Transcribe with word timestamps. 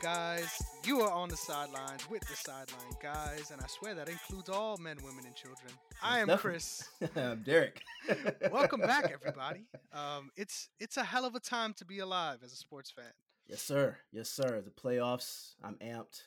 Guys? 0.00 0.62
You 0.84 1.00
are 1.00 1.10
on 1.10 1.30
the 1.30 1.36
sidelines 1.36 2.08
with 2.10 2.20
the 2.28 2.36
sideline 2.36 2.92
guys, 3.02 3.50
and 3.50 3.60
I 3.62 3.66
swear 3.66 3.94
that 3.94 4.08
includes 4.08 4.50
all 4.50 4.76
men, 4.76 4.98
women, 5.02 5.24
and 5.24 5.34
children. 5.34 5.72
I 6.02 6.20
am 6.20 6.28
Chris. 6.36 6.86
I'm 7.16 7.42
Derrick. 7.42 7.80
Welcome 8.52 8.80
back, 8.80 9.10
everybody. 9.12 9.64
Um, 9.92 10.30
it's 10.36 10.68
it's 10.78 10.98
a 10.98 11.02
hell 11.02 11.24
of 11.24 11.34
a 11.34 11.40
time 11.40 11.72
to 11.74 11.86
be 11.86 12.00
alive 12.00 12.40
as 12.44 12.52
a 12.52 12.56
sports 12.56 12.90
fan. 12.90 13.06
Yes, 13.48 13.62
sir. 13.62 13.96
Yes, 14.12 14.28
sir. 14.28 14.60
The 14.60 14.70
playoffs. 14.70 15.54
I'm 15.64 15.76
amped. 15.76 16.22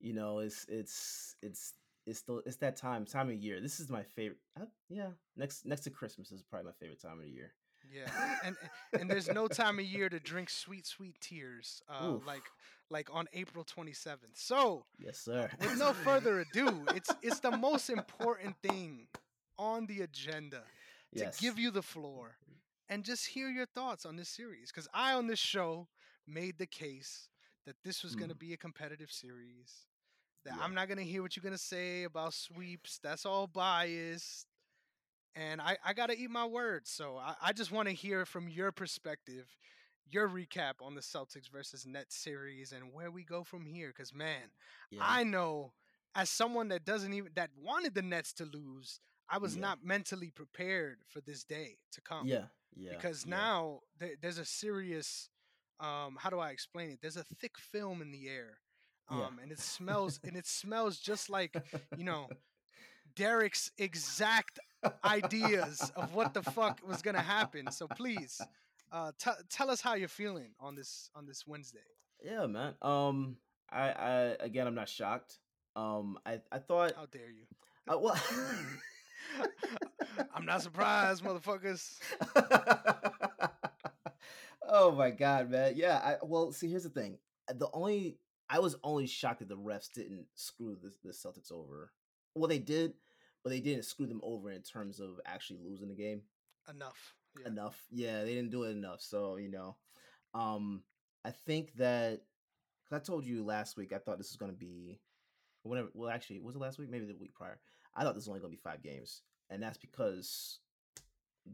You 0.00 0.14
know, 0.14 0.38
it's 0.38 0.64
it's 0.68 1.36
it's 1.42 1.74
it's 2.06 2.18
still 2.20 2.40
it's 2.46 2.56
that 2.56 2.76
time 2.76 3.04
time 3.04 3.28
of 3.28 3.36
year. 3.36 3.60
This 3.60 3.80
is 3.80 3.90
my 3.90 4.02
favorite. 4.02 4.38
Uh, 4.58 4.64
yeah, 4.88 5.08
next 5.36 5.66
next 5.66 5.82
to 5.82 5.90
Christmas 5.90 6.32
is 6.32 6.42
probably 6.42 6.66
my 6.66 6.72
favorite 6.80 7.02
time 7.02 7.18
of 7.18 7.24
the 7.24 7.30
year. 7.30 7.52
Yeah, 7.92 8.08
and 8.44 8.56
and 8.98 9.10
there's 9.10 9.28
no 9.28 9.46
time 9.48 9.78
of 9.78 9.84
year 9.84 10.08
to 10.08 10.18
drink 10.20 10.50
sweet, 10.50 10.86
sweet 10.86 11.16
tears 11.20 11.82
uh, 11.88 12.06
Oof. 12.06 12.26
like 12.26 12.42
like 12.90 13.08
on 13.12 13.26
April 13.32 13.64
27th. 13.64 14.34
So, 14.34 14.84
Yes, 14.98 15.18
sir. 15.18 15.50
with 15.60 15.78
no 15.78 15.92
further 15.92 16.40
ado, 16.40 16.84
it's 16.94 17.10
it's 17.22 17.40
the 17.40 17.56
most 17.56 17.90
important 17.90 18.56
thing 18.62 19.06
on 19.58 19.86
the 19.86 20.00
agenda 20.02 20.62
to 21.16 21.24
yes. 21.24 21.38
give 21.40 21.58
you 21.58 21.70
the 21.70 21.82
floor 21.82 22.36
and 22.88 23.04
just 23.04 23.26
hear 23.26 23.48
your 23.48 23.66
thoughts 23.66 24.04
on 24.04 24.16
this 24.16 24.28
series. 24.28 24.70
Because 24.70 24.88
I, 24.92 25.12
on 25.14 25.26
this 25.26 25.38
show, 25.38 25.88
made 26.26 26.58
the 26.58 26.66
case 26.66 27.28
that 27.66 27.76
this 27.84 28.02
was 28.02 28.14
going 28.14 28.28
to 28.30 28.34
Mm. 28.34 28.40
be 28.40 28.52
a 28.52 28.56
competitive 28.58 29.10
series. 29.10 29.86
That 30.44 30.54
Yeah. 30.56 30.62
I'm 30.64 30.74
not 30.74 30.88
going 30.88 30.98
to 30.98 31.04
hear 31.04 31.22
what 31.22 31.34
you're 31.36 31.42
going 31.42 31.54
to 31.56 31.58
say 31.58 32.02
about 32.04 32.34
sweeps. 32.34 32.98
That's 33.02 33.24
all 33.24 33.46
biased. 33.46 34.46
And 35.36 35.60
I, 35.60 35.76
I 35.84 35.92
got 35.94 36.10
to 36.10 36.18
eat 36.18 36.30
my 36.30 36.44
words. 36.46 36.90
So 36.90 37.16
I, 37.16 37.34
I 37.42 37.52
just 37.52 37.72
want 37.72 37.88
to 37.88 37.94
hear 37.94 38.24
from 38.24 38.48
your 38.48 38.70
perspective, 38.72 39.46
your 40.10 40.28
recap 40.28 40.74
on 40.80 40.94
the 40.94 41.00
Celtics 41.00 41.50
versus 41.50 41.86
Nets 41.86 42.16
series 42.16 42.72
and 42.72 42.92
where 42.92 43.10
we 43.10 43.24
go 43.24 43.42
from 43.42 43.66
here. 43.66 43.88
Because, 43.88 44.14
man, 44.14 44.50
Yeah. 44.90 45.00
I 45.02 45.24
know 45.24 45.72
as 46.14 46.30
someone 46.30 46.68
that 46.68 46.84
doesn't 46.84 47.12
even 47.12 47.32
that 47.34 47.50
wanted 47.60 47.94
the 47.94 48.02
Nets 48.02 48.32
to 48.34 48.44
lose, 48.44 49.00
I 49.28 49.38
was 49.38 49.56
Yeah. 49.56 49.62
not 49.62 49.84
mentally 49.84 50.30
prepared 50.30 50.98
for 51.08 51.20
this 51.20 51.42
day 51.44 51.78
to 51.92 52.00
come. 52.00 52.26
yeah. 52.26 52.44
Yeah. 52.76 52.90
Because 52.90 53.24
yeah. 53.24 53.36
now 53.36 53.80
there, 53.98 54.14
there's 54.20 54.38
a 54.38 54.44
serious 54.44 55.28
um 55.80 56.16
how 56.20 56.30
do 56.30 56.38
I 56.38 56.50
explain 56.50 56.90
it? 56.90 56.98
There's 57.00 57.16
a 57.16 57.24
thick 57.24 57.58
film 57.58 58.00
in 58.02 58.12
the 58.12 58.28
air. 58.28 58.58
Um 59.08 59.38
and 59.42 59.50
it 59.52 59.58
smells 59.60 60.20
and 60.24 60.36
it 60.36 60.46
smells 60.46 60.98
just 60.98 61.28
like, 61.30 61.56
you 61.96 62.04
know, 62.04 62.28
Derrick's 63.16 63.70
exact 63.78 64.58
ideas 65.04 65.92
of 65.96 66.14
what 66.14 66.34
the 66.34 66.42
fuck 66.42 66.80
was 66.86 67.02
to 67.14 67.20
happen. 67.20 67.70
So 67.70 67.86
please 67.86 68.40
uh 68.92 69.12
t- 69.18 69.30
tell 69.50 69.70
us 69.70 69.80
how 69.80 69.94
you're 69.94 70.08
feeling 70.08 70.50
on 70.60 70.74
this 70.74 71.10
on 71.14 71.26
this 71.26 71.46
Wednesday. 71.46 71.80
Yeah, 72.22 72.46
man. 72.46 72.74
Um, 72.80 73.36
I 73.70 73.90
I 73.90 74.12
again, 74.40 74.66
I'm 74.66 74.74
not 74.74 74.88
shocked. 74.88 75.38
Um, 75.76 76.18
I 76.24 76.40
I 76.50 76.58
thought. 76.58 76.92
How 76.96 77.06
dare 77.06 77.30
you? 77.30 77.46
Uh, 77.88 77.98
well. 77.98 78.20
I'm 80.34 80.44
not 80.44 80.62
surprised, 80.62 81.24
motherfuckers. 81.24 81.98
oh 84.68 84.92
my 84.92 85.10
god, 85.10 85.50
man. 85.50 85.74
Yeah, 85.76 86.00
I 86.02 86.16
well, 86.24 86.52
see 86.52 86.68
here's 86.68 86.84
the 86.84 86.88
thing. 86.88 87.18
The 87.52 87.68
only 87.72 88.18
I 88.48 88.58
was 88.58 88.76
only 88.84 89.06
shocked 89.06 89.40
that 89.40 89.48
the 89.48 89.56
refs 89.56 89.90
didn't 89.92 90.26
screw 90.34 90.76
the, 90.80 90.92
the 91.02 91.12
Celtics 91.12 91.50
over. 91.50 91.92
Well, 92.34 92.48
they 92.48 92.58
did, 92.58 92.94
but 93.44 93.50
they 93.50 93.60
didn't 93.60 93.84
screw 93.84 94.06
them 94.06 94.20
over 94.24 94.50
in 94.50 94.62
terms 94.62 94.98
of 94.98 95.20
actually 95.26 95.60
losing 95.64 95.88
the 95.88 95.94
game 95.94 96.22
Enough. 96.68 97.14
Yeah. 97.38 97.48
enough. 97.48 97.84
Yeah, 97.90 98.24
they 98.24 98.34
didn't 98.34 98.50
do 98.50 98.62
it 98.64 98.70
enough. 98.70 99.00
So, 99.02 99.36
you 99.36 99.50
know, 99.50 99.76
um 100.34 100.82
I 101.24 101.30
think 101.30 101.74
that 101.76 102.22
cuz 102.88 102.92
I 102.96 102.98
told 103.00 103.24
you 103.26 103.44
last 103.44 103.76
week 103.76 103.92
I 103.92 103.98
thought 103.98 104.18
this 104.18 104.30
was 104.30 104.36
going 104.36 104.50
to 104.52 104.56
be 104.58 105.00
whenever 105.62 105.90
well 105.94 106.10
actually, 106.10 106.40
was 106.40 106.56
it 106.56 106.60
last 106.60 106.78
week? 106.78 106.90
Maybe 106.90 107.06
the 107.06 107.14
week 107.16 107.34
prior. 107.34 107.60
I 107.94 108.02
thought 108.02 108.14
this 108.14 108.22
was 108.22 108.28
only 108.28 108.40
going 108.40 108.52
to 108.52 108.56
be 108.56 108.62
5 108.62 108.82
games. 108.82 109.22
And 109.50 109.62
that's 109.62 109.78
because 109.78 110.58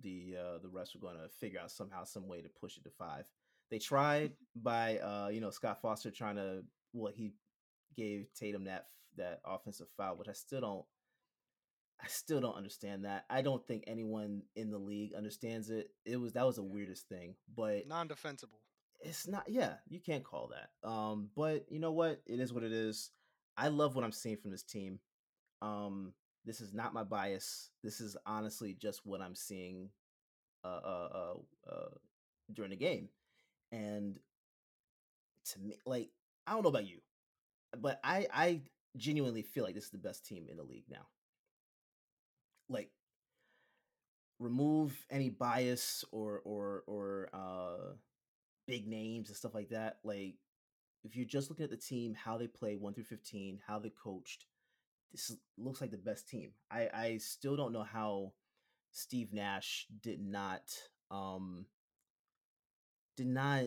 the 0.03 0.37
uh 0.39 0.59
the 0.59 0.69
refs 0.69 0.95
were 0.95 1.01
going 1.01 1.21
to 1.21 1.29
figure 1.29 1.59
out 1.61 1.71
somehow 1.73 2.05
some 2.05 2.29
way 2.29 2.41
to 2.41 2.49
push 2.49 2.77
it 2.77 2.85
to 2.85 2.91
5. 2.91 3.25
They 3.71 3.79
tried 3.81 4.33
by 4.55 4.99
uh 4.99 5.29
you 5.29 5.41
know 5.41 5.51
Scott 5.51 5.81
Foster 5.83 6.11
trying 6.11 6.37
to 6.37 6.65
well 6.93 7.13
he 7.13 7.33
gave 7.97 8.29
Tatum 8.35 8.65
that 8.65 8.87
that 9.17 9.41
offensive 9.45 9.89
foul, 9.97 10.17
which 10.17 10.29
I 10.29 10.33
still 10.35 10.61
don't 10.61 10.85
I 12.03 12.07
still 12.09 12.41
don't 12.41 12.57
understand 12.57 13.05
that. 13.05 13.27
I 13.29 13.43
don't 13.43 13.67
think 13.67 13.85
anyone 13.87 14.43
in 14.57 14.71
the 14.71 14.79
league 14.79 15.15
understands 15.15 15.71
it. 15.71 15.91
It 16.05 16.17
was 16.17 16.33
that 16.33 16.47
was 16.47 16.57
the 16.57 16.63
Yeah. 16.63 16.73
weirdest 16.73 17.09
thing, 17.09 17.37
but 17.55 17.87
Non-defensible. 17.87 18.59
it's 19.01 19.27
not. 19.27 19.49
Yeah, 19.49 19.79
you 19.89 20.01
can't 20.01 20.25
call 20.25 20.49
that. 20.49 20.71
Um, 20.89 21.31
but 21.35 21.71
you 21.71 21.79
know 21.79 21.93
what? 21.93 22.23
It 22.27 22.41
is 22.41 22.53
what 22.53 22.63
it 22.65 22.73
is. 22.73 23.11
I 23.57 23.69
love 23.69 23.95
what 23.95 24.05
I'm 24.05 24.13
seeing 24.13 24.37
from 24.39 24.51
this 24.51 24.63
team. 24.63 25.01
Um, 25.61 26.15
this 26.45 26.61
is 26.63 26.73
not 26.73 26.95
my 26.95 27.05
bias. 27.05 27.71
This 27.83 28.01
is 28.01 28.17
honestly 28.25 28.75
just 28.75 29.05
what 29.05 29.21
I'm 29.21 29.35
seeing. 29.35 29.91
Uh, 30.63 30.69
uh, 30.69 31.09
uh, 31.15 31.71
uh 31.71 31.89
during 32.53 32.71
the 32.71 32.77
game, 32.77 33.09
and 33.73 34.19
to 35.47 35.59
me, 35.59 35.79
like 35.87 36.11
I 36.47 36.53
don't 36.53 36.63
know 36.63 36.69
about 36.69 36.87
you, 36.87 37.01
but 37.79 37.99
I 38.05 38.27
I 38.33 38.63
genuinely 38.97 39.43
feel 39.43 39.65
like 39.65 39.75
this 39.75 39.85
is 39.85 39.91
the 39.91 39.99
best 39.99 40.27
team 40.27 40.49
in 40.51 40.57
the 40.59 40.63
league 40.63 40.85
now. 40.91 41.07
Like 42.71 42.91
remove 44.39 45.05
any 45.11 45.29
bias 45.29 46.05
or 46.13 46.41
or 46.45 46.83
or 46.87 47.29
uh 47.35 47.93
big 48.67 48.87
names 48.89 49.29
and 49.29 49.37
stuff 49.37 49.55
like 49.55 49.69
that. 49.71 49.99
Like 50.05 50.37
if 51.05 51.17
you're 51.17 51.27
just 51.27 51.51
looking 51.51 51.65
at 51.65 51.71
the 51.71 51.77
team, 51.77 52.15
how 52.15 52.39
they 52.39 52.47
play 52.47 52.77
one 52.77 52.95
through 52.95 53.05
fifteen, 53.05 53.61
how 53.67 53.79
they 53.79 53.91
coached, 53.91 54.47
this 55.13 55.37
looks 55.59 55.81
like 55.81 55.91
the 55.91 55.99
best 55.99 56.29
team. 56.29 56.53
I 56.71 56.89
I 56.95 57.17
still 57.19 57.57
don't 57.57 57.73
know 57.73 57.83
how 57.83 58.33
Steve 58.93 59.33
Nash 59.33 59.87
did 60.03 60.21
not 60.21 60.63
um 61.11 61.67
did 63.17 63.27
not 63.27 63.65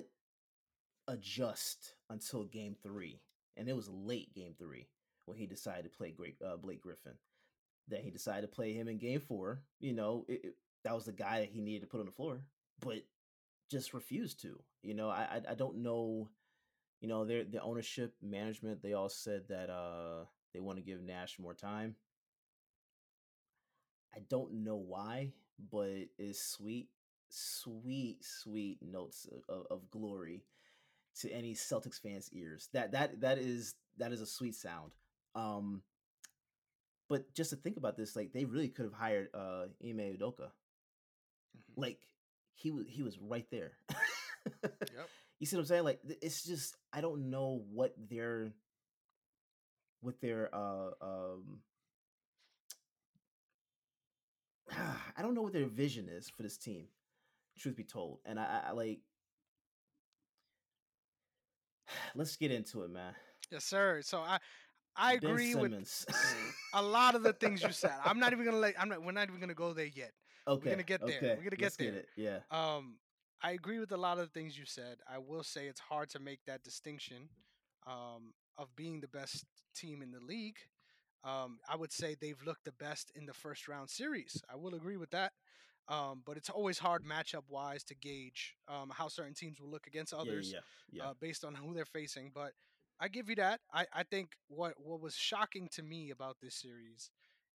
adjust 1.08 1.96
until 2.10 2.46
game 2.46 2.76
three, 2.82 3.22
and 3.58 3.68
it 3.68 3.76
was 3.76 3.90
late 3.90 4.34
game 4.34 4.56
three 4.58 4.88
when 5.26 5.38
he 5.38 5.46
decided 5.46 5.84
to 5.84 5.90
play 5.98 6.12
Great 6.12 6.38
uh, 6.46 6.58
Blake 6.58 6.82
Griffin. 6.82 7.14
Then 7.88 8.02
he 8.02 8.12
decided 8.12 8.42
to 8.44 8.48
play 8.56 8.74
him 8.74 8.88
in 8.88 8.98
game 8.98 9.20
four. 9.20 9.62
You 9.80 9.94
know, 9.94 10.26
it, 10.28 10.42
it- 10.46 10.56
that 10.84 10.94
was 10.96 11.06
the 11.06 11.14
guy 11.14 11.40
that 11.40 11.50
he 11.50 11.62
needed 11.62 11.80
to 11.80 11.88
put 11.88 12.02
on 12.02 12.06
the 12.06 12.12
floor, 12.12 12.42
but 12.82 12.98
just 13.72 13.94
refused 13.94 14.42
to. 14.42 14.60
You 14.84 14.94
know, 14.96 15.10
I 15.10 15.24
I, 15.48 15.52
I 15.52 15.56
don't 15.56 15.78
know. 15.78 16.30
You 17.02 17.10
know, 17.10 17.26
their 17.26 17.44
the 17.44 17.62
ownership 17.62 18.16
management 18.22 18.82
they 18.82 18.94
all 18.94 19.10
said 19.10 19.44
that 19.50 19.70
uh 19.70 20.26
they 20.54 20.62
want 20.62 20.78
to 20.80 20.84
give 20.84 21.02
Nash 21.02 21.40
more 21.40 21.54
time. 21.54 21.96
I 24.16 24.20
don't 24.30 24.64
know 24.64 24.76
why, 24.76 25.34
but 25.72 25.90
it's 26.18 26.42
sweet, 26.42 26.90
sweet, 27.30 28.24
sweet 28.24 28.80
notes 28.82 29.28
of, 29.32 29.44
of, 29.56 29.66
of 29.72 29.92
glory 29.92 30.44
to 31.22 31.32
any 31.32 31.56
Celtics 31.56 32.02
fans' 32.02 32.30
ears. 32.34 32.70
That 32.74 32.92
that 32.94 33.22
that 33.22 33.38
is 33.40 33.76
that 33.98 34.12
is 34.14 34.22
a 34.22 34.26
sweet 34.28 34.56
sound. 34.56 34.94
Um, 35.36 35.84
but 37.14 37.34
just 37.34 37.52
to 37.52 37.56
think 37.56 37.78
about 37.78 37.98
this, 37.98 38.16
like 38.16 38.34
they 38.34 38.46
really 38.46 38.70
could 38.70 38.86
have 38.86 38.94
hired 38.94 39.30
uh 39.36 39.66
Ime 39.84 40.18
Udoka. 40.18 40.50
Mhm. 41.58 41.78
Like 41.78 42.00
he 42.56 42.72
was 42.72 42.86
he 42.88 43.04
was 43.04 43.18
right 43.20 43.50
there. 43.52 43.74
Yep. 44.64 45.10
You 45.40 45.48
see 45.48 45.58
what 45.58 45.62
I'm 45.64 45.68
saying? 45.68 45.84
Like 45.84 46.00
it's 46.22 46.44
just 46.46 46.78
I 46.94 47.02
don't 47.02 47.30
know 47.30 47.66
what 47.72 47.94
their 48.10 48.54
what 50.02 50.20
their 50.22 50.50
uh 50.54 50.92
um 51.02 51.62
I 55.18 55.22
don't 55.22 55.34
know 55.36 55.42
what 55.42 55.54
their 55.54 55.68
vision 55.68 56.08
is 56.10 56.30
for 56.30 56.44
this 56.44 56.58
team. 56.58 56.88
Truth 57.58 57.78
be 57.78 57.84
told, 57.84 58.20
and 58.26 58.40
I, 58.40 58.64
I 58.70 58.72
like. 58.72 59.02
Let's 62.16 62.36
get 62.36 62.52
into 62.52 62.84
it, 62.84 62.92
man. 62.92 63.14
Yes, 63.52 63.66
sir. 63.66 64.02
So 64.04 64.20
I 64.20 64.40
I 64.96 65.18
Ben 65.18 65.32
agree 65.32 65.56
with 65.56 65.74
a 66.74 66.82
lot 66.82 67.16
of 67.16 67.24
the 67.24 67.34
things 67.34 67.64
you 67.64 67.72
said. 67.72 67.94
I'm 68.04 68.20
not 68.20 68.34
even 68.34 68.46
gonna 68.46 68.58
let. 68.58 68.76
I'm 68.80 68.90
not. 68.90 69.04
We're 69.04 69.12
not 69.12 69.28
even 69.30 69.40
gonna 69.40 69.54
go 69.54 69.74
there 69.74 69.86
yet. 69.86 70.12
okay, 70.48 70.70
We're 70.70 70.72
gonna 70.72 70.84
get 70.84 71.06
there. 71.06 71.18
Okay, 71.18 71.36
We're 71.36 71.44
gonna 71.44 71.56
get 71.56 71.62
let's 71.66 71.78
there. 71.78 71.94
it. 71.94 72.08
Yeah, 72.16 72.40
Um, 72.52 72.98
I 73.42 73.52
agree 73.52 73.80
with 73.80 73.92
a 73.92 73.98
lot 73.98 74.20
of 74.20 74.26
the 74.32 74.40
things 74.40 74.58
you 74.58 74.66
said. 74.66 74.98
I 75.08 75.18
will 75.18 75.44
say 75.44 75.68
it's 75.68 75.80
hard 75.80 76.10
to 76.12 76.20
make 76.20 76.40
that 76.46 76.64
distinction 76.64 77.30
um, 77.88 78.34
of 78.58 78.76
being 78.76 79.00
the 79.02 79.08
best 79.08 79.46
team 79.76 80.02
in 80.02 80.12
the 80.12 80.20
league. 80.20 80.58
Um, 81.24 81.60
I 81.70 81.76
would 81.76 81.92
say 81.92 82.16
they've 82.20 82.42
looked 82.46 82.66
the 82.66 82.72
best 82.74 83.12
in 83.16 83.26
the 83.26 83.34
first 83.34 83.68
round 83.68 83.90
series. 83.90 84.42
I 84.52 84.56
will 84.56 84.76
agree 84.76 84.98
with 84.98 85.10
that. 85.12 85.34
Um, 85.88 86.22
but 86.26 86.38
it's 86.38 86.50
always 86.50 86.80
hard 86.80 87.04
matchup 87.04 87.44
wise 87.50 87.84
to 87.86 87.96
gauge 87.96 88.56
um, 88.70 88.92
how 88.96 89.08
certain 89.10 89.34
teams 89.34 89.60
will 89.60 89.70
look 89.70 89.88
against 89.88 90.14
yeah, 90.14 90.20
others 90.20 90.52
yeah, 90.54 90.60
yeah. 90.92 91.10
uh, 91.10 91.14
based 91.20 91.44
on 91.44 91.54
who 91.56 91.74
they're 91.74 91.86
facing. 91.86 92.32
But 92.34 92.54
I 93.00 93.08
give 93.08 93.30
you 93.30 93.36
that. 93.36 93.60
I, 93.74 93.86
I 93.94 94.04
think 94.04 94.30
what 94.48 94.74
what 94.78 95.02
was 95.02 95.16
shocking 95.16 95.68
to 95.74 95.84
me 95.84 96.10
about 96.12 96.38
this 96.42 96.56
series 96.56 97.12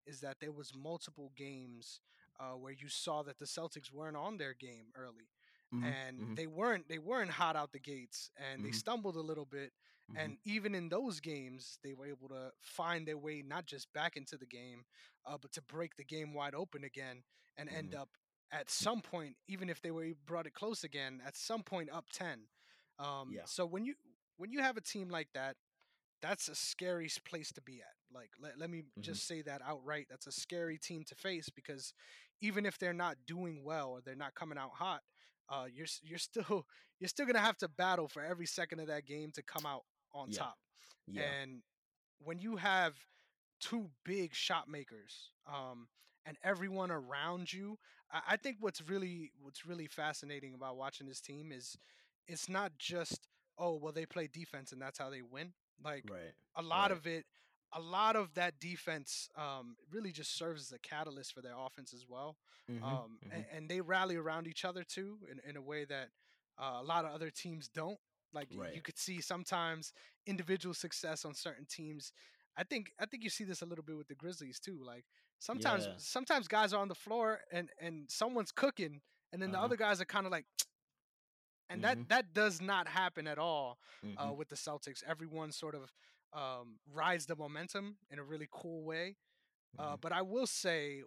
is 0.07 0.21
that 0.21 0.37
there 0.41 0.53
was 0.53 0.73
multiple 0.75 1.33
games 1.37 2.01
uh, 2.41 2.53
where 2.57 2.73
you 2.73 2.89
saw 2.89 3.23
that 3.23 3.39
the 3.39 3.45
Celtics 3.47 3.93
weren't 3.93 4.17
on 4.17 4.39
their 4.39 4.55
game 4.55 4.87
early. 4.97 5.29
Mhm, 5.73 5.97
and 6.17 6.19
mhm, 6.19 6.37
they 6.37 6.47
weren't 6.47 6.89
they 6.89 6.99
weren't 6.99 7.31
hot 7.31 7.57
out 7.57 7.73
the 7.73 7.79
gates 7.79 8.31
and 8.37 8.65
they 8.65 8.71
mhm, 8.71 8.83
stumbled 8.83 9.17
a 9.17 9.21
little 9.21 9.45
bit 9.47 9.73
mhm, 10.09 10.33
and 10.33 10.37
even 10.45 10.75
in 10.75 10.89
those 10.89 11.21
games 11.21 11.79
they 11.83 11.95
were 11.95 12.07
able 12.07 12.29
to 12.29 12.51
find 12.61 13.07
their 13.07 13.19
way 13.19 13.43
not 13.47 13.67
just 13.67 13.93
back 13.93 14.17
into 14.17 14.37
the 14.37 14.47
game 14.47 14.85
uh, 15.27 15.37
but 15.41 15.53
to 15.53 15.63
break 15.63 15.97
the 15.97 16.05
game 16.05 16.35
wide 16.35 16.55
open 16.55 16.85
again 16.85 17.23
and 17.57 17.69
end 17.69 17.95
mhm. 17.95 17.97
up 17.97 18.09
at 18.53 18.71
some 18.71 19.01
point 19.01 19.37
even 19.49 19.69
if 19.69 19.81
they 19.81 19.91
were 19.91 20.07
brought 20.27 20.47
it 20.47 20.55
close 20.55 20.85
again 20.85 21.21
at 21.27 21.37
some 21.37 21.63
point 21.63 21.91
up 21.93 22.07
10 22.13 22.41
um, 22.99 23.39
Yeah. 23.39 23.45
so 23.45 23.65
when 23.67 23.85
you 23.85 23.95
when 24.39 24.53
you 24.53 24.61
have 24.63 24.79
a 24.79 24.83
team 24.83 25.11
like 25.11 25.29
that 25.35 25.57
that's 26.23 26.49
a 26.49 26.55
scary 26.57 27.09
place 27.25 27.53
to 27.53 27.63
be 27.63 27.81
at. 27.81 27.95
Like, 28.15 28.31
let, 28.41 28.59
let 28.59 28.71
me 28.71 28.85
Mhm. 28.97 29.03
just 29.03 29.27
say 29.27 29.43
that 29.43 29.63
outright. 29.67 30.07
That's 30.11 30.27
a 30.27 30.33
scary 30.33 30.79
team 30.79 31.05
to 31.09 31.15
face 31.17 31.49
because 31.49 31.93
even 32.41 32.67
if 32.67 32.79
they're 32.79 32.95
not 32.95 33.17
doing 33.27 33.63
well 33.65 33.91
or 33.91 34.01
they're 34.01 34.17
not 34.17 34.35
coming 34.35 34.59
out 34.59 34.73
hot, 34.75 35.03
uh, 35.51 35.67
you're 35.73 35.87
you're 36.03 36.19
still 36.19 36.67
you're 37.01 37.09
still 37.09 37.27
gonna 37.27 37.39
have 37.41 37.59
to 37.59 37.69
battle 37.69 38.09
for 38.09 38.23
every 38.23 38.47
second 38.47 38.81
of 38.81 38.89
that 38.89 39.07
game 39.07 39.31
to 39.35 39.43
come 39.43 39.67
out 39.67 39.83
on 40.15 40.29
Yeah. 40.29 40.31
top. 40.31 40.57
Yeah. 41.07 41.35
And 41.35 41.63
when 42.19 42.39
you 42.39 42.57
have 42.57 42.95
two 43.61 43.91
big 44.05 44.35
shot 44.35 44.69
makers 44.69 45.31
um, 45.53 45.89
and 46.27 46.37
everyone 46.45 46.91
around 46.91 47.53
you, 47.53 47.79
I, 48.13 48.21
I 48.31 48.37
think 48.37 48.59
what's 48.61 48.81
really 48.83 49.33
what's 49.41 49.67
really 49.67 49.87
fascinating 49.87 50.55
about 50.55 50.77
watching 50.77 51.07
this 51.07 51.21
team 51.21 51.53
is 51.53 51.77
it's 52.27 52.49
not 52.49 52.73
just 52.79 53.29
oh 53.59 53.75
well 53.75 53.93
they 53.93 54.07
play 54.07 54.29
defense 54.33 54.73
and 54.73 54.81
that's 54.81 54.99
how 54.99 55.11
they 55.11 55.23
win 55.23 55.53
like 55.85 56.05
Right. 56.11 56.35
a 56.57 56.63
lot 56.63 56.91
Right. 56.91 56.99
of 56.99 57.07
it 57.07 57.25
a 57.73 57.81
lot 57.81 58.17
of 58.17 58.33
that 58.35 58.59
defense 58.61 59.29
um, 59.37 59.77
really 59.93 60.11
just 60.13 60.37
serves 60.37 60.63
as 60.63 60.73
a 60.73 60.79
catalyst 60.79 61.33
for 61.35 61.43
their 61.43 61.55
offense 61.57 61.93
as 61.93 62.07
well 62.09 62.37
Mhm. 62.69 62.83
um, 62.83 63.19
and, 63.31 63.43
Mhm. 63.43 63.47
and 63.53 63.69
they 63.69 63.81
rally 63.81 64.17
around 64.17 64.47
each 64.47 64.65
other 64.65 64.83
too 64.85 65.19
in, 65.31 65.41
in 65.49 65.57
a 65.57 65.63
way 65.63 65.85
that 65.85 66.09
uh, 66.59 66.79
a 66.81 66.83
lot 66.83 67.05
of 67.05 67.13
other 67.13 67.31
teams 67.31 67.69
don't 67.69 67.99
like 68.33 68.49
y- 68.51 68.59
you 68.73 68.83
could 68.83 68.99
see 68.99 69.21
sometimes 69.21 69.93
individual 70.27 70.75
success 70.75 71.25
on 71.25 71.35
certain 71.35 71.67
teams 71.67 72.13
i 72.57 72.63
think 72.65 72.93
i 73.01 73.07
think 73.07 73.23
you 73.25 73.31
see 73.31 73.45
this 73.45 73.63
a 73.63 73.67
little 73.67 73.85
bit 73.85 73.97
with 73.97 74.09
the 74.09 74.15
grizzlies 74.15 74.59
too 74.59 74.79
like 74.85 75.05
sometimes 75.39 75.89
Yeah. 75.89 75.95
sometimes 75.97 76.49
guys 76.49 76.73
are 76.73 76.81
on 76.81 76.89
the 76.89 76.95
floor 76.95 77.41
and 77.53 77.71
and 77.81 78.11
someone's 78.11 78.53
cooking 78.53 79.01
and 79.33 79.43
then 79.43 79.51
the 79.51 79.59
Uh-huh. 79.59 79.65
other 79.65 79.77
guys 79.77 80.01
are 80.01 80.05
kind 80.07 80.27
of 80.27 80.33
like 80.33 80.47
and 81.69 81.83
that 81.85 81.99
Mhm. 81.99 82.09
that 82.09 82.33
does 82.35 82.61
not 82.61 82.89
happen 82.89 83.27
at 83.27 83.39
all 83.39 83.79
uh, 84.17 84.33
Mhm. 84.33 84.37
with 84.37 84.49
the 84.49 84.57
Celtics. 84.57 85.03
Everyone 85.07 85.53
sort 85.53 85.75
of 85.75 85.93
um, 86.33 86.79
rides 86.93 87.27
the 87.27 87.37
momentum 87.37 87.97
in 88.11 88.19
a 88.19 88.25
really 88.25 88.49
cool 88.51 88.85
way. 88.85 89.17
Uh, 89.79 89.97
Mhm. 89.97 90.01
but 90.01 90.13
I 90.13 90.23
will 90.23 90.47
say, 90.47 91.03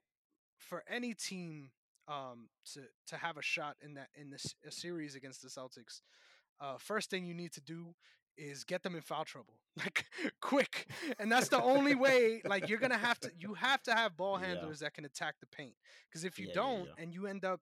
for 0.58 0.84
any 0.88 1.14
team 1.14 1.72
um, 2.08 2.50
to 2.74 2.82
to 3.08 3.18
have 3.18 3.38
a 3.38 3.42
shot 3.42 3.76
in 3.82 3.94
that 3.96 4.10
in 4.16 4.30
this 4.30 4.56
a 4.66 4.72
series 4.72 5.16
against 5.16 5.42
the 5.42 5.50
Celtics, 5.50 6.02
uh, 6.60 6.78
first 6.78 7.10
thing 7.10 7.26
you 7.26 7.34
need 7.34 7.52
to 7.54 7.62
do 7.62 7.94
is 8.38 8.64
get 8.64 8.84
them 8.84 8.96
in 8.96 9.02
foul 9.02 9.26
trouble 9.26 9.60
like 9.78 10.06
quick 10.42 10.88
and 11.20 11.32
that's 11.32 11.50
the 11.50 11.60
only 11.62 11.96
way 11.96 12.42
like 12.46 12.68
you're 12.68 12.80
gonna 12.80 12.98
have 12.98 13.20
to 13.20 13.32
you 13.38 13.54
have 13.54 13.82
to 13.84 13.94
have 13.94 14.16
ball 14.18 14.38
Yeah. 14.38 14.38
handlers 14.38 14.80
that 14.80 14.94
can 14.94 15.06
attack 15.06 15.36
the 15.40 15.48
paint 15.48 15.76
because 16.10 16.24
if 16.24 16.40
you 16.40 16.48
Yeah, 16.48 16.58
yeah, 16.58 16.78
don't 16.78 16.90
yeah. 16.90 16.96
and 16.98 17.14
you 17.14 17.28
end 17.28 17.44
up 17.44 17.62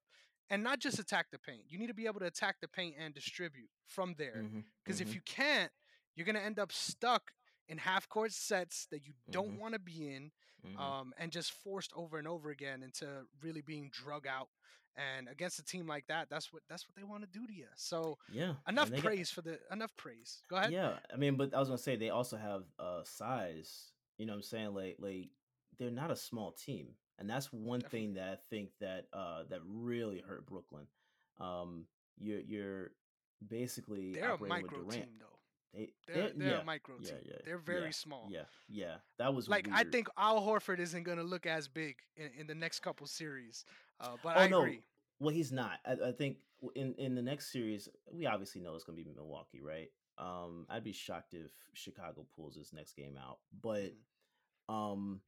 and 0.49 0.63
not 0.63 0.79
just 0.79 0.99
attack 0.99 1.27
the 1.31 1.39
paint 1.39 1.63
you 1.67 1.77
need 1.77 1.87
to 1.87 1.93
be 1.93 2.05
able 2.05 2.19
to 2.19 2.25
attack 2.25 2.55
the 2.61 2.67
paint 2.67 2.95
and 2.99 3.13
distribute 3.13 3.69
from 3.85 4.15
there 4.17 4.43
because 4.83 5.01
if 5.01 5.09
Mhm. 5.09 5.13
you 5.15 5.21
can't 5.21 5.71
you're 6.15 6.25
gonna 6.25 6.39
end 6.39 6.59
up 6.59 6.71
stuck 6.71 7.31
in 7.67 7.77
half 7.77 8.07
court 8.09 8.31
sets 8.31 8.87
that 8.87 9.05
you 9.05 9.13
don't 9.29 9.53
Mhm. 9.55 9.59
want 9.59 9.73
to 9.73 9.79
be 9.79 10.09
in 10.13 10.31
Mhm. 10.65 10.79
um, 10.79 11.13
and 11.17 11.31
just 11.31 11.51
forced 11.53 11.93
over 11.93 12.17
and 12.17 12.27
over 12.27 12.49
again 12.49 12.83
into 12.83 13.27
really 13.41 13.61
being 13.61 13.89
drug 13.91 14.25
out 14.27 14.49
and 14.95 15.29
against 15.29 15.59
a 15.59 15.63
team 15.63 15.87
like 15.87 16.05
that 16.07 16.29
that's 16.29 16.51
what 16.51 16.63
that's 16.67 16.87
what 16.87 16.95
they 16.95 17.03
want 17.03 17.23
to 17.23 17.29
do 17.39 17.45
to 17.47 17.53
you 17.53 17.67
so 17.75 18.17
Yeah. 18.29 18.55
enough 18.67 18.87
And 18.87 18.95
they 18.97 19.01
got 19.01 19.07
praise 19.09 19.31
for 19.31 19.41
the 19.43 19.61
enough 19.71 19.95
praise. 19.95 20.43
Go 20.49 20.57
ahead. 20.57 20.71
Yeah, 20.73 20.99
I 21.13 21.15
mean, 21.15 21.37
but 21.37 21.53
I 21.53 21.59
was 21.59 21.69
gonna 21.69 21.77
say 21.77 21.95
they 21.95 22.09
also 22.09 22.35
have 22.37 22.65
uh 22.79 23.03
size. 23.05 23.93
You 24.17 24.25
know 24.25 24.33
what 24.33 24.37
I'm 24.37 24.43
saying? 24.43 24.73
Like 24.73 24.97
like 24.99 25.29
they're 25.77 25.91
not 25.91 26.11
a 26.11 26.15
small 26.17 26.51
team. 26.51 26.97
And 27.19 27.29
that's 27.29 27.51
one 27.51 27.81
thing 27.81 28.13
that 28.13 28.29
I 28.29 28.37
think 28.49 28.69
that 28.79 29.07
uh 29.13 29.43
that 29.49 29.59
really 29.65 30.19
hurt 30.25 30.45
Brooklyn. 30.45 30.87
Um 31.39 31.85
you're 32.17 32.39
you're 32.41 32.91
basically 33.45 34.13
They're 34.13 34.33
a 34.33 34.43
micro 34.43 34.79
Durant. 34.79 34.91
team 34.91 35.09
though. 35.19 35.25
They 35.73 35.89
They're 36.07 36.29
they 36.29 36.45
they're 36.45 36.61
a 36.61 36.63
micro 36.65 36.97
team. 36.97 37.17
yeah, 37.25 37.35
They're 37.45 37.55
yeah, 37.55 37.61
very 37.63 37.91
small. 37.93 38.27
yeah, 38.29 38.45
yeah. 38.67 38.95
That 39.17 39.33
was 39.33 39.47
Like 39.47 39.67
I 39.71 39.83
think 39.83 40.07
Al 40.17 40.41
Horford 40.41 40.79
isn't 40.79 41.03
gonna 41.03 41.23
look 41.23 41.45
as 41.45 41.67
big 41.67 41.97
in, 42.15 42.31
in 42.39 42.47
the 42.47 42.55
next 42.55 42.79
couple 42.79 43.05
series. 43.07 43.65
Uh, 43.99 44.17
but 44.23 44.35
Oh 44.37 44.41
I 44.41 44.47
no, 44.47 44.61
agree. 44.61 44.81
well 45.19 45.33
he's 45.33 45.51
not. 45.51 45.79
I, 45.85 46.09
I 46.09 46.11
think 46.11 46.37
in 46.75 46.95
in 46.95 47.15
the 47.15 47.21
next 47.21 47.51
series, 47.51 47.87
we 48.11 48.25
obviously 48.25 48.61
know 48.61 48.75
it's 48.75 48.83
gonna 48.83 48.95
be 48.95 49.07
Milwaukee, 49.15 49.61
right? 49.61 49.89
Um, 50.17 50.65
I'd 50.69 50.83
be 50.83 50.91
shocked 50.91 51.33
if 51.33 51.51
Chicago 51.73 52.25
pulls 52.35 52.55
this 52.55 52.73
next 52.73 52.93
game 52.95 53.17
out. 53.17 53.39
But 53.61 53.93
Mhm. 54.69 54.73
um, 54.73 55.21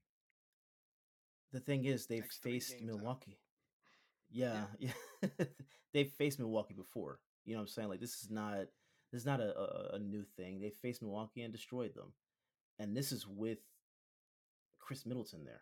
the 1.51 1.59
thing 1.59 1.86
is, 1.86 2.06
they've 2.06 2.21
Next 2.21 2.42
faced. 2.42 2.81
Milwaukee. 2.81 3.38
Yeah, 4.31 4.65
Yeah. 4.80 4.92
yeah, 5.39 5.45
they've 5.94 6.12
faced 6.12 6.39
Milwaukee 6.39 6.74
before. 6.74 7.19
You 7.45 7.53
know 7.53 7.59
what 7.59 7.63
I'm 7.63 7.68
saying? 7.68 7.89
Like 7.89 8.00
this 8.00 8.24
is 8.24 8.30
not 8.30 8.68
this 9.12 9.21
is 9.21 9.25
not 9.25 9.42
a, 9.42 9.57
a, 9.57 9.95
a 9.95 10.00
new 10.00 10.24
thing. 10.38 10.59
They 10.59 10.69
faced 10.69 11.01
Milwaukee 11.01 11.42
and 11.42 11.51
destroyed 11.51 11.94
them, 11.95 12.13
and 12.80 12.95
this 12.95 13.12
is 13.12 13.27
with 13.27 13.59
Khris 14.80 15.06
Middleton 15.06 15.44
there. 15.44 15.62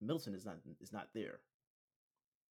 Middleton 0.00 0.34
is 0.34 0.46
not 0.46 0.56
is 0.80 0.92
not 0.92 1.08
there. 1.14 1.40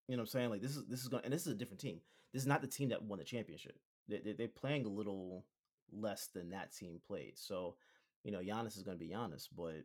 You 0.07 0.15
know 0.15 0.21
what 0.21 0.27
I'm 0.27 0.31
saying? 0.31 0.49
Like 0.49 0.61
this 0.61 0.75
is 0.75 0.85
this 0.87 1.01
is 1.01 1.07
going 1.07 1.23
and 1.23 1.33
this 1.33 1.47
is 1.47 1.53
a 1.53 1.57
different 1.57 1.81
team. 1.81 1.99
This 2.33 2.43
is 2.43 2.47
not 2.47 2.61
the 2.61 2.67
team 2.67 2.89
that 2.89 3.03
won 3.03 3.19
the 3.19 3.25
championship. 3.25 3.77
They, 4.07 4.19
they 4.19 4.33
they're 4.33 4.47
playing 4.47 4.85
a 4.85 4.89
little 4.89 5.45
less 5.91 6.27
than 6.27 6.49
that 6.49 6.73
team 6.73 6.99
played. 7.07 7.33
So, 7.37 7.75
you 8.23 8.31
know, 8.31 8.39
Giannis 8.39 8.77
is 8.77 8.83
going 8.83 8.97
to 8.97 9.03
be 9.03 9.11
Giannis, 9.11 9.47
but 9.55 9.83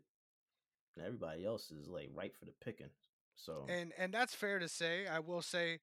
everybody 1.01 1.45
else 1.45 1.71
is 1.71 1.89
like 1.89 2.11
ripe 2.15 2.37
for 2.39 2.45
the 2.45 2.53
picking. 2.65 2.91
So, 3.37 3.67
and 3.69 3.93
and 3.99 4.13
that's 4.13 4.35
fair 4.35 4.59
to 4.59 4.69
say. 4.69 5.07
I 5.07 5.19
will 5.19 5.43
say, 5.43 5.81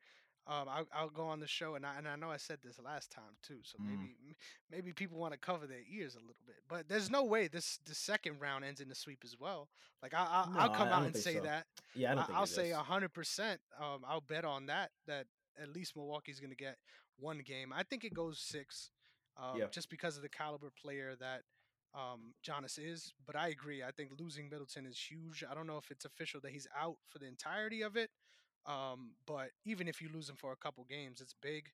um, 0.47 0.67
I'll, 0.69 0.88
I'll 0.94 1.09
go 1.09 1.23
on 1.23 1.39
the 1.39 1.47
show, 1.47 1.75
and 1.75 1.85
I 1.85 1.97
and 1.97 2.07
I 2.07 2.15
know 2.15 2.29
I 2.29 2.38
said 2.38 2.59
this 2.63 2.79
last 2.83 3.11
time 3.11 3.35
too. 3.41 3.59
So 3.63 3.77
mm, 3.77 3.88
maybe 3.88 4.15
maybe 4.71 4.94
people 4.94 5.17
want 5.17 5.33
to 5.33 5.39
cover 5.39 5.67
their 5.67 5.83
ears 5.91 6.15
a 6.15 6.19
little 6.19 6.35
bit, 6.45 6.57
but 6.68 6.87
there's 6.87 7.09
no 7.09 7.23
way 7.23 7.47
this 7.47 7.80
the 7.85 7.95
second 7.95 8.39
round 8.39 8.63
ends 8.66 8.81
in 8.81 8.89
the 8.89 8.95
sweep 8.95 9.19
as 9.23 9.35
well. 9.39 9.69
Like 10.01 10.13
I, 10.13 10.19
I 10.19 10.45
no, 10.54 10.59
I'll 10.59 10.69
come 10.69 10.87
I, 10.87 10.92
I 10.92 10.94
out 10.94 10.97
don't 11.04 11.06
and 11.07 11.16
say 11.16 11.35
so. 11.35 11.42
that. 11.42 11.66
Yeah, 11.95 12.11
I 12.11 12.16
don't 12.16 12.23
I, 12.23 12.28
think 12.28 12.37
I'll 12.39 12.45
say 12.45 12.71
a 12.71 12.78
hundred 12.78 13.13
percent. 13.13 13.59
Um, 13.80 14.01
I'll 14.07 14.21
bet 14.21 14.45
on 14.45 14.68
that. 14.68 14.92
That 15.07 15.25
at 15.61 15.69
least 15.69 15.95
Milwaukee's 15.95 16.39
going 16.39 16.51
to 16.51 16.56
get 16.56 16.78
one 17.19 17.39
game. 17.39 17.73
I 17.75 17.83
think 17.83 18.04
it 18.04 18.13
goes 18.13 18.39
six, 18.39 18.92
um, 19.37 19.59
Yeah, 19.59 19.66
just 19.71 19.89
because 19.89 20.16
of 20.16 20.23
the 20.23 20.30
caliber 20.30 20.71
player 20.81 21.16
that 21.19 21.42
um 21.95 22.33
Giannis 22.47 22.77
is. 22.79 23.13
But 23.25 23.35
I 23.35 23.49
agree. 23.49 23.83
I 23.83 23.91
think 23.91 24.11
losing 24.19 24.49
Middleton 24.49 24.85
is 24.85 24.99
huge. 24.99 25.43
I 25.49 25.53
don't 25.53 25.67
know 25.67 25.77
if 25.77 25.91
it's 25.91 26.05
official 26.05 26.39
that 26.41 26.51
he's 26.51 26.67
out 26.79 26.97
for 27.09 27.19
the 27.19 27.27
entirety 27.27 27.81
of 27.81 27.95
it 27.95 28.09
um, 28.65 29.11
but 29.25 29.49
even 29.65 29.87
if 29.87 30.01
you 30.01 30.09
lose 30.13 30.29
him 30.29 30.35
for 30.35 30.51
a 30.51 30.55
couple 30.57 30.85
games, 30.89 31.21
it's 31.21 31.33
big. 31.41 31.69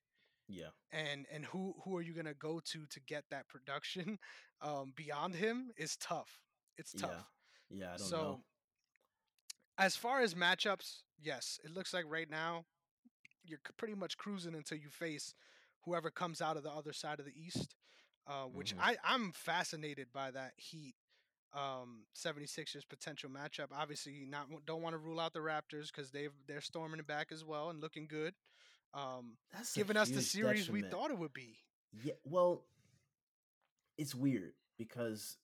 yeah, 0.48 0.70
And 0.92 1.26
and 1.32 1.44
who 1.44 1.74
who 1.84 1.96
are 1.96 2.02
you 2.02 2.14
gonna 2.14 2.34
go 2.34 2.60
to 2.72 2.86
to 2.86 3.00
get 3.00 3.24
that 3.30 3.48
production 3.48 4.18
um, 4.62 4.92
beyond 4.96 5.34
him 5.34 5.70
is 5.76 5.96
tough. 5.96 6.40
It's 6.78 6.92
tough. 6.92 7.30
yeah. 7.70 7.94
I 7.94 7.96
don't 7.96 8.00
know. 8.00 8.06
So 8.06 8.40
as 9.78 9.96
far 9.96 10.20
as 10.20 10.34
matchups, 10.34 11.02
yes, 11.20 11.60
it 11.64 11.70
looks 11.70 11.92
like 11.92 12.04
right 12.08 12.30
now 12.30 12.64
you're 13.44 13.60
pretty 13.76 13.94
much 13.94 14.16
cruising 14.16 14.54
until 14.54 14.78
you 14.78 14.88
face 14.88 15.34
whoever 15.84 16.10
comes 16.10 16.40
out 16.40 16.56
of 16.56 16.62
the 16.62 16.70
other 16.72 16.92
side 16.92 17.20
of 17.20 17.26
the 17.26 17.34
East. 17.36 17.76
Uh, 18.26 18.44
which 18.44 18.72
hmm 18.72 18.80
I, 18.80 18.96
I'm 19.04 19.32
fascinated 19.32 20.08
by 20.12 20.30
that 20.32 20.52
Heat 20.56 20.94
um 21.54 22.04
76ers 22.14 22.82
potential 22.88 23.30
matchup. 23.30 23.68
Obviously, 23.72 24.26
not 24.28 24.48
don't 24.66 24.82
want 24.82 24.94
to 24.94 24.98
rule 24.98 25.20
out 25.20 25.32
the 25.32 25.40
Raptors 25.40 25.88
because 25.94 26.10
they've 26.10 26.32
they're 26.46 26.60
storming 26.60 27.00
it 27.00 27.06
back 27.06 27.32
as 27.32 27.44
well 27.44 27.70
and 27.70 27.80
looking 27.80 28.06
good. 28.06 28.34
Um, 28.94 29.36
That's 29.52 29.74
giving 29.74 29.96
us 29.96 30.10
the 30.10 30.22
series 30.22 30.70
we 30.70 30.82
thought 30.82 31.10
it 31.10 31.18
would 31.18 31.32
be. 31.34 31.58
Yeah, 31.92 32.14
well, 32.24 32.64
it's 33.98 34.14
weird 34.14 34.54
because 34.78 35.38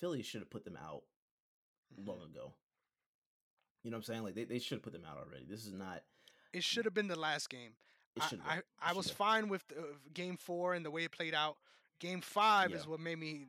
Philly 0.00 0.22
should 0.22 0.40
have 0.40 0.50
put 0.50 0.64
them 0.64 0.76
out 0.76 1.02
long 1.96 2.20
Mhm. 2.20 2.30
ago. 2.30 2.54
You 3.82 3.90
know 3.90 3.96
what 3.96 3.98
I'm 3.98 4.04
saying? 4.04 4.22
Like 4.24 4.34
they, 4.34 4.44
they 4.44 4.58
should 4.58 4.76
have 4.76 4.82
put 4.82 4.92
them 4.92 5.04
out 5.04 5.18
already. 5.18 5.44
This 5.44 5.66
is 5.66 5.72
not. 5.72 6.02
It 6.52 6.64
should 6.64 6.84
have 6.84 6.94
been 6.94 7.08
the 7.08 7.18
last 7.18 7.48
game. 7.50 7.76
It 8.16 8.22
I. 8.22 8.58
I, 8.58 8.62
I 8.80 8.92
was 8.92 9.10
fine 9.10 9.48
with 9.48 9.66
the, 9.68 9.78
uh, 9.80 9.84
game 10.12 10.36
four 10.36 10.74
and 10.74 10.84
the 10.84 10.90
way 10.90 11.04
it 11.04 11.12
played 11.12 11.34
out. 11.34 11.56
Game 12.04 12.20
five 12.20 12.70
Yeah. 12.70 12.76
is 12.76 12.86
what 12.86 13.00
made 13.00 13.18
me 13.18 13.46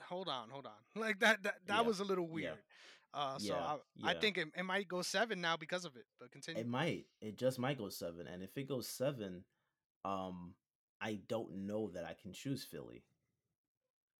hold 0.00 0.28
on, 0.28 0.48
hold 0.48 0.66
on. 0.66 0.72
Like 0.96 1.20
that 1.20 1.42
that 1.42 1.56
that 1.66 1.82
Yeah. 1.82 1.86
was 1.86 2.00
a 2.00 2.04
little 2.04 2.24
Yeah. 2.24 2.32
weird. 2.32 2.58
Uh, 3.12 3.38
so 3.38 3.54
Yeah. 3.54 3.76
I 4.04 4.10
I 4.10 4.14
think 4.14 4.38
it, 4.38 4.48
it 4.56 4.62
might 4.62 4.88
go 4.88 5.02
seven 5.02 5.40
now 5.42 5.56
because 5.58 5.84
of 5.84 5.94
it. 5.96 6.06
But 6.18 6.30
continue. 6.30 6.60
It 6.62 6.66
might. 6.66 7.06
It 7.20 7.36
just 7.36 7.58
might 7.58 7.76
go 7.76 7.90
seven. 7.90 8.26
And 8.26 8.42
if 8.42 8.56
it 8.56 8.66
goes 8.68 8.88
seven, 8.88 9.44
um, 10.04 10.54
I 11.02 11.20
don't 11.28 11.66
know 11.66 11.90
that 11.90 12.04
I 12.04 12.14
can 12.14 12.32
choose 12.32 12.64
Philly. 12.64 13.04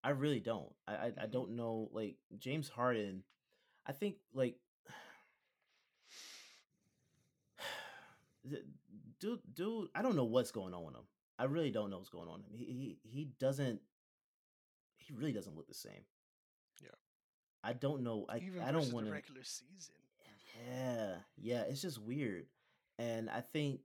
I 0.05 0.11
really 0.11 0.41
don't. 0.41 0.73
I 0.87 0.95
I, 0.95 1.07
I 1.07 1.27
Mhm. 1.27 1.31
don't 1.33 1.51
know. 1.57 1.89
Like 1.93 2.19
James 2.39 2.69
Harden, 2.69 3.25
I 3.87 3.93
think 3.93 4.17
like 4.35 4.61
dude, 9.21 9.41
dude. 9.55 9.89
I 9.95 10.03
don't 10.03 10.17
know 10.17 10.25
what's 10.25 10.51
going 10.53 10.75
on 10.75 10.85
with 10.85 10.95
him. 10.95 11.07
I 11.39 11.45
really 11.45 11.71
don't 11.71 11.91
know 11.91 11.99
what's 11.99 12.09
going 12.09 12.29
on. 12.29 12.43
He 12.51 12.65
he 12.65 12.99
he 13.03 13.25
doesn't. 13.39 13.81
He 14.97 15.15
really 15.15 15.33
doesn't 15.33 15.57
look 15.57 15.69
the 15.69 15.75
same. 15.75 16.05
Yeah. 16.83 16.91
I 17.63 17.73
don't 17.73 18.03
know. 18.03 18.27
I 18.29 18.39
Even 18.39 18.63
I 18.63 18.73
don't 18.73 18.93
want 18.93 19.07
to. 19.07 19.13
regular 19.13 19.43
season. 19.45 19.95
Yeah, 20.71 21.15
yeah. 21.37 21.63
It's 21.63 21.83
just 21.83 22.01
weird, 22.01 22.47
and 22.99 23.31
I 23.31 23.41
think. 23.41 23.81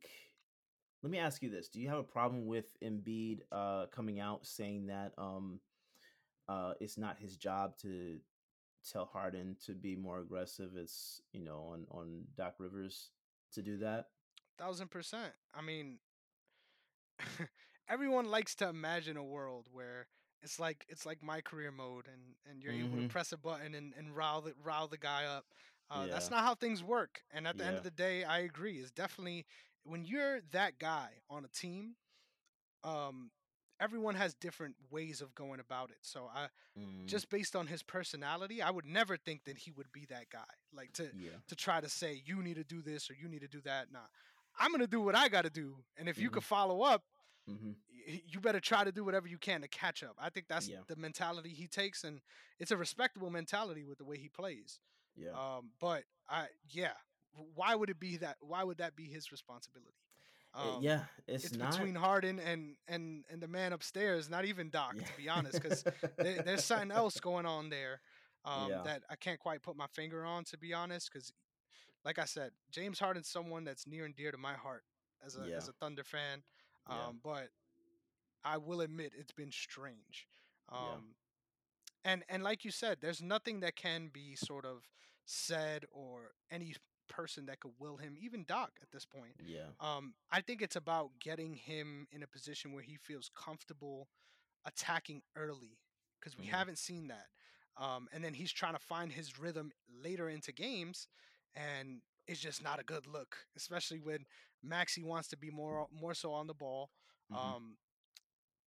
Let 1.01 1.11
me 1.11 1.19
ask 1.19 1.41
you 1.43 1.49
this: 1.49 1.67
Do 1.67 1.81
you 1.81 1.89
have 1.89 1.97
a 1.97 2.03
problem 2.03 2.45
with 2.45 2.65
Embiid 2.81 3.41
uh, 3.51 3.87
coming 3.87 4.19
out 4.21 4.45
saying 4.45 4.87
that 4.87 5.11
um, 5.17 5.59
uh, 6.47 6.73
it's 6.79 6.97
not 6.97 7.19
his 7.19 7.35
job 7.35 7.77
to 7.79 8.19
tell 8.89 9.05
Harden 9.05 9.57
to 9.65 9.73
be 9.73 9.95
more 9.95 10.19
aggressive? 10.19 10.71
It's 10.77 11.21
you 11.33 11.43
know 11.43 11.73
on 11.73 11.85
on 11.91 12.23
Doc 12.37 12.55
Rivers 12.57 13.09
to 13.53 13.61
do 13.61 13.77
that. 13.79 14.07
Thousand 14.57 14.91
percent. 14.91 15.33
I 15.53 15.61
mean, 15.61 15.97
everyone 17.89 18.25
likes 18.25 18.55
to 18.55 18.69
imagine 18.69 19.17
a 19.17 19.23
world 19.23 19.67
where 19.71 20.07
it's 20.41 20.59
like 20.59 20.85
it's 20.89 21.05
like 21.05 21.23
my 21.23 21.41
career 21.41 21.71
mode 21.71 22.07
and 22.11 22.35
and 22.49 22.61
you're 22.61 22.73
able 22.73 22.97
to 22.97 23.03
hmm 23.03 23.07
press 23.07 23.31
a 23.31 23.37
button 23.37 23.75
and, 23.75 23.93
and 23.97 24.15
rile 24.15 24.41
the 24.41 24.53
rile 24.63 24.87
the 24.87 24.97
guy 24.97 25.25
up. 25.25 25.45
Uh, 25.89 26.07
Yeah, 26.07 26.11
that's 26.11 26.29
not 26.29 26.43
how 26.43 26.55
things 26.55 26.83
work. 26.83 27.21
And 27.33 27.47
at 27.47 27.57
the 27.57 27.65
end 27.65 27.77
of 27.77 27.83
the 27.83 27.91
day, 27.91 28.23
I 28.23 28.39
agree. 28.39 28.77
It's 28.77 28.91
definitely 28.91 29.45
when 29.83 30.03
you're 30.05 30.41
that 30.51 30.79
guy 30.79 31.09
on 31.29 31.45
a 31.45 31.47
team, 31.49 31.95
um, 32.83 33.31
everyone 33.79 34.15
has 34.15 34.33
different 34.35 34.75
ways 34.89 35.21
of 35.21 35.33
going 35.35 35.59
about 35.59 35.89
it. 35.91 35.97
So 36.01 36.29
I 36.33 36.47
Mm, 36.77 37.07
just 37.07 37.29
based 37.29 37.55
on 37.55 37.67
his 37.67 37.83
personality, 37.83 38.61
I 38.61 38.69
would 38.71 38.85
never 38.85 39.17
think 39.17 39.43
that 39.45 39.57
he 39.57 39.71
would 39.71 39.91
be 39.91 40.05
that 40.09 40.29
guy. 40.31 40.43
Like 40.73 40.93
to 40.93 41.11
yeah. 41.11 41.39
to 41.47 41.55
try 41.55 41.81
to 41.81 41.89
say 41.89 42.21
you 42.25 42.41
need 42.41 42.55
to 42.55 42.63
do 42.63 42.81
this 42.81 43.09
or 43.09 43.13
you 43.13 43.27
need 43.27 43.41
to 43.41 43.47
do 43.47 43.61
that. 43.61 43.91
Nah, 43.91 43.99
I'm 44.59 44.71
gonna 44.71 44.87
do 44.87 45.01
what 45.01 45.15
I 45.15 45.29
got 45.29 45.43
to 45.43 45.49
do, 45.49 45.77
and 45.97 46.09
if 46.09 46.19
you 46.21 46.29
hmm 46.29 46.31
could 46.31 46.43
follow 46.43 46.81
up, 46.81 47.03
hmm 47.47 47.73
y- 48.07 48.21
you 48.27 48.39
better 48.39 48.59
try 48.59 48.83
to 48.83 48.91
do 48.91 49.03
whatever 49.03 49.27
you 49.27 49.37
can 49.37 49.61
to 49.61 49.67
catch 49.67 50.03
up. 50.03 50.15
I 50.19 50.29
think 50.29 50.47
that's 50.47 50.69
Yeah, 50.69 50.83
the 50.87 50.95
mentality 50.95 51.49
he 51.49 51.67
takes, 51.67 52.03
and 52.03 52.21
it's 52.59 52.71
a 52.71 52.77
respectable 52.77 53.29
mentality 53.29 53.83
with 53.83 53.97
the 53.97 54.05
way 54.05 54.17
he 54.17 54.29
plays. 54.29 54.79
yeah. 55.15 55.37
Um, 55.37 55.71
but 55.79 56.03
I, 56.29 56.47
yeah, 56.69 56.93
why 57.55 57.75
would 57.75 57.89
it 57.89 57.99
be 57.99 58.17
that? 58.17 58.37
Why 58.41 58.63
would 58.63 58.77
that 58.77 58.95
be 58.95 59.05
his 59.05 59.31
responsibility? 59.31 59.97
Uh, 60.61 60.71
Um, 60.71 60.79
yeah, 60.79 61.05
it's 61.27 61.51
it's 61.51 61.53
not. 61.53 61.89
between 61.89 61.95
Harden 61.95 62.39
and 62.39 62.75
and 62.87 63.25
and 63.29 63.41
the 63.41 63.47
man 63.47 63.73
upstairs, 63.73 64.29
not 64.29 64.45
even 64.45 64.69
Doc, 64.69 64.97
Yeah. 64.97 65.05
to 65.05 65.13
be 65.13 65.29
honest, 65.29 65.59
because 65.61 65.83
there, 66.21 66.41
there's 66.41 66.61
something 66.63 66.91
else 66.91 67.19
going 67.19 67.45
on 67.45 67.69
there 67.69 68.01
um, 68.45 68.79
yeah. 68.79 68.83
that 68.83 69.03
I 69.09 69.15
can't 69.15 69.39
quite 69.39 69.61
put 69.63 69.75
my 69.75 69.87
finger 69.87 70.25
on, 70.25 70.43
to 70.45 70.57
be 70.57 70.73
honest. 70.73 71.11
Because, 71.11 71.33
like 72.05 72.19
I 72.19 72.25
said, 72.25 72.51
James 72.71 72.99
Harden's 72.99 73.29
someone 73.29 73.63
that's 73.63 73.87
near 73.87 74.05
and 74.05 74.15
dear 74.15 74.31
to 74.31 74.37
my 74.37 74.53
heart 74.53 74.83
as 75.25 75.35
a 75.35 75.47
Yeah. 75.47 75.57
as 75.57 75.67
a 75.67 75.73
Thunder 75.73 76.03
fan. 76.03 76.43
Yeah. 76.87 77.09
Um, 77.09 77.19
but 77.23 77.49
I 78.43 78.57
will 78.57 78.81
admit 78.81 79.13
it's 79.17 79.31
been 79.31 79.51
strange. 79.51 80.27
Yeah. 80.71 80.95
Um, 80.95 81.15
and 82.03 82.23
and 82.29 82.43
like 82.43 82.65
you 82.65 82.71
said, 82.71 82.97
there's 83.01 83.21
nothing 83.21 83.59
that 83.61 83.75
can 83.75 84.09
be 84.11 84.35
sort 84.35 84.65
of 84.65 84.87
said 85.25 85.85
or 85.91 86.31
any 86.51 86.75
person 87.09 87.45
that 87.45 87.59
could 87.59 87.71
will 87.79 87.97
him, 87.97 88.15
even 88.19 88.43
Doc 88.47 88.71
at 88.81 88.91
this 88.91 89.05
point. 89.05 89.35
Yeah. 89.37 89.71
Um, 89.79 90.13
I 90.31 90.41
think 90.41 90.61
it's 90.61 90.75
about 90.75 91.11
getting 91.21 91.55
him 91.55 92.07
in 92.11 92.23
a 92.23 92.27
position 92.27 92.73
where 92.73 92.83
he 92.83 92.97
feels 92.97 93.29
comfortable 93.35 94.07
attacking 94.65 95.21
early 95.35 95.77
because 96.19 96.37
we 96.37 96.45
hmm 96.45 96.47
haven't 96.47 96.77
seen 96.79 97.07
that. 97.07 97.27
Um, 97.77 98.07
and 98.13 98.23
then 98.23 98.33
he's 98.33 98.51
trying 98.51 98.73
to 98.73 98.79
find 98.79 99.11
his 99.11 99.39
rhythm 99.39 99.71
later 100.03 100.29
into 100.29 100.51
games, 100.51 101.07
and 101.55 102.01
it's 102.27 102.39
just 102.39 102.63
not 102.63 102.79
a 102.79 102.83
good 102.83 103.07
look, 103.07 103.37
especially 103.55 103.99
when 103.99 104.25
Maxey 104.63 105.03
wants 105.03 105.27
to 105.29 105.37
be 105.37 105.49
more 105.49 105.87
more 105.91 106.13
so 106.13 106.31
on 106.33 106.47
the 106.47 106.53
ball. 106.53 106.89
hmm 107.29 107.53
Um, 107.53 107.77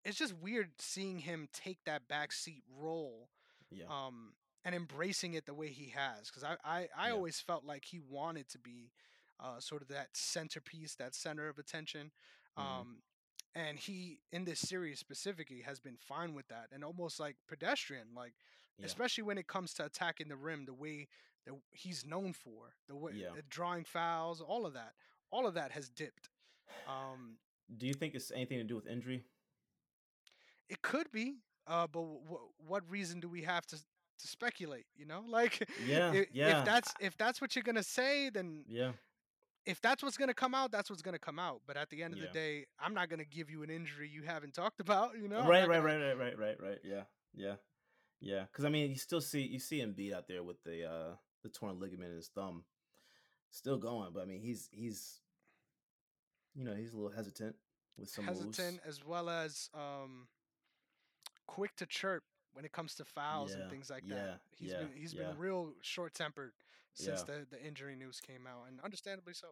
it's 0.04 0.18
just 0.18 0.34
weird 0.34 0.70
seeing 0.78 1.20
him 1.20 1.48
take 1.52 1.78
that 1.84 2.08
backseat 2.08 2.62
role 2.78 3.28
Yeah. 3.70 3.90
um, 3.90 4.32
and 4.64 4.74
embracing 4.74 5.34
it 5.34 5.46
the 5.46 5.54
way 5.54 5.68
he 5.68 5.90
has. 5.90 6.28
Because 6.28 6.44
I, 6.44 6.56
I, 6.64 6.88
I 6.96 7.10
Yeah. 7.10 7.12
always 7.12 7.40
felt 7.40 7.64
like 7.64 7.84
he 7.84 8.00
wanted 8.00 8.48
to 8.50 8.58
be 8.58 8.92
uh, 9.40 9.60
sort 9.60 9.82
of 9.82 9.88
that 9.88 10.08
centerpiece, 10.14 10.94
that 10.96 11.14
center 11.14 11.48
of 11.48 11.58
attention. 11.58 12.10
hmm 12.56 12.82
Um, 12.82 13.02
and 13.54 13.78
he, 13.78 14.20
in 14.32 14.44
this 14.44 14.60
series 14.60 14.98
specifically, 14.98 15.62
has 15.62 15.80
been 15.80 15.96
fine 15.96 16.34
with 16.34 16.48
that 16.48 16.68
and 16.72 16.84
almost 16.84 17.18
like 17.20 17.36
pedestrian, 17.48 18.08
like 18.14 18.34
Yeah. 18.78 18.84
especially 18.84 19.24
when 19.24 19.38
it 19.38 19.46
comes 19.46 19.72
to 19.74 19.84
attacking 19.84 20.28
the 20.28 20.36
rim, 20.36 20.64
the 20.66 20.74
way 20.74 21.08
that 21.46 21.54
he's 21.70 22.04
known 22.04 22.32
for, 22.32 22.74
the 22.88 22.94
way 22.96 23.12
Yeah. 23.14 23.28
uh, 23.30 23.42
drawing 23.48 23.84
fouls, 23.84 24.40
all 24.40 24.66
of 24.66 24.74
that, 24.74 24.94
all 25.30 25.46
of 25.46 25.54
that 25.54 25.72
has 25.72 25.88
dipped. 25.88 26.28
Um, 26.86 27.38
Do 27.76 27.86
you 27.86 27.94
think 27.94 28.14
it's 28.14 28.30
anything 28.30 28.58
to 28.58 28.64
do 28.64 28.74
with 28.76 28.86
injury? 28.86 29.24
It 30.68 30.82
could 30.82 31.10
be, 31.12 31.36
uh, 31.66 31.86
but 31.86 32.00
w- 32.02 32.48
what 32.66 32.88
reason 32.90 33.20
do 33.20 33.28
we 33.28 33.42
have 33.42 33.66
to 33.66 33.76
to 34.18 34.26
speculate? 34.26 34.86
You 34.96 35.04
know, 35.04 35.24
like 35.28 35.68
Yeah. 35.84 36.12
if, 36.12 36.28
Yeah. 36.32 36.58
if 36.60 36.64
that's 36.64 36.94
if 37.00 37.16
that's 37.16 37.40
what 37.40 37.54
you're 37.54 37.62
gonna 37.62 37.82
say, 37.82 38.30
then 38.30 38.64
Yeah. 38.66 38.92
if 39.66 39.80
that's 39.80 40.02
what's 40.02 40.16
gonna 40.16 40.34
come 40.34 40.54
out, 40.54 40.70
that's 40.72 40.88
what's 40.90 41.02
gonna 41.02 41.18
come 41.18 41.38
out. 41.38 41.62
But 41.66 41.76
at 41.76 41.90
the 41.90 42.02
end 42.02 42.14
of 42.14 42.20
the 42.20 42.26
day, 42.28 42.66
I'm 42.78 42.94
not 42.94 43.08
gonna 43.08 43.24
give 43.26 43.50
you 43.50 43.62
an 43.62 43.70
injury 43.70 44.08
you 44.08 44.22
haven't 44.22 44.54
talked 44.54 44.80
about. 44.88 45.16
You 45.18 45.28
know, 45.28 45.46
Right. 45.46 45.68
Right. 45.68 45.82
gonna- 45.82 45.82
Right. 45.82 46.16
Right. 46.18 46.18
Right. 46.18 46.38
Right. 46.38 46.60
Right. 46.60 46.78
Yeah. 46.84 47.04
Yeah. 47.34 47.56
Yeah. 48.20 48.44
Because 48.46 48.64
I 48.64 48.70
mean, 48.70 48.90
you 48.90 48.96
still 48.96 49.20
see 49.20 49.42
you 49.42 49.58
see 49.58 49.80
him 49.80 49.92
beat 49.92 50.14
out 50.14 50.26
there 50.28 50.42
with 50.42 50.62
the 50.64 50.84
uh 50.90 51.16
the 51.52 51.58
torn 51.58 51.78
ligament 51.80 52.10
in 52.10 52.16
his 52.16 52.28
thumb, 52.28 52.64
still 53.50 53.78
going. 53.78 54.10
But 54.12 54.22
I 54.22 54.26
mean, 54.26 54.40
he's 54.40 54.68
he's 54.72 55.20
you 56.54 56.64
know 56.64 56.74
he's 56.74 56.92
a 56.92 56.96
little 56.96 57.12
hesitant 57.14 57.56
with 57.98 58.08
some 58.08 58.26
moves. 58.26 58.40
hesitant 58.40 58.80
as 58.86 59.04
well 59.04 59.28
as 59.28 59.70
um, 59.74 60.26
quick 61.46 61.74
to 61.76 61.86
chirp 61.86 62.22
when 62.52 62.64
it 62.64 62.72
comes 62.72 62.94
to 62.96 63.04
fouls 63.04 63.52
and 63.52 63.70
things 63.70 63.90
like 63.90 64.02
yeah, 64.06 64.14
that. 64.14 64.40
He's 64.58 64.70
yeah, 64.72 64.78
been 64.78 64.88
he's 64.94 65.14
yeah. 65.14 65.28
been 65.28 65.38
real 65.38 65.72
short 65.82 66.14
tempered 66.14 66.52
since 66.94 67.24
Yeah. 67.28 67.34
the 67.50 67.56
the 67.56 67.62
injury 67.64 67.96
news 67.96 68.20
came 68.20 68.46
out, 68.46 68.68
and 68.68 68.80
understandably 68.82 69.34
so. 69.34 69.48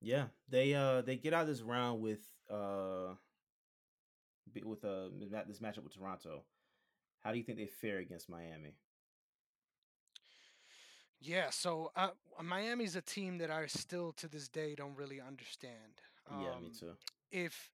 Yeah, 0.00 0.26
they 0.48 0.74
uh 0.74 1.02
they 1.02 1.16
get 1.16 1.32
out 1.34 1.42
of 1.42 1.48
this 1.48 1.62
round 1.62 2.02
with 2.02 2.20
uh 2.50 3.14
with 4.64 4.84
uh 4.84 5.08
this 5.46 5.60
matchup 5.60 5.84
with 5.84 5.94
Toronto. 5.94 6.44
How 7.20 7.32
do 7.32 7.38
you 7.38 7.44
think 7.44 7.58
they 7.58 7.66
fare 7.66 7.98
against 7.98 8.28
Miami? 8.28 8.76
Yeah, 11.20 11.50
so 11.50 11.90
uh, 11.96 12.10
Miami's 12.42 12.96
a 12.96 13.02
team 13.02 13.38
that 13.38 13.50
I 13.50 13.66
still 13.66 14.12
to 14.14 14.28
this 14.28 14.48
day 14.48 14.74
don't 14.74 14.96
really 14.96 15.20
understand. 15.20 16.00
yeah, 16.30 16.54
me 16.56 16.68
Um, 16.68 16.78
too. 16.78 16.96
if 17.30 17.70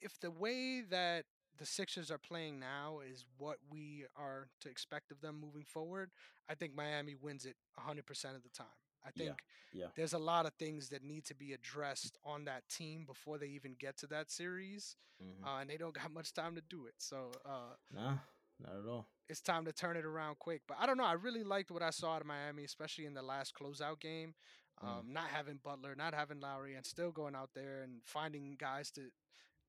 if 0.00 0.18
the 0.20 0.30
way 0.30 0.82
that 0.90 1.24
the 1.58 1.66
Sixers 1.66 2.10
are 2.10 2.18
playing 2.18 2.58
now 2.60 3.00
is 3.00 3.24
what 3.38 3.58
we 3.70 4.04
are 4.16 4.48
to 4.60 4.68
expect 4.70 5.10
of 5.12 5.20
them 5.20 5.40
moving 5.40 5.64
forward, 5.64 6.10
I 6.48 6.54
think 6.54 6.74
Miami 6.74 7.14
wins 7.14 7.44
it 7.46 7.56
100% 7.74 8.36
of 8.36 8.42
the 8.42 8.50
time. 8.50 8.66
I 9.06 9.10
think 9.10 9.40
yeah, 9.72 9.88
there's 9.96 10.12
a 10.14 10.18
lot 10.18 10.46
of 10.46 10.54
things 10.54 10.88
that 10.90 11.02
need 11.02 11.24
to 11.26 11.34
be 11.34 11.52
addressed 11.52 12.18
on 12.24 12.44
that 12.44 12.68
team 12.68 13.04
before 13.06 13.38
they 13.38 13.46
even 13.48 13.74
get 13.78 13.96
to 13.98 14.06
that 14.08 14.30
series, 14.30 14.96
hmm 15.20 15.46
uh, 15.46 15.58
and 15.60 15.70
they 15.70 15.76
don't 15.76 15.94
got 15.94 16.12
much 16.12 16.32
time 16.34 16.54
to 16.56 16.62
do 16.68 16.86
it. 16.86 16.94
So 16.98 17.40
uh, 17.44 17.74
nah, 17.92 18.18
not 18.60 18.76
at 18.78 18.86
all. 18.88 19.08
It's 19.28 19.40
time 19.40 19.64
to 19.64 19.72
turn 19.72 19.96
it 19.96 20.04
around 20.04 20.38
quick. 20.38 20.62
But 20.68 20.76
I 20.80 20.86
don't 20.86 20.96
know. 20.98 21.04
I 21.04 21.12
really 21.14 21.44
liked 21.44 21.70
what 21.70 21.82
I 21.82 21.90
saw 21.90 22.14
out 22.14 22.20
of 22.22 22.26
Miami, 22.26 22.64
especially 22.64 23.06
in 23.06 23.14
the 23.14 23.22
last 23.22 23.54
closeout 23.54 24.00
game. 24.00 24.34
Mm, 24.82 24.88
Um, 24.88 25.12
not 25.12 25.28
having 25.28 25.58
Butler, 25.62 25.94
not 25.94 26.14
having 26.14 26.40
Lowry, 26.40 26.74
and 26.74 26.84
still 26.84 27.12
going 27.12 27.34
out 27.36 27.50
there 27.54 27.82
and 27.82 28.02
finding 28.04 28.56
guys 28.58 28.90
to 28.92 29.10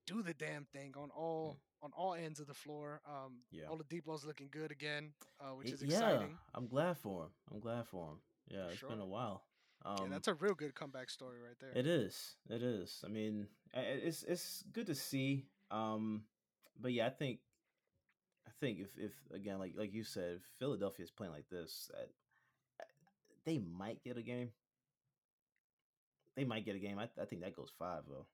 do 0.07 0.21
the 0.23 0.33
damn 0.33 0.65
thing 0.65 0.93
on 0.97 1.09
all 1.11 1.57
on 1.81 1.91
all 1.93 2.13
ends 2.13 2.39
of 2.39 2.47
the 2.47 2.53
floor. 2.53 3.01
Um, 3.05 3.13
Mm. 3.13 3.59
yeah, 3.59 3.65
Oladipo's 3.65 4.23
looking 4.25 4.47
good 4.49 4.71
again, 4.71 5.13
uh, 5.41 5.51
which 5.51 5.71
is 5.71 5.83
yeah. 5.83 6.27
I'm 6.55 6.67
glad 6.67 6.97
for 6.97 7.23
him. 7.25 7.31
I'm 7.51 7.59
glad 7.59 7.85
for 7.87 8.11
him. 8.11 8.21
Yeah, 8.47 8.67
it's 8.67 8.81
been 8.81 8.99
a 9.01 9.05
while. 9.05 9.43
yeah, 9.85 9.91
Um, 10.03 10.09
that's 10.09 10.29
a 10.29 10.33
real 10.33 10.55
good 10.55 10.73
comeback 10.75 11.09
story 11.09 11.41
right 11.41 11.59
there. 11.59 11.71
It 11.75 11.85
is. 11.85 12.37
It 12.49 12.63
is. 12.63 13.01
I 13.05 13.09
mean, 13.09 13.49
it's 13.73 14.23
it's 14.23 14.63
good 14.71 14.87
to 14.87 14.95
see. 14.95 15.45
Um, 15.71 16.25
but 16.79 16.93
yeah, 16.93 17.07
I 17.07 17.09
think 17.09 17.41
think 18.63 18.79
if 18.79 18.97
if 18.97 19.11
again, 19.33 19.59
like 19.59 19.73
like 19.77 19.93
you 19.93 20.03
said, 20.03 20.37
if 20.37 20.41
Philadelphia 20.59 21.03
is 21.03 21.11
playing 21.11 21.33
like 21.33 21.49
this, 21.49 21.91
uh, 21.93 22.01
uh, 22.81 22.85
they 23.45 23.57
might 23.59 24.03
get 24.03 24.17
a 24.17 24.21
game. 24.21 24.51
They 26.35 26.45
might 26.45 26.65
get 26.65 26.75
a 26.75 26.79
game. 26.79 26.97
I, 26.97 27.09
I 27.21 27.25
think 27.25 27.41
that 27.41 27.55
goes 27.55 27.71
five 27.77 28.03
though. 28.07 28.25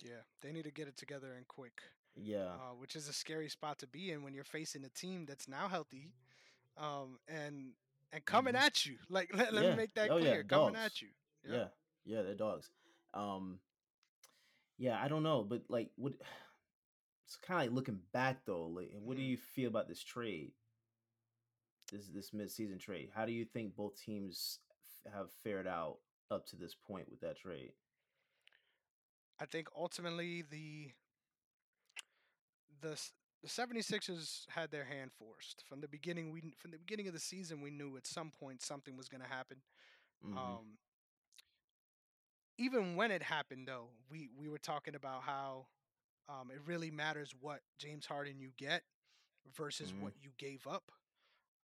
Yeah, 0.00 0.22
they 0.42 0.52
need 0.52 0.64
to 0.64 0.70
get 0.70 0.88
it 0.88 0.96
together 0.96 1.34
and 1.36 1.46
quick, 1.48 1.80
Yeah. 2.16 2.52
uh, 2.54 2.74
which 2.78 2.96
is 2.96 3.08
a 3.08 3.12
scary 3.12 3.48
spot 3.48 3.78
to 3.78 3.86
be 3.86 4.10
in 4.10 4.22
when 4.22 4.34
you're 4.34 4.44
facing 4.44 4.84
a 4.84 4.88
team 4.90 5.24
that's 5.26 5.48
now 5.48 5.68
healthy, 5.68 6.12
um, 6.76 7.18
and 7.28 7.72
and 8.12 8.24
coming 8.24 8.54
Mhm. 8.54 8.60
at 8.66 8.86
you. 8.86 8.98
Like 9.08 9.34
let, 9.34 9.52
let 9.54 9.64
Yeah. 9.64 9.70
me 9.70 9.76
make 9.76 9.94
that 9.94 10.10
Oh, 10.10 10.16
yeah, 10.16 10.22
clear, 10.22 10.44
coming 10.44 10.74
dogs. 10.74 10.86
at 10.86 11.02
you. 11.02 11.08
yeah. 11.44 11.68
Yeah. 12.04 12.22
They're 12.22 12.34
dogs. 12.34 12.70
Um. 13.14 13.60
Yeah, 14.78 15.02
I 15.02 15.08
don't 15.08 15.22
know, 15.22 15.42
but 15.42 15.62
like, 15.70 15.90
what? 15.96 16.12
It's 17.26 17.36
kind 17.36 17.60
of 17.60 17.66
like 17.66 17.76
looking 17.76 18.00
back 18.12 18.44
though. 18.46 18.66
Like, 18.66 18.90
what 18.92 19.16
do 19.16 19.22
Mhm. 19.22 19.30
you 19.30 19.36
feel 19.36 19.68
about 19.68 19.88
this 19.88 20.02
trade? 20.02 20.52
This 21.90 22.08
this 22.08 22.32
mid-season 22.32 22.78
trade. 22.78 23.10
How 23.14 23.26
do 23.26 23.32
you 23.32 23.44
think 23.44 23.76
both 23.76 23.96
teams 24.00 24.60
have 25.12 25.32
fared 25.44 25.66
out 25.66 25.98
up 26.30 26.46
to 26.46 26.56
this 26.56 26.74
point 26.74 27.10
with 27.10 27.20
that 27.20 27.36
trade? 27.38 27.72
I 29.38 29.46
think 29.46 29.68
ultimately 29.76 30.42
the 30.42 30.92
the 32.80 32.98
the 33.42 33.48
76ers 33.48 34.46
had 34.50 34.70
their 34.70 34.84
hand 34.84 35.12
forced 35.12 35.64
from 35.68 35.80
the 35.80 35.88
beginning. 35.88 36.30
We 36.32 36.52
from 36.56 36.70
the 36.72 36.78
beginning 36.78 37.08
of 37.08 37.14
the 37.14 37.20
season, 37.20 37.60
we 37.60 37.70
knew 37.70 37.96
at 37.96 38.06
some 38.06 38.30
point 38.30 38.62
something 38.62 38.96
was 38.96 39.08
going 39.08 39.22
to 39.22 39.28
happen. 39.28 39.58
Mm-hmm. 40.24 40.38
Um, 40.38 40.78
even 42.58 42.96
when 42.96 43.10
it 43.10 43.22
happened, 43.22 43.68
though, 43.68 43.88
we 44.10 44.28
we 44.36 44.48
were 44.48 44.58
talking 44.58 44.94
about 44.94 45.22
how 45.22 45.66
um, 46.28 46.50
it 46.50 46.60
really 46.66 46.90
matters 46.90 47.34
what 47.40 47.60
James 47.78 48.06
Harden 48.06 48.38
you 48.38 48.50
get 48.56 48.82
versus 49.54 49.92
Mhm. 49.92 50.00
what 50.00 50.14
you 50.20 50.30
gave 50.38 50.66
up. 50.66 50.90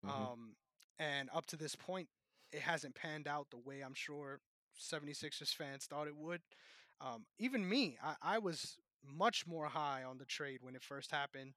Mhm. 0.04 0.11
Um, 0.11 0.57
and 0.99 1.28
up 1.31 1.47
to 1.47 1.57
this 1.57 1.75
point, 1.75 2.09
it 2.52 2.62
hasn't 2.62 2.95
panned 2.95 3.26
out 3.26 3.50
the 3.50 3.59
way 3.59 3.81
I'm 3.83 3.95
sure 3.95 4.40
76ers 4.78 5.52
fans 5.52 5.87
thought 5.87 6.07
it 6.07 6.16
would. 6.16 6.42
Um, 7.00 7.26
even 7.38 7.69
me, 7.69 7.99
I, 8.02 8.16
I 8.23 8.38
was 8.38 8.78
much 9.02 9.47
more 9.47 9.69
high 9.69 10.04
on 10.04 10.19
the 10.19 10.25
trade 10.26 10.62
when 10.62 10.75
it 10.76 10.83
first 10.83 11.11
happened 11.11 11.54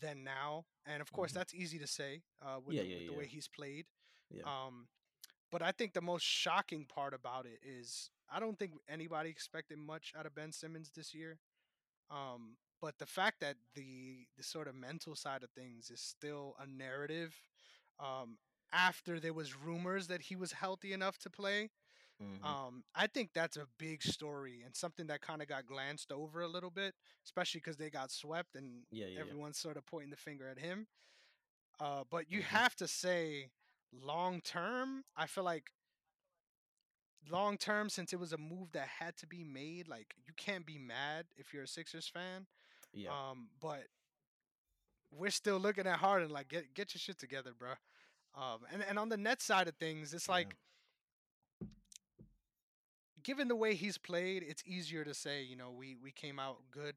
than 0.00 0.24
now. 0.24 0.66
And 0.86 1.00
of 1.02 1.12
course, 1.12 1.32
Mhm. 1.32 1.34
that's 1.34 1.54
easy 1.54 1.78
to 1.78 1.86
say 1.86 2.22
uh, 2.40 2.60
with, 2.64 2.76
Yeah, 2.76 2.82
the, 2.82 2.88
yeah, 2.88 2.96
with 2.96 3.06
the 3.06 3.12
yeah. 3.12 3.18
way 3.18 3.26
he's 3.26 3.48
played. 3.48 3.86
Um, 4.44 4.88
but 5.50 5.62
I 5.62 5.72
think 5.72 5.92
the 5.94 6.00
most 6.02 6.22
shocking 6.24 6.86
part 6.86 7.14
about 7.14 7.46
it 7.46 7.60
is 7.62 8.10
I 8.28 8.40
don't 8.40 8.58
think 8.58 8.72
anybody 8.88 9.30
expected 9.30 9.78
much 9.78 10.12
out 10.16 10.26
of 10.26 10.34
Ben 10.34 10.52
Simmons 10.52 10.90
this 10.90 11.14
year. 11.14 11.38
Um, 12.10 12.56
but 12.80 12.98
the 12.98 13.06
fact 13.06 13.40
that 13.40 13.56
the 13.74 14.26
the 14.36 14.42
sort 14.42 14.68
of 14.68 14.74
mental 14.74 15.16
side 15.16 15.42
of 15.42 15.50
things 15.50 15.90
is 15.90 16.00
still 16.00 16.54
a 16.58 16.66
narrative. 16.66 17.34
Um, 17.98 18.38
after 18.72 19.20
there 19.20 19.32
was 19.34 19.56
rumors 19.56 20.08
that 20.08 20.22
he 20.22 20.36
was 20.36 20.52
healthy 20.52 20.92
enough 20.92 21.18
to 21.18 21.30
play, 21.30 21.70
Mhm. 22.20 22.56
um, 22.56 22.84
I 22.94 23.06
think 23.08 23.30
that's 23.34 23.56
a 23.56 23.66
big 23.78 24.02
story 24.02 24.62
and 24.64 24.76
something 24.76 25.06
that 25.08 25.20
kind 25.22 25.42
of 25.42 25.48
got 25.48 25.66
glanced 25.66 26.12
over 26.12 26.42
a 26.42 26.48
little 26.48 26.70
bit, 26.70 26.94
especially 27.24 27.60
because 27.60 27.76
they 27.76 27.90
got 27.90 28.10
swept 28.10 28.56
and 28.56 28.84
yeah, 28.90 29.06
yeah, 29.06 29.20
yeah. 29.20 29.34
sort 29.52 29.76
of 29.76 29.86
pointing 29.86 30.10
the 30.10 30.16
finger 30.16 30.48
at 30.48 30.58
him. 30.58 30.86
Uh, 31.80 32.04
but 32.10 32.30
you 32.30 32.42
Mhm. 32.42 32.42
have 32.42 32.74
to 32.76 32.88
say, 32.88 33.50
long 33.92 34.40
term, 34.40 35.04
I 35.16 35.26
feel 35.26 35.44
like 35.44 35.70
long 37.30 37.56
term, 37.58 37.88
since 37.88 38.12
it 38.12 38.20
was 38.20 38.32
a 38.32 38.38
move 38.38 38.72
that 38.72 38.88
had 38.88 39.16
to 39.18 39.26
be 39.26 39.44
made, 39.44 39.88
like 39.88 40.14
you 40.26 40.32
can't 40.36 40.66
be 40.66 40.78
mad 40.78 41.26
if 41.36 41.52
you're 41.52 41.64
a 41.64 41.68
Sixers 41.68 42.08
fan. 42.08 42.46
Yeah. 42.92 43.10
Um, 43.10 43.48
but 43.60 43.84
we're 45.10 45.30
still 45.30 45.58
looking 45.58 45.86
at 45.86 45.98
Harden 45.98 46.30
like 46.30 46.48
get 46.48 46.74
get 46.74 46.94
your 46.94 47.00
shit 47.00 47.18
together, 47.18 47.52
bro. 47.58 47.72
Um, 48.34 48.60
and 48.72 48.82
and 48.88 48.98
on 48.98 49.08
the 49.08 49.16
net 49.16 49.40
side 49.40 49.68
of 49.68 49.76
things, 49.76 50.12
it's 50.14 50.28
Yeah. 50.28 50.34
like 50.34 50.56
given 53.22 53.48
the 53.48 53.56
way 53.56 53.74
he's 53.74 53.98
played, 53.98 54.44
it's 54.46 54.62
easier 54.66 55.04
to 55.04 55.14
say, 55.14 55.42
you 55.42 55.56
know, 55.56 55.70
we 55.70 55.96
we 55.96 56.12
came 56.12 56.38
out 56.38 56.58
good 56.70 56.94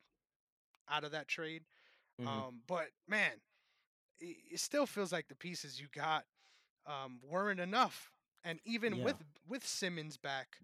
out 0.89 1.03
of 1.03 1.11
that 1.11 1.27
trade. 1.27 1.63
Mhm. 2.19 2.27
Um, 2.27 2.61
but 2.67 2.87
man, 3.07 3.31
it, 4.19 4.37
it 4.51 4.59
still 4.59 4.85
feels 4.85 5.11
like 5.11 5.27
the 5.27 5.35
pieces 5.35 5.79
you 5.79 5.87
got 5.93 6.25
um, 6.85 7.19
weren't 7.23 7.59
enough. 7.59 8.11
And 8.43 8.59
even 8.65 8.95
Yeah. 8.95 9.03
with 9.03 9.17
with 9.47 9.65
Simmons 9.65 10.17
back, 10.17 10.57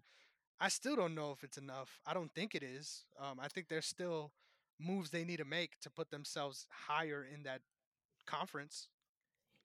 I 0.60 0.68
still 0.68 0.96
don't 0.96 1.14
know 1.14 1.32
if 1.32 1.42
it's 1.44 1.58
enough. 1.58 2.00
I 2.06 2.14
don't 2.14 2.32
think 2.34 2.54
it 2.54 2.62
is. 2.62 3.04
Um, 3.18 3.38
I 3.40 3.48
think 3.48 3.68
there's 3.68 3.86
still 3.86 4.32
moves 4.78 5.10
they 5.10 5.24
need 5.24 5.38
to 5.38 5.44
make 5.44 5.78
to 5.80 5.90
put 5.90 6.10
themselves 6.10 6.66
higher 6.70 7.24
in 7.24 7.42
that 7.44 7.62
conference. 8.26 8.88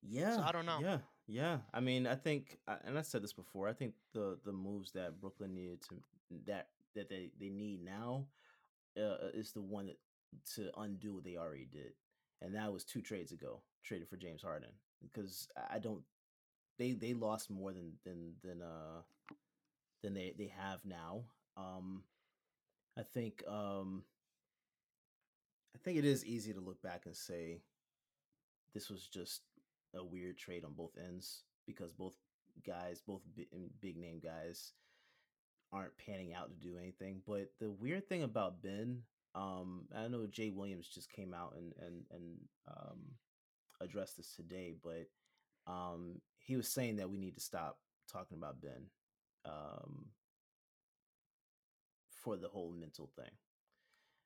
Yeah, 0.03 0.41
I 0.43 0.51
don't 0.51 0.65
know. 0.65 0.79
Yeah, 0.81 0.97
yeah. 1.27 1.57
I 1.73 1.79
mean, 1.79 2.07
I 2.07 2.15
think, 2.15 2.57
uh, 2.67 2.77
and 2.83 2.97
I 2.97 3.01
said 3.01 3.21
this 3.23 3.33
before. 3.33 3.67
I 3.67 3.73
think 3.73 3.93
the 4.13 4.39
the 4.43 4.51
moves 4.51 4.91
that 4.93 5.19
Brooklyn 5.19 5.53
needed 5.53 5.81
to 5.89 5.95
that 6.47 6.69
that 6.95 7.09
they 7.09 7.31
they 7.39 7.49
need 7.49 7.83
now 7.83 8.25
uh, 8.97 9.29
is 9.33 9.51
the 9.51 9.61
one 9.61 9.87
that 9.87 9.97
to 10.55 10.71
undo 10.79 11.13
what 11.15 11.23
they 11.23 11.37
already 11.37 11.65
did, 11.71 11.93
and 12.41 12.55
that 12.55 12.71
was 12.71 12.83
two 12.83 13.01
trades 13.01 13.31
ago, 13.31 13.61
traded 13.83 14.07
for 14.09 14.17
James 14.17 14.41
Harden. 14.41 14.69
Because 15.01 15.47
I 15.69 15.79
don't, 15.79 16.03
they 16.81 16.93
they 16.93 17.13
lost 17.13 17.51
more 17.51 17.71
than 17.71 17.91
than 18.03 18.33
than 18.43 18.61
uh 18.63 19.01
than 20.01 20.15
they 20.15 20.33
they 20.35 20.51
have 20.57 20.79
now. 20.83 21.21
Um, 21.55 22.03
I 22.97 23.03
think 23.03 23.43
um 23.47 24.03
I 25.75 25.77
think 25.83 25.99
it 25.99 26.05
is 26.05 26.25
easy 26.25 26.53
to 26.53 26.59
look 26.59 26.81
back 26.81 27.03
and 27.05 27.15
say 27.15 27.59
this 28.73 28.89
was 28.89 29.07
just 29.07 29.41
a 29.93 30.03
weird 30.03 30.37
trade 30.37 30.65
on 30.65 30.73
both 30.73 30.97
ends 30.97 31.43
because 31.67 31.91
both 31.91 32.13
guys, 32.65 33.01
both 33.05 33.21
bi- 33.37 33.45
big 33.79 33.97
name 33.97 34.19
guys, 34.19 34.73
aren't 35.71 35.97
panning 35.97 36.33
out 36.33 36.49
to 36.49 36.67
do 36.67 36.77
anything. 36.77 37.21
But 37.27 37.51
the 37.59 37.69
weird 37.69 38.09
thing 38.09 38.23
about 38.23 38.63
Ben, 38.63 39.03
um, 39.35 39.83
I 39.95 40.07
know 40.07 40.25
Jay 40.25 40.49
Williams 40.49 40.87
just 40.87 41.11
came 41.11 41.33
out 41.33 41.53
and 41.55 41.73
and 41.85 42.03
and 42.11 42.37
um, 42.67 42.99
addressed 43.79 44.17
this 44.17 44.33
today, 44.35 44.73
but 44.83 45.07
um, 45.71 46.21
he 46.45 46.55
was 46.57 46.67
saying 46.67 46.97
that 46.97 47.09
we 47.09 47.17
need 47.17 47.35
to 47.35 47.41
stop 47.41 47.77
talking 48.11 48.37
about 48.37 48.61
Ben 48.61 48.87
um, 49.45 50.07
for 52.23 52.37
the 52.37 52.47
whole 52.47 52.71
mental 52.71 53.09
thing, 53.15 53.31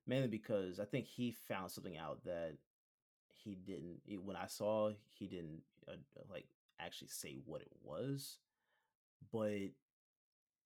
mainly 0.07 0.27
because 0.27 0.79
I 0.79 0.85
think 0.85 1.05
he 1.05 1.31
found 1.47 1.71
something 1.71 1.97
out 1.97 2.23
that 2.25 2.53
he 3.43 3.55
didn't 3.55 4.01
it- 4.07 4.23
when 4.23 4.35
i 4.37 4.47
saw 4.47 4.89
he 5.19 5.27
didn't 5.27 5.61
uh, 5.87 5.91
like 6.31 6.47
actually 6.79 7.09
say 7.09 7.37
what 7.45 7.61
it 7.61 7.69
was 7.83 8.37
but 9.31 9.51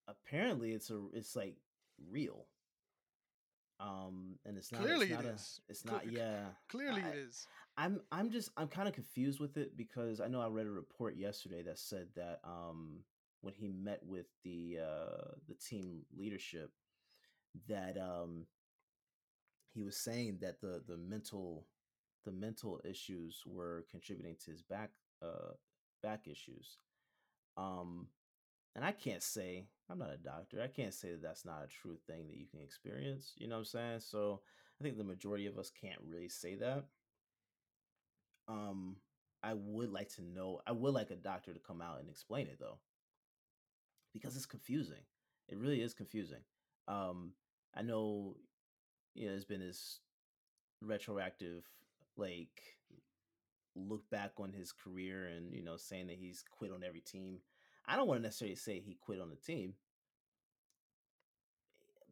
apparently 0.08 0.72
it's 0.72 0.90
a 0.90 1.02
it's 1.14 1.36
like 1.36 1.56
real 2.10 2.46
um 3.80 4.36
and 4.46 4.58
it's 4.58 4.72
not 4.72 4.82
Clearly 4.82 5.08
it's 5.08 5.14
it 5.20 5.24
not 5.24 5.26
is. 5.34 5.62
a 5.68 5.72
it's 5.72 5.82
Cle- 5.82 5.92
not 5.94 6.12
yeah 6.12 6.46
Clearly 6.70 7.02
I- 7.02 7.10
it 7.10 7.16
is. 7.18 7.48
I'm 7.80 8.02
i'm 8.12 8.30
just 8.30 8.52
i'm 8.58 8.68
kind 8.68 8.88
of 8.88 8.94
confused 8.94 9.40
with 9.40 9.58
it 9.58 9.78
because 9.78 10.20
i 10.20 10.28
know 10.28 10.42
i 10.42 10.48
read 10.48 10.68
a 10.68 10.72
report 10.72 11.16
yesterday 11.16 11.64
that 11.64 11.80
said 11.80 12.08
that 12.16 12.40
um 12.44 13.00
when 13.42 13.54
he 13.54 13.70
met 13.70 14.02
with 14.06 14.26
the 14.44 14.78
uh 14.84 15.32
the 15.48 15.56
team 15.56 16.02
leadership 16.16 16.72
that 17.68 17.98
um 17.98 18.46
he 19.74 19.82
was 19.82 19.96
saying 19.96 20.38
that 20.42 20.60
the 20.60 20.82
the 20.88 20.98
mental 20.98 21.66
the 22.26 22.32
mental 22.32 22.82
issues 22.84 23.44
were 23.46 23.86
contributing 23.90 24.36
to 24.44 24.52
his 24.52 24.62
back 24.62 24.92
uh 25.22 25.54
back 26.04 26.28
issues. 26.28 26.78
Um 27.58 28.08
and 28.76 28.86
i 28.86 28.92
can't 28.92 29.24
say 29.24 29.66
i'm 29.90 29.98
not 30.00 30.14
a 30.14 30.18
doctor 30.18 30.62
i 30.62 30.68
can't 30.68 30.94
say 30.94 31.12
that 31.12 31.22
that's 31.22 31.46
not 31.46 31.64
a 31.64 31.68
true 31.68 31.98
thing 32.08 32.28
that 32.28 32.38
you 32.38 32.46
can 32.46 32.62
experience 32.62 33.34
you 33.38 33.48
know 33.48 33.56
what 33.56 33.60
i'm 33.60 33.66
saying? 33.66 34.00
So 34.00 34.42
i 34.80 34.84
think 34.84 34.98
the 34.98 35.04
majority 35.04 35.48
of 35.48 35.58
us 35.58 35.72
can't 35.82 36.00
really 36.08 36.30
say 36.30 36.56
that 36.56 36.86
um 38.50 38.96
i 39.44 39.54
would 39.54 39.92
like 39.92 40.10
to 40.10 40.24
know 40.24 40.60
i 40.68 40.72
would 40.72 40.94
like 40.94 41.12
a 41.12 41.16
doctor 41.16 41.54
to 41.54 41.60
come 41.60 41.82
out 41.82 42.00
and 42.00 42.10
explain 42.10 42.48
it 42.48 42.58
though 42.60 42.80
because 44.14 44.36
it's 44.36 44.46
confusing 44.46 45.04
it 45.48 45.58
really 45.58 45.82
is 45.82 45.94
confusing 45.94 46.42
um 46.88 47.32
i 47.76 47.82
know 47.82 48.36
you 49.16 49.26
know 49.26 49.32
there's 49.32 49.46
been 49.46 49.62
this 49.62 50.00
retroactive 50.82 51.64
like 52.18 52.62
look 53.76 54.10
back 54.10 54.32
on 54.38 54.52
his 54.52 54.72
career 54.72 55.28
and 55.28 55.54
you 55.54 55.64
know 55.64 55.78
saying 55.78 56.08
that 56.08 56.18
he's 56.18 56.44
quit 56.58 56.72
on 56.72 56.84
every 56.84 57.02
team. 57.02 57.40
I 57.88 57.96
don't 57.96 58.08
want 58.08 58.20
to 58.20 58.24
necessarily 58.24 58.56
say 58.56 58.80
he 58.80 58.98
quit 59.02 59.22
on 59.22 59.30
the 59.30 59.36
team, 59.36 59.74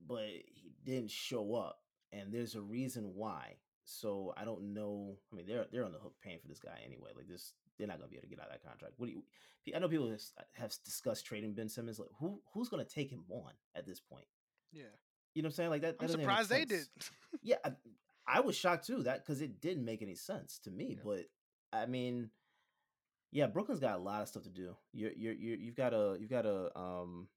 but 0.07 0.25
he 0.45 0.71
didn't 0.85 1.11
show 1.11 1.55
up, 1.55 1.79
and 2.11 2.31
there's 2.33 2.55
a 2.55 2.61
reason 2.61 3.11
why. 3.15 3.57
So 3.89 4.33
I 4.35 4.43
don't 4.43 4.73
know. 4.73 5.15
I 5.31 5.35
mean, 5.35 5.45
they're 5.47 5.65
they're 5.71 5.85
on 5.85 5.93
the 5.93 5.97
hook 5.97 6.15
paying 6.21 6.39
for 6.39 6.47
this 6.49 6.59
guy 6.59 6.77
anyway. 6.85 7.11
Like 7.15 7.29
this, 7.29 7.53
they're 7.77 7.87
not 7.87 7.97
gonna 7.97 8.09
be 8.09 8.17
able 8.17 8.23
to 8.23 8.29
get 8.29 8.39
out 8.39 8.47
of 8.47 8.51
that 8.51 8.67
contract. 8.67 8.95
What 8.97 9.07
do 9.07 9.13
you? 9.13 9.23
I 9.73 9.79
know 9.79 9.87
people 9.87 10.09
have, 10.09 10.21
have 10.53 10.73
discussed 10.83 11.25
trading 11.25 11.53
Ben 11.53 11.69
Simmons. 11.69 11.97
Like 11.97 12.09
who 12.19 12.41
who's 12.53 12.67
gonna 12.67 12.83
take 12.83 13.09
him 13.09 13.23
on 13.29 13.53
at 13.75 13.85
this 13.87 14.01
point? 14.01 14.25
Yeah. 14.73 14.83
You 15.33 15.41
know 15.41 15.47
what 15.47 15.51
I'm 15.51 15.55
saying? 15.55 15.69
Like 15.69 15.81
that. 15.83 15.99
that 15.99 16.03
I'm 16.03 16.07
doesn't 16.07 16.21
even 16.21 16.27
make 16.27 16.37
surprised 16.37 16.49
they 16.49 16.65
did. 16.65 16.87
yeah, 17.41 17.55
I, 17.63 17.71
I 18.27 18.39
was 18.41 18.57
shocked 18.57 18.87
too. 18.87 19.03
That 19.03 19.25
because 19.25 19.41
it 19.41 19.61
didn't 19.61 19.85
make 19.85 20.01
any 20.01 20.15
sense 20.15 20.59
to 20.65 20.71
me. 20.71 20.97
Yeah. 20.97 21.03
But 21.05 21.25
I 21.71 21.85
mean, 21.85 22.29
yeah, 23.31 23.47
Brooklyn's 23.47 23.79
got 23.79 23.95
a 23.95 24.01
lot 24.01 24.21
of 24.21 24.27
stuff 24.27 24.43
to 24.43 24.49
do. 24.49 24.75
You're 24.91 25.13
you're, 25.13 25.33
you're 25.33 25.57
you've 25.57 25.77
got 25.77 25.93
a 25.93 26.17
you've 26.19 26.29
got 26.29 26.45
a 26.45 26.77
um 26.77 27.29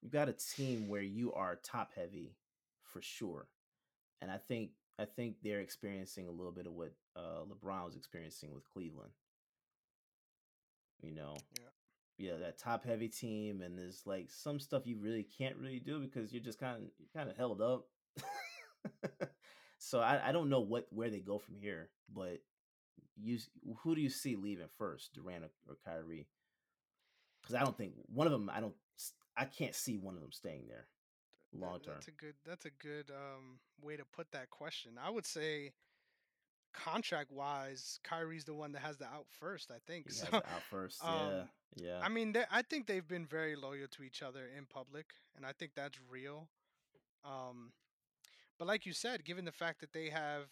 you've 0.00 0.12
got 0.12 0.30
a 0.30 0.32
team 0.32 0.88
where 0.88 1.02
you 1.02 1.34
are 1.34 1.56
top 1.62 1.90
heavy 1.94 2.34
for 2.82 3.02
sure, 3.02 3.46
and 4.22 4.30
I 4.30 4.38
think 4.38 4.70
I 4.98 5.04
think 5.04 5.36
they're 5.42 5.60
experiencing 5.60 6.28
a 6.28 6.30
little 6.30 6.52
bit 6.52 6.66
of 6.66 6.72
what 6.72 6.92
uh, 7.16 7.42
LeBron 7.48 7.84
was 7.84 7.96
experiencing 7.96 8.52
with 8.54 8.68
Cleveland. 8.72 9.10
You 11.02 11.12
know, 11.14 11.36
Yeah. 11.58 12.30
yeah, 12.32 12.36
that 12.38 12.58
top 12.58 12.84
heavy 12.84 13.08
team, 13.08 13.60
and 13.60 13.76
there's 13.76 14.06
like 14.06 14.30
some 14.30 14.58
stuff 14.60 14.86
you 14.86 14.96
really 14.98 15.24
can't 15.24 15.56
really 15.56 15.80
do 15.80 16.00
because 16.00 16.32
you're 16.32 16.42
just 16.42 16.60
kind 16.60 16.76
of 16.84 16.90
kind 17.12 17.28
of 17.28 17.36
held 17.36 17.60
up. 17.60 17.86
so 19.78 20.00
I, 20.00 20.28
I 20.28 20.32
don't 20.32 20.48
know 20.48 20.60
what 20.60 20.86
where 20.90 21.10
they 21.10 21.18
go 21.20 21.38
from 21.38 21.56
here, 21.56 21.90
but 22.14 22.38
you 23.16 23.38
who 23.82 23.94
do 23.94 24.00
you 24.00 24.08
see 24.10 24.36
leaving 24.36 24.68
first, 24.78 25.12
Durant 25.14 25.44
or, 25.44 25.50
or 25.68 25.76
Kyrie? 25.84 26.28
Because 27.42 27.56
I 27.56 27.64
don't 27.64 27.76
think 27.76 27.94
one 28.06 28.26
of 28.26 28.32
them. 28.32 28.50
I 28.54 28.60
don't. 28.60 28.74
I 29.36 29.44
can't 29.44 29.74
see 29.74 29.98
one 29.98 30.14
of 30.14 30.20
them 30.20 30.30
staying 30.32 30.66
there 30.68 30.86
long 31.58 31.80
term. 31.80 31.94
That's 31.94 32.08
a 32.08 32.12
good. 32.12 32.34
That's 32.46 32.64
a 32.64 32.70
good 32.70 33.10
um, 33.10 33.58
way 33.80 33.96
to 33.96 34.04
put 34.04 34.30
that 34.32 34.50
question. 34.50 34.92
I 35.02 35.10
would 35.10 35.26
say 35.26 35.72
contract 36.72 37.30
wise, 37.30 38.00
Kyrie's 38.02 38.44
the 38.44 38.54
one 38.54 38.72
that 38.72 38.82
has 38.82 38.96
the 38.98 39.06
out 39.06 39.26
first. 39.30 39.70
I 39.70 39.78
think 39.86 40.06
He 40.08 40.12
so. 40.12 40.26
out 40.36 40.62
first. 40.70 41.00
Yeah, 41.02 41.10
Um, 41.10 41.48
yeah, 41.76 42.00
I 42.02 42.08
mean, 42.08 42.34
I 42.50 42.62
think 42.62 42.86
they've 42.86 43.06
been 43.06 43.26
very 43.26 43.56
loyal 43.56 43.88
to 43.92 44.02
each 44.02 44.22
other 44.22 44.48
in 44.56 44.66
public, 44.66 45.06
and 45.36 45.46
I 45.46 45.52
think 45.52 45.72
that's 45.74 45.98
real. 46.10 46.48
Um, 47.24 47.72
but 48.58 48.68
like 48.68 48.86
you 48.86 48.92
said, 48.92 49.24
given 49.24 49.44
the 49.44 49.52
fact 49.52 49.80
that 49.80 49.92
they 49.92 50.08
have 50.10 50.48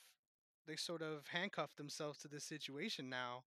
they 0.66 0.76
sort 0.76 1.02
of 1.02 1.26
handcuffed 1.28 1.76
themselves 1.76 2.18
to 2.20 2.28
this 2.28 2.44
situation 2.44 3.08
now, 3.08 3.42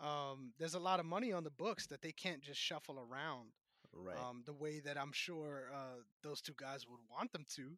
um, 0.00 0.52
there's 0.58 0.74
a 0.74 0.78
lot 0.78 1.00
of 1.00 1.06
money 1.06 1.32
on 1.32 1.44
the 1.44 1.50
books 1.50 1.86
that 1.86 2.02
they 2.02 2.12
can't 2.12 2.42
just 2.42 2.60
shuffle 2.60 2.98
around 2.98 3.48
right. 3.94 4.28
um, 4.28 4.42
the 4.46 4.52
way 4.52 4.80
that 4.80 4.98
I'm 4.98 5.12
sure 5.12 5.70
uh, 5.74 6.02
those 6.22 6.40
two 6.40 6.54
guys 6.56 6.86
would 6.88 7.00
want 7.10 7.32
them 7.32 7.44
to. 7.56 7.76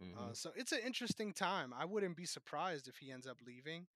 hmm 0.00 0.30
Uh, 0.30 0.32
so 0.34 0.50
it's 0.56 0.72
an 0.72 0.80
interesting 0.84 1.32
time. 1.32 1.72
I 1.76 1.84
wouldn't 1.84 2.16
be 2.16 2.26
surprised 2.26 2.88
if 2.88 2.96
he 2.98 3.10
ends 3.12 3.26
up 3.26 3.38
leaving. 3.46 3.86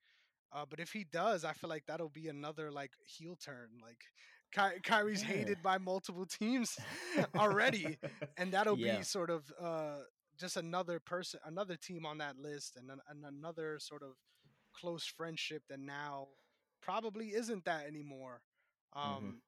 Uh, 0.53 0.65
but 0.69 0.81
if 0.81 0.93
he 0.93 1.05
does, 1.05 1.45
I 1.45 1.53
feel 1.53 1.71
like 1.71 1.85
that'll 1.87 2.09
be 2.11 2.29
another 2.29 2.71
like 2.71 2.93
heel 3.05 3.37
turn. 3.37 3.69
Like 3.83 4.05
Ky- 4.53 4.81
Kyrie's 4.83 5.23
Yeah. 5.23 5.23
hated 5.23 5.63
by 5.63 5.79
multiple 5.79 6.27
teams 6.27 6.79
already, 7.37 7.99
and 8.37 8.53
that'll 8.53 8.77
Yeah. 8.77 8.77
be 8.77 9.03
sort 9.03 9.31
of 9.31 9.51
uh, 9.61 9.99
just 10.39 10.57
another 10.57 11.01
person, 11.01 11.41
another 11.45 11.77
team 11.77 12.07
on 12.07 12.19
that 12.19 12.39
list, 12.39 12.77
and, 12.77 12.91
an, 12.91 13.01
and 13.09 13.25
another 13.25 13.79
sort 13.81 14.03
of 14.03 14.11
close 14.75 15.05
friendship 15.07 15.63
that 15.69 15.81
now 15.81 16.29
probably 16.83 17.29
isn't 17.29 17.65
that 17.65 17.87
anymore. 17.87 18.41
Um, 18.95 19.23
Mhm. 19.23 19.41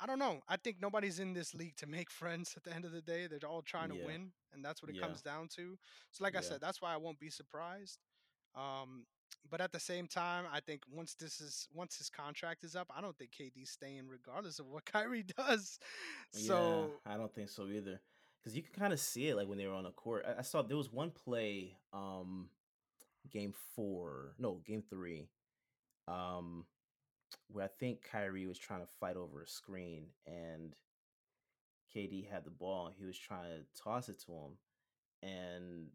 I 0.00 0.06
don't 0.06 0.18
know. 0.18 0.40
I 0.48 0.56
think 0.56 0.76
nobody's 0.80 1.18
in 1.18 1.32
this 1.32 1.54
league 1.54 1.76
to 1.76 1.86
make 1.86 2.10
friends 2.22 2.54
at 2.56 2.64
the 2.64 2.74
end 2.74 2.84
of 2.84 2.92
the 2.92 3.02
day. 3.02 3.26
They're 3.26 3.48
all 3.48 3.62
trying 3.62 3.88
to 3.90 3.96
win, 3.96 4.32
and 4.52 4.64
that's 4.64 4.82
what 4.82 4.90
it 4.90 4.96
Yeah. 4.96 5.02
comes 5.02 5.22
down 5.22 5.48
to. 5.56 5.78
So, 6.12 6.24
like 6.24 6.36
I 6.36 6.40
said, 6.40 6.60
that's 6.60 6.80
why 6.82 6.92
I 6.92 6.96
won't 6.96 7.18
be 7.18 7.30
surprised. 7.30 7.98
Um, 8.54 9.06
but 9.50 9.60
at 9.60 9.72
the 9.72 9.80
same 9.80 10.06
time, 10.06 10.44
I 10.52 10.60
think 10.60 10.82
once 10.90 11.14
this 11.14 11.40
is 11.40 11.68
once 11.74 11.96
his 11.96 12.08
contract 12.10 12.64
is 12.64 12.74
up, 12.76 12.90
I 12.96 13.00
don't 13.00 13.16
think 13.16 13.30
KD's 13.32 13.70
staying 13.70 14.08
regardless 14.08 14.58
of 14.58 14.66
what 14.66 14.84
Kyrie 14.92 15.24
does. 15.36 15.78
So 16.30 16.92
yeah, 17.04 17.12
I 17.12 17.16
don't 17.16 17.34
think 17.34 17.48
so 17.48 17.66
either. 17.66 18.00
Because 18.42 18.56
you 18.56 18.62
can 18.62 18.74
kind 18.74 18.92
of 18.92 19.00
see 19.00 19.28
it 19.28 19.36
like 19.36 19.48
when 19.48 19.58
they 19.58 19.66
were 19.66 19.74
on 19.74 19.84
the 19.84 19.90
court. 19.90 20.24
I, 20.26 20.38
I 20.38 20.42
saw 20.42 20.62
there 20.62 20.76
was 20.76 20.92
one 20.92 21.10
play, 21.10 21.76
um, 21.92 22.48
game 23.30 23.52
four, 23.74 24.34
no, 24.38 24.60
game 24.64 24.82
three, 24.88 25.28
um, 26.08 26.64
where 27.48 27.64
I 27.64 27.68
think 27.68 28.02
Kyrie 28.02 28.46
was 28.46 28.58
trying 28.58 28.80
to 28.80 28.92
fight 29.00 29.16
over 29.16 29.42
a 29.42 29.46
screen 29.46 30.06
and 30.26 30.74
KD 31.92 32.22
had 32.30 32.44
the 32.44 32.50
ball. 32.50 32.92
He 32.96 33.04
was 33.04 33.18
trying 33.18 33.44
to 33.44 33.82
toss 33.82 34.08
it 34.08 34.20
to 34.26 34.32
him, 34.32 34.58
and 35.22 35.88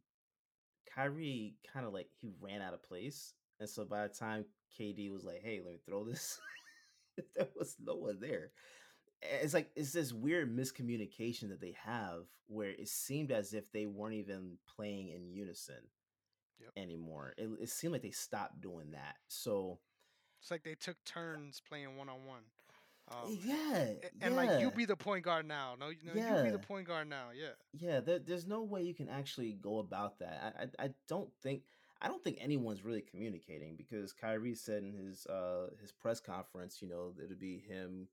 Kyrie 0.93 1.55
kind 1.73 1.85
of 1.85 1.93
like 1.93 2.09
he 2.21 2.31
ran 2.41 2.61
out 2.61 2.73
of 2.73 2.83
place. 2.83 3.33
And 3.59 3.69
so 3.69 3.85
by 3.85 4.07
the 4.07 4.13
time 4.13 4.45
KD 4.77 5.09
was 5.09 5.23
like, 5.23 5.41
"Hey, 5.43 5.61
let 5.63 5.73
me 5.73 5.79
throw 5.85 6.03
this," 6.03 6.39
there 7.35 7.47
was 7.55 7.75
no 7.79 7.95
one 7.95 8.19
there. 8.19 8.51
It's 9.21 9.53
like 9.53 9.71
it's 9.75 9.93
this 9.93 10.13
weird 10.13 10.55
miscommunication 10.55 11.49
that 11.49 11.61
they 11.61 11.75
have 11.83 12.25
where 12.47 12.69
it 12.71 12.89
seemed 12.89 13.31
as 13.31 13.53
if 13.53 13.71
they 13.71 13.85
weren't 13.85 14.15
even 14.15 14.57
playing 14.75 15.09
in 15.09 15.31
unison 15.31 15.83
Yep. 16.59 16.71
anymore. 16.77 17.33
It, 17.37 17.49
it 17.61 17.69
seemed 17.69 17.93
like 17.93 18.03
they 18.03 18.11
stopped 18.11 18.61
doing 18.61 18.91
that. 18.91 19.15
So 19.27 19.79
it's 20.41 20.51
like 20.51 20.63
they 20.63 20.75
took 20.75 20.97
turns 21.06 21.62
playing 21.67 21.97
one 21.97 22.10
on 22.10 22.25
one. 22.25 22.41
Um, 23.12 23.38
yeah, 23.43 23.86
and 24.21 24.36
like 24.36 24.62
you 24.62 24.71
be 24.71 24.86
the 24.86 24.95
point 24.95 25.23
guard 25.25 25.45
now. 25.45 25.75
No, 25.80 25.89
you 25.89 25.97
know, 26.06 26.13
you 26.13 26.43
be 26.43 26.49
Yeah. 26.49 26.51
the 26.51 26.60
point 26.60 26.88
guard 26.88 27.10
now. 27.10 27.25
Yeah. 27.34 27.49
yeah 27.73 27.99
there, 27.99 28.19
there's 28.19 28.47
no 28.47 28.63
way 28.63 28.84
you 28.84 28.93
can 28.93 29.10
actually 29.10 29.54
go 29.54 29.80
about 29.80 30.19
that 30.19 30.56
I, 30.58 30.63
I 30.63 30.86
i 30.86 30.89
don't 31.08 31.30
think 31.41 31.63
i 32.01 32.08
don't 32.08 32.23
think 32.23 32.38
anyone's 32.39 32.84
really 32.84 33.01
communicating 33.01 33.75
because 33.75 34.13
kyrie 34.13 34.56
said 34.56 34.84
in 34.84 34.93
his 34.93 35.25
uh 35.27 35.67
his 35.82 35.91
press 35.91 36.19
conference 36.19 36.82
you 36.82 36.88
know 36.88 37.13
it'll 37.23 37.38
be 37.38 37.60
him 37.67 38.08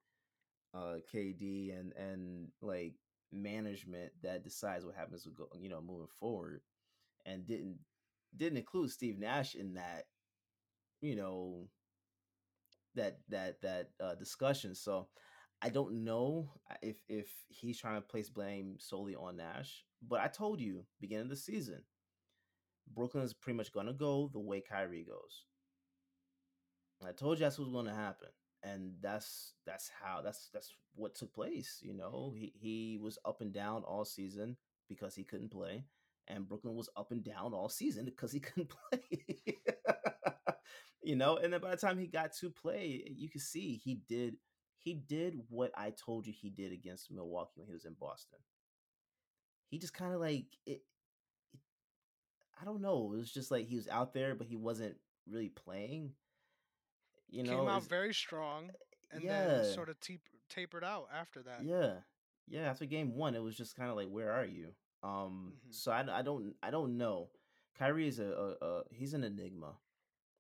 uh 0.74 0.96
kd 1.12 1.78
and 1.78 1.92
and 1.94 2.48
like 2.60 2.94
management 3.32 4.12
that 4.22 4.42
decides 4.44 4.84
what 4.84 4.94
happens 4.94 5.22
to 5.24 5.30
go 5.30 5.48
you 5.60 5.68
know 5.68 5.80
moving 5.80 6.08
forward 6.20 6.60
and 7.26 7.46
didn't 7.46 7.76
didn't 8.36 8.58
include 8.58 8.90
steve 8.90 9.18
nash 9.18 9.54
in 9.54 9.74
that 9.74 10.04
you 11.00 11.14
know 11.16 11.68
that 12.94 13.18
that 13.28 13.60
that 13.62 13.90
uh 14.00 14.14
discussion 14.14 14.74
so 14.74 15.08
I 15.62 15.68
don't 15.70 16.04
know 16.04 16.50
uh, 16.70 16.76
if 16.82 16.96
if 17.08 17.28
he's 17.48 17.78
trying 17.80 17.96
to 17.96 18.06
place 18.06 18.30
blame 18.30 18.76
solely 18.78 19.16
on 19.16 19.36
Nash, 19.36 19.84
but 20.06 20.20
I 20.20 20.28
told 20.28 20.60
you 20.60 20.84
beginning 21.00 21.24
of 21.24 21.30
the 21.30 21.36
season, 21.36 21.82
Brooklyn 22.88 23.22
is 23.22 23.34
pretty 23.34 23.56
much 23.56 23.70
gonna 23.72 23.92
go 23.92 24.26
the 24.32 24.40
way 24.40 24.60
Kyrie 24.60 25.04
goes. 25.04 25.44
I 27.06 27.12
told 27.12 27.38
you 27.38 27.44
that's 27.44 27.58
what's 27.58 27.70
gonna 27.72 27.94
happen, 27.94 28.28
and 28.62 28.92
that's 29.00 29.54
that's 29.66 29.88
how 30.02 30.20
that's 30.22 30.48
that's 30.52 30.72
what 30.94 31.14
took 31.14 31.32
place. 31.32 31.78
You 31.82 31.94
know, 31.94 32.32
he 32.36 32.52
he 32.56 32.98
was 33.00 33.18
up 33.24 33.40
and 33.40 33.52
down 33.52 33.84
all 33.84 34.04
season 34.04 34.56
because 34.88 35.14
he 35.14 35.22
couldn't 35.24 35.50
play, 35.50 35.84
and 36.26 36.48
Brooklyn 36.48 36.74
was 36.74 36.88
up 36.96 37.12
and 37.12 37.22
down 37.22 37.54
all 37.54 37.68
season 37.68 38.04
because 38.04 38.32
he 38.32 38.40
couldn't 38.40 38.70
play. 38.90 39.56
you 41.02 41.16
know, 41.16 41.36
and 41.36 41.52
then 41.52 41.60
by 41.60 41.70
the 41.70 41.76
time 41.76 41.98
he 41.98 42.06
got 42.06 42.32
to 42.40 42.50
play, 42.50 43.02
you 43.16 43.28
could 43.30 43.42
see 43.42 43.80
he 43.82 44.00
did 44.08 44.36
he 44.78 44.94
did 44.94 45.34
what 45.48 45.72
I 45.76 45.90
told 45.90 46.26
you 46.26 46.32
he 46.32 46.50
did 46.50 46.72
against 46.72 47.10
Milwaukee 47.10 47.52
when 47.56 47.66
he 47.66 47.72
was 47.74 47.84
in 47.84 47.94
Boston. 47.98 48.38
He 49.70 49.78
just 49.78 49.92
kind 49.94 50.14
of 50.14 50.20
like 50.20 50.46
it, 50.66 50.70
it. 50.72 50.82
I 52.60 52.64
don't 52.64 52.80
know. 52.80 53.12
It 53.12 53.18
was 53.18 53.32
just 53.32 53.50
like 53.50 53.66
he 53.66 53.76
was 53.76 53.88
out 53.88 54.14
there, 54.14 54.34
but 54.34 54.46
he 54.46 54.56
wasn't 54.56 54.96
really 55.28 55.48
playing. 55.50 56.12
You 57.30 57.42
know, 57.42 57.58
Came 57.58 57.68
out 57.68 57.82
very 57.82 58.14
strong, 58.14 58.70
and 59.12 59.22
yeah, 59.22 59.46
then 59.46 59.64
sort 59.74 59.88
of 59.90 60.00
tape, 60.00 60.22
tapered 60.48 60.82
out 60.84 61.08
after 61.14 61.42
that. 61.42 61.62
yeah, 61.62 61.94
yeah. 62.48 62.62
After 62.62 62.86
game 62.86 63.14
one, 63.14 63.34
it 63.34 63.42
was 63.42 63.56
just 63.56 63.76
kind 63.76 63.90
of 63.90 63.96
like, 63.96 64.08
where 64.08 64.32
are 64.32 64.46
you? 64.46 64.68
Um, 65.02 65.52
Mhm. 65.68 65.74
so 65.74 65.92
I, 65.92 66.18
I 66.18 66.22
don't, 66.22 66.54
I 66.62 66.70
don't 66.70 66.96
know. 66.96 67.28
Kyrie 67.78 68.08
is 68.08 68.18
a, 68.18 68.24
a, 68.60 68.66
a 68.66 68.82
he's 68.90 69.14
an 69.14 69.24
enigma. 69.24 69.74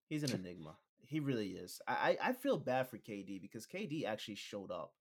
He's 0.08 0.22
an 0.24 0.32
enigma. 0.32 0.76
He 1.06 1.20
really 1.20 1.50
is. 1.50 1.80
I, 1.86 2.16
I 2.22 2.32
feel 2.32 2.58
bad 2.58 2.88
for 2.88 2.98
KD 2.98 3.40
because 3.40 3.66
KD 3.66 4.04
actually 4.04 4.36
showed 4.36 4.70
up. 4.70 4.92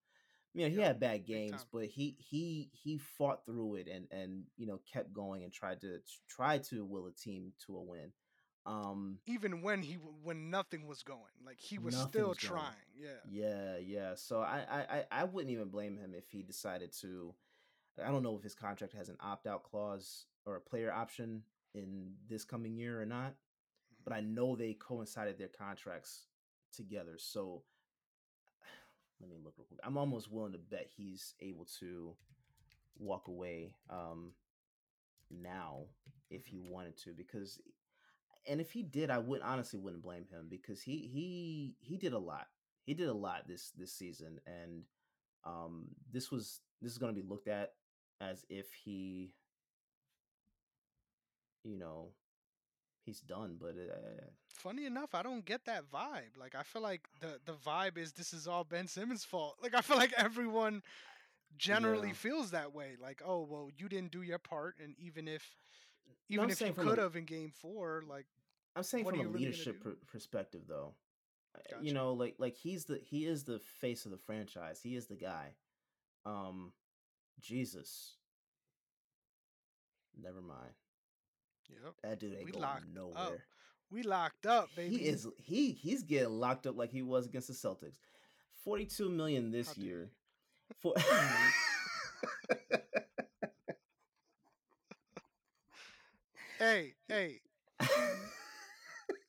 You 0.54 0.64
know, 0.64 0.70
he 0.70 0.80
Yeah, 0.80 0.88
had 0.88 1.00
bad 1.00 1.26
games, 1.26 1.66
but 1.72 1.86
he 1.86 2.16
he 2.20 2.70
he 2.74 2.98
fought 2.98 3.46
through 3.46 3.76
it 3.76 3.88
and 3.88 4.08
and 4.12 4.44
you 4.58 4.68
know 4.68 4.80
kept 4.92 5.14
going 5.14 5.44
and 5.44 5.52
tried 5.54 5.82
to 5.82 6.00
try 6.30 6.58
to 6.60 6.86
will 6.86 7.08
a 7.08 7.12
team 7.12 7.54
to 7.66 7.78
a 7.78 7.82
win. 7.82 8.12
Um, 8.66 9.20
Even 9.26 9.62
when 9.62 9.84
he 9.84 9.96
when 9.96 10.50
nothing 10.50 10.88
was 10.88 11.04
going, 11.04 11.34
like 11.46 11.60
he 11.60 11.78
was 11.78 11.96
still 11.96 12.30
was 12.30 12.38
going. 12.40 12.54
trying. 12.60 12.76
Yeah. 12.96 13.20
yeah, 13.24 13.78
yeah. 13.78 14.16
So 14.16 14.40
I, 14.42 14.66
I 14.70 14.80
I 14.98 15.06
I 15.12 15.24
wouldn't 15.26 15.52
even 15.52 15.70
blame 15.70 15.98
him 15.98 16.14
if 16.16 16.30
he 16.30 16.44
decided 16.44 16.92
to. 17.02 17.34
I 18.04 18.12
don't 18.12 18.24
know 18.24 18.36
if 18.38 18.44
his 18.44 18.56
contract 18.56 18.94
has 18.94 19.10
an 19.10 19.18
opt 19.22 19.48
out 19.48 19.64
clause 19.64 20.26
or 20.46 20.56
a 20.56 20.62
player 20.62 20.92
option 20.92 21.44
in 21.74 22.14
this 22.30 22.44
coming 22.46 22.76
year 22.78 23.02
or 23.02 23.06
not, 23.06 23.36
but 24.08 24.16
I 24.16 24.22
know 24.22 24.56
they 24.56 24.74
coincided 24.74 25.38
their 25.38 25.50
contracts 25.50 26.28
together. 26.74 27.16
So 27.18 27.64
let 29.20 29.30
me 29.30 29.36
look 29.44 29.56
real 29.58 29.66
quick. 29.68 29.82
I'm 29.84 29.98
almost 29.98 30.32
willing 30.32 30.54
to 30.54 30.58
bet 30.58 30.88
he's 30.96 31.34
able 31.42 31.68
to 31.82 32.14
walk 33.00 33.28
away 33.28 33.76
um 33.92 34.32
now 35.30 35.82
if 36.32 36.48
he 36.48 36.58
wanted 36.58 36.98
to 36.98 37.12
because 37.12 37.60
and 38.48 38.60
if 38.60 38.72
he 38.72 38.82
did 38.82 39.12
I 39.12 39.20
would 39.20 39.42
honestly 39.42 39.78
wouldn't 39.78 40.02
blame 40.02 40.26
him 40.32 40.48
because 40.50 40.82
he 40.82 41.10
he 41.14 41.76
he 41.82 41.98
did 41.98 42.14
a 42.14 42.18
lot. 42.18 42.48
He 42.86 42.94
did 42.94 43.10
a 43.10 43.14
lot 43.14 43.46
this 43.46 43.72
this 43.78 43.92
season 43.92 44.40
and 44.48 44.84
um 45.44 45.90
this 46.14 46.32
was 46.32 46.62
this 46.82 46.94
is 46.94 46.98
going 46.98 47.14
to 47.14 47.22
be 47.22 47.28
looked 47.28 47.50
at 47.50 47.74
as 48.22 48.46
if 48.50 48.68
he 48.74 49.34
you 51.66 51.78
know 51.78 52.12
he's 53.08 53.22
done 53.22 53.58
but 53.60 53.70
uh, 53.70 54.26
Funny 54.54 54.86
enough, 54.86 55.14
I 55.16 55.22
don't 55.24 55.46
get 55.46 55.66
that 55.66 55.84
vibe. 55.92 56.36
Like 56.40 56.54
I 56.56 56.64
feel 56.64 56.82
like 56.82 57.02
the 57.22 57.40
the 57.46 57.54
vibe 57.54 57.98
is 57.98 58.12
this 58.14 58.34
is 58.34 58.48
all 58.48 58.64
Ben 58.64 58.88
Simmons' 58.88 59.24
fault. 59.24 59.56
Like 59.64 59.74
I 59.76 59.82
feel 59.82 59.98
like 59.98 60.14
everyone 60.18 60.82
generally 61.58 62.08
Yeah. 62.10 62.14
feels 62.16 62.52
that 62.52 62.74
way. 62.74 62.98
Like 63.02 63.22
oh 63.26 63.44
well, 63.50 63.70
you 63.78 63.88
didn't 63.88 64.12
do 64.12 64.22
your 64.24 64.40
part, 64.40 64.76
and 64.84 64.96
even 65.00 65.28
if 65.28 65.44
even 66.30 66.46
I'm 66.46 66.50
if 66.50 66.60
you 66.60 66.66
saying 66.66 66.74
from 66.74 66.88
a- 66.88 66.90
could 66.90 67.00
have 67.00 67.16
in 67.16 67.26
Game 67.26 67.52
Four, 67.52 68.04
like 68.10 68.26
I'm 68.76 68.84
saying 68.84 69.06
from 69.06 69.20
a 69.20 69.24
really 69.24 69.40
leadership 69.46 69.80
per- 69.82 69.98
perspective, 70.12 70.62
though. 70.68 70.94
Gotcha. 71.72 71.84
You 71.86 71.94
know, 71.94 72.14
like 72.14 72.36
like 72.40 72.56
he's 72.56 72.86
the 72.86 73.00
he 73.04 73.26
is 73.26 73.44
the 73.44 73.60
face 73.60 74.06
of 74.06 74.12
the 74.12 74.18
franchise. 74.18 74.80
He 74.84 74.96
is 74.96 75.06
the 75.06 75.16
guy. 75.16 75.54
Um, 76.26 76.74
Jesus. 77.40 78.16
Never 80.20 80.42
mind. 80.42 80.74
Yep, 81.70 81.94
That 82.04 82.20
dude 82.20 82.34
ain't 82.34 82.46
We 82.46 82.52
going 82.52 82.62
locked 82.64 82.88
nowhere. 82.94 83.44
we 83.92 84.04
locked 84.04 84.46
up, 84.46 84.70
baby. 84.76 84.98
He 84.98 85.06
is 85.08 85.28
he 85.38 85.72
he's 85.72 86.04
getting 86.04 86.40
locked 86.40 86.68
up 86.68 86.78
like 86.78 86.92
he 86.92 87.02
was 87.02 87.26
against 87.26 87.48
the 87.48 87.54
Celtics. 87.54 88.00
Forty 88.64 88.86
two 88.86 89.10
million 89.10 89.52
this 89.52 89.68
How 89.68 89.82
year. 89.82 90.10
For 90.82 90.94
Hey, 96.60 96.96
hey, 97.08 97.40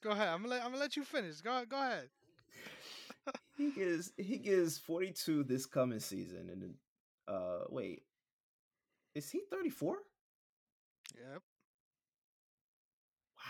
Go 0.03 0.11
ahead. 0.11 0.29
I'm 0.29 0.39
gonna 0.43 0.49
let, 0.49 0.63
I'm 0.63 0.71
gonna 0.71 0.81
let 0.81 0.97
you 0.97 1.05
finish. 1.05 1.41
Go 1.41 1.63
go 1.69 1.77
ahead. 1.77 2.09
he 3.57 3.71
gives 3.71 4.13
he 4.17 4.39
gives 4.39 4.79
42 4.79 5.45
this 5.45 5.67
coming 5.67 6.01
season 6.01 6.49
and 6.51 6.63
then 6.63 6.75
uh 7.27 7.65
wait. 7.69 8.03
Is 9.15 9.29
he 9.31 9.43
34? 9.51 9.97
Yep. 11.17 11.43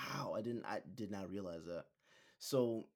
Wow, 0.08 0.34
I 0.36 0.40
didn't 0.42 0.64
I 0.64 0.80
did 0.94 1.10
not 1.10 1.30
realize 1.30 1.64
that. 1.66 1.84
So 2.38 2.86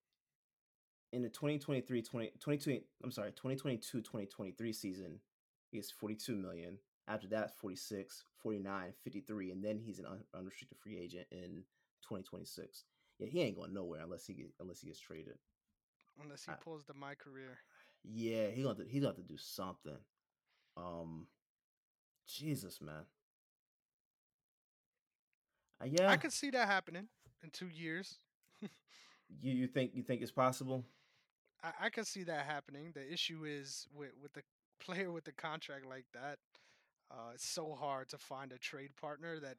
in 1.12 1.22
the 1.22 1.28
2023 1.28 2.02
20, 2.02 2.32
22 2.40 2.80
I'm 3.04 3.10
sorry, 3.10 3.30
2022 3.32 4.00
2023 4.00 4.72
season, 4.72 5.20
he 5.70 5.78
gets 5.78 5.90
42 5.90 6.36
million. 6.36 6.78
After 7.08 7.26
that 7.28 7.58
46, 7.58 8.24
49, 8.42 8.92
53 9.02 9.50
and 9.50 9.62
then 9.64 9.78
he's 9.78 9.98
an 9.98 10.06
un- 10.06 10.24
unrestricted 10.34 10.78
free 10.78 10.98
agent 10.98 11.26
in 11.32 11.64
2026. 12.02 12.84
Yeah, 13.18 13.26
he 13.26 13.40
ain't 13.42 13.56
going 13.56 13.74
nowhere 13.74 14.00
unless 14.02 14.26
he 14.26 14.34
get 14.34 14.52
unless 14.60 14.80
he 14.80 14.86
gets 14.86 15.00
traded. 15.00 15.34
Unless 16.22 16.44
he 16.44 16.52
I- 16.52 16.56
pulls 16.62 16.84
the 16.84 16.94
my 16.94 17.14
career. 17.14 17.58
Yeah, 18.04 18.48
he 18.48 18.62
gonna 18.62 18.84
he's 18.88 19.02
gonna 19.02 19.14
have 19.14 19.24
to 19.24 19.32
do 19.32 19.36
something. 19.38 19.98
Um, 20.76 21.26
Jesus, 22.26 22.80
man. 22.80 23.04
Uh, 25.82 25.86
yeah, 25.90 26.08
I 26.10 26.16
could 26.16 26.32
see 26.32 26.50
that 26.50 26.68
happening 26.68 27.08
in 27.42 27.50
two 27.50 27.68
years. 27.68 28.18
you 28.62 29.52
you 29.52 29.66
think 29.66 29.92
you 29.94 30.02
think 30.02 30.22
it's 30.22 30.30
possible? 30.32 30.84
I, 31.62 31.86
I 31.86 31.90
could 31.90 32.06
see 32.06 32.22
that 32.24 32.44
happening. 32.46 32.92
The 32.94 33.12
issue 33.12 33.44
is 33.44 33.86
with 33.94 34.10
with 34.22 34.32
the 34.34 34.42
player 34.80 35.10
with 35.10 35.24
the 35.24 35.32
contract 35.32 35.86
like 35.86 36.06
that. 36.14 36.38
Uh, 37.10 37.32
it's 37.34 37.46
so 37.46 37.74
hard 37.78 38.08
to 38.08 38.18
find 38.18 38.52
a 38.52 38.58
trade 38.58 38.96
partner 38.96 39.38
that 39.40 39.56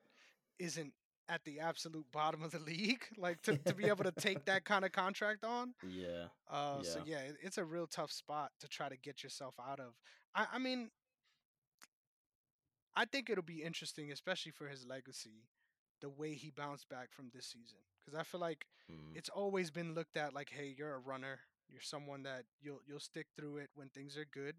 isn't 0.60 0.92
at 1.30 1.44
the 1.46 1.60
absolute 1.60 2.06
bottom 2.12 2.42
of 2.44 2.52
the 2.52 2.60
league, 2.72 3.06
like 3.18 3.42
to, 3.44 3.58
to 3.60 3.74
be 3.76 3.86
able 3.88 4.04
to 4.04 4.12
take 4.12 4.44
that 4.46 4.66
kind 4.66 4.84
of 4.84 4.92
contract 4.92 5.44
on. 5.44 5.74
Yeah, 5.88 6.26
Uh, 6.50 6.82
So 6.82 7.00
Yeah. 7.06 7.18
yeah, 7.18 7.30
it- 7.30 7.38
it's 7.42 7.58
a 7.60 7.64
real 7.64 7.86
tough 7.88 8.12
spot 8.12 8.52
to 8.60 8.68
try 8.68 8.90
to 8.90 8.98
get 8.98 9.24
yourself 9.24 9.56
out 9.60 9.80
of. 9.80 9.94
I, 10.36 10.48
I 10.54 10.58
mean, 10.58 10.90
I 12.96 13.06
think 13.06 13.30
it'll 13.30 13.44
be 13.44 13.62
interesting, 13.64 14.12
especially 14.12 14.52
for 14.52 14.68
his 14.68 14.86
legacy, 14.86 15.44
the 16.04 16.10
way 16.10 16.36
he 16.36 16.52
bounced 16.52 16.90
back 16.90 17.12
from 17.12 17.32
this 17.34 17.48
season. 17.48 17.80
Because 18.06 18.20
I 18.20 18.24
feel 18.24 18.42
like 18.42 18.68
Mm, 18.92 19.16
it's 19.16 19.30
always 19.30 19.72
been 19.72 19.96
looked 19.96 20.18
at 20.18 20.34
like, 20.34 20.50
hey, 20.52 20.76
you're 20.78 20.96
a 20.96 21.00
runner. 21.00 21.40
You're 21.70 21.82
someone 21.82 22.24
that 22.24 22.46
you'll 22.62 22.82
you'll 22.88 23.00
stick 23.00 23.28
through 23.38 23.58
it 23.58 23.72
when 23.76 23.90
things 23.90 24.18
are 24.18 24.26
good, 24.26 24.56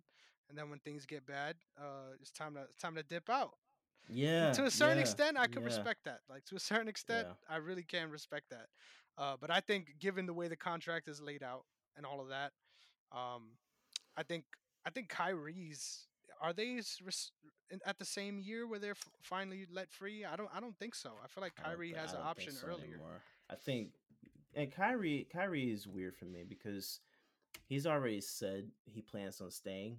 and 0.48 0.58
then 0.58 0.70
when 0.70 0.80
things 0.80 1.06
get 1.06 1.26
bad, 1.26 1.56
uh, 1.78 2.16
it's 2.20 2.32
time 2.32 2.54
to 2.54 2.62
it's 2.62 2.78
time 2.78 2.96
to 2.96 3.04
dip 3.04 3.30
out. 3.30 3.54
yeah. 4.08 4.52
to 4.52 4.64
a 4.64 4.70
certain 4.70 4.96
yeah, 4.98 5.02
extent, 5.02 5.38
I 5.38 5.46
can 5.46 5.62
yeah. 5.62 5.68
respect 5.68 6.04
that. 6.06 6.20
Like 6.28 6.44
to 6.46 6.56
a 6.56 6.60
certain 6.60 6.88
extent, 6.88 7.28
Yeah. 7.28 7.54
I 7.54 7.58
really 7.58 7.84
can 7.84 8.10
respect 8.10 8.50
that. 8.50 8.68
Uh, 9.18 9.36
but 9.40 9.50
I 9.50 9.60
think, 9.60 9.96
given 10.00 10.26
the 10.26 10.34
way 10.34 10.48
the 10.48 10.56
contract 10.56 11.08
is 11.08 11.20
laid 11.20 11.42
out 11.42 11.64
and 11.96 12.06
all 12.06 12.20
of 12.20 12.28
that, 12.28 12.52
um, 13.12 13.58
I 14.16 14.22
think 14.22 14.44
I 14.86 14.90
think 14.90 15.08
Kyrie's 15.10 16.06
are 16.44 16.52
they 16.52 16.80
at 17.86 17.98
the 17.98 18.04
same 18.04 18.38
year 18.38 18.66
where 18.66 18.78
they're 18.78 18.90
f- 18.92 19.08
finally 19.22 19.66
let 19.72 19.90
free? 19.90 20.24
I 20.24 20.36
don't 20.36 20.50
I 20.54 20.60
don't 20.60 20.76
think 20.78 20.94
so. 20.94 21.10
I 21.22 21.28
feel 21.28 21.42
like 21.42 21.54
Kyrie 21.56 21.92
has 21.94 22.12
an 22.12 22.20
option 22.22 22.52
so 22.52 22.66
earlier. 22.68 22.84
anymore. 22.84 23.22
I 23.50 23.54
think, 23.56 23.90
and 24.54 24.70
Kyrie, 24.72 25.26
Kyrie 25.32 25.70
is 25.72 25.86
weird 25.86 26.16
for 26.16 26.24
me 26.26 26.44
because 26.48 27.00
he's 27.66 27.86
already 27.86 28.20
said 28.20 28.68
he 28.84 29.00
plans 29.00 29.40
on 29.40 29.50
staying, 29.50 29.98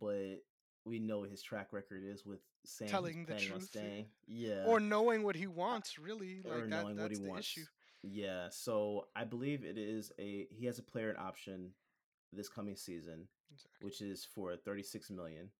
but 0.00 0.36
we 0.84 0.98
know 0.98 1.20
what 1.20 1.30
his 1.30 1.42
track 1.42 1.72
record 1.72 2.02
is 2.04 2.24
with 2.26 2.40
saying 2.64 2.90
Telling 2.90 3.24
the 3.24 3.34
truth, 3.34 3.70
yeah. 3.74 3.80
staying. 3.80 4.06
Yeah, 4.26 4.64
Or 4.66 4.80
knowing 4.80 5.22
what 5.22 5.36
he 5.36 5.46
wants, 5.46 5.98
really. 5.98 6.42
or 6.44 6.54
Like 6.58 6.60
that, 6.62 6.68
knowing 6.82 6.96
that's 6.96 7.02
what 7.10 7.16
he 7.18 7.22
the 7.24 7.28
wants. 7.30 7.46
issue. 7.48 7.64
Yeah, 8.04 8.48
so 8.50 9.06
I 9.14 9.22
believe 9.24 9.64
it 9.64 9.78
is 9.78 10.10
a 10.18 10.46
he 10.50 10.66
has 10.66 10.78
a 10.80 10.82
player 10.82 11.14
option 11.18 11.70
this 12.32 12.48
coming 12.48 12.74
season, 12.76 13.28
Exactly. 13.52 13.84
which 13.84 14.00
is 14.00 14.24
for 14.24 14.56
36 14.56 15.10
million, 15.10 15.50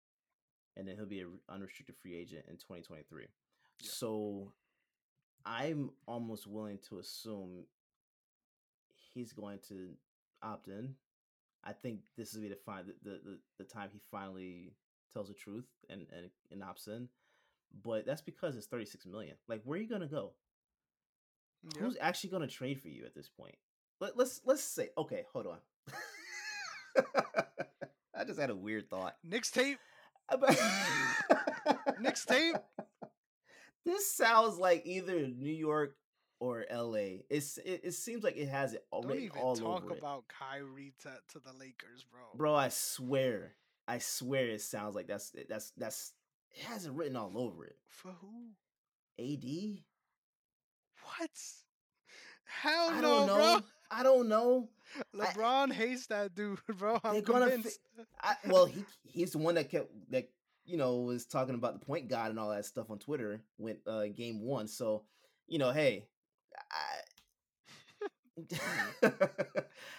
and 0.76 0.86
then 0.86 0.96
he'll 0.96 1.06
be 1.06 1.20
an 1.20 1.38
unrestricted 1.48 1.96
free 1.96 2.16
agent 2.16 2.44
in 2.48 2.54
2023. 2.54 3.22
Yeah. 3.22 3.28
So 3.80 4.52
I'm 5.44 5.90
almost 6.06 6.46
willing 6.46 6.78
to 6.88 6.98
assume 6.98 7.64
he's 9.14 9.32
going 9.32 9.58
to 9.68 9.90
opt 10.42 10.68
in. 10.68 10.94
I 11.64 11.72
think 11.72 12.00
this 12.16 12.34
is 12.34 12.40
be 12.40 12.48
the 12.48 12.56
fine 12.56 12.84
the, 13.04 13.20
the 13.24 13.38
the 13.58 13.64
time 13.64 13.88
he 13.92 14.00
finally 14.10 14.72
tells 15.12 15.28
the 15.28 15.34
truth 15.34 15.66
and 15.88 16.06
and, 16.16 16.30
and 16.50 16.62
opts 16.62 16.88
in. 16.88 17.08
But 17.84 18.04
that's 18.04 18.20
because 18.20 18.56
it's 18.56 18.66
36 18.66 19.06
million. 19.06 19.36
Like 19.48 19.62
where 19.64 19.78
are 19.78 19.82
you 19.82 19.88
gonna 19.88 20.06
go? 20.06 20.32
Yeah. 21.62 21.82
Who's 21.82 21.96
actually 22.00 22.30
gonna 22.30 22.48
trade 22.48 22.80
for 22.80 22.88
you 22.88 23.04
at 23.04 23.14
this 23.14 23.28
point? 23.28 23.54
Let, 24.00 24.16
let's 24.16 24.40
let's 24.44 24.62
say 24.62 24.88
okay, 24.98 25.24
hold 25.32 25.46
on. 25.46 25.58
I 28.14 28.24
just 28.24 28.40
had 28.40 28.50
a 28.50 28.56
weird 28.56 28.90
thought. 28.90 29.16
Knicks 29.24 29.50
tape. 29.50 29.78
Knicks 32.00 32.24
tape? 32.26 32.56
This 33.84 34.12
sounds 34.14 34.58
like 34.58 34.82
either 34.86 35.26
New 35.26 35.52
York 35.52 35.96
or 36.38 36.64
LA. 36.72 37.22
It's 37.30 37.58
it, 37.58 37.80
it 37.84 37.94
seems 37.94 38.22
like 38.22 38.36
it 38.36 38.48
has 38.48 38.74
it 38.74 38.84
Don't 38.92 39.18
even 39.18 39.40
all 39.40 39.56
talk 39.56 39.82
over 39.84 39.94
it. 39.94 39.98
about 39.98 40.24
Kyrie 40.28 40.94
to, 41.02 41.10
to 41.32 41.38
the 41.40 41.52
Lakers, 41.58 42.04
bro. 42.10 42.20
Bro, 42.36 42.54
I 42.54 42.68
swear. 42.68 43.54
I 43.88 43.98
swear 43.98 44.46
it 44.48 44.60
sounds 44.62 44.94
like 44.94 45.08
that's 45.08 45.32
that's 45.48 45.72
that's 45.76 46.12
it 46.52 46.64
has 46.64 46.86
it 46.86 46.92
written 46.92 47.16
all 47.16 47.32
over 47.36 47.64
it. 47.64 47.76
For 47.88 48.12
who? 48.20 48.50
AD? 49.18 49.82
What? 51.18 51.30
Hell 52.44 52.90
I 52.92 53.00
no, 53.00 53.26
don't 53.26 53.26
know. 53.26 53.60
I 53.92 54.02
don't 54.02 54.28
know. 54.28 54.68
bro. 55.12 55.26
I- 55.26 55.32
LeBron 55.32 55.72
hates 55.72 56.06
that 56.06 56.34
dude, 56.34 56.58
bro. 56.78 56.98
I'm 57.04 57.14
They're 57.14 57.22
gonna 57.22 57.46
fi- 57.46 57.52
convinced. 57.52 57.80
I, 58.20 58.34
well, 58.48 58.66
he 58.66 58.84
he's 59.04 59.32
the 59.32 59.38
one 59.38 59.54
that 59.56 59.70
kept 59.70 59.90
that 60.10 60.28
you 60.64 60.76
know 60.76 61.00
was 61.00 61.26
talking 61.26 61.54
about 61.54 61.78
the 61.78 61.84
point 61.84 62.08
guard 62.08 62.30
and 62.30 62.38
all 62.38 62.50
that 62.50 62.64
stuff 62.64 62.90
on 62.90 62.98
Twitter 62.98 63.42
when 63.58 63.78
uh 63.86 64.04
game 64.14 64.40
one. 64.42 64.68
So 64.68 65.04
you 65.46 65.58
know, 65.58 65.72
hey, 65.72 66.06
I, 66.70 67.00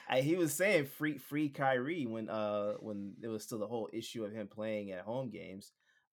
I, 0.09 0.21
he 0.21 0.35
was 0.35 0.53
saying 0.53 0.85
free 0.85 1.17
free 1.17 1.49
Kyrie 1.49 2.05
when 2.05 2.29
uh 2.29 2.73
when 2.79 3.13
there 3.19 3.29
was 3.31 3.43
still 3.43 3.59
the 3.59 3.67
whole 3.67 3.89
issue 3.93 4.25
of 4.25 4.31
him 4.33 4.47
playing 4.47 4.91
at 4.91 5.01
home 5.01 5.29
games. 5.29 5.71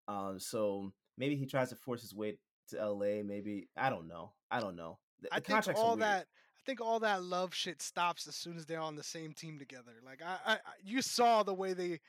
Um, 0.08 0.38
so 0.38 0.92
maybe 1.16 1.36
he 1.36 1.46
tries 1.46 1.70
to 1.70 1.76
force 1.76 2.02
his 2.02 2.14
way 2.14 2.38
to 2.68 2.90
LA. 2.90 3.22
Maybe 3.24 3.68
I 3.76 3.90
don't 3.90 4.08
know. 4.08 4.32
I 4.50 4.60
don't 4.60 4.76
know. 4.76 4.98
The, 5.22 5.28
I 5.32 5.40
the 5.40 5.62
think 5.62 5.76
all 5.76 5.96
that. 5.96 6.26
I 6.60 6.66
think 6.66 6.80
all 6.80 7.00
that 7.00 7.22
love 7.22 7.54
shit 7.54 7.80
stops 7.80 8.26
as 8.26 8.36
soon 8.36 8.56
as 8.56 8.66
they're 8.66 8.80
on 8.80 8.96
the 8.96 9.02
same 9.02 9.32
team 9.32 9.58
together. 9.58 9.92
Like 10.04 10.20
I, 10.22 10.54
I 10.54 10.58
you 10.84 11.00
saw 11.00 11.42
the 11.42 11.54
way 11.54 11.72
they, 11.72 12.00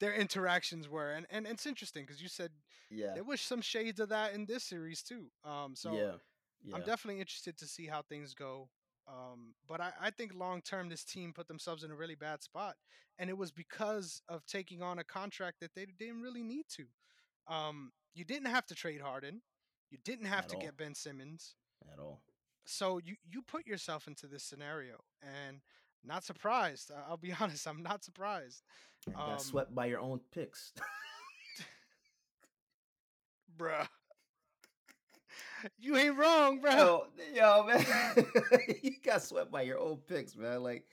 their 0.00 0.14
interactions 0.14 0.88
were, 0.88 1.12
and 1.12 1.26
and 1.30 1.46
it's 1.46 1.66
interesting 1.66 2.04
because 2.04 2.22
you 2.22 2.28
said 2.28 2.50
yeah, 2.90 3.12
there 3.14 3.24
was 3.24 3.40
some 3.40 3.60
shades 3.60 4.00
of 4.00 4.08
that 4.08 4.32
in 4.32 4.46
this 4.46 4.64
series 4.64 5.02
too. 5.02 5.26
Um, 5.44 5.74
so 5.74 5.92
yeah, 5.92 6.12
yeah. 6.64 6.76
I'm 6.76 6.82
definitely 6.82 7.20
interested 7.20 7.58
to 7.58 7.66
see 7.66 7.86
how 7.86 8.02
things 8.02 8.34
go. 8.34 8.68
Um, 9.06 9.54
but 9.66 9.80
I, 9.80 9.90
I 10.00 10.10
think 10.10 10.34
long 10.34 10.62
term, 10.62 10.88
this 10.88 11.04
team 11.04 11.32
put 11.32 11.48
themselves 11.48 11.82
in 11.82 11.90
a 11.90 11.94
really 11.94 12.14
bad 12.14 12.42
spot, 12.42 12.76
and 13.18 13.28
it 13.28 13.36
was 13.36 13.50
because 13.50 14.22
of 14.28 14.44
taking 14.46 14.82
on 14.82 14.98
a 14.98 15.04
contract 15.04 15.60
that 15.60 15.74
they 15.74 15.86
didn't 15.98 16.22
really 16.22 16.42
need 16.42 16.66
to. 16.76 16.84
Um, 17.52 17.92
you 18.14 18.24
didn't 18.24 18.48
have 18.50 18.66
to 18.66 18.74
trade 18.74 19.00
Harden, 19.00 19.42
you 19.90 19.98
didn't 20.04 20.26
have 20.26 20.44
At 20.44 20.48
to 20.50 20.56
all. 20.56 20.62
get 20.62 20.76
Ben 20.76 20.94
Simmons, 20.94 21.54
at 21.92 21.98
all. 21.98 22.20
So 22.70 22.98
you 23.02 23.16
you 23.30 23.40
put 23.40 23.66
yourself 23.66 24.06
into 24.06 24.26
this 24.26 24.42
scenario, 24.42 24.96
and 25.22 25.60
not 26.04 26.22
surprised. 26.22 26.90
I'll 27.08 27.16
be 27.16 27.32
honest, 27.40 27.66
I'm 27.66 27.82
not 27.82 28.04
surprised, 28.04 28.62
Um, 29.08 29.14
got 29.14 29.42
swept 29.42 29.74
by 29.74 29.86
your 29.86 30.00
own 30.00 30.20
picks. 30.32 30.72
bruh. 33.58 33.88
you 35.78 35.96
ain't 35.96 36.16
wrong, 36.16 36.60
bro 36.60 36.70
yo, 36.70 37.06
yo, 37.34 37.66
man, 37.66 38.26
you 38.82 38.92
got 39.02 39.22
swept 39.22 39.50
by 39.50 39.62
your 39.62 39.78
own 39.78 39.96
picks, 40.06 40.36
man. 40.36 40.62
Like, 40.62 40.84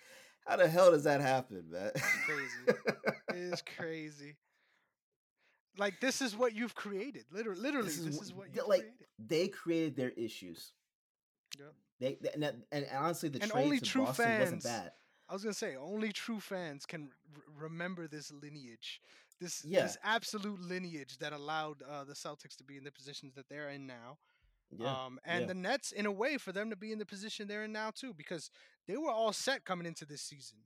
how 0.47 0.55
the 0.55 0.67
hell 0.67 0.91
does 0.91 1.03
that 1.03 1.21
happen, 1.21 1.65
man? 1.69 1.91
it's 1.93 2.03
crazy. 2.25 2.79
It 3.29 3.35
is 3.53 3.63
crazy. 3.77 4.35
Like 5.77 5.99
this 5.99 6.21
is 6.21 6.37
what 6.37 6.55
you've 6.55 6.73
created. 6.73 7.25
Literally, 7.31 7.59
literally, 7.59 7.87
this 7.89 7.99
is, 7.99 8.29
wh- 8.31 8.37
what 8.37 8.55
you 8.55 8.61
like 8.65 8.81
created. 8.81 9.07
they 9.19 9.47
created 9.49 9.95
their 9.97 10.11
issues. 10.11 10.71
Yeah. 11.57 11.65
They, 11.99 12.17
they- 12.21 12.29
and, 12.33 12.63
and 12.71 12.85
honestly, 12.95 13.29
the 13.29 13.41
And 13.41 13.51
trade 13.51 13.63
only 13.63 13.79
to 13.79 13.85
true 13.85 14.05
Boston 14.05 14.39
wasn't 14.39 14.63
fans 14.63 14.63
bad. 14.63 14.91
I 15.29 15.33
was 15.33 15.43
gonna 15.43 15.53
say 15.53 15.75
only 15.75 16.11
true 16.11 16.39
fans 16.39 16.85
can 16.85 17.09
r- 17.35 17.41
remember 17.63 18.07
this 18.07 18.31
lineage, 18.31 19.01
this 19.39 19.63
Yeah. 19.65 19.83
this 19.83 19.97
absolute 20.03 20.59
lineage 20.61 21.17
that 21.19 21.33
allowed 21.33 21.81
uh, 21.81 22.03
the 22.03 22.13
Celtics 22.13 22.55
to 22.57 22.63
be 22.63 22.77
in 22.77 22.83
the 22.83 22.91
positions 22.91 23.33
that 23.35 23.49
they're 23.49 23.69
in 23.69 23.87
now. 23.87 24.17
Yeah, 24.71 25.05
Um, 25.05 25.19
and 25.23 25.41
yeah. 25.41 25.47
the 25.47 25.53
Nets, 25.53 25.91
in 25.91 26.05
a 26.05 26.11
way, 26.11 26.37
for 26.37 26.51
them 26.51 26.69
to 26.71 26.75
be 26.75 26.91
in 26.91 26.99
the 26.99 27.05
position 27.05 27.47
they're 27.47 27.63
in 27.63 27.71
now 27.71 27.91
too, 27.91 28.13
because 28.13 28.49
they 28.87 28.97
were 28.97 29.11
all 29.11 29.31
set 29.33 29.63
coming 29.65 29.85
into 29.87 30.05
this 30.05 30.21
season. 30.21 30.57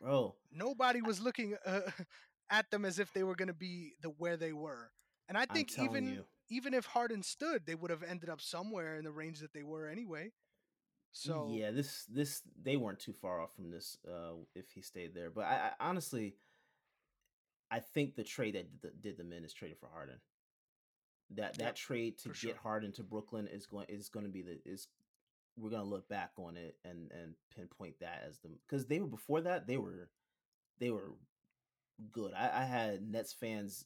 bro. 0.00 0.34
Nobody 0.52 1.00
was 1.02 1.20
looking 1.20 1.56
uh, 1.64 1.80
at 2.50 2.70
them 2.70 2.84
as 2.84 2.98
if 2.98 3.12
they 3.12 3.22
were 3.24 3.34
gonna 3.36 3.52
be 3.52 3.94
the 4.00 4.08
where 4.10 4.36
they 4.36 4.52
were. 4.52 4.90
And 5.28 5.36
I 5.36 5.44
think 5.46 5.76
even 5.78 6.06
you, 6.08 6.24
even 6.48 6.74
if 6.74 6.86
Harden 6.86 7.22
stood, 7.22 7.66
they 7.66 7.74
would 7.74 7.90
have 7.90 8.02
ended 8.02 8.28
up 8.28 8.40
somewhere 8.40 8.96
in 8.96 9.04
the 9.04 9.12
range 9.12 9.40
that 9.40 9.52
they 9.52 9.62
were 9.62 9.88
anyway. 9.88 10.32
So 11.12 11.48
yeah, 11.50 11.70
this 11.70 12.04
this 12.04 12.42
they 12.62 12.76
weren't 12.76 13.00
too 13.00 13.12
far 13.14 13.40
off 13.40 13.54
from 13.54 13.70
this 13.70 13.96
uh 14.06 14.34
if 14.54 14.70
he 14.72 14.82
stayed 14.82 15.14
there. 15.14 15.30
But 15.30 15.44
I, 15.44 15.70
I 15.80 15.88
honestly 15.88 16.36
I 17.70 17.80
think 17.80 18.14
the 18.14 18.24
trade 18.24 18.54
that 18.54 18.80
did, 18.80 18.82
the, 18.82 18.90
did 19.00 19.16
them 19.16 19.32
in 19.32 19.44
is 19.44 19.52
trading 19.52 19.76
for 19.80 19.88
Harden. 19.88 20.16
That 21.30 21.58
that 21.58 21.58
Yep, 21.60 21.74
trade 21.76 22.18
to 22.18 22.28
get 22.30 22.36
sure. 22.36 22.54
Harden 22.56 22.92
to 22.92 23.02
Brooklyn 23.02 23.48
is 23.48 23.66
going 23.66 23.86
is 23.88 24.08
going 24.08 24.26
to 24.26 24.32
be 24.32 24.42
the 24.42 24.60
is 24.64 24.88
we're 25.56 25.70
going 25.70 25.82
to 25.82 25.88
look 25.88 26.08
back 26.08 26.32
on 26.38 26.56
it 26.56 26.76
and 26.84 27.10
and 27.12 27.34
pinpoint 27.54 27.98
that 28.00 28.24
as 28.28 28.38
the 28.40 28.48
because 28.68 28.86
they 28.86 29.00
were 29.00 29.06
before 29.08 29.40
that 29.40 29.66
they 29.66 29.76
were 29.78 30.10
they 30.78 30.90
were 30.90 31.14
good. 32.12 32.32
I, 32.34 32.62
I 32.62 32.64
had 32.64 33.02
Nets 33.10 33.32
fans 33.32 33.84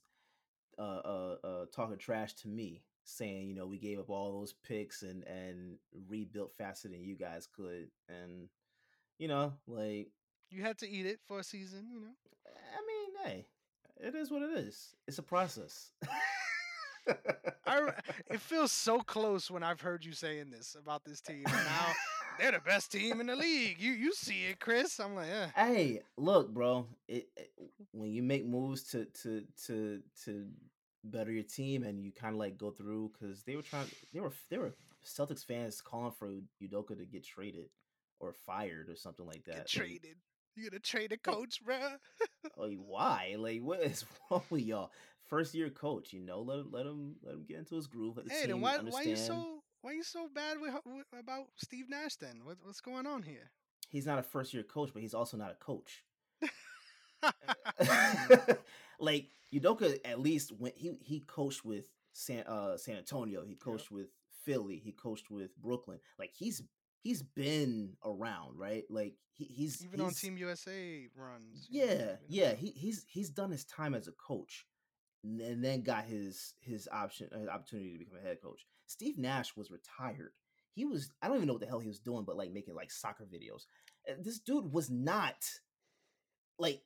uh, 0.81 1.01
uh 1.05 1.37
uh 1.45 1.65
talking 1.75 1.99
trash 1.99 2.35
to 2.35 2.49
me 2.49 2.83
saying 3.05 3.49
you 3.49 3.55
know 3.55 3.67
we 3.67 3.79
gave 3.79 3.99
up 3.99 4.11
all 4.11 4.39
those 4.39 4.55
picks 4.67 5.03
and 5.03 5.25
and 5.25 5.77
rebuilt 6.09 6.53
faster 6.57 6.89
than 6.89 7.03
you 7.03 7.17
guys 7.17 7.47
could 7.47 7.89
and 8.09 8.49
you 9.19 9.29
know 9.29 9.53
like 9.67 10.09
you 10.51 10.63
had 10.63 10.79
to 10.79 10.89
eat 10.89 11.07
it 11.07 11.21
for 11.29 11.39
a 11.39 11.45
season, 11.45 11.87
you 11.93 12.01
know. 12.01 12.11
I 12.47 12.81
mean 12.87 13.11
hey 13.25 13.47
it 14.03 14.15
is 14.15 14.31
what 14.31 14.43
it 14.43 14.57
is. 14.57 14.95
It's 15.07 15.19
a 15.19 15.23
process. 15.23 15.91
I 17.67 17.93
it 18.31 18.41
feels 18.41 18.73
so 18.73 19.01
close 19.01 19.51
when 19.51 19.63
I've 19.63 19.81
heard 19.81 20.05
you 20.05 20.13
saying 20.13 20.51
this 20.51 20.77
about 20.79 21.05
this 21.05 21.21
team. 21.21 21.43
Now 21.45 21.93
they're 22.39 22.53
the 22.53 22.61
best 22.61 22.93
team 22.93 23.21
in 23.21 23.27
the 23.27 23.37
league. 23.37 23.81
You 23.81 23.93
you 23.93 24.15
see 24.15 24.47
it, 24.47 24.61
Chris. 24.61 24.99
I'm 24.99 25.15
like, 25.15 25.29
eh. 25.29 25.49
hey, 25.55 26.01
look, 26.17 26.53
bro. 26.53 26.87
It, 27.09 27.29
it 27.37 27.51
when 27.93 28.11
you 28.11 28.23
make 28.23 28.47
moves 28.47 28.85
to 28.91 29.05
to 29.23 29.45
to 29.67 30.01
to 30.25 30.47
better 31.05 31.33
your 31.33 31.43
team 31.43 31.83
and 31.83 32.05
you 32.05 32.13
kind 32.13 32.35
of 32.35 32.39
like 32.39 32.59
go 32.59 32.71
through 32.71 33.11
because 33.19 33.43
they 33.43 33.57
were 33.57 33.63
trying 33.63 33.87
they 34.13 34.21
were 34.21 34.33
they 34.51 34.59
were 34.59 34.75
Celtics 35.05 35.45
fans 35.45 35.81
calling 35.81 36.13
for 36.13 36.29
Udoka 36.63 36.97
to 36.99 37.07
get 37.07 37.25
traded 37.25 37.71
or 38.19 38.33
fired 38.33 38.89
or 38.89 38.97
something 38.97 39.27
like 39.27 39.45
that. 39.45 39.53
get 39.53 39.59
Like, 39.59 39.67
traded. 39.67 40.17
You 40.57 40.69
gonna 40.69 40.81
trade 40.81 41.13
a 41.13 41.17
oh 41.29 41.33
coach, 41.33 41.61
bruh? 41.65 41.97
like, 42.57 42.79
why? 42.85 43.37
Like, 43.39 43.63
what 43.63 43.81
is 43.81 44.05
wrong 44.31 44.43
with 44.51 44.63
y'all? 44.63 44.91
First 45.29 45.55
year 45.55 45.71
coach, 45.71 46.13
you 46.13 46.21
know, 46.21 46.41
let 46.41 46.59
him 46.59 46.69
let 46.71 46.87
him 46.87 47.15
let 47.23 47.35
him 47.35 47.45
get 47.47 47.59
into 47.59 47.77
his 47.77 47.87
groove. 47.87 48.17
Let 48.17 48.27
the 48.27 48.33
Hey, 48.33 48.47
then 48.47 48.61
why 48.61 48.77
understand. 48.77 49.07
why 49.07 49.11
you 49.11 49.17
so 49.17 49.63
why 49.83 49.93
you 49.93 50.03
so 50.03 50.29
bad 50.35 50.61
with, 50.61 50.75
with 50.85 51.07
about 51.19 51.47
Steve 51.57 51.89
Nash 51.89 52.17
then? 52.17 52.41
What, 52.45 52.59
what's 52.63 52.81
going 52.81 53.07
on 53.07 53.23
here? 53.23 53.51
He's 53.89 54.07
not 54.07 54.19
a 54.19 54.23
first 54.23 54.53
year 54.53 54.63
coach, 54.63 54.91
but 54.93 55.03
he's 55.03 55.15
also 55.15 55.37
not 55.37 55.53
a 55.53 55.65
coach. 55.65 56.05
like 59.01 59.29
Udoka 59.55 59.99
at 60.05 60.21
least 60.21 60.53
when 60.59 60.73
he 60.77 60.93
he 61.01 61.21
coached 61.21 61.65
with 61.65 61.89
San 62.13 62.45
uh 62.47 62.77
San 62.77 62.97
Antonio, 62.97 63.43
he 63.45 63.55
coached 63.55 63.91
with 63.91 64.09
Philly, 64.45 64.77
he 64.83 64.93
coached 64.93 65.31
with 65.31 65.57
Brooklyn. 65.57 65.99
Like 66.19 66.31
he's 66.35 66.63
he's 67.03 67.23
been 67.23 67.97
around, 68.05 68.59
right? 68.59 68.85
Like 68.91 69.15
he, 69.33 69.45
he's 69.45 69.83
Even 69.85 70.01
on 70.01 70.13
Team 70.13 70.37
USA 70.39 71.07
runs. 71.17 71.67
Yeah, 71.71 71.95
know. 71.95 72.17
yeah, 72.29 72.55
he 72.55 72.71
he's 72.71 73.05
he's 73.09 73.31
done 73.31 73.51
his 73.51 73.65
time 73.65 73.95
as 73.95 74.09
a 74.09 74.13
coach, 74.13 74.67
and 75.25 75.65
then- 75.65 75.83
got 75.83 76.05
his 76.05 76.55
his 76.61 76.89
option 76.93 77.29
his 77.39 77.49
opportunity 77.49 77.93
to 77.93 77.99
become 77.99 78.19
a 78.19 78.23
head 78.23 78.39
coach. 78.43 78.67
Steve 78.87 79.19
Nash 79.19 79.57
was 79.57 79.71
retired. 79.71 80.33
He 80.75 80.85
was 80.85 81.11
I 81.23 81.29
don't 81.29 81.37
even 81.37 81.47
know 81.49 81.55
what 81.55 81.61
the 81.61 81.67
hell 81.69 81.81
he 81.81 81.89
was 81.89 82.01
doing, 82.01 82.25
but 82.25 82.37
like 82.37 82.53
making 82.53 82.75
like 82.75 82.91
soccer 82.91 83.25
videos. 83.25 83.65
Uh, 84.09 84.15
This 84.23 84.39
dude 84.41 84.73
was 84.73 84.91
not 84.91 85.37
like 86.59 86.83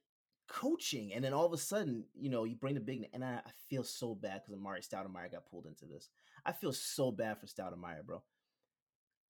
coaching, 0.48 1.12
and 1.12 1.24
then 1.24 1.32
all 1.32 1.46
of 1.46 1.52
a 1.52 1.58
sudden, 1.58 2.04
you 2.14 2.30
know, 2.30 2.44
you 2.44 2.56
bring 2.56 2.74
the 2.74 2.80
big 2.80 3.08
and 3.12 3.24
I, 3.24 3.40
I 3.44 3.50
feel 3.68 3.84
so 3.84 4.14
bad 4.14 4.42
because 4.42 4.58
Amar'e 4.60 4.86
Stoudemire 4.86 5.30
got 5.30 5.46
pulled 5.50 5.66
into 5.66 5.86
this. 5.86 6.08
I 6.44 6.52
feel 6.52 6.72
so 6.72 7.10
bad 7.10 7.38
for 7.38 7.46
Stoudemire, 7.46 8.04
bro. 8.04 8.22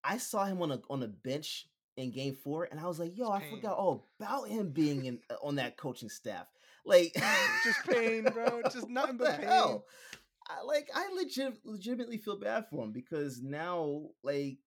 I 0.03 0.19
saw 0.19 0.45
him 0.45 0.61
on 0.63 0.73
a 0.73 0.81
on 0.91 1.03
a 1.03 1.09
bench 1.09 1.67
in 1.97 2.11
Game 2.11 2.35
Four, 2.35 2.69
and 2.71 2.79
I 2.81 2.87
was 2.87 2.99
like, 2.99 3.17
"Yo, 3.17 3.31
I 3.31 3.49
forgot 3.51 3.77
all 3.77 4.09
about 4.21 4.49
him 4.49 4.71
being 4.71 5.07
in 5.07 5.21
uh, 5.31 5.37
on 5.43 5.57
that 5.57 5.77
coaching 5.77 6.09
staff." 6.09 6.47
Like, 6.85 7.15
Just 7.65 7.87
pain, 7.89 8.25
bro. 8.25 8.63
Just 8.71 8.89
nothing 8.91 9.17
but 9.17 9.33
the 9.33 9.39
pain. 9.39 9.47
hell? 9.47 9.87
I, 10.47 10.63
like, 10.63 10.91
I 10.95 11.09
legit, 11.15 11.55
legitimately 11.65 12.19
feel 12.19 12.39
bad 12.39 12.67
for 12.69 12.85
him 12.85 12.93
because 12.93 13.41
now, 13.41 14.03
like, 14.23 14.59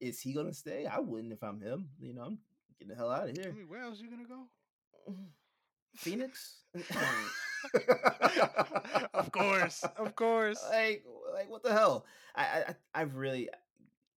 is 0.00 0.20
he 0.20 0.32
gonna 0.34 0.52
stay? 0.52 0.86
I 0.86 0.98
wouldn't 0.98 1.32
if 1.32 1.44
I'm 1.44 1.60
him. 1.60 1.90
You 2.00 2.14
know, 2.14 2.22
I'm 2.22 2.38
getting 2.78 2.88
the 2.88 2.96
hell 2.96 3.12
out 3.12 3.28
of 3.28 3.38
I 3.38 3.40
here. 3.40 3.52
mean, 3.52 3.68
where 3.68 3.82
else 3.82 4.00
you 4.00 4.10
gonna 4.10 4.24
go? 4.26 4.48
Phoenix. 5.96 6.60
of 9.14 9.32
course, 9.32 9.84
of 9.96 10.14
course. 10.14 10.62
like 10.70 11.04
like 11.34 11.50
what 11.50 11.62
the 11.62 11.72
hell 11.72 12.04
i 12.34 12.42
i 12.44 12.58
I- 12.68 13.00
i've 13.02 13.16
really 13.16 13.48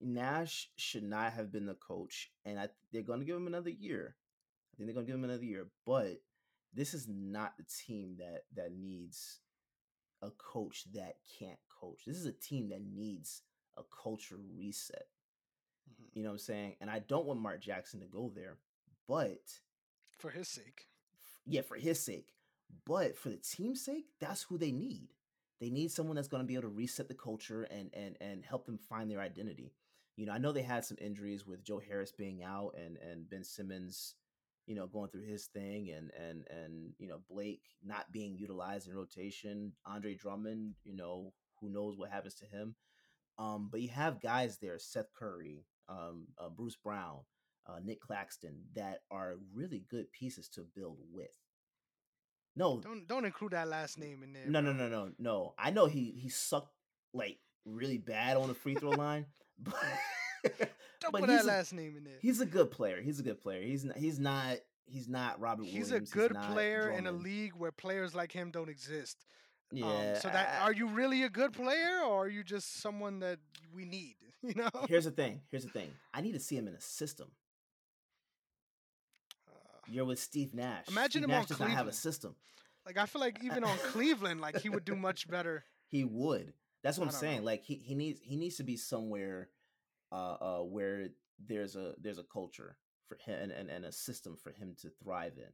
nash 0.01 0.69
should 0.75 1.03
not 1.03 1.33
have 1.33 1.51
been 1.51 1.65
the 1.65 1.73
coach 1.75 2.29
and 2.45 2.59
i 2.59 2.67
they're 2.91 3.01
going 3.01 3.19
to 3.19 3.25
give 3.25 3.35
him 3.35 3.47
another 3.47 3.69
year 3.69 4.15
i 4.73 4.77
think 4.77 4.87
they're 4.87 4.93
going 4.93 5.05
to 5.05 5.11
give 5.11 5.17
him 5.19 5.23
another 5.25 5.43
year 5.43 5.67
but 5.85 6.21
this 6.73 6.93
is 6.93 7.07
not 7.09 7.57
the 7.57 7.65
team 7.85 8.15
that 8.19 8.43
that 8.55 8.71
needs 8.71 9.39
a 10.21 10.29
coach 10.31 10.83
that 10.93 11.15
can't 11.39 11.59
coach 11.81 12.01
this 12.05 12.17
is 12.17 12.25
a 12.25 12.31
team 12.31 12.69
that 12.69 12.81
needs 12.81 13.41
a 13.77 13.81
culture 14.03 14.37
reset 14.55 15.07
Mhm. 15.89 16.05
you 16.13 16.23
know 16.23 16.29
what 16.29 16.33
i'm 16.33 16.39
saying 16.39 16.75
and 16.81 16.89
i 16.89 16.99
don't 16.99 17.25
want 17.25 17.39
mark 17.41 17.61
jackson 17.61 17.99
to 18.01 18.05
go 18.05 18.31
there 18.35 18.57
but 19.07 19.39
For 20.19 20.29
his 20.29 20.47
sake. 20.47 20.85
Yeah, 21.49 21.61
for 21.61 21.75
his 21.75 21.99
sake. 21.99 22.33
But 22.85 23.17
for 23.17 23.29
the 23.29 23.37
team's 23.37 23.83
sake, 23.83 24.05
that's 24.19 24.43
who 24.43 24.57
they 24.57 24.71
need. 24.71 25.09
They 25.59 25.69
need 25.69 25.91
someone 25.91 26.15
that's 26.15 26.27
going 26.27 26.43
to 26.43 26.47
be 26.47 26.53
able 26.53 26.63
to 26.63 26.67
reset 26.69 27.07
the 27.07 27.15
culture 27.15 27.63
and 27.63 27.89
and 27.93 28.15
and 28.21 28.45
help 28.45 28.65
them 28.65 28.77
find 28.77 29.09
their 29.09 29.19
identity. 29.21 29.73
You 30.15 30.25
know, 30.25 30.33
I 30.33 30.37
know 30.37 30.51
they 30.51 30.61
had 30.61 30.85
some 30.85 30.97
injuries 31.01 31.45
with 31.47 31.63
Joe 31.63 31.79
Harris 31.79 32.11
being 32.11 32.43
out 32.43 32.75
and 32.77 32.97
and 32.97 33.29
Ben 33.29 33.43
Simmons, 33.43 34.15
you 34.67 34.75
know, 34.75 34.87
going 34.87 35.09
through 35.09 35.25
his 35.25 35.47
thing 35.47 35.89
and 35.89 36.11
and 36.17 36.45
and 36.49 36.93
you 36.99 37.07
know 37.07 37.21
Blake 37.29 37.63
not 37.83 38.11
being 38.11 38.37
utilized 38.37 38.87
in 38.87 38.95
rotation. 38.95 39.73
Andre 39.85 40.15
Drummond, 40.15 40.75
you 40.83 40.95
know, 40.95 41.33
who 41.59 41.69
knows 41.69 41.97
what 41.97 42.11
happens 42.11 42.35
to 42.35 42.45
him. 42.45 42.75
Um, 43.39 43.69
but 43.71 43.81
you 43.81 43.89
have 43.89 44.21
guys 44.21 44.57
there, 44.59 44.79
Seth 44.79 45.13
Curry, 45.17 45.65
um, 45.89 46.27
uh, 46.37 46.49
Bruce 46.49 46.75
Brown, 46.77 47.21
uh, 47.67 47.79
Nic 47.83 48.01
Claxton, 48.01 48.65
that 48.75 48.99
are 49.11 49.37
really 49.53 49.85
good 49.89 50.11
pieces 50.11 50.49
to 50.49 50.67
build 50.75 50.99
with. 51.11 51.38
No, 52.55 52.79
Don't 52.81 53.07
don't 53.07 53.25
include 53.25 53.51
that 53.53 53.67
last 53.67 53.97
name 53.97 54.21
in 54.23 54.33
there. 54.33 54.43
no, 54.47 54.59
no, 54.61 54.73
bro. 54.73 54.87
no, 54.87 55.05
no, 55.05 55.11
no. 55.19 55.53
I 55.57 55.71
know 55.71 55.85
he 55.85 56.11
he 56.17 56.29
sucked 56.29 56.73
like 57.13 57.37
really 57.65 57.97
bad 57.97 58.37
on 58.37 58.47
the 58.47 58.53
free 58.53 58.75
throw 58.75 58.89
line, 58.91 59.25
but 59.59 59.75
Don't 60.99 61.11
but 61.13 61.21
put 61.21 61.29
he's 61.29 61.39
that 61.39 61.45
a- 61.45 61.57
last 61.57 61.73
name 61.73 61.95
in 61.97 62.03
there. 62.03 62.17
he's 62.21 62.41
a 62.41 62.45
good 62.45 62.71
player. 62.71 63.01
He's 63.01 63.19
a 63.19 63.23
good 63.23 63.39
player. 63.41 63.61
He's 63.61 63.85
not. 63.85 63.97
He's 63.97 64.19
not. 64.19 64.57
He's 64.85 65.07
not 65.07 65.39
Robert 65.39 65.65
He's 65.65 65.89
Williams. 65.91 66.11
a 66.11 66.13
good 66.15 66.33
not 66.33 66.51
player 66.51 66.89
in 66.89 67.05
a 67.07 67.11
league 67.11 67.53
where 67.55 67.71
players 67.71 68.15
like 68.15 68.31
him 68.31 68.49
don't 68.51 68.69
exist. 68.69 69.23
Yeah. 69.71 69.85
Um, 69.85 70.15
so 70.19 70.29
that 70.29 70.57
I- 70.61 70.63
are 70.65 70.73
you 70.73 70.87
really 70.87 71.23
a 71.23 71.29
good 71.29 71.53
player 71.53 72.01
or 72.03 72.25
are 72.25 72.27
you 72.27 72.43
just 72.43 72.81
someone 72.81 73.19
that 73.19 73.39
we 73.73 73.85
need? 73.85 74.15
You 74.41 74.53
know. 74.55 74.69
here's 74.87 75.03
the 75.03 75.11
thing. 75.11 75.41
Here's 75.51 75.65
the 75.65 75.69
thing. 75.69 75.89
I 76.13 76.21
need 76.21 76.31
to 76.31 76.39
see 76.39 76.55
him 76.55 76.65
in 76.69 76.73
a 76.73 76.79
system. 76.79 77.27
You're 79.89 80.05
with 80.05 80.19
Steve 80.19 80.53
Nash. 80.53 80.87
Imagine 80.87 81.09
Steve 81.11 81.23
him 81.23 81.29
Nash 81.31 81.41
on 81.41 81.47
does 81.47 81.59
not 81.59 81.69
have 81.71 81.87
a 81.87 81.93
system. 81.93 82.35
like 82.85 82.97
I 82.97 83.05
feel 83.05 83.21
like 83.21 83.43
even 83.43 83.63
on 83.63 83.77
Cleveland, 83.77 84.41
like 84.41 84.59
he 84.61 84.69
would 84.69 84.85
do 84.85 84.95
much 84.95 85.27
better. 85.29 85.63
He 85.91 86.03
would. 86.03 86.53
That's 86.83 86.99
what 86.99 87.05
I 87.05 87.07
I'm 87.07 87.15
saying. 87.15 87.39
know. 87.39 87.45
Like 87.45 87.63
he, 87.63 87.73
he 87.73 87.95
needs 87.95 88.19
he 88.21 88.35
needs 88.35 88.57
to 88.57 88.63
be 88.63 88.77
somewhere 88.77 89.49
uh 90.11 90.37
uh 90.39 90.59
where 90.59 91.07
there's 91.43 91.75
a 91.75 91.95
there's 91.99 92.19
a 92.19 92.23
culture 92.23 92.77
for 93.07 93.17
him 93.25 93.41
and, 93.41 93.51
and, 93.51 93.69
and 93.71 93.85
a 93.85 93.91
system 93.91 94.37
for 94.37 94.51
him 94.51 94.75
to 94.81 94.89
thrive 95.03 95.33
in. 95.37 95.51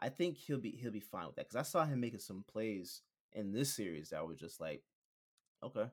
I 0.00 0.08
think 0.08 0.38
he'll 0.38 0.58
be 0.58 0.70
he'll 0.70 0.90
be 0.90 1.00
fine 1.00 1.26
with 1.26 1.36
that 1.36 1.48
because 1.50 1.56
I 1.56 1.70
saw 1.70 1.84
him 1.84 2.00
making 2.00 2.20
some 2.20 2.44
plays 2.50 3.02
in 3.32 3.52
this 3.52 3.74
series 3.76 4.08
that 4.10 4.26
were 4.26 4.34
just 4.34 4.58
like, 4.58 4.82
okay, 5.62 5.90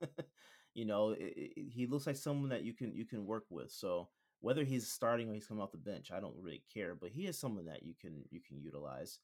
you 0.74 0.86
know, 0.86 1.10
it, 1.10 1.34
it, 1.36 1.52
he 1.70 1.86
looks 1.86 2.06
like 2.06 2.16
someone 2.16 2.48
that 2.50 2.64
you 2.64 2.72
can 2.72 2.94
you 2.94 3.04
can 3.04 3.26
work 3.26 3.44
with. 3.50 3.70
So 3.70 4.08
whether 4.40 4.64
he's 4.64 4.88
starting 4.88 5.28
or 5.30 5.34
he's 5.34 5.46
coming 5.46 5.62
off 5.62 5.72
the 5.72 5.78
bench, 5.78 6.10
I 6.12 6.20
don't 6.20 6.34
really 6.40 6.62
care. 6.72 6.94
But 6.94 7.10
he 7.10 7.26
is 7.26 7.38
someone 7.38 7.66
that 7.66 7.82
you 7.82 7.94
can 8.00 8.24
you 8.30 8.40
can 8.40 8.60
utilize. 8.60 9.18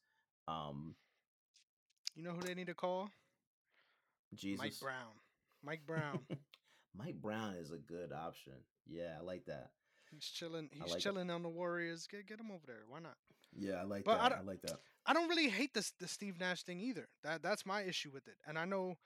Um, 0.47 0.95
You 2.15 2.23
know 2.23 2.31
who 2.31 2.41
they 2.41 2.53
need 2.55 2.67
to 2.67 2.73
call? 2.73 3.09
Jesus, 4.35 4.59
Mike 4.63 4.79
Brown. 4.81 5.13
Mike 5.63 5.81
Brown. 5.87 6.19
Mike 6.97 7.21
Brown 7.21 7.55
is 7.55 7.71
a 7.71 7.77
good 7.77 8.11
option. 8.11 8.53
Yeah, 8.87 9.17
I 9.19 9.23
like 9.23 9.45
that. 9.45 9.69
He's 10.11 10.25
chilling. 10.25 10.69
He's 10.71 10.91
like 10.93 10.99
chilling 11.01 11.29
on 11.29 11.43
the 11.43 11.49
Warriors. 11.49 12.07
Get 12.07 12.27
get 12.27 12.39
him 12.39 12.51
over 12.51 12.63
there. 12.65 12.83
Why 12.87 12.99
not? 12.99 13.15
Yeah, 13.53 13.75
I 13.75 13.83
like 13.83 14.03
But 14.03 14.17
that. 14.17 14.23
I, 14.23 14.29
don't- 14.35 14.45
like 14.47 14.61
that. 14.63 14.77
I 15.05 15.13
don't 15.13 15.29
really 15.29 15.49
hate 15.49 15.73
this 15.73 15.93
the 15.99 16.07
Steve 16.07 16.39
Nash 16.39 16.63
thing 16.63 16.79
either. 16.79 17.07
That 17.23 17.41
that's 17.41 17.65
my 17.65 17.81
issue 17.81 18.11
with 18.13 18.27
it. 18.27 18.35
And 18.47 18.57
I 18.57 18.65
know 18.65 18.97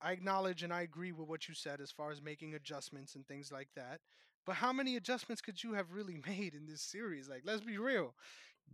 I 0.00 0.12
acknowledge 0.12 0.62
and 0.62 0.72
I 0.72 0.82
agree 0.82 1.12
with 1.12 1.28
what 1.28 1.48
you 1.48 1.54
said 1.54 1.80
as 1.80 1.90
far 1.90 2.10
as 2.10 2.20
making 2.22 2.54
adjustments 2.54 3.14
and 3.14 3.26
things 3.26 3.50
like 3.52 3.68
that. 3.76 4.00
But 4.46 4.56
how 4.56 4.72
many 4.72 4.96
adjustments 4.96 5.42
could 5.42 5.62
you 5.62 5.74
have 5.74 5.92
really 5.92 6.18
made 6.26 6.54
in 6.54 6.66
this 6.66 6.80
series? 6.82 7.28
Like, 7.28 7.42
let's 7.44 7.62
be 7.62 7.78
real. 7.78 8.14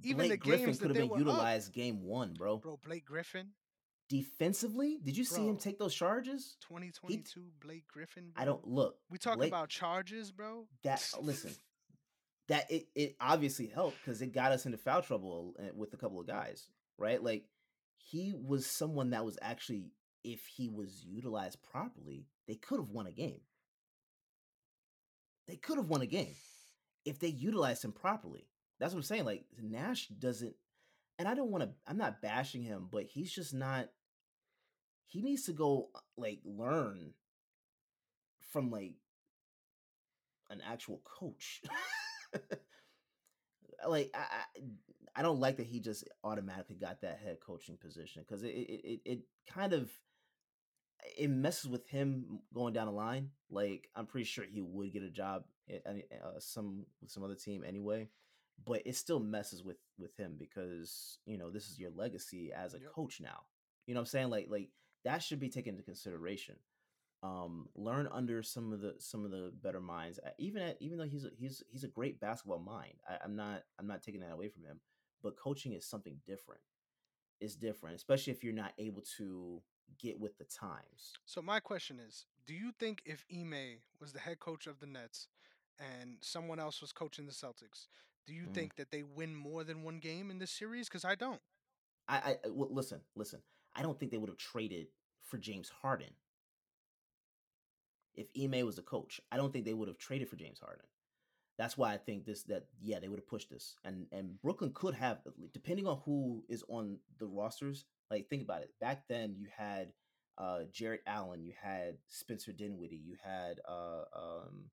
Even 0.02 0.26
Blake 0.26 0.30
the 0.30 0.36
Griffin 0.36 0.66
games 0.66 0.78
that 0.78 0.86
could 0.88 0.96
have 0.96 1.02
been 1.08 1.12
up- 1.12 1.18
utilized 1.18 1.72
game 1.72 2.02
one, 2.02 2.34
bro. 2.34 2.58
Bro, 2.58 2.80
Blake 2.84 3.04
Griffin. 3.04 3.48
defensively, 4.08 4.98
did 5.02 5.16
you 5.16 5.24
see 5.24 5.46
him 5.46 5.56
take 5.56 5.78
those 5.78 5.94
charges? 5.94 6.56
2022 6.68 7.44
Blake 7.60 7.86
Griffin. 7.88 8.30
Bro. 8.34 8.42
I 8.42 8.44
don't 8.44 8.66
look. 8.66 8.96
We 9.10 9.18
talk 9.18 9.36
Blake- 9.38 9.48
about 9.50 9.68
charges, 9.68 10.30
bro. 10.32 10.66
that. 10.84 11.02
Listen, 11.20 11.52
that 12.48 12.70
it 12.70 12.88
it 12.94 13.16
obviously 13.20 13.66
helped 13.66 13.96
because 14.04 14.20
it 14.20 14.32
got 14.32 14.52
us 14.52 14.66
into 14.66 14.78
foul 14.78 15.02
trouble 15.02 15.54
uh, 15.58 15.74
with 15.74 15.92
a 15.94 15.96
couple 15.96 16.20
of 16.20 16.26
guys, 16.26 16.66
right? 16.98 17.22
Like 17.22 17.44
he 17.96 18.34
was 18.34 18.66
someone 18.66 19.10
that 19.10 19.24
was 19.24 19.38
actually, 19.40 19.84
if 20.24 20.44
he 20.46 20.68
was 20.68 21.04
utilized 21.06 21.58
properly, 21.70 22.26
they 22.48 22.54
could 22.56 22.80
have 22.80 22.90
won 22.90 23.06
a 23.06 23.12
game. 23.12 23.40
They 25.46 25.56
could 25.56 25.76
have 25.76 25.88
won 25.88 26.02
a 26.02 26.06
game 26.06 26.34
if 27.04 27.18
they 27.18 27.28
utilized 27.28 27.84
him 27.84 27.92
properly. 27.92 28.46
That's 28.78 28.92
what 28.94 28.98
I'm 29.00 29.04
saying. 29.04 29.24
Like 29.24 29.44
Nash 29.60 30.08
doesn't, 30.08 30.54
and 31.18 31.28
I 31.28 31.34
don't 31.34 31.50
want 31.50 31.64
to. 31.64 31.70
I'm 31.86 31.98
not 31.98 32.22
bashing 32.22 32.62
him, 32.62 32.88
but 32.90 33.04
he's 33.04 33.32
just 33.32 33.54
not. 33.54 33.88
He 35.06 35.20
needs 35.20 35.44
to 35.44 35.52
go 35.52 35.90
uh, 35.94 35.98
like 36.16 36.40
learn 36.44 37.12
from 38.52 38.70
like 38.70 38.94
an 40.50 40.62
actual 40.68 41.00
coach. 41.04 41.62
like 43.88 44.10
I, 44.14 44.18
I, 44.18 44.60
I 45.16 45.22
don't 45.22 45.40
like 45.40 45.56
that 45.58 45.66
he 45.66 45.80
just 45.80 46.04
automatically 46.24 46.76
got 46.76 47.02
that 47.02 47.20
head 47.22 47.38
coaching 47.44 47.76
position 47.76 48.24
because 48.26 48.42
it, 48.42 48.48
it 48.48 48.80
it 48.84 49.00
it 49.04 49.20
kind 49.52 49.72
of 49.72 49.90
it 51.18 51.28
messes 51.30 51.68
with 51.68 51.86
him 51.88 52.40
going 52.54 52.72
down 52.74 52.86
the 52.86 52.92
line. 52.92 53.30
Like 53.50 53.88
I'm 53.94 54.06
pretty 54.06 54.24
sure 54.24 54.44
he 54.44 54.60
would 54.62 54.92
get 54.92 55.02
a 55.02 55.10
job 55.10 55.44
at 55.70 55.86
uh, 55.86 56.38
some 56.38 56.86
with 57.00 57.10
some 57.10 57.22
other 57.22 57.34
team 57.34 57.64
anyway, 57.66 58.08
but 58.64 58.82
it 58.86 58.96
still 58.96 59.20
messes 59.20 59.62
with 59.62 59.78
with 59.98 60.16
him 60.16 60.36
because 60.38 61.18
you 61.26 61.38
know 61.38 61.50
this 61.50 61.68
is 61.68 61.78
your 61.78 61.90
legacy 61.90 62.52
as 62.52 62.74
a 62.74 62.78
Yep. 62.78 62.92
coach 62.92 63.20
now. 63.20 63.40
You 63.86 63.94
know 63.94 64.00
what 64.00 64.02
I'm 64.02 64.06
saying? 64.10 64.30
Like 64.30 64.46
like 64.48 64.70
that 65.04 65.22
should 65.22 65.40
be 65.40 65.50
taken 65.50 65.74
into 65.74 65.84
consideration. 65.84 66.56
Um, 67.22 67.68
learn 67.76 68.08
under 68.10 68.42
some 68.42 68.72
of 68.72 68.80
the 68.80 68.94
some 68.98 69.24
of 69.24 69.30
the 69.30 69.52
better 69.62 69.80
minds. 69.80 70.18
Uh, 70.24 70.30
Even 70.38 70.62
at, 70.62 70.76
even 70.80 70.98
though 70.98 71.04
he's 71.04 71.24
a, 71.24 71.30
he's 71.38 71.62
he's 71.70 71.84
a 71.84 71.88
great 71.88 72.20
basketball 72.20 72.58
mind, 72.58 72.94
I, 73.08 73.18
I'm 73.24 73.36
not 73.36 73.62
I'm 73.78 73.86
not 73.86 74.02
taking 74.02 74.20
that 74.22 74.32
away 74.32 74.48
from 74.48 74.64
him. 74.64 74.80
But 75.22 75.36
coaching 75.38 75.72
is 75.72 75.86
something 75.86 76.16
different. 76.26 76.62
It's 77.40 77.56
different, 77.56 77.96
especially 77.96 78.32
if 78.32 78.44
you're 78.44 78.52
not 78.52 78.72
able 78.78 79.02
to 79.18 79.62
get 79.98 80.18
with 80.20 80.38
the 80.38 80.44
times. 80.44 81.18
So 81.24 81.42
my 81.42 81.60
question 81.60 81.98
is, 82.00 82.26
do 82.46 82.54
you 82.54 82.72
think 82.72 83.02
if 83.04 83.24
Ime 83.32 83.80
was 84.00 84.12
the 84.12 84.20
head 84.20 84.40
coach 84.40 84.66
of 84.66 84.80
the 84.80 84.86
Nets 84.86 85.28
and 85.78 86.18
someone 86.20 86.58
else 86.60 86.80
was 86.80 86.92
coaching 86.92 87.26
the 87.26 87.32
Celtics, 87.32 87.88
do 88.26 88.34
you 88.34 88.46
Mhm. 88.46 88.52
think 88.54 88.76
that 88.76 88.90
they 88.90 89.02
win 89.02 89.34
more 89.34 89.64
than 89.64 89.82
one 89.82 89.98
game 89.98 90.30
in 90.30 90.38
this 90.38 90.50
series? 90.50 90.88
Because 90.88 91.04
I 91.04 91.14
don't. 91.14 91.40
I, 92.08 92.16
I 92.18 92.30
I- 92.44 92.50
well, 92.50 92.68
listen, 92.72 93.00
listen. 93.14 93.42
I 93.74 93.82
don't 93.82 93.98
think 93.98 94.10
they 94.12 94.18
would 94.18 94.28
have 94.28 94.38
traded 94.38 94.88
for 95.22 95.38
James 95.38 95.68
Harden 95.68 96.14
if 98.14 98.26
Ime 98.40 98.64
was 98.66 98.76
the 98.76 98.82
coach. 98.82 99.20
I 99.30 99.36
don't 99.36 99.52
think 99.52 99.64
they 99.64 99.74
would 99.74 99.88
have 99.88 99.98
traded 99.98 100.28
for 100.28 100.36
James 100.36 100.58
Harden. 100.60 100.84
That's 101.58 101.76
why 101.76 101.92
I 101.92 101.96
think 101.98 102.24
this 102.24 102.42
that 102.44 102.66
yeah 102.80 102.98
they 102.98 103.08
would 103.08 103.18
have 103.20 103.28
pushed 103.28 103.50
this 103.50 103.76
and 103.84 104.06
and 104.12 104.40
Brooklyn 104.42 104.72
could 104.74 104.94
have 104.94 105.18
depending 105.52 105.86
on 105.86 106.00
who 106.04 106.44
is 106.48 106.64
on 106.68 106.98
the 107.18 107.26
rosters. 107.26 107.84
Like 108.12 108.28
think 108.28 108.42
about 108.42 108.62
it. 108.62 108.70
Back 108.80 109.08
then 109.08 109.34
you 109.36 109.48
had 109.56 109.88
uh 110.38 110.60
Jarrett 110.72 111.02
Allen, 111.06 111.42
you 111.42 111.54
had 111.60 111.96
Spencer 112.08 112.52
Dinwiddie, 112.52 113.00
you 113.02 113.16
had 113.24 113.60
uh 113.68 114.04
um 114.14 114.70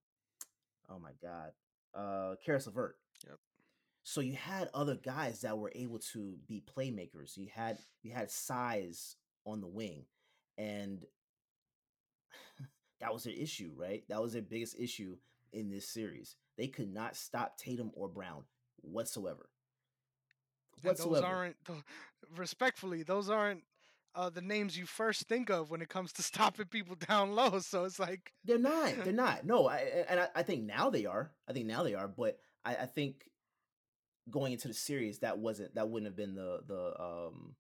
oh 0.90 1.00
my 1.00 1.12
god 1.22 1.52
uh 1.96 2.36
Caris 2.46 2.68
LeVert. 2.68 2.98
Yep. 3.26 3.38
So 4.04 4.22
you 4.22 4.34
had 4.34 4.70
other 4.74 4.96
guys 4.96 5.42
that 5.42 5.58
were 5.58 5.72
able 5.74 6.00
to 6.14 6.38
be 6.48 6.62
playmakers. 6.78 7.38
You 7.38 7.48
had 7.54 7.80
you 8.04 8.12
had 8.12 8.30
size 8.30 9.16
on 9.46 9.62
the 9.62 9.68
wing, 9.68 10.06
and 10.58 11.06
that 13.00 13.14
was 13.14 13.24
their 13.24 13.34
issue, 13.34 13.72
right? 13.76 14.04
That 14.10 14.22
was 14.22 14.34
their 14.34 14.42
biggest 14.42 14.78
issue 14.80 15.18
in 15.54 15.70
this 15.70 15.88
series. 15.88 16.36
They 16.58 16.68
could 16.68 16.94
not 16.94 17.16
stop 17.16 17.58
Tatum 17.58 17.92
or 17.94 18.10
Brown 18.10 18.44
whatsoever. 18.82 19.50
And 20.84 20.98
those 20.98 21.08
Whatsoever. 21.08 21.26
aren't, 21.26 21.56
respectfully, 22.36 23.04
those 23.04 23.30
aren't 23.30 23.64
uh, 24.16 24.30
the 24.30 24.42
names 24.42 24.78
you 24.78 24.86
first 24.86 25.28
think 25.28 25.50
of 25.50 25.70
when 25.70 25.82
it 25.82 25.90
comes 25.90 26.12
to 26.14 26.24
stopping 26.32 26.66
people 26.66 26.96
down 26.96 27.34
low. 27.36 27.60
So 27.60 27.86
it's 27.86 28.00
like, 28.00 28.34
They're 28.46 28.58
not. 28.58 28.94
They're 29.04 29.14
not. 29.28 29.46
No, 29.46 29.68
I, 29.68 29.78
and 30.10 30.20
I, 30.20 30.28
I 30.36 30.44
think 30.44 30.64
now 30.64 30.90
they 30.90 31.06
are. 31.06 31.32
I 31.48 31.54
think 31.54 31.66
now 31.68 31.84
they 31.84 31.94
are. 31.96 32.08
But 32.08 32.40
I, 32.66 32.76
I 32.76 32.86
think 32.86 33.30
going 34.30 34.54
into 34.54 34.68
the 34.68 34.74
series, 34.74 35.20
that 35.20 35.38
wasn't. 35.40 35.76
That 35.76 35.90
wouldn't 35.90 36.08
have 36.08 36.16
been 36.18 36.36
the 36.36 36.62
the 36.68 37.02
um. 37.02 37.56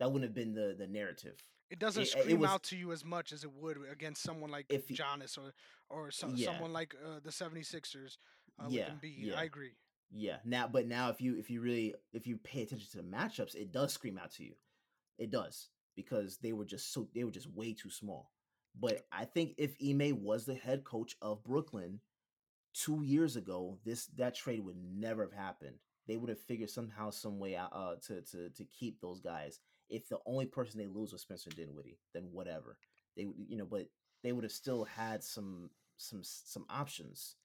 That 0.00 0.12
wouldn't 0.12 0.28
have 0.30 0.34
been 0.34 0.54
the 0.54 0.74
the 0.78 0.86
narrative. 0.86 1.36
it 1.70 1.78
doesn't 1.78 2.02
It- 2.02 2.14
it 2.14 2.20
scream 2.22 2.40
was- 2.40 2.50
out 2.50 2.62
to 2.64 2.76
you 2.76 2.92
as 2.92 3.04
much 3.04 3.32
as 3.32 3.44
it 3.44 3.52
would 3.52 3.76
against 3.90 4.22
someone 4.22 4.50
like 4.50 4.66
If 4.68 4.88
Giannis 4.88 5.36
or, 5.36 5.52
or 5.90 6.10
so, 6.10 6.28
Yeah. 6.34 6.52
someone 6.52 6.72
like 6.72 6.94
uh, 7.04 7.20
the 7.22 7.30
76ers 7.30 8.16
uh, 8.58 8.66
Yeah, 8.70 8.92
with 8.92 9.02
Embiid. 9.02 9.14
yeah. 9.18 9.34
I 9.38 9.44
agree. 9.44 9.72
Yeah. 10.10 10.36
Now, 10.44 10.68
but 10.68 10.86
now, 10.86 11.10
if 11.10 11.20
you 11.20 11.36
if 11.38 11.50
you 11.50 11.60
really 11.60 11.94
if 12.12 12.26
you 12.26 12.36
pay 12.38 12.62
attention 12.62 12.88
to 12.92 12.96
the 12.98 13.02
matchups, 13.02 13.54
it 13.54 13.72
does 13.72 13.92
scream 13.92 14.18
out 14.18 14.32
to 14.32 14.44
you. 14.44 14.54
It 15.18 15.30
does 15.30 15.68
because 15.96 16.38
they 16.38 16.52
were 16.52 16.64
just 16.64 16.92
so 16.92 17.08
they 17.14 17.24
were 17.24 17.30
just 17.30 17.50
way 17.52 17.74
too 17.74 17.90
small. 17.90 18.30
But 18.78 19.06
I 19.12 19.24
think 19.24 19.54
if 19.58 19.74
Ime 19.82 20.22
was 20.22 20.44
the 20.44 20.54
head 20.54 20.84
coach 20.84 21.16
of 21.20 21.44
Brooklyn 21.44 22.00
two 22.74 23.02
years 23.02 23.36
ago, 23.36 23.78
this 23.84 24.06
that 24.16 24.34
trade 24.34 24.64
would 24.64 24.76
never 24.78 25.22
have 25.22 25.32
happened. 25.32 25.76
They 26.06 26.16
would 26.16 26.30
have 26.30 26.40
figured 26.40 26.70
somehow, 26.70 27.10
some 27.10 27.38
way 27.38 27.56
out 27.56 27.72
uh, 27.72 27.96
to 28.06 28.22
to 28.22 28.50
to 28.50 28.64
keep 28.64 29.00
those 29.00 29.20
guys. 29.20 29.60
If 29.90 30.08
the 30.08 30.18
only 30.26 30.46
person 30.46 30.78
they 30.78 30.86
lose 30.86 31.12
was 31.12 31.22
Spencer 31.22 31.50
Dinwiddie, 31.50 31.98
then 32.14 32.28
whatever 32.32 32.78
they 33.16 33.26
you 33.48 33.56
know. 33.56 33.66
But 33.66 33.88
they 34.22 34.32
would 34.32 34.44
have 34.44 34.52
still 34.52 34.84
had 34.84 35.22
some 35.22 35.70
some 35.96 36.20
some 36.22 36.64
options 36.70 37.36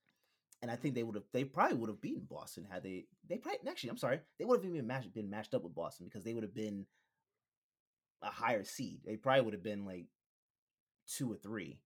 and 0.64 0.72
I 0.72 0.78
think 0.78 0.96
they 0.96 1.04
would 1.04 1.16
have 1.16 1.26
they 1.34 1.44
probably 1.44 1.76
would 1.76 1.90
have 1.90 2.00
beaten 2.00 2.26
Boston 2.28 2.66
had 2.72 2.84
they 2.84 3.04
they 3.30 3.38
probably 3.38 3.60
actually 3.70 3.90
I'm 3.90 3.98
sorry 3.98 4.22
they 4.40 4.46
would 4.46 4.64
have 4.64 4.66
even 4.66 4.88
matched, 4.88 5.14
been 5.14 5.30
matched 5.30 5.54
up 5.54 5.62
with 5.62 5.76
Boston 5.76 6.08
because 6.08 6.24
they 6.24 6.34
would 6.34 6.44
have 6.44 6.56
been 6.56 6.86
a 8.22 8.28
higher 8.28 8.64
seed. 8.64 9.02
They 9.06 9.18
probably 9.18 9.42
would 9.42 9.54
have 9.54 9.62
been 9.62 9.86
like 9.86 10.06
two 11.06 11.30
or 11.30 11.36
three. 11.36 11.80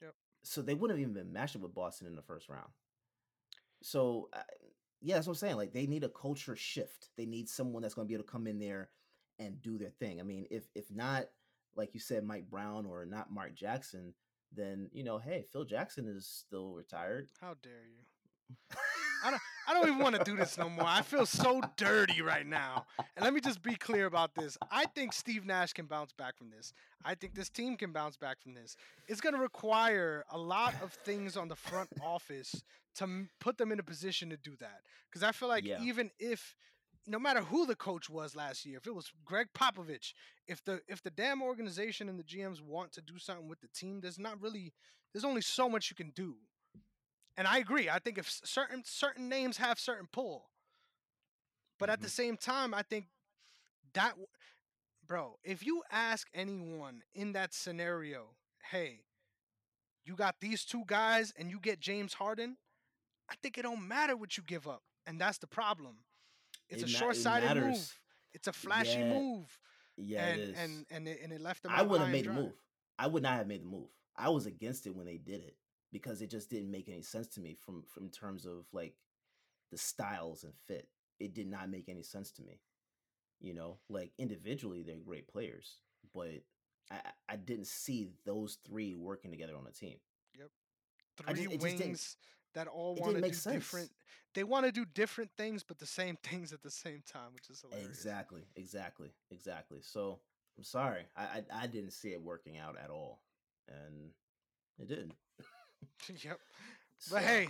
Yep. 0.00 0.14
So 0.44 0.62
they 0.62 0.74
wouldn't 0.74 0.96
have 0.96 1.02
even 1.02 1.12
been 1.12 1.32
matched 1.32 1.56
up 1.56 1.62
with 1.62 1.74
Boston 1.74 2.06
in 2.06 2.14
the 2.14 2.22
first 2.22 2.48
round. 2.48 2.68
So 3.82 4.28
uh, 4.32 4.42
yeah, 5.02 5.16
that's 5.16 5.26
what 5.26 5.32
I'm 5.32 5.38
saying. 5.38 5.56
Like 5.56 5.72
they 5.72 5.86
need 5.88 6.04
a 6.04 6.08
culture 6.08 6.54
shift. 6.54 7.08
They 7.16 7.26
need 7.26 7.48
someone 7.48 7.82
that's 7.82 7.94
going 7.94 8.06
to 8.06 8.08
be 8.08 8.14
able 8.14 8.24
to 8.24 8.30
come 8.30 8.46
in 8.46 8.60
there 8.60 8.90
and 9.40 9.60
do 9.60 9.76
their 9.76 9.90
thing. 9.90 10.20
I 10.20 10.22
mean, 10.22 10.46
if 10.52 10.68
if 10.76 10.88
not 10.88 11.24
like 11.74 11.94
you 11.94 12.00
said, 12.00 12.22
Mike 12.22 12.48
Brown 12.48 12.86
or 12.86 13.04
not 13.04 13.32
Mark 13.32 13.56
Jackson, 13.56 14.14
then 14.56 14.88
you 14.92 15.04
know, 15.04 15.18
hey, 15.18 15.44
Phil 15.52 15.64
Jackson 15.64 16.06
is 16.08 16.26
still 16.26 16.72
retired. 16.72 17.28
How 17.40 17.54
dare 17.62 17.72
you? 17.86 18.76
I 19.24 19.30
don't 19.30 19.40
I 19.66 19.72
don't 19.72 19.88
even 19.88 19.98
want 20.00 20.16
to 20.16 20.24
do 20.24 20.36
this 20.36 20.58
no 20.58 20.68
more. 20.68 20.84
I 20.86 21.00
feel 21.00 21.24
so 21.24 21.62
dirty 21.78 22.20
right 22.20 22.46
now. 22.46 22.84
And 23.16 23.24
let 23.24 23.32
me 23.32 23.40
just 23.40 23.62
be 23.62 23.74
clear 23.74 24.04
about 24.04 24.34
this. 24.34 24.58
I 24.70 24.84
think 24.94 25.14
Steve 25.14 25.46
Nash 25.46 25.72
can 25.72 25.86
bounce 25.86 26.12
back 26.12 26.36
from 26.36 26.50
this. 26.50 26.74
I 27.02 27.14
think 27.14 27.34
this 27.34 27.48
team 27.48 27.76
can 27.78 27.90
bounce 27.90 28.18
back 28.18 28.42
from 28.42 28.52
this. 28.52 28.76
It's 29.08 29.22
going 29.22 29.34
to 29.34 29.40
require 29.40 30.24
a 30.30 30.36
lot 30.36 30.74
of 30.82 30.92
things 30.92 31.38
on 31.38 31.48
the 31.48 31.56
front 31.56 31.88
office 32.02 32.62
to 32.96 33.26
put 33.40 33.56
them 33.56 33.72
in 33.72 33.78
a 33.78 33.82
position 33.82 34.28
to 34.30 34.36
do 34.36 34.52
that. 34.60 34.82
Because 35.10 35.22
I 35.22 35.32
feel 35.32 35.48
like 35.48 35.64
Yeah. 35.64 35.80
even 35.80 36.10
if, 36.18 36.54
no 37.06 37.18
matter 37.18 37.40
who 37.40 37.66
the 37.66 37.76
coach 37.76 38.08
was 38.08 38.34
last 38.34 38.64
year, 38.64 38.78
if 38.78 38.86
it 38.86 38.94
was 38.94 39.12
Gregg 39.24 39.48
Popovich, 39.54 40.14
if 40.46 40.64
the 40.64 40.80
if 40.88 41.02
the 41.02 41.10
damn 41.10 41.42
organization 41.42 42.08
and 42.08 42.18
the 42.18 42.24
GMs 42.24 42.60
want 42.60 42.92
to 42.92 43.02
do 43.02 43.18
something 43.18 43.48
with 43.48 43.60
the 43.60 43.68
team, 43.68 44.00
there's 44.00 44.18
not 44.18 44.40
really 44.40 44.72
there's 45.12 45.24
only 45.24 45.42
so 45.42 45.68
much 45.68 45.90
you 45.90 45.96
can 45.96 46.10
do. 46.10 46.36
And 47.36 47.46
I 47.48 47.58
agree. 47.58 47.88
I 47.90 47.98
think 47.98 48.18
if 48.18 48.30
certain 48.30 48.82
certain 48.84 49.28
names 49.28 49.56
have 49.58 49.78
certain 49.78 50.08
pull, 50.12 50.50
but 51.78 51.90
at 51.90 52.00
the 52.00 52.06
mm-hmm. 52.06 52.22
same 52.22 52.36
time, 52.36 52.74
I 52.74 52.82
think 52.82 53.06
that, 53.94 54.14
bro, 55.06 55.36
if 55.44 55.64
you 55.64 55.82
ask 55.90 56.28
anyone 56.34 57.02
in 57.14 57.32
that 57.32 57.52
scenario, 57.52 58.26
hey, 58.70 59.00
you 60.04 60.14
got 60.14 60.36
these 60.40 60.64
two 60.64 60.84
guys 60.86 61.32
and 61.36 61.50
you 61.50 61.58
get 61.60 61.80
James 61.80 62.14
Harden, 62.14 62.56
I 63.30 63.34
think 63.42 63.58
it 63.58 63.62
don't 63.62 63.86
matter 63.86 64.16
what 64.16 64.36
you 64.36 64.42
give 64.42 64.68
up, 64.68 64.82
and 65.06 65.20
that's 65.20 65.38
the 65.38 65.46
problem. 65.46 65.96
It's 66.68 66.82
It 66.82 66.88
a 66.88 66.92
ma- 66.92 66.98
short-sighted 66.98 67.48
matters. 67.48 67.64
move. 67.78 68.00
It's 68.34 68.48
a 68.48 68.52
flashy 68.52 68.98
Yeah, 68.98 69.08
move, 69.12 69.58
Yeah, 69.96 70.26
and 70.26 70.40
it 70.40 70.48
is. 70.50 70.58
and 70.58 70.86
and 70.90 71.08
it, 71.08 71.20
and 71.22 71.32
it 71.32 71.40
left 71.40 71.62
them. 71.62 71.72
I 71.72 71.82
wouldn't 71.82 72.06
have 72.08 72.12
made 72.12 72.24
the 72.26 72.32
move. 72.32 72.52
I 72.98 73.06
would 73.06 73.22
not 73.22 73.34
have 73.38 73.46
made 73.46 73.62
the 73.62 73.66
move. 73.66 73.88
I 74.16 74.28
was 74.30 74.46
against 74.46 74.86
it 74.86 74.94
when 74.94 75.06
they 75.06 75.18
did 75.18 75.40
it 75.42 75.56
because 75.92 76.20
it 76.22 76.30
just 76.30 76.50
didn't 76.50 76.70
make 76.70 76.88
any 76.88 77.02
sense 77.02 77.28
to 77.28 77.40
me 77.40 77.54
from 77.54 77.82
from 77.84 78.08
terms 78.10 78.44
of 78.46 78.66
like 78.72 78.94
the 79.70 79.78
styles 79.78 80.44
and 80.44 80.54
fit. 80.66 80.88
It 81.20 81.34
did 81.34 81.46
not 81.48 81.68
make 81.70 81.88
any 81.88 82.02
sense 82.02 82.30
to 82.32 82.42
me. 82.42 82.60
You 83.40 83.54
know, 83.54 83.78
like 83.88 84.12
individually 84.18 84.82
they're 84.82 84.96
great 84.96 85.28
players, 85.28 85.78
but 86.12 86.42
I 86.90 87.12
I- 87.28 87.36
didn't 87.36 87.66
see 87.66 88.08
those 88.24 88.58
three 88.66 88.94
working 88.94 89.30
together 89.30 89.56
on 89.56 89.66
a 89.66 89.72
team. 89.72 89.98
Yep. 90.38 90.50
Three 91.16 91.46
just 91.46 91.62
wings 91.62 92.16
that 92.54 92.66
all 92.68 92.94
want 92.94 93.14
to 93.16 93.22
do 93.22 93.32
sense. 93.32 93.54
different. 93.54 93.90
They 94.34 94.44
want 94.44 94.66
to 94.66 94.72
do 94.72 94.84
different 94.84 95.30
things, 95.36 95.62
but 95.62 95.78
the 95.78 95.86
same 95.86 96.16
things 96.22 96.52
at 96.52 96.62
the 96.62 96.70
same 96.70 97.02
time, 97.10 97.32
which 97.34 97.50
is 97.50 97.60
hilarious. 97.60 97.88
Exactly, 97.90 98.42
exactly, 98.56 99.10
exactly. 99.30 99.80
So 99.82 100.18
I'm 100.58 100.64
sorry, 100.64 101.02
I, 101.16 101.22
I 101.22 101.42
I 101.62 101.66
didn't 101.66 101.92
see 101.92 102.12
it 102.12 102.22
working 102.22 102.58
out 102.58 102.76
at 102.82 102.90
all, 102.90 103.20
and 103.68 104.10
it 104.78 104.88
didn't. 104.88 105.12
yep. 106.24 106.38
So, 106.98 107.16
But 107.16 107.24
hey, 107.24 107.48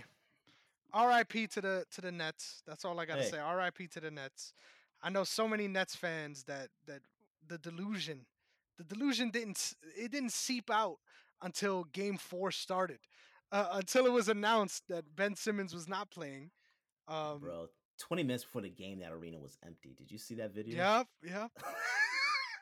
R.I.P. 0.91 1.47
to 1.47 1.61
the 1.61 1.85
to 1.91 2.01
the 2.01 2.11
Nets. 2.11 2.61
That's 2.65 2.83
all 2.83 2.99
I 2.99 3.05
gotta 3.05 3.23
Hey. 3.23 3.29
say. 3.31 3.37
R.I.P. 3.39 3.87
to 3.87 3.99
the 4.01 4.11
Nets. 4.11 4.53
I 5.01 5.09
know 5.09 5.23
so 5.23 5.47
many 5.47 5.67
Nets 5.67 5.95
fans 5.95 6.43
that 6.45 6.69
that 6.87 7.01
the 7.47 7.57
delusion, 7.57 8.25
the 8.77 8.83
delusion 8.83 9.29
didn't 9.29 9.73
it 9.95 10.11
didn't 10.11 10.31
seep 10.33 10.69
out 10.69 10.97
until 11.41 11.83
Game 11.85 12.17
Four 12.17 12.51
started, 12.51 12.99
uh, 13.51 13.67
until 13.73 14.05
it 14.05 14.11
was 14.11 14.29
announced 14.29 14.83
that 14.89 15.15
Ben 15.15 15.35
Simmons 15.35 15.73
was 15.73 15.87
not 15.87 16.11
playing. 16.11 16.51
Um, 17.07 17.39
bro, 17.39 17.67
20 17.99 18.23
minutes 18.23 18.43
before 18.43 18.61
the 18.61 18.69
game, 18.69 18.99
that 18.99 19.11
arena 19.11 19.39
was 19.39 19.57
empty. 19.65 19.95
Did 19.97 20.11
you 20.11 20.17
see 20.17 20.35
that 20.35 20.53
video? 20.53 20.77
Yep. 20.77 21.07
Yep. 21.23 21.51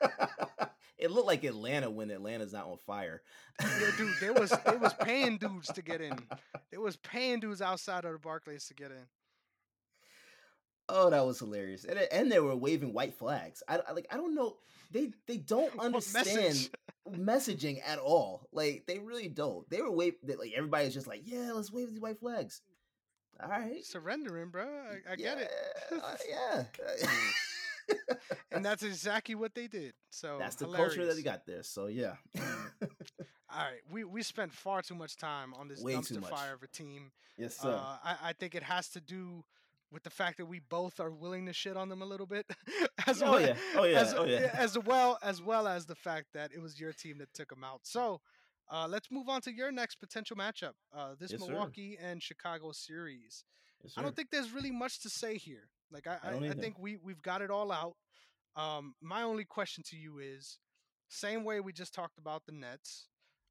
it 0.98 1.10
looked 1.10 1.26
like 1.26 1.44
Atlanta 1.44 1.90
when 1.90 2.10
Atlanta's 2.10 2.52
not 2.52 2.66
on 2.66 2.78
fire. 2.86 3.22
Yeah, 3.60 3.90
dude. 3.96 4.14
There 4.20 4.32
was 4.32 4.50
there 4.64 4.78
was 4.78 4.94
paying 4.94 5.38
dudes 5.38 5.68
to 5.72 5.82
get 5.82 6.00
in. 6.00 6.18
They 6.70 6.78
was 6.78 6.96
paying 6.96 7.38
dudes 7.38 7.62
outside 7.62 8.04
of 8.04 8.12
the 8.12 8.18
Barclays 8.18 8.66
to 8.66 8.74
get 8.74 8.90
in. 8.90 9.06
Oh, 10.88 11.08
that 11.10 11.24
was 11.24 11.38
hilarious, 11.38 11.84
and 11.84 11.98
and 11.98 12.30
they 12.30 12.40
were 12.40 12.54
waving 12.54 12.92
white 12.92 13.14
flags. 13.14 13.62
I, 13.68 13.80
I 13.88 13.92
like 13.92 14.06
I 14.10 14.16
don't 14.16 14.34
know. 14.34 14.56
They 14.90 15.10
they 15.26 15.38
don't 15.38 15.76
understand 15.78 16.26
message? 16.26 16.70
messaging 17.10 17.80
at 17.86 17.98
all. 17.98 18.46
Like 18.52 18.84
they 18.86 18.98
really 18.98 19.28
don't. 19.28 19.68
They 19.70 19.80
were 19.80 19.90
wave 19.90 20.14
they- 20.22 20.36
like 20.36 20.52
everybody's 20.56 20.94
just 20.94 21.06
like, 21.06 21.22
yeah, 21.24 21.52
let's 21.52 21.72
wave 21.72 21.88
these 21.90 22.00
white 22.00 22.18
flags. 22.20 22.60
All 23.42 23.48
right, 23.48 23.84
Surrendering, 23.84 24.50
bro. 24.50 24.64
I, 24.64 25.12
I 25.12 25.16
get 25.16 25.38
it. 25.38 25.50
Yeah, 25.90 25.98
uh, 25.98 26.16
yeah. 26.78 27.94
and 28.52 28.64
that's 28.64 28.82
exactly 28.82 29.34
what 29.34 29.54
they 29.54 29.66
did. 29.66 29.92
So 30.10 30.36
That's 30.38 30.54
the 30.56 30.66
culture 30.66 30.82
that 30.82 30.94
hilarious. 30.94 31.16
they 31.16 31.22
got 31.22 31.46
there. 31.46 31.62
So 31.64 31.86
yeah, 31.86 32.14
All 32.38 33.60
right, 33.60 33.80
we 33.90 34.04
we 34.04 34.22
spent 34.22 34.52
far 34.52 34.82
too 34.82 34.94
much 34.94 35.16
time 35.16 35.54
on 35.54 35.68
this 35.68 35.82
Way 35.82 35.94
dumpster 35.94 36.22
fire 36.28 36.54
of 36.54 36.62
a 36.62 36.68
team. 36.68 37.10
yes 37.38 37.56
sir. 37.56 37.70
Uh, 37.74 37.96
I, 38.04 38.16
I 38.28 38.32
think 38.34 38.54
it 38.54 38.62
has 38.62 38.88
to 38.90 39.00
do 39.00 39.44
with 39.94 40.02
the 40.02 40.10
fact 40.10 40.36
that 40.38 40.46
we 40.46 40.58
both 40.60 41.00
are 41.00 41.10
willing 41.10 41.46
to 41.46 41.52
shit 41.54 41.76
on 41.76 41.88
them 41.88 42.02
a 42.02 42.04
little 42.04 42.26
bit, 42.26 42.44
as 43.06 43.22
Oh, 43.22 43.32
well, 43.32 43.40
yeah. 43.40 43.54
Oh, 43.76 43.84
yeah. 43.84 44.00
as, 44.00 44.12
Oh, 44.14 44.24
yeah. 44.26 44.50
as 44.52 44.76
well 44.78 45.18
as 45.22 45.40
well 45.40 45.66
as 45.68 45.86
the 45.86 45.94
fact 45.94 46.26
that 46.34 46.50
it 46.52 46.60
was 46.60 46.78
your 46.78 46.92
team 46.92 47.16
that 47.18 47.32
took 47.32 47.48
them 47.48 47.64
out. 47.64 47.80
So. 47.84 48.20
Uh, 48.72 48.86
let's 48.88 49.10
move 49.10 49.28
on 49.28 49.42
to 49.42 49.52
your 49.52 49.70
next 49.70 49.96
potential 49.96 50.34
matchup. 50.38 50.72
Uh, 50.96 51.14
this 51.20 51.30
Yes, 51.32 51.42
sir. 51.42 51.48
Milwaukee 51.52 51.98
and 52.02 52.22
Chicago 52.22 52.72
series. 52.72 53.44
Yes, 53.82 53.92
I 53.98 54.00
don't 54.00 54.16
think 54.16 54.30
there's 54.30 54.52
really 54.52 54.70
much 54.70 55.00
to 55.02 55.10
say 55.10 55.36
here. 55.36 55.68
Like 55.92 56.06
I, 56.06 56.16
I 56.24 56.30
I, 56.30 56.48
I 56.48 56.52
think 56.54 56.78
we 56.78 56.96
we've 56.96 57.20
got 57.20 57.42
it 57.42 57.50
all 57.50 57.70
out. 57.70 57.94
Um, 58.56 58.94
my 59.02 59.20
only 59.22 59.44
question 59.44 59.84
to 59.90 59.96
you 59.96 60.18
is, 60.18 60.58
same 61.10 61.44
way 61.44 61.60
we 61.60 61.74
just 61.74 61.92
talked 61.92 62.16
about 62.16 62.46
the 62.46 62.52
Nets. 62.52 63.08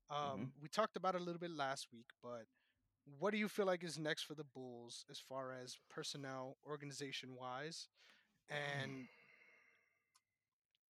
Um, 0.10 0.18
Mm-hmm. 0.18 0.44
We 0.64 0.68
talked 0.70 0.98
about 0.98 1.14
it 1.14 1.22
a 1.22 1.24
little 1.24 1.39
bit 1.39 1.52
last 1.52 1.89
week, 1.94 2.08
but 2.24 2.46
what 3.20 3.32
do 3.32 3.38
you 3.38 3.47
feel 3.47 3.66
like 3.66 3.84
is 3.84 3.97
next 3.97 4.24
for 4.24 4.36
the 4.36 4.43
Bulls 4.43 5.06
as 5.10 5.20
far 5.20 5.51
as 5.51 5.78
personnel, 5.89 6.58
organization 6.68 7.36
wise, 7.36 7.88
and 8.49 9.06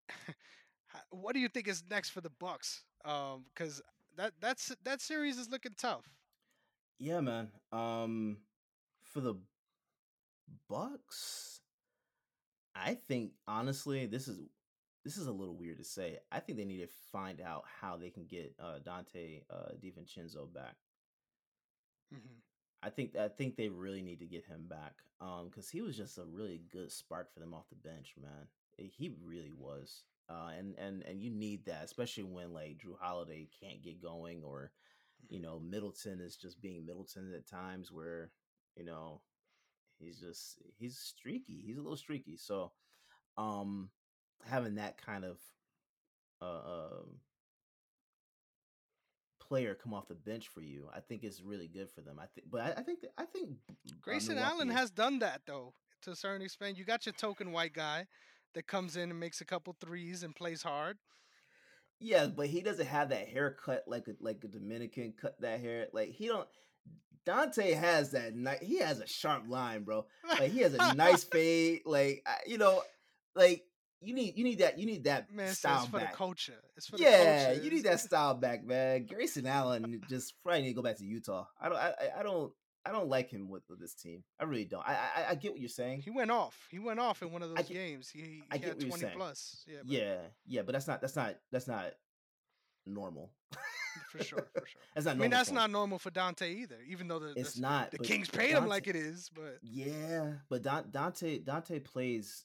ho- 0.90 1.00
what 1.12 1.34
do 1.34 1.40
you 1.40 1.50
think 1.50 1.68
is 1.68 1.84
next 1.90 2.10
for 2.10 2.22
the 2.22 2.30
Bucks? 2.30 2.84
Um, 3.06 3.46
because 3.54 3.82
that 4.16 4.34
that's 4.40 4.76
that 4.84 5.02
series 5.02 5.38
is 5.38 5.50
looking 5.50 5.74
tough. 5.78 6.06
Yeah, 7.00 7.22
man. 7.22 7.50
Um, 7.72 8.38
for 9.02 9.20
the 9.22 9.36
Bucks, 10.70 11.62
I 12.76 12.96
think 13.08 13.32
honestly, 13.48 14.06
this 14.06 14.28
is 14.28 14.40
this 15.04 15.18
is 15.18 15.28
a 15.28 15.32
little 15.32 15.56
weird 15.56 15.78
to 15.78 15.84
say. 15.84 16.20
I 16.32 16.40
think 16.40 16.58
they 16.58 16.66
need 16.66 16.82
to 16.82 16.90
find 17.12 17.42
out 17.42 17.64
how 17.82 17.98
they 17.98 18.10
can 18.10 18.26
get 18.26 18.56
uh, 18.60 18.80
Donte 18.86 19.44
uh, 19.50 19.74
DiVincenzo 19.84 20.54
back. 20.54 20.76
Hmm 22.12 22.18
I 22.86 22.90
think 22.90 23.16
I 23.16 23.30
think 23.30 23.56
they 23.56 23.70
really 23.70 24.02
need 24.02 24.20
to 24.20 24.26
get 24.26 24.46
him 24.46 24.66
back 24.68 24.96
because 25.46 25.70
he 25.70 25.82
was 25.82 25.96
just 25.96 26.18
a 26.18 26.26
really 26.26 26.62
good 26.70 26.92
spark 26.92 27.34
for 27.34 27.40
them 27.40 27.54
off 27.54 27.70
the 27.70 27.78
bench, 27.78 28.14
man. 28.22 28.48
Eh, 28.78 28.90
He 28.92 29.16
really 29.24 29.54
was, 29.58 30.04
uh, 30.30 30.50
and 30.58 30.76
and 30.78 31.02
and 31.04 31.22
you 31.22 31.30
need 31.30 31.64
that, 31.66 31.86
especially 31.86 32.26
when 32.26 32.52
like 32.54 32.80
Jrue 32.80 32.98
Holiday 33.00 33.48
can't 33.62 33.82
get 33.82 34.02
going, 34.02 34.44
or 34.44 34.74
you 35.30 35.40
know 35.40 35.62
Middleton 35.62 36.20
is 36.20 36.36
just 36.36 36.62
being 36.62 36.86
Middleton 36.86 37.34
at 37.34 37.48
times, 37.48 37.90
where 37.90 38.32
you 38.76 38.84
know 38.84 39.22
he's 40.00 40.20
just 40.20 40.60
he's 40.78 40.98
streaky, 40.98 41.62
he's 41.66 41.78
a 41.78 41.82
little 41.82 41.98
streaky. 41.98 42.38
So, 42.38 42.72
um, 43.38 43.90
having 44.46 44.76
that 44.76 44.98
kind 45.04 45.26
of 45.26 45.38
uh, 46.42 46.46
um 46.92 47.20
player 49.54 49.76
come 49.76 49.94
off 49.94 50.08
the 50.08 50.16
bench 50.16 50.48
for 50.48 50.62
you, 50.62 50.90
I 50.96 51.00
think 51.00 51.24
is 51.24 51.44
really 51.44 51.68
good 51.68 51.88
for 51.88 52.02
them. 52.02 52.18
I 52.20 52.26
think, 52.34 52.48
but 52.50 52.62
I, 52.62 52.74
I 52.78 52.82
think 52.82 53.02
I 53.20 53.26
think 53.26 53.50
uh, 53.70 53.74
Grayson 54.02 54.40
Allen 54.40 54.68
has 54.70 54.90
done 54.90 55.20
that 55.20 55.42
though, 55.46 55.76
to 56.02 56.10
a 56.10 56.16
certain 56.16 56.42
extent. 56.42 56.76
You 56.76 56.86
got 56.86 57.06
your 57.06 57.14
token 57.14 57.52
white 57.52 57.74
guy 57.74 58.08
that 58.56 58.66
comes 58.66 58.98
in 58.98 59.12
and 59.12 59.20
makes 59.20 59.42
a 59.42 59.46
couple 59.46 59.76
threes 59.80 60.24
and 60.24 60.36
plays 60.36 60.64
hard. 60.64 60.98
Yeah, 62.00 62.26
but 62.26 62.48
he 62.48 62.62
doesn't 62.62 62.88
have 62.88 63.10
that 63.10 63.28
haircut 63.28 63.84
like 63.86 64.08
a 64.08 64.16
like 64.20 64.44
a 64.44 64.48
Dominican 64.48 65.14
cut 65.22 65.40
that 65.42 65.60
hair. 65.60 65.86
Like 65.94 66.10
he 66.10 66.26
don't. 66.26 66.48
Donte 67.28 67.76
has 67.76 68.10
that. 68.12 68.36
Ni- 68.36 68.66
he 68.66 68.80
has 68.80 69.02
a 69.02 69.08
sharp 69.08 69.44
line, 69.48 69.84
bro. 69.84 70.08
Like 70.28 70.52
he 70.52 70.62
has 70.62 70.74
a 70.74 70.96
nice 70.96 71.24
fade. 71.32 71.82
Like 71.86 72.26
you 72.48 72.58
know, 72.58 72.82
like 73.36 73.66
you 74.04 74.14
need 74.14 74.38
you 74.38 74.44
need 74.44 74.60
that 74.60 74.78
you 74.80 74.86
need 74.86 75.04
that 75.06 75.32
Man, 75.34 75.54
style 75.54 75.82
it's 75.84 75.90
for 75.92 76.00
the 76.00 76.06
culture. 76.08 76.62
It's 76.78 76.88
for 76.88 76.98
the 76.98 77.04
culture. 77.04 77.20
yeah, 77.20 77.52
you 77.54 77.70
need 77.72 77.84
that 77.84 78.00
style 78.00 78.34
back, 78.34 78.66
man. 78.66 79.06
Grayson 79.06 79.46
Allen 79.48 80.02
just 80.10 80.34
probably 80.44 80.62
need 80.64 80.70
to 80.70 80.74
go 80.76 80.82
back 80.82 80.98
to 80.98 81.06
Utah. 81.06 81.46
I 81.62 81.70
don't. 81.70 81.78
I, 81.78 81.94
I- 82.20 82.24
don't. 82.24 82.52
I 82.86 82.92
don't 82.92 83.08
like 83.08 83.30
him 83.30 83.48
with, 83.48 83.64
with 83.70 83.80
this 83.80 83.94
team. 83.94 84.26
I 84.42 84.44
really 84.44 84.66
don't. 84.66 84.86
I, 84.86 84.92
I 85.16 85.26
I 85.30 85.36
get 85.36 85.54
what 85.54 85.62
you're 85.62 85.70
saying. 85.70 86.02
He 86.02 86.10
went 86.10 86.32
off. 86.32 86.68
He 86.70 86.80
went 86.80 87.00
off 87.00 87.22
in 87.22 87.32
one 87.32 87.42
of 87.42 87.48
those 87.48 87.66
get- 87.66 87.74
games. 87.76 88.10
He, 88.10 88.20
he 88.20 88.44
I 88.52 88.58
get 88.58 88.66
had 88.66 88.74
what 88.74 88.82
you're 88.82 88.90
20 88.90 89.02
saying. 89.04 89.14
plus. 89.16 89.64
Yeah, 89.66 89.78
but 89.86 89.88
Yeah, 89.94 90.16
yeah, 90.46 90.62
but 90.64 90.74
that's 90.74 90.86
not 90.88 91.00
that's 91.00 91.16
not 91.16 91.36
that's 91.50 91.66
not 91.68 91.94
normal. 92.86 93.32
for 94.12 94.22
sure, 94.24 94.48
for 94.54 94.66
sure. 94.68 94.82
That's 94.96 95.06
not. 95.06 95.16
I 95.16 95.20
mean, 95.20 95.30
that's 95.32 95.52
not 95.52 95.70
normal 95.72 95.98
for 95.98 96.12
Donte 96.12 96.44
either. 96.48 96.78
Even 96.88 97.08
though 97.08 97.20
the 97.20 97.34
It's 97.40 97.54
the, 97.54 97.62
not. 97.62 97.92
the 97.92 98.00
Kings 98.00 98.28
paid 98.30 98.52
him 98.52 98.68
like 98.68 98.88
it 98.88 98.96
is, 98.96 99.30
but 99.34 99.58
Yeah, 99.64 100.34
but 100.50 100.62
Donte 100.64 101.44
Donte 101.44 101.84
plays 101.84 102.44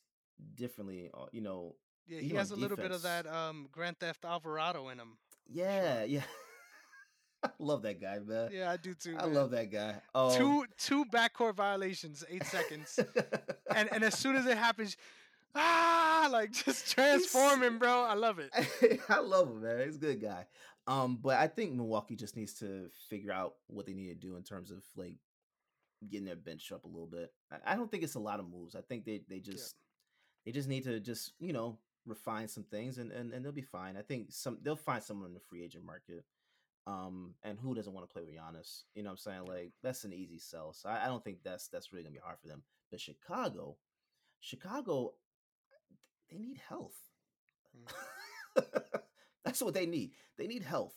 differently. 0.54 1.10
uh, 1.14 1.26
You 1.32 1.40
know. 1.42 1.76
yeah, 2.06 2.20
he 2.20 2.30
has 2.30 2.50
a 2.50 2.56
little 2.56 2.76
bit 2.76 2.90
of 2.90 3.02
that 3.02 3.26
um 3.26 3.68
Grand 3.72 3.98
Theft 3.98 4.24
Alvarado 4.24 4.88
in 4.88 4.98
him. 4.98 5.18
Yeah, 5.46 6.04
yeah. 6.04 6.22
I 7.42 7.50
love 7.60 7.82
that 7.82 8.00
guy, 8.00 8.18
man. 8.18 8.50
Yeah, 8.52 8.70
I 8.70 8.76
do 8.76 8.94
too. 8.94 9.14
I 9.16 9.22
man. 9.26 9.34
love 9.34 9.50
that 9.52 9.70
guy. 9.70 10.00
Um, 10.14 10.32
two 10.36 10.64
two 10.76 11.04
backcourt 11.06 11.54
violations, 11.54 12.24
eight 12.28 12.44
seconds, 12.44 12.98
and 13.74 13.88
and 13.92 14.02
as 14.02 14.18
soon 14.18 14.34
as 14.34 14.44
it 14.46 14.58
happens, 14.58 14.96
ah, 15.54 16.28
like 16.32 16.50
just 16.64 16.90
transforming, 16.90 17.78
bro. 17.78 18.02
I 18.02 18.14
love 18.14 18.38
it. 18.40 18.50
I 19.08 19.20
love 19.20 19.48
him, 19.50 19.62
man. 19.62 19.86
He's 19.86 19.96
a 19.96 20.00
good 20.00 20.20
guy. 20.20 20.46
Um, 20.88 21.18
but 21.22 21.36
I 21.36 21.46
think 21.46 21.74
Milwaukee 21.74 22.16
just 22.16 22.34
needs 22.34 22.54
to 22.54 22.88
figure 23.08 23.30
out 23.32 23.54
what 23.66 23.86
they 23.86 23.92
need 23.92 24.08
to 24.08 24.14
do 24.14 24.36
in 24.36 24.42
terms 24.42 24.70
of 24.70 24.82
like 24.96 25.16
getting 26.10 26.24
their 26.26 26.34
bench 26.36 26.72
up 26.72 26.84
a 26.84 26.88
little 26.88 27.06
bit. 27.06 27.30
I, 27.52 27.72
I 27.72 27.76
don't 27.76 27.90
think 27.90 28.02
it's 28.02 28.14
a 28.14 28.20
lot 28.20 28.40
of 28.40 28.48
moves. 28.48 28.74
I 28.74 28.80
think 28.80 29.04
they 29.04 29.20
they 29.28 29.38
just 29.38 29.76
they 30.48 30.52
just 30.52 30.68
need 30.68 30.84
to 30.84 30.98
just 30.98 31.34
you 31.40 31.52
know 31.52 31.76
refine 32.06 32.48
some 32.48 32.64
things 32.64 32.96
and 32.96 33.12
and, 33.12 33.34
and 33.34 33.44
they'll 33.44 33.52
be 33.52 33.60
fine. 33.60 33.98
I 33.98 34.00
think 34.00 34.28
some 34.30 34.56
they'll 34.62 34.76
find 34.76 35.02
someone 35.02 35.26
in 35.28 35.34
the 35.34 35.40
free 35.40 35.62
agent 35.62 35.84
market. 35.84 36.24
Um, 36.86 37.34
and 37.42 37.58
who 37.58 37.74
doesn't 37.74 37.92
want 37.92 38.08
to 38.08 38.12
play 38.12 38.22
with 38.22 38.34
Giannis? 38.34 38.84
You 38.94 39.02
know 39.02 39.10
what 39.10 39.20
I'm 39.26 39.32
saying? 39.32 39.44
Like 39.46 39.72
that's 39.82 40.04
an 40.04 40.14
easy 40.14 40.38
sell. 40.38 40.72
So 40.72 40.88
I, 40.88 41.04
I 41.04 41.08
don't 41.08 41.22
think 41.22 41.40
that's 41.44 41.68
that's 41.68 41.92
really 41.92 42.02
gonna 42.02 42.14
be 42.14 42.20
hard 42.24 42.38
for 42.40 42.48
them. 42.48 42.62
But 42.90 42.98
Chicago, 42.98 43.76
Chicago, 44.40 45.12
they 46.30 46.38
need 46.38 46.58
health. 46.66 46.96
that's 49.44 49.60
what 49.60 49.74
they 49.74 49.84
need. 49.84 50.12
They 50.38 50.46
need 50.46 50.62
health. 50.62 50.94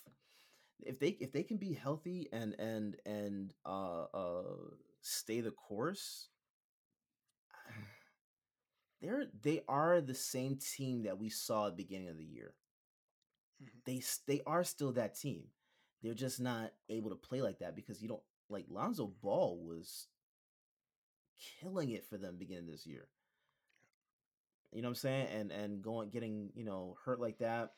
If 0.82 0.98
they 0.98 1.10
if 1.20 1.34
they 1.34 1.44
can 1.44 1.58
be 1.58 1.74
healthy 1.74 2.30
and 2.32 2.56
and 2.58 2.96
and 3.06 3.54
uh 3.66 4.04
uh 4.14 4.44
stay 5.02 5.42
the 5.42 5.52
course, 5.52 6.30
they're 9.02 9.26
they 9.42 9.64
are 9.68 10.02
the 10.02 10.14
same 10.16 10.58
team 10.58 11.04
that 11.04 11.18
we 11.20 11.30
saw 11.30 11.68
at 11.68 11.72
the 11.78 11.84
beginning 11.84 12.10
of 12.10 12.18
the 12.18 12.26
year. 12.26 12.54
Mhm. 13.62 13.84
They 13.86 14.02
they 14.28 14.42
are 14.46 14.64
still 14.64 14.92
that 14.94 15.16
team. 15.16 15.50
They're 16.02 16.14
just 16.14 16.40
not 16.40 16.74
able 16.90 17.10
to 17.12 17.16
play 17.16 17.42
like 17.42 17.60
that 17.60 17.76
because 17.76 18.02
you 18.02 18.08
don't 18.08 18.24
like 18.50 18.66
Lonzo 18.70 19.08
Ball 19.08 19.58
was 19.64 20.08
killing 21.60 21.90
it 21.90 22.06
for 22.06 22.18
them 22.18 22.38
beginning 22.38 22.68
this 22.68 22.86
year. 22.88 23.10
You 24.72 24.82
know 24.82 24.88
what 24.88 24.92
I'm 24.92 24.96
saying? 24.96 25.28
And 25.28 25.52
and 25.52 25.82
going 25.82 26.10
getting, 26.10 26.50
you 26.56 26.64
know, 26.64 26.96
hurt 27.04 27.20
like 27.20 27.40
that. 27.40 27.74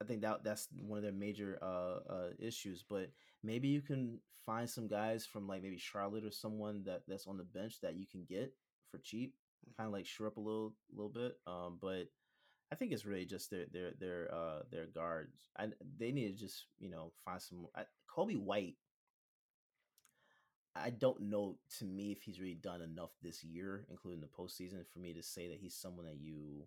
I 0.00 0.04
think 0.04 0.22
that 0.22 0.44
that's 0.44 0.68
one 0.86 0.98
of 0.98 1.04
their 1.04 1.12
major 1.12 1.58
uh, 1.62 2.00
uh, 2.12 2.28
issues. 2.38 2.84
But 2.88 3.10
maybe 3.42 3.68
you 3.68 3.82
can 3.82 4.18
find 4.46 4.68
some 4.70 4.88
guys 4.88 5.26
from 5.26 5.48
like 5.48 5.62
maybe 5.62 5.78
Charlotte 5.78 6.24
or 6.24 6.30
someone 6.32 6.84
that 6.84 7.02
that's 7.08 7.26
on 7.28 7.38
the 7.38 7.44
bench 7.44 7.80
that 7.82 7.96
you 7.96 8.06
can 8.06 8.24
get 8.28 8.54
for 8.90 8.98
cheap, 8.98 9.34
kind 9.76 9.86
of 9.86 9.92
like 9.92 10.06
shore 10.06 10.26
up 10.26 10.36
a 10.36 10.40
little 10.40 10.74
little 10.94 11.10
bit. 11.10 11.36
Um, 11.46 11.78
but 11.80 12.08
I 12.70 12.74
think 12.74 12.92
it's 12.92 13.04
really 13.04 13.26
just 13.26 13.50
their 13.50 13.66
their 13.72 13.90
their 13.98 14.34
uh 14.34 14.60
their 14.70 14.86
guards. 14.86 15.48
I 15.58 15.68
they 15.98 16.12
need 16.12 16.28
to 16.28 16.38
just 16.38 16.66
you 16.78 16.90
know 16.90 17.12
find 17.24 17.40
some. 17.40 17.66
I, 17.76 17.84
Coby 18.14 18.38
White. 18.38 18.76
I 20.74 20.88
don't 20.88 21.20
know 21.20 21.58
to 21.78 21.84
me 21.84 22.12
if 22.12 22.22
he's 22.22 22.40
really 22.40 22.54
done 22.54 22.80
enough 22.80 23.10
this 23.22 23.44
year, 23.44 23.84
including 23.90 24.22
the 24.22 24.26
postseason, 24.26 24.86
for 24.90 25.00
me 25.00 25.12
to 25.12 25.22
say 25.22 25.48
that 25.48 25.58
he's 25.58 25.74
someone 25.74 26.06
that 26.06 26.16
you 26.18 26.64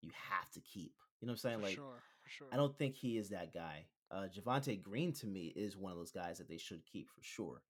you 0.00 0.10
have 0.30 0.50
to 0.52 0.60
keep. 0.60 0.94
You 1.20 1.26
know 1.26 1.32
what 1.32 1.44
I'm 1.44 1.50
saying? 1.50 1.58
For 1.58 1.66
like, 1.66 1.74
sure, 1.74 2.02
for 2.22 2.30
sure. 2.30 2.46
I 2.52 2.56
don't 2.56 2.76
think 2.78 2.94
he 2.94 3.18
is 3.18 3.28
that 3.30 3.52
guy. 3.52 3.84
Uh, 4.10 4.28
Javonte 4.34 4.82
Green 4.82 5.12
to 5.14 5.26
me 5.26 5.52
is 5.54 5.76
one 5.76 5.92
of 5.92 5.98
those 5.98 6.10
guys 6.10 6.38
that 6.38 6.48
they 6.48 6.56
should 6.56 6.86
keep 6.90 7.08
for 7.10 7.22
sure. 7.22 7.62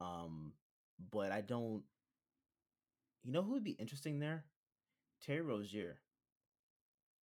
Um, 0.00 0.52
but 1.12 1.30
I 1.30 1.40
don't. 1.40 1.82
You 3.24 3.32
know 3.32 3.42
who 3.42 3.52
would 3.52 3.64
be 3.64 3.72
interesting 3.72 4.18
there? 4.18 4.44
Terry 5.24 5.42
Rozier. 5.42 5.98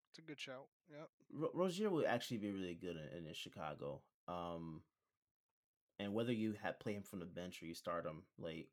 It's 0.09 0.19
a 0.19 0.21
good 0.21 0.39
shout. 0.39 0.67
Yep. 0.89 1.09
Ro- 1.33 1.51
Rozier 1.53 1.89
would 1.89 2.05
actually 2.05 2.37
be 2.37 2.51
really 2.51 2.75
good 2.75 2.97
in, 2.97 3.25
in 3.25 3.33
Chicago. 3.33 4.01
Um, 4.27 4.81
and 5.99 6.13
whether 6.13 6.33
you 6.33 6.55
have 6.61 6.79
play 6.79 6.93
him 6.93 7.03
from 7.03 7.19
the 7.19 7.25
bench 7.25 7.61
or 7.61 7.65
you 7.65 7.73
start 7.73 8.05
him, 8.05 8.23
like 8.37 8.67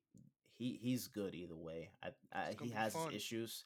he 0.53 0.79
he's 0.83 1.09
good 1.09 1.35
either 1.35 1.57
way. 1.57 1.91
I, 2.03 2.09
I 2.33 2.55
he 2.61 2.71
has 2.71 2.95
fun. 2.95 3.07
his 3.07 3.17
issues. 3.17 3.65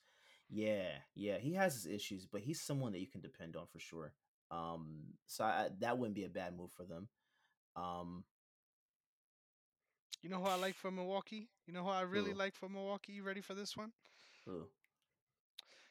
Yeah, 0.48 0.88
yeah, 1.14 1.38
he 1.38 1.54
has 1.54 1.74
his 1.74 1.86
issues, 1.86 2.26
but 2.26 2.40
he's 2.40 2.60
someone 2.60 2.92
that 2.92 3.00
you 3.00 3.08
can 3.08 3.20
depend 3.20 3.56
on 3.56 3.66
for 3.66 3.80
sure. 3.80 4.12
Um, 4.50 5.14
so 5.26 5.44
I, 5.44 5.68
that 5.80 5.98
wouldn't 5.98 6.14
be 6.14 6.24
a 6.24 6.28
bad 6.28 6.56
move 6.56 6.70
for 6.70 6.84
them. 6.84 7.08
Um, 7.74 8.24
You 10.22 10.28
know 10.30 10.38
who 10.38 10.46
I 10.48 10.56
like 10.56 10.74
for 10.74 10.90
Milwaukee? 10.90 11.48
You 11.66 11.72
know 11.72 11.84
who 11.84 11.90
I 11.90 12.00
really 12.02 12.32
like 12.34 12.54
for 12.54 12.68
Milwaukee? 12.68 13.12
You 13.12 13.22
ready 13.22 13.40
for 13.40 13.54
this 13.54 13.76
one? 13.76 13.92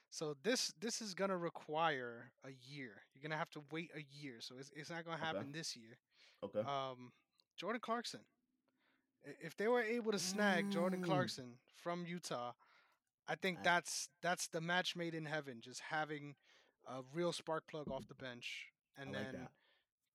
So 0.09 0.35
this 0.43 0.71
this 0.79 1.01
is 1.01 1.13
gonna 1.13 1.37
require 1.37 2.31
a 2.45 2.51
year. 2.69 3.03
You're 3.13 3.21
gonna 3.23 3.37
have 3.37 3.49
to 3.51 3.63
wait 3.71 3.91
a 3.95 4.03
year. 4.17 4.35
So 4.39 4.55
it's, 4.59 4.71
it's 4.75 4.89
not 4.89 5.03
gonna 5.03 5.17
Okay. 5.17 5.25
happen 5.25 5.51
this 5.51 5.75
year. 5.75 5.97
Okay. 6.43 6.59
Um, 6.59 7.11
Jordan 7.57 7.81
Clarkson. 7.81 8.21
If 9.41 9.57
they 9.57 9.67
were 9.67 9.81
able 9.81 10.11
to 10.11 10.19
snag 10.19 10.69
Jordan 10.71 11.01
Mm. 11.01 11.05
Clarkson 11.05 11.57
from 11.75 12.05
Utah, 12.05 12.53
I 13.27 13.35
think 13.35 13.63
that's 13.63 14.09
that's 14.21 14.47
the 14.47 14.61
match 14.61 14.95
made 14.95 15.15
in 15.15 15.25
heaven. 15.25 15.59
Just 15.61 15.81
having 15.81 16.35
a 16.87 17.01
real 17.13 17.33
spark 17.33 17.67
plug 17.67 17.89
off 17.91 18.07
the 18.07 18.13
bench, 18.15 18.67
and 18.97 19.11
like 19.11 19.31
then 19.31 19.41
that. 19.41 19.51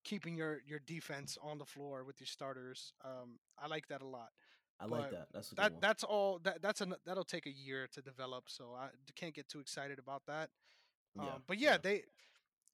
Keeping 0.04 0.36
your 0.36 0.60
your 0.66 0.78
defense 0.86 1.36
on 1.42 1.58
the 1.58 1.64
floor 1.64 2.04
with 2.04 2.20
your 2.20 2.26
starters. 2.26 2.92
Um, 3.04 3.38
I 3.58 3.66
like 3.66 3.88
that 3.88 4.02
a 4.02 4.06
lot. 4.06 4.30
I 4.80 4.86
like 4.86 5.10
that. 5.10 5.28
That's 5.32 5.50
That 5.50 5.72
one. 5.72 5.80
that's 5.80 6.04
all. 6.04 6.38
That 6.42 6.62
that's 6.62 6.80
an 6.80 6.94
that'll 7.04 7.24
take 7.24 7.46
a 7.46 7.50
year 7.52 7.86
to 7.92 8.00
develop. 8.00 8.44
So 8.48 8.74
I 8.76 8.88
can't 9.14 9.34
get 9.34 9.48
too 9.48 9.60
excited 9.60 9.98
about 9.98 10.22
that. 10.26 10.48
Um, 11.18 11.26
yeah. 11.26 11.32
but 11.46 11.58
yeah, 11.58 11.70
yeah. 11.72 11.76
they. 11.82 12.02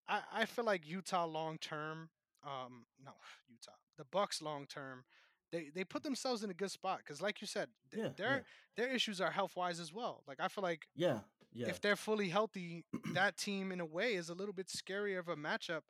I 0.09 0.21
I 0.33 0.45
feel 0.45 0.65
like 0.65 0.87
Utah 0.89 1.25
long 1.27 1.59
term. 1.59 2.11
Um, 2.45 2.87
no, 3.05 3.13
Utah. 3.49 3.73
The 3.99 4.05
Bucks 4.05 4.41
long 4.41 4.67
term. 4.67 5.05
They 5.53 5.71
they 5.75 5.85
put 5.85 6.03
themselves 6.03 6.43
in 6.45 6.51
a 6.51 6.55
good 6.55 6.71
spot 6.71 6.99
because, 6.99 7.21
like 7.23 7.41
you 7.41 7.47
said, 7.47 7.69
th- 7.91 8.03
Yeah, 8.05 8.11
their 8.17 8.37
yeah. 8.37 8.43
their 8.85 8.95
issues 8.95 9.21
are 9.21 9.31
health 9.31 9.57
wise 9.57 9.81
as 9.81 9.93
well. 9.93 10.23
Like 10.29 10.39
I 10.41 10.49
feel 10.49 10.63
like 10.63 10.87
Yeah. 10.95 11.21
Yeah. 11.53 11.69
if 11.69 11.81
they're 11.81 11.97
fully 11.97 12.29
healthy, 12.29 12.85
that 13.15 13.37
team 13.37 13.73
in 13.73 13.81
a 13.81 13.87
way 13.87 14.15
is 14.15 14.29
a 14.29 14.35
little 14.35 14.53
bit 14.53 14.67
scarier 14.69 15.19
of 15.19 15.29
a 15.29 15.37
matchup 15.37 15.83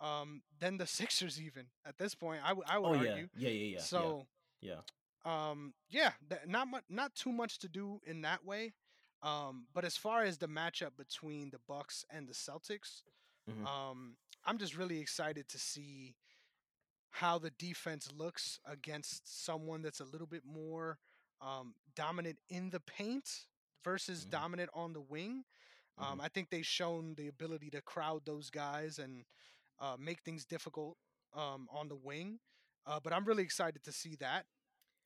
um, 0.00 0.42
than 0.58 0.76
the 0.78 0.86
Sixers 0.98 1.40
even 1.40 1.66
at 1.86 1.98
this 1.98 2.14
point. 2.14 2.40
I, 2.44 2.48
w- 2.50 2.64
I 2.68 2.78
would 2.78 2.88
oh 2.88 3.02
yeah. 3.02 3.10
argue. 3.10 3.28
Yeah. 3.36 3.48
Yeah. 3.50 3.64
Yeah. 3.76 3.80
so 3.80 4.26
yeah. 4.60 4.80
um, 5.24 5.74
yeah, 5.90 6.12
th- 6.28 6.42
not 6.46 6.68
much, 6.68 6.84
not 6.88 7.14
too 7.14 7.32
much 7.32 7.58
to 7.60 7.68
do 7.68 8.00
in 8.06 8.22
that 8.22 8.44
way. 8.44 8.74
Um, 9.22 9.66
but 9.74 9.84
as 9.84 9.96
far 9.96 10.22
as 10.22 10.38
the 10.38 10.46
matchup 10.46 10.96
between 10.96 11.50
the 11.50 11.58
Bucks 11.66 12.04
and 12.10 12.28
the 12.28 12.32
Celtics, 12.34 13.02
Mhm. 13.50 13.66
um, 13.66 14.16
I'm 14.44 14.58
just 14.58 14.76
really 14.76 15.00
excited 15.00 15.48
to 15.48 15.58
see 15.58 16.14
how 17.10 17.38
the 17.38 17.50
defense 17.50 18.10
looks 18.16 18.60
against 18.64 19.44
someone 19.44 19.82
that's 19.82 20.00
a 20.00 20.04
little 20.04 20.26
bit 20.26 20.44
more 20.44 20.98
um, 21.40 21.74
dominant 21.94 22.38
in 22.48 22.70
the 22.70 22.80
paint 22.80 23.46
versus 23.84 24.24
Mhm. 24.24 24.30
dominant 24.30 24.70
on 24.74 24.92
the 24.92 25.00
wing. 25.00 25.44
Um, 25.96 26.18
Mhm. 26.18 26.22
I 26.24 26.28
think 26.28 26.50
they've 26.50 26.66
shown 26.66 27.14
the 27.14 27.28
ability 27.28 27.70
to 27.70 27.80
crowd 27.82 28.24
those 28.24 28.50
guys 28.50 28.98
and 28.98 29.24
uh, 29.80 29.96
make 29.98 30.20
things 30.20 30.44
difficult 30.44 30.96
um, 31.34 31.68
on 31.70 31.88
the 31.88 31.96
wing. 31.96 32.40
Uh, 32.86 32.98
but 33.02 33.12
I'm 33.12 33.24
really 33.24 33.42
excited 33.42 33.82
to 33.84 33.92
see 33.92 34.16
that 34.16 34.46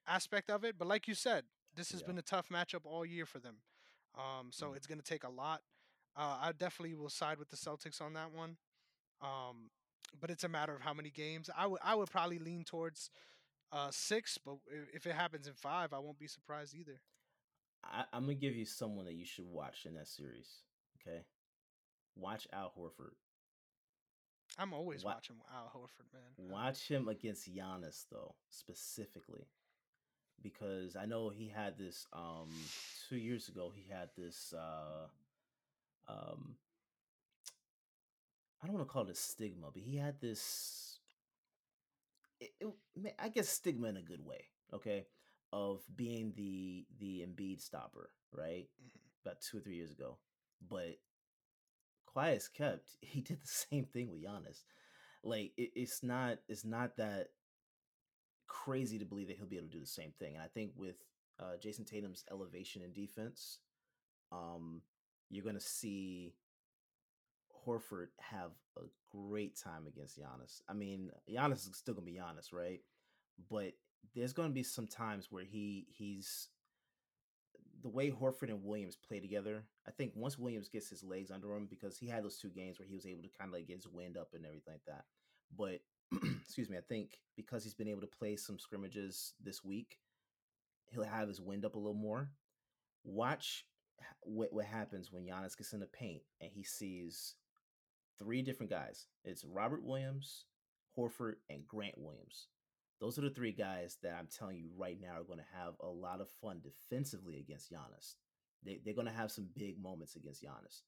aspect 0.07 0.51
of 0.51 0.65
it. 0.65 0.77
But 0.79 0.89
like 0.89 1.09
you 1.09 1.15
said, 1.15 1.45
this 1.75 1.91
has 1.93 2.01
Yeah. 2.01 2.07
been 2.09 2.19
a 2.19 2.23
tough 2.23 2.49
matchup 2.49 2.85
all 2.85 3.05
year 3.05 3.27
for 3.27 3.39
them. 3.39 3.63
Um, 4.15 4.53
so 4.53 4.73
Mhm. 4.73 4.77
it's 4.77 4.87
going 4.87 4.99
to 5.01 5.05
take 5.05 5.25
a 5.25 5.29
lot. 5.31 5.63
Uh, 6.15 6.39
I 6.41 6.53
definitely 6.53 6.95
will 6.95 7.09
side 7.11 7.39
with 7.39 7.49
the 7.49 7.57
Celtics 7.57 8.01
on 8.01 8.13
that 8.15 8.31
one. 8.33 8.59
Um, 9.21 9.71
but 10.21 10.31
it's 10.31 10.45
a 10.45 10.49
matter 10.49 10.75
of 10.75 10.83
how 10.83 10.93
many 10.93 11.11
games. 11.11 11.49
I 11.57 11.67
would 11.67 11.81
I 11.83 11.95
would 11.95 12.11
probably 12.11 12.39
lean 12.39 12.65
towards 12.65 13.11
uh, 13.73 13.91
six, 13.91 14.39
but 14.39 14.59
if 14.93 15.07
it 15.07 15.15
happens 15.15 15.47
in 15.47 15.55
five, 15.55 15.93
I 15.93 15.99
won't 15.99 16.19
be 16.19 16.27
surprised 16.29 16.75
either. 16.75 17.01
I, 17.85 18.05
I'm 18.13 18.25
gonna 18.25 18.35
give 18.35 18.55
you 18.55 18.67
someone 18.67 19.07
that 19.07 19.15
you 19.15 19.25
should 19.25 19.47
watch 19.47 19.87
in 19.87 19.95
that 19.95 20.09
series. 20.09 20.63
Okay, 21.01 21.25
watch 22.17 22.47
Al 22.53 22.73
Horford. 22.79 23.15
I'm 24.59 24.73
always 24.73 25.05
Wa- 25.05 25.13
watching 25.15 25.37
Al 25.55 25.71
Horford, 25.75 26.13
man. 26.13 26.23
Watch 26.37 26.89
him 26.89 27.09
against 27.09 27.53
Giannis 27.55 28.05
though, 28.11 28.35
specifically, 28.51 29.47
because 30.43 30.97
I 30.97 31.07
know 31.07 31.31
he 31.31 31.49
had 31.49 31.79
this 31.79 32.07
um 32.13 32.51
two 33.09 33.17
years 33.17 33.49
ago. 33.49 33.73
He 33.75 33.91
had 33.91 34.11
this 34.17 34.53
uh 34.55 35.09
um 36.09 36.57
I 38.63 38.67
don't 38.67 38.77
want 38.77 38.87
to 38.89 38.93
call 38.93 39.05
it 39.05 39.11
a 39.11 39.15
stigma, 39.15 39.71
but 39.73 39.83
he 39.83 39.97
had 39.97 40.21
this. 40.21 40.99
It, 42.41 42.53
it, 42.61 43.15
I 43.19 43.29
guess 43.29 43.49
stigma 43.49 43.89
in 43.89 43.97
a 43.97 44.03
good 44.03 44.25
way, 44.25 44.47
okay, 44.73 45.07
of 45.53 45.83
being 45.95 46.33
the 46.37 46.87
the 46.99 47.25
Embiid 47.27 47.61
stopper, 47.61 48.11
right? 48.33 48.69
mhm. 48.81 49.01
About 49.25 49.41
two 49.41 49.59
or 49.59 49.61
three 49.61 49.77
years 49.77 49.93
ago, 49.93 50.19
but 50.69 50.99
quiet 52.13 52.37
as 52.37 52.49
kept, 52.49 52.89
he 53.01 53.21
did 53.21 53.43
the 53.43 53.49
same 53.49 53.85
thing 53.87 54.11
with 54.11 54.25
Giannis. 54.25 54.65
Like 55.25 55.53
it, 55.57 55.71
it's 55.75 56.03
not 56.03 56.39
it's 56.49 56.65
not 56.65 56.97
that 56.97 57.29
crazy 58.47 58.99
to 58.99 59.05
believe 59.05 59.29
that 59.29 59.37
he'll 59.37 59.47
be 59.47 59.57
able 59.57 59.69
to 59.69 59.73
do 59.73 59.81
the 59.81 59.87
same 59.87 60.13
thing. 60.19 60.35
And 60.35 60.43
I 60.43 60.49
think 60.49 60.73
with 60.77 60.97
uh, 61.41 61.57
Jayson 61.63 61.85
Tatum's 61.85 62.25
elevation 62.31 62.83
in 62.83 62.93
defense, 62.93 63.59
um, 64.31 64.83
you're 65.31 65.45
gonna 65.45 65.61
see 65.61 66.35
Horford 67.67 68.09
have 68.19 68.51
a 68.77 68.83
great 69.11 69.57
time 69.57 69.87
against 69.87 70.19
Giannis. 70.19 70.61
I 70.69 70.75
mean, 70.75 71.11
Giannis 71.31 71.69
is 71.69 71.77
still 71.77 71.95
gonna 71.95 72.07
be 72.07 72.19
Giannis, 72.19 72.53
right? 72.53 72.81
But 73.51 73.73
there's 74.15 74.33
gonna 74.33 74.51
be 74.51 74.63
some 74.63 74.87
times 74.87 75.29
where 75.31 75.45
he 75.45 75.87
he's 75.91 76.49
the 77.83 77.89
way 77.89 78.11
Horford 78.11 78.49
and 78.49 78.65
Williams 78.65 78.97
play 78.97 79.21
together. 79.21 79.65
I 79.87 79.91
think 79.91 80.13
once 80.15 80.39
Williams 80.39 80.69
gets 80.69 80.89
his 80.89 81.03
legs 81.03 81.31
under 81.31 81.53
him, 81.55 81.67
because 81.69 81.99
he 81.99 82.07
had 82.07 82.25
those 82.25 82.39
two 82.39 82.51
games 82.51 82.79
where 82.79 82.87
he 82.87 82.95
was 82.95 83.07
able 83.07 83.23
to 83.23 83.29
kind 83.39 83.49
of 83.49 83.55
like 83.55 83.67
get 83.67 83.77
his 83.77 83.89
wind 83.89 84.17
up 84.17 84.29
and 84.35 84.45
everything 84.45 84.75
like 84.75 84.85
that. 84.87 85.05
But 85.57 85.81
excuse 86.43 86.71
me, 86.71 86.77
I 86.77 86.83
think 86.89 87.19
because 87.37 87.65
he's 87.65 87.75
been 87.75 87.89
able 87.89 88.01
to 88.03 88.07
play 88.07 88.37
some 88.37 88.59
scrimmages 88.59 89.35
this 89.43 89.65
week, 89.65 89.99
he'll 90.93 91.03
have 91.03 91.29
his 91.29 91.41
wind 91.41 91.65
up 91.65 91.75
a 91.75 91.79
little 91.79 91.95
more. 91.95 92.31
Watch 93.05 93.65
what 94.23 94.53
what 94.53 94.65
happens 94.65 95.13
when 95.13 95.25
Giannis 95.25 95.57
gets 95.57 95.73
in 95.73 95.81
the 95.81 95.87
paint 95.87 96.23
and 96.41 96.51
he 96.53 96.63
sees 96.63 97.35
three 98.19 98.43
different 98.43 98.71
guys. 98.71 99.07
It's 99.25 99.45
Robert 99.45 99.83
Williams, 99.83 100.45
Horford, 100.97 101.35
and 101.51 101.67
Grant 101.67 101.99
Williams. 101.99 102.49
Those 103.03 103.19
are 103.19 103.23
the 103.23 103.31
three 103.31 103.51
guys 103.51 103.99
that 104.05 104.15
I'm 104.17 104.29
telling 104.29 104.59
you 104.59 104.69
right 104.79 104.97
now 105.01 105.21
are 105.21 105.25
going 105.25 105.41
to 105.41 105.59
have 105.61 105.75
a 105.81 105.89
lot 105.89 106.21
of 106.21 106.31
fun 106.41 106.61
defensively 106.63 107.41
against 107.41 107.73
Giannis. 107.73 108.15
They, 108.65 108.81
they're 108.85 108.95
going 108.95 109.09
to 109.09 109.13
have 109.13 109.33
some 109.33 109.49
big 109.57 109.83
moments 109.83 110.15
against 110.15 110.41
Giannis. 110.41 110.83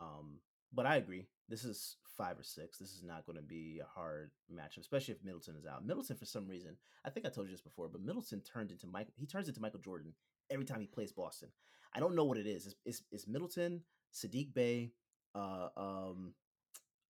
Um, 0.00 0.38
but 0.72 0.86
I 0.86 0.96
agree. 0.96 1.26
This 1.46 1.64
is 1.64 1.96
five 2.16 2.38
or 2.38 2.42
six. 2.42 2.78
This 2.78 2.94
is 2.94 3.02
not 3.02 3.26
going 3.26 3.36
to 3.36 3.42
be 3.42 3.82
a 3.82 3.98
hard 4.00 4.30
matchup, 4.50 4.80
especially 4.80 5.12
if 5.12 5.22
Middleton 5.22 5.56
is 5.56 5.66
out. 5.66 5.84
Middleton, 5.84 6.16
for 6.16 6.24
some 6.24 6.48
reason, 6.48 6.74
I 7.04 7.10
think 7.10 7.26
I 7.26 7.28
told 7.28 7.48
you 7.48 7.52
this 7.52 7.60
before, 7.60 7.90
but 7.90 8.00
Middleton 8.00 8.40
turned 8.40 8.70
into 8.70 8.86
Mike. 8.86 9.08
He 9.14 9.26
turns 9.26 9.48
into 9.48 9.60
Michael 9.60 9.80
Jordan 9.80 10.14
every 10.50 10.64
time 10.64 10.80
he 10.80 10.86
plays 10.86 11.12
Boston. 11.12 11.50
I 11.94 12.00
don't 12.00 12.16
know 12.16 12.24
what 12.24 12.38
it 12.38 12.46
is. 12.46 12.64
It's, 12.64 12.76
it's, 12.86 13.02
it's 13.12 13.28
Middleton, 13.28 13.82
Saddiq 14.14 14.54
Bey, 14.54 14.92
uh, 15.34 15.68
um, 15.76 16.32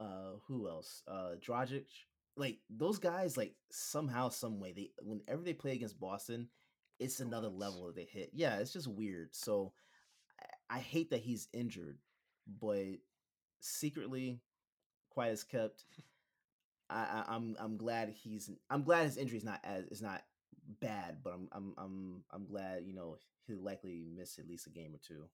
uh, 0.01 0.39
who 0.49 0.69
else? 0.69 1.05
Uh, 1.07 1.37
Dragic. 1.41 1.87
Like 2.39 2.59
those 2.71 2.99
guys, 2.99 3.37
like 3.37 3.55
somehow, 3.71 4.29
some 4.29 4.61
way, 4.61 4.73
they 4.73 4.91
whenever 5.03 5.43
they 5.43 5.53
play 5.53 5.73
against 5.73 6.01
Boston, 6.01 6.49
it's 6.99 7.19
Go 7.19 7.27
another 7.27 7.49
level 7.49 7.87
that 7.87 7.97
they 7.97 8.09
hit. 8.11 8.31
Yeah, 8.33 8.59
it's 8.59 8.73
just 8.73 8.87
weird. 8.87 9.35
So 9.35 9.73
I, 10.71 10.77
I 10.77 10.79
hate 10.79 11.11
that 11.11 11.21
he's 11.21 11.49
injured, 11.53 11.99
but 12.61 12.87
secretly, 13.61 14.41
quite 15.11 15.31
as 15.31 15.45
kept. 15.45 15.85
I, 16.91 17.25
I 17.29 17.35
am 17.35 17.57
I'm, 17.59 17.65
I'm 17.65 17.77
glad 17.77 18.09
he's 18.09 18.51
I'm 18.71 18.83
glad 18.83 19.05
his 19.05 19.19
injury 19.19 19.37
is 19.37 19.45
not 19.45 19.61
as 19.63 19.85
is 19.87 20.01
not 20.01 20.23
bad, 20.81 21.19
but 21.23 21.35
I'm 21.35 21.49
I'm 21.53 21.75
I'm 21.77 22.25
I'm 22.31 22.47
glad 22.47 22.85
you 22.87 22.95
know 22.95 23.19
he'll 23.47 23.63
likely 23.63 24.07
miss 24.17 24.39
at 24.39 24.49
least 24.49 24.67
a 24.67 24.71
game 24.71 24.95
or 24.95 24.99
two 25.07 25.25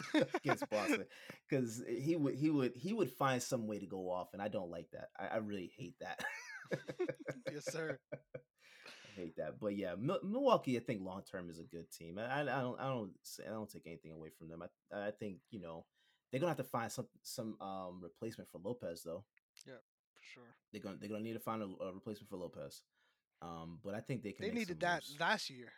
against 0.34 0.68
Boston 0.70 1.04
because 1.48 1.82
he 1.88 2.16
would 2.16 2.34
he 2.34 2.50
would 2.50 2.72
he 2.74 2.92
would 2.92 3.10
find 3.10 3.42
some 3.42 3.66
way 3.66 3.78
to 3.78 3.86
go 3.86 4.10
off, 4.10 4.28
and 4.32 4.42
I 4.42 4.48
don't 4.48 4.70
like 4.70 4.90
that. 4.92 5.08
I, 5.18 5.34
I 5.34 5.36
really 5.38 5.70
hate 5.76 5.94
that. 6.00 6.24
yes, 7.52 7.64
sir. 7.70 7.98
I 8.14 9.20
hate 9.20 9.36
that, 9.36 9.60
but 9.60 9.76
yeah, 9.76 9.94
Milwaukee. 9.98 10.76
I 10.76 10.80
think 10.80 11.02
long 11.02 11.22
term 11.30 11.50
is 11.50 11.58
a 11.58 11.64
good 11.64 11.90
team. 11.90 12.18
I, 12.18 12.40
I, 12.40 12.44
don't 12.44 12.80
I 12.80 12.88
don't 12.88 13.10
I 13.46 13.50
don't 13.50 13.70
take 13.70 13.86
anything 13.86 14.12
away 14.12 14.30
from 14.38 14.48
them. 14.48 14.62
I 14.62 15.08
I 15.08 15.10
think 15.10 15.38
you 15.50 15.60
know 15.60 15.84
they're 16.30 16.40
gonna 16.40 16.50
have 16.50 16.56
to 16.58 16.64
find 16.64 16.90
some 16.90 17.08
some 17.22 17.56
um 17.60 18.00
replacement 18.02 18.50
for 18.50 18.60
Lopez 18.64 19.02
though. 19.04 19.24
Yeah, 19.66 19.74
for 20.14 20.22
sure. 20.22 20.56
They're 20.72 20.80
gonna 20.80 20.96
they're 20.98 21.10
gonna 21.10 21.22
need 21.22 21.34
to 21.34 21.40
find 21.40 21.62
a, 21.62 21.84
a 21.84 21.92
replacement 21.92 22.30
for 22.30 22.36
Lopez. 22.36 22.82
Um, 23.42 23.78
but 23.84 23.94
I 23.94 24.00
think 24.00 24.22
they 24.22 24.32
can. 24.32 24.46
They 24.46 24.52
needed 24.52 24.80
that 24.80 25.02
moves. 25.02 25.16
last 25.20 25.50
year. 25.50 25.72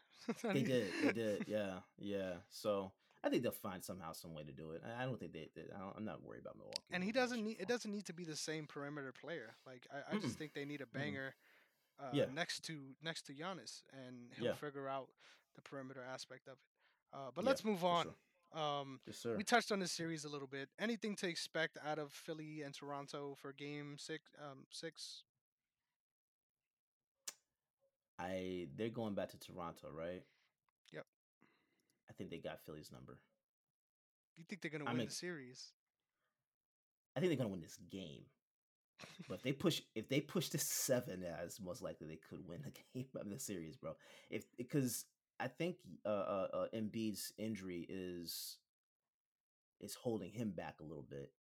they 0.45 0.63
did. 0.63 0.87
They 1.03 1.13
did. 1.13 1.45
Yeah, 1.49 1.79
yeah. 1.99 2.35
So 2.51 2.93
I 3.25 3.31
think 3.31 3.43
they'll 3.43 3.53
find 3.53 3.83
somehow 3.83 4.13
some 4.13 4.35
way 4.35 4.43
to 4.43 4.53
do 4.53 4.73
it. 4.73 4.83
I 4.99 5.05
don't 5.05 5.19
think 5.19 5.33
they. 5.33 5.49
they 5.55 5.63
I 5.75 5.97
am 5.97 6.05
not 6.05 6.23
worried 6.23 6.43
about 6.43 6.57
Milwaukee. 6.57 6.83
And 6.93 7.03
he 7.03 7.11
doesn't 7.11 7.43
need. 7.43 7.57
It 7.59 7.69
doesn't 7.69 7.91
need 7.91 8.05
to 8.07 8.13
be 8.13 8.25
the 8.25 8.37
same 8.37 8.67
perimeter 8.67 9.13
player. 9.13 9.55
Like 9.67 9.87
I, 9.91 10.15
I 10.15 10.19
just 10.19 10.37
think 10.39 10.53
they 10.53 10.65
need 10.65 10.83
a 10.83 10.87
banger. 10.87 11.35
Uh, 12.01 12.07
yeah. 12.13 12.25
next 12.35 12.65
to 12.65 12.77
next 13.03 13.23
to 13.27 13.33
Giannis, 13.33 13.83
and 14.07 14.33
he'll 14.37 14.47
yeah. 14.47 14.55
figure 14.55 14.89
out 14.89 15.09
the 15.55 15.63
perimeter 15.63 16.03
aspect 16.13 16.49
of 16.49 16.55
it. 16.55 17.17
Uh, 17.17 17.31
but 17.35 17.45
let's 17.45 17.65
move 17.65 17.85
on. 17.85 18.07
Sure. 18.53 18.63
Um, 18.63 19.01
yes, 19.07 19.17
sir. 19.19 19.37
We 19.37 19.45
touched 19.45 19.73
on 19.73 19.79
this 19.79 19.93
series 19.93 20.25
a 20.25 20.29
little 20.29 20.49
bit. 20.49 20.69
Anything 20.79 21.15
to 21.17 21.29
expect 21.29 21.79
out 21.87 21.99
of 21.99 22.13
Philly 22.13 22.63
and 22.63 22.75
Toronto 22.75 23.37
for 23.41 23.53
Game 23.53 23.95
Six? 23.97 24.31
Um, 24.39 24.65
six. 24.71 25.23
I 28.19 28.67
they're 28.77 28.91
going 28.91 29.15
back 29.15 29.31
to 29.31 29.39
Toronto, 29.39 29.89
right? 29.97 30.23
I 32.09 32.13
think 32.13 32.31
they 32.31 32.39
got 32.39 32.65
Philly's 32.65 32.91
number. 32.93 33.19
You 34.37 34.45
think 34.49 34.63
they're 34.63 34.71
gonna 34.71 34.85
win 34.85 35.07
the 35.07 35.11
series? 35.11 35.73
I 37.17 37.21
think 37.21 37.31
they're 37.31 37.37
gonna 37.37 37.51
win 37.51 37.61
this 37.61 37.79
game. 37.91 38.25
but 39.29 39.37
if 39.37 39.43
they 39.43 39.53
push, 39.53 39.81
if 39.95 40.09
they 40.09 40.21
push 40.21 40.49
to 40.51 40.59
seven, 40.59 41.25
as 41.25 41.61
most 41.61 41.83
likely 41.83 42.07
they 42.07 42.19
could 42.29 42.47
win 42.47 42.63
the 42.63 42.73
game 42.95 43.09
of 43.17 43.29
the 43.29 43.39
series, 43.39 43.77
bro. 43.77 43.95
If 44.31 44.45
because 44.57 45.05
I 45.39 45.49
think 45.49 45.77
uh, 46.05 46.09
uh, 46.09 46.49
uh 46.53 46.67
Embiid's 46.75 47.33
injury 47.39 47.87
is 47.89 48.59
is 49.81 49.95
holding 49.95 50.33
him 50.33 50.51
back 50.51 50.77
a 50.81 50.85
little 50.85 51.07
bit. 51.09 51.33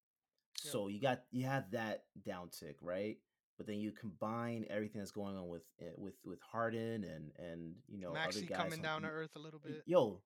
So 0.55 0.87
you 0.87 1.01
got 1.01 1.23
you 1.31 1.45
have 1.45 1.71
that 1.71 2.03
downtick, 2.25 2.75
right? 2.81 3.17
but 3.57 3.67
then 3.67 3.79
you 3.79 3.91
combine 3.91 4.65
everything 4.69 4.99
that's 4.99 5.11
going 5.11 5.37
on 5.37 5.47
with 5.47 5.63
eh, 5.79 5.85
with 5.97 6.15
with 6.25 6.39
Harden 6.41 7.03
and 7.03 7.31
and 7.37 7.75
you 7.87 7.99
know 7.99 8.13
Maxey 8.13 8.39
other 8.39 8.47
guys 8.47 8.57
coming 8.57 8.81
down 8.81 9.03
to 9.03 9.07
earth 9.07 9.31
a 9.35 9.39
little 9.39 9.59
bit. 9.59 9.83
Yo, 9.85 10.21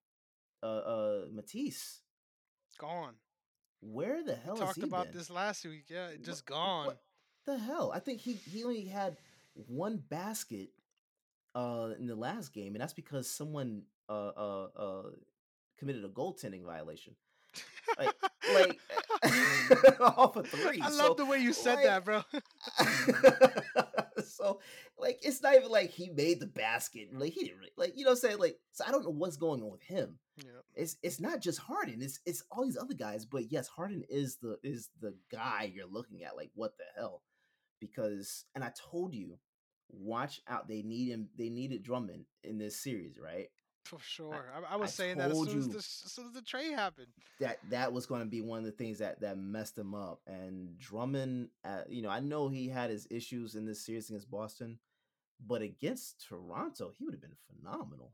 uh, 0.63 0.65
uh, 0.65 1.21
Matisse 1.31 2.01
gone. 2.77 3.13
Where 3.81 4.23
the 4.23 4.35
hell? 4.35 4.55
We 4.55 4.61
talked 4.61 4.83
about 4.83 5.07
been? 5.07 5.17
this 5.17 5.29
last 5.29 5.65
week. 5.65 5.85
Yeah, 5.89 6.09
just 6.21 6.49
what, 6.49 6.55
gone. 6.55 6.85
What 6.87 6.97
the 7.45 7.57
hell? 7.57 7.91
I 7.93 7.99
think 7.99 8.21
he 8.21 8.33
he 8.33 8.63
only 8.63 8.85
had 8.85 9.17
one 9.53 9.97
basket 10.09 10.69
uh 11.55 11.89
in 11.99 12.07
the 12.07 12.15
last 12.15 12.53
game, 12.53 12.73
and 12.73 12.81
that's 12.81 12.93
because 12.93 13.29
someone 13.29 13.83
uh 14.09 14.31
uh 14.35 14.67
uh 14.75 15.03
committed 15.77 16.03
a 16.03 16.09
goaltending 16.09 16.65
violation. 16.65 17.15
Like, 17.97 18.13
like 18.53 18.79
off 19.99 20.35
a 20.35 20.43
three. 20.43 20.81
I 20.81 20.89
love 20.89 21.17
the 21.17 21.25
way 21.25 21.39
you 21.39 21.53
said 21.53 21.75
like, 21.75 21.85
that, 21.85 22.05
bro. 22.05 22.21
so 24.47 24.59
like 24.97 25.19
it's 25.21 25.41
not 25.41 25.55
even 25.55 25.69
like 25.69 25.91
he 25.91 26.09
made 26.09 26.39
the 26.39 26.47
basket. 26.47 27.09
Like 27.13 27.33
he 27.33 27.41
didn't 27.41 27.59
really, 27.59 27.71
like 27.77 27.93
you 27.95 28.03
know 28.03 28.11
what 28.11 28.23
I'm 28.23 28.29
saying? 28.29 28.39
Like 28.39 28.57
so 28.71 28.83
I 28.87 28.91
don't 28.91 29.03
know 29.03 29.11
what's 29.11 29.37
going 29.37 29.61
on 29.61 29.71
with 29.71 29.83
him. 29.83 30.19
Yeah. 30.37 30.51
It's 30.75 30.97
it's 31.03 31.19
not 31.19 31.41
just 31.41 31.59
Harden, 31.59 32.01
it's 32.01 32.19
it's 32.25 32.43
all 32.51 32.65
these 32.65 32.77
other 32.77 32.93
guys. 32.93 33.25
But 33.25 33.51
yes, 33.51 33.67
Harden 33.67 34.03
is 34.09 34.37
the 34.37 34.57
is 34.63 34.89
the 35.01 35.15
guy 35.31 35.71
you're 35.73 35.87
looking 35.87 36.23
at. 36.23 36.35
Like, 36.35 36.51
what 36.55 36.77
the 36.77 36.85
hell? 36.95 37.23
Because 37.79 38.45
and 38.55 38.63
I 38.63 38.71
told 38.91 39.13
you, 39.13 39.37
watch 39.89 40.41
out. 40.47 40.67
They 40.67 40.81
need 40.81 41.09
him, 41.09 41.29
they 41.37 41.49
needed 41.49 41.83
Drummond 41.83 42.25
in 42.43 42.57
this 42.57 42.81
series, 42.81 43.17
right? 43.19 43.47
For 43.88 43.99
sure, 44.01 44.51
I, 44.53 44.73
I 44.73 44.75
was 44.75 44.89
I 44.89 45.03
saying 45.03 45.17
that 45.19 45.31
as 45.31 45.38
soon 45.38 45.59
as, 45.59 45.67
the, 45.69 45.77
as 45.77 45.85
soon 45.85 46.25
as 46.25 46.33
the 46.33 46.41
trade 46.41 46.73
happened. 46.73 47.07
That 47.39 47.57
that 47.69 47.93
was 47.93 48.05
going 48.05 48.19
to 48.19 48.27
be 48.27 48.41
one 48.41 48.59
of 48.59 48.65
the 48.65 48.71
things 48.71 48.99
that 48.99 49.21
that 49.21 49.38
messed 49.38 49.77
him 49.77 49.95
up. 49.95 50.19
And 50.27 50.77
Drummond, 50.77 51.49
uh, 51.63 51.83
you 51.88 52.01
know, 52.01 52.09
I 52.09 52.19
know 52.19 52.49
he 52.49 52.67
had 52.67 52.89
his 52.89 53.07
issues 53.09 53.55
in 53.55 53.65
this 53.65 53.85
series 53.85 54.09
against 54.09 54.29
Boston, 54.29 54.79
but 55.45 55.61
against 55.61 56.27
Toronto, 56.27 56.91
he 56.97 57.05
would 57.05 57.13
have 57.13 57.21
been 57.21 57.38
phenomenal. 57.47 58.11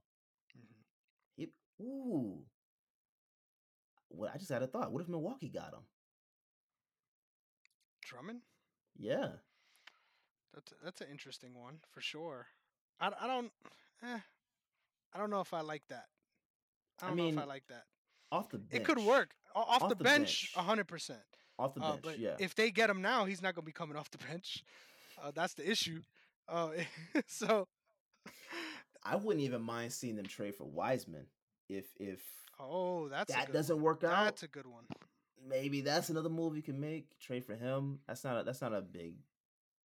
Mm-hmm. 0.56 1.42
He, 1.42 1.84
ooh, 1.84 2.44
what 4.10 4.30
I 4.32 4.38
just 4.38 4.52
had 4.52 4.62
a 4.62 4.68
thought. 4.68 4.92
What 4.92 5.02
if 5.02 5.10
Milwaukee 5.10 5.50
got 5.50 5.74
him? 5.74 5.88
Drummond? 8.06 8.42
Yeah, 8.96 9.30
that's 10.54 10.72
that's 10.84 11.02
an 11.02 11.08
interesting 11.10 11.56
one 11.60 11.80
for 11.92 12.02
sure. 12.02 12.46
I, 13.00 13.12
I 13.20 13.26
don't. 13.26 13.52
Eh, 14.04 14.20
I 15.14 15.20
don't 15.20 15.30
know 15.30 15.42
if 15.42 15.54
I 15.54 15.62
like 15.62 15.84
that. 15.90 16.06
I 17.02 17.08
don't 17.08 17.14
I 17.14 17.16
mean, 17.16 17.36
know 17.36 17.42
if 17.42 17.48
I 17.48 17.50
like 17.50 17.68
that. 17.70 17.84
Off 18.32 18.50
the 18.50 18.58
bench. 18.58 18.82
It 18.82 18.86
could 18.86 19.00
work. 19.00 19.36
Off, 19.56 19.84
off 19.84 19.90
the, 19.90 19.96
the, 19.96 20.04
bench, 20.04 20.52
hundred 20.56 20.88
percent. 20.88 21.20
Off 21.60 21.76
the 21.76 21.82
uh, 21.82 21.92
bench, 21.92 22.00
uh, 22.04 22.10
but 22.10 22.20
yeah. 22.20 22.36
If 22.40 22.56
they 22.56 22.72
get 22.72 22.90
him 22.90 23.02
now, 23.02 23.26
he's 23.26 23.42
not 23.42 23.54
going 23.54 23.64
to 23.64 23.66
be 23.66 23.72
coming 23.72 23.96
off 23.96 24.10
the 24.10 24.18
bench. 24.18 24.64
Uh, 25.22 25.32
that's 25.34 25.54
the 25.54 25.70
issue. 25.70 26.02
Uh, 26.48 26.70
so 27.28 27.68
I 29.04 29.16
wouldn't 29.16 29.44
even 29.44 29.62
mind 29.62 29.94
seeing 29.94 30.16
them 30.16 30.26
trade 30.26 30.56
for 30.56 30.66
Wiseman 30.66 31.26
if 31.70 31.86
if 32.00 32.22
oh 32.60 33.08
that's 33.10 33.34
that 33.34 33.54
doesn't 33.54 33.76
one. 33.76 33.84
work 33.84 34.04
out. 34.04 34.26
That's 34.26 34.44
a 34.44 34.48
good 34.48 34.66
one. 34.66 34.84
Maybe 35.48 35.82
that's 35.82 36.10
another 36.10 36.30
move 36.30 36.56
you 36.56 36.62
can 36.62 36.80
make. 36.80 37.20
Trade 37.20 37.46
for 37.46 37.56
him. 37.56 38.00
That's 38.08 38.24
not 38.24 38.42
a, 38.42 38.44
that's 38.44 38.62
not 38.62 38.74
a 38.74 38.82
big. 38.82 39.16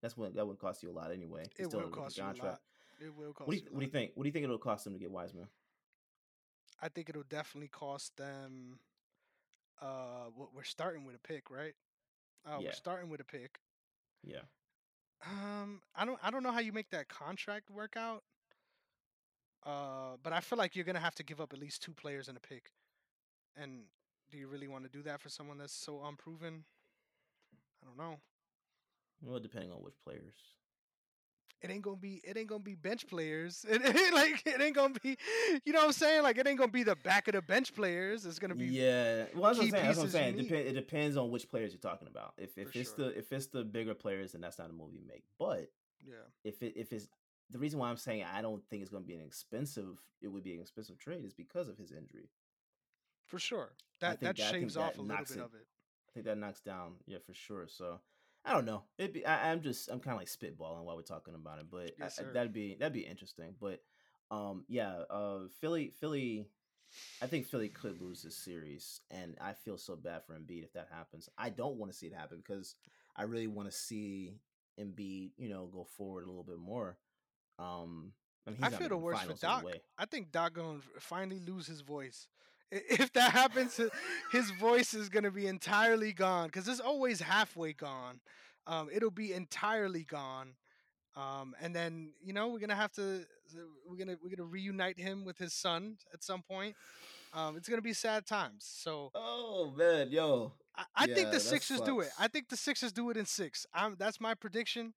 That's 0.02 0.16
what 0.16 0.34
that 0.36 0.46
would 0.46 0.58
cost 0.58 0.82
you 0.82 0.90
a 0.90 0.92
lot 0.92 1.10
anyway. 1.12 1.46
It 1.58 1.72
will 1.72 1.88
cost 1.88 2.16
you 2.16 2.24
a 2.24 2.26
lot. 2.26 2.60
It 2.98 3.14
will 3.16 3.32
cost. 3.32 3.46
What 3.46 3.56
do 3.56 3.56
you, 3.58 3.66
what 3.70 3.80
do 3.80 3.86
you 3.86 3.92
think? 3.92 4.12
What 4.14 4.24
do 4.24 4.28
you 4.28 4.32
think 4.32 4.44
it'll 4.44 4.58
cost 4.58 4.84
them 4.84 4.92
to 4.92 4.98
get 4.98 5.10
Wiseman? 5.10 5.46
I 6.80 6.88
think 6.88 7.08
it'll 7.08 7.22
definitely 7.28 7.68
cost 7.68 8.16
them. 8.16 8.78
Uh, 9.80 10.30
we're 10.54 10.64
starting 10.64 11.04
with 11.04 11.14
a 11.14 11.20
pick, 11.20 11.50
right? 11.50 11.74
Uh, 12.46 12.58
yeah. 12.58 12.66
We're 12.66 12.72
starting 12.72 13.10
with 13.10 13.20
a 13.20 13.24
pick. 13.24 13.58
Yeah. 14.24 14.42
Um, 15.26 15.80
I 15.96 16.04
don't, 16.04 16.18
I 16.22 16.30
don't 16.30 16.42
know 16.42 16.52
how 16.52 16.60
you 16.60 16.72
make 16.72 16.90
that 16.90 17.08
contract 17.08 17.70
work 17.70 17.96
out. 17.96 18.22
Uh, 19.66 20.16
but 20.22 20.32
I 20.32 20.40
feel 20.40 20.58
like 20.58 20.76
you're 20.76 20.84
gonna 20.84 21.00
have 21.00 21.16
to 21.16 21.24
give 21.24 21.40
up 21.40 21.52
at 21.52 21.58
least 21.58 21.82
two 21.82 21.92
players 21.92 22.28
in 22.28 22.36
a 22.36 22.40
pick. 22.40 22.70
And 23.56 23.82
do 24.30 24.38
you 24.38 24.46
really 24.46 24.68
want 24.68 24.84
to 24.84 24.90
do 24.90 25.02
that 25.02 25.20
for 25.20 25.28
someone 25.28 25.58
that's 25.58 25.74
so 25.74 26.02
unproven? 26.04 26.64
I 27.82 27.86
don't 27.86 27.98
know. 27.98 28.18
Well, 29.20 29.40
depending 29.40 29.72
on 29.72 29.78
which 29.78 29.94
players 30.04 30.34
it 31.60 31.70
ain't 31.70 31.82
gonna 31.82 31.96
be 31.96 32.20
it 32.24 32.36
ain't 32.36 32.48
gonna 32.48 32.62
be 32.62 32.74
bench 32.74 33.06
players. 33.06 33.64
It, 33.68 33.82
it, 33.84 34.14
like 34.14 34.42
it 34.46 34.60
ain't 34.60 34.74
gonna 34.74 34.94
be, 35.02 35.16
you 35.64 35.72
know 35.72 35.80
what 35.80 35.86
I'm 35.86 35.92
saying? 35.92 36.22
Like 36.22 36.38
it 36.38 36.46
ain't 36.46 36.58
gonna 36.58 36.70
be 36.70 36.82
the 36.82 36.96
back 36.96 37.28
of 37.28 37.34
the 37.34 37.42
bench 37.42 37.74
players. 37.74 38.24
It's 38.24 38.38
gonna 38.38 38.54
be 38.54 38.66
yeah. 38.66 39.24
Well, 39.34 39.52
that's 39.52 39.58
what 39.58 39.64
I'm 39.64 39.70
saying. 39.70 39.72
That's 39.72 39.98
what 39.98 40.04
I'm 40.04 40.10
saying. 40.10 40.38
It, 40.38 40.52
it 40.52 40.72
depends 40.74 41.16
on 41.16 41.30
which 41.30 41.48
players 41.48 41.72
you're 41.72 41.80
talking 41.80 42.08
about. 42.08 42.34
If 42.38 42.56
if 42.56 42.72
For 42.72 42.78
it's 42.78 42.94
sure. 42.94 43.06
the 43.06 43.18
if 43.18 43.32
it's 43.32 43.46
the 43.46 43.64
bigger 43.64 43.94
players, 43.94 44.32
then 44.32 44.40
that's 44.40 44.58
not 44.58 44.70
a 44.70 44.72
movie 44.72 44.96
you 44.96 45.06
make. 45.06 45.24
But 45.38 45.70
yeah, 46.04 46.14
if 46.44 46.62
it 46.62 46.74
if 46.76 46.92
it's 46.92 47.08
the 47.50 47.58
reason 47.58 47.78
why 47.78 47.88
I'm 47.88 47.96
saying 47.96 48.24
I 48.24 48.42
don't 48.42 48.62
think 48.68 48.82
it's 48.82 48.90
gonna 48.90 49.04
be 49.04 49.14
an 49.14 49.22
expensive, 49.24 49.98
it 50.20 50.28
would 50.28 50.44
be 50.44 50.54
an 50.54 50.60
expensive 50.60 50.98
trade 50.98 51.24
is 51.24 51.34
because 51.34 51.68
of 51.68 51.76
his 51.78 51.92
injury. 51.92 52.30
For 53.26 53.38
sure, 53.38 53.72
that 54.00 54.20
that, 54.20 54.36
that 54.36 54.50
shaves 54.50 54.76
off 54.76 54.98
a 54.98 55.02
little 55.02 55.24
bit 55.24 55.30
it, 55.30 55.40
of 55.40 55.54
it. 55.54 55.66
I 56.08 56.10
think 56.14 56.26
that 56.26 56.38
knocks 56.38 56.60
down, 56.60 56.94
yeah, 57.06 57.18
for 57.24 57.34
sure. 57.34 57.66
So 57.68 58.00
I 58.48 58.54
don't 58.54 58.64
know. 58.64 58.82
It 58.96 59.12
be 59.12 59.26
I, 59.26 59.52
am 59.52 59.60
just 59.60 59.90
I'm 59.90 60.00
kind 60.00 60.14
of 60.14 60.20
like 60.20 60.28
spitballing 60.28 60.82
while 60.84 60.96
we're 60.96 61.02
talking 61.02 61.34
about 61.34 61.58
it, 61.58 61.66
but 61.70 61.92
yes, 61.98 62.18
I, 62.18 62.32
that'd 62.32 62.52
be 62.52 62.76
that'd 62.78 62.94
be 62.94 63.00
interesting. 63.00 63.54
But 63.60 63.82
um, 64.30 64.64
yeah, 64.68 65.02
uh, 65.10 65.40
Philly 65.60 65.92
Philly, 66.00 66.46
I 67.20 67.26
think 67.26 67.46
Philly 67.46 67.68
could 67.68 68.00
lose 68.00 68.22
this 68.22 68.36
series, 68.36 69.02
and 69.10 69.36
I 69.38 69.52
feel 69.52 69.76
so 69.76 69.96
bad 69.96 70.22
for 70.24 70.32
Embiid 70.32 70.64
if 70.64 70.72
that 70.72 70.88
happens. 70.90 71.28
I 71.36 71.50
don't 71.50 71.76
want 71.76 71.92
to 71.92 71.98
see 71.98 72.06
it 72.06 72.14
happen 72.14 72.38
because 72.38 72.74
I 73.14 73.24
really 73.24 73.48
want 73.48 73.70
to 73.70 73.76
see 73.76 74.32
Embiid, 74.80 75.32
you 75.36 75.50
know, 75.50 75.68
go 75.70 75.84
forward 75.84 76.24
a 76.24 76.28
little 76.28 76.42
bit 76.42 76.58
more. 76.58 76.96
Um, 77.58 78.12
I, 78.46 78.50
mean, 78.50 78.58
I 78.62 78.70
feel 78.70 78.88
the 78.88 78.96
worst 78.96 79.24
for 79.26 79.34
Doc. 79.34 79.66
I 79.98 80.06
think 80.06 80.32
Doc 80.32 80.54
gonna 80.54 80.78
finally 81.00 81.40
lose 81.40 81.66
his 81.66 81.82
voice. 81.82 82.28
If 83.00 83.12
that 83.14 83.32
happens, 83.32 83.80
his 84.30 84.50
voice 84.52 84.92
is 84.94 85.08
gonna 85.08 85.30
be 85.30 85.46
entirely 85.46 86.12
gone 86.12 86.46
because 86.48 86.68
it's 86.68 86.80
always 86.80 87.20
halfway 87.20 87.72
gone. 87.72 88.20
Um, 88.66 88.88
it'll 88.92 89.10
be 89.10 89.32
entirely 89.32 90.04
gone. 90.04 90.54
Um, 91.16 91.54
and 91.60 91.74
then 91.74 92.12
you 92.22 92.32
know 92.32 92.48
we're 92.48 92.58
gonna 92.60 92.74
have 92.76 92.92
to 92.92 93.24
we're 93.88 93.96
gonna 93.96 94.16
we're 94.22 94.30
gonna 94.34 94.48
reunite 94.48 94.98
him 95.00 95.24
with 95.24 95.38
his 95.38 95.54
son 95.54 95.96
at 96.12 96.22
some 96.22 96.42
point. 96.42 96.76
Um, 97.32 97.56
it's 97.56 97.68
gonna 97.68 97.82
be 97.82 97.92
sad 97.94 98.26
times. 98.26 98.64
So 98.70 99.10
Oh 99.14 99.72
man, 99.76 100.10
yo. 100.10 100.52
I, 100.76 100.84
I 100.94 101.06
think 101.06 101.30
the 101.32 101.40
Sixers 101.40 101.80
do 101.80 102.00
it. 102.00 102.10
I 102.18 102.28
think 102.28 102.48
the 102.50 102.56
Sixers 102.56 102.92
do 102.92 103.10
it 103.10 103.16
in 103.16 103.26
six. 103.26 103.66
I'm, 103.74 103.96
that's 103.98 104.20
my 104.20 104.34
prediction. 104.34 104.94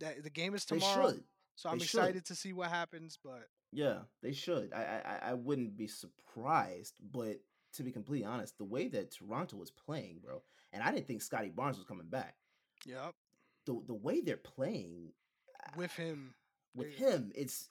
That 0.00 0.24
the 0.24 0.30
game 0.30 0.54
is 0.54 0.64
tomorrow, 0.64 1.10
should. 1.10 1.24
so 1.54 1.68
I'm 1.70 1.78
They 1.78 1.84
should. 1.84 2.00
excited 2.00 2.24
to 2.26 2.34
see 2.34 2.52
what 2.52 2.70
happens. 2.70 3.18
But 3.22 3.44
Yeah, 3.76 3.98
they 4.22 4.32
should. 4.32 4.72
I, 4.72 5.02
I 5.22 5.30
I- 5.30 5.34
wouldn't 5.34 5.76
be 5.76 5.86
surprised, 5.86 6.94
but 7.12 7.40
to 7.74 7.82
be 7.82 7.92
completely 7.92 8.24
honest, 8.26 8.56
the 8.56 8.64
way 8.64 8.88
that 8.88 9.10
Toronto 9.10 9.56
was 9.58 9.70
playing, 9.70 10.20
bro, 10.24 10.42
and 10.72 10.82
I 10.82 10.90
didn't 10.92 11.06
think 11.06 11.20
Scottie 11.20 11.50
Barnes 11.50 11.76
was 11.76 11.84
coming 11.86 12.06
back. 12.08 12.36
yep, 12.86 13.14
The 13.66 13.80
the 13.86 13.94
way 13.94 14.20
they're 14.22 14.38
playing 14.38 15.12
with 15.76 15.92
him, 15.92 16.34
with 16.74 16.96
they- 16.98 17.04
him, 17.04 17.32
it's 17.34 17.68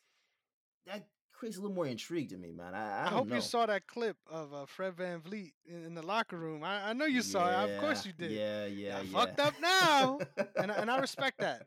that 0.85 1.07
creates 1.33 1.57
a 1.57 1.61
little 1.61 1.75
more 1.75 1.87
intrigue 1.87 2.29
to 2.29 2.37
me, 2.37 2.51
man. 2.51 2.75
I, 2.75 3.01
I, 3.01 3.05
I, 3.07 3.09
hope 3.09 3.27
know. 3.27 3.35
you 3.35 3.41
saw 3.41 3.65
that 3.65 3.87
clip 3.87 4.15
of 4.29 4.53
uh, 4.53 4.65
Fred 4.67 4.95
VanVleet 4.95 5.53
in, 5.65 5.83
in 5.85 5.93
the 5.95 6.01
locker 6.05 6.37
room. 6.37 6.63
I, 6.63 6.89
I 6.91 6.93
know 6.93 7.05
you 7.05 7.21
saw 7.23 7.49
it. 7.49 7.71
Of 7.71 7.81
course 7.81 8.05
you 8.05 8.13
did. 8.13 8.31
Yeah, 8.31 8.67
yeah, 8.67 9.01
yeah. 9.01 9.11
fucked 9.11 9.39
up 9.39 9.55
now, 9.59 10.19
and 10.55 10.71
I- 10.71 10.75
and 10.75 10.91
I 10.91 10.99
respect 11.07 11.39
that. 11.39 11.63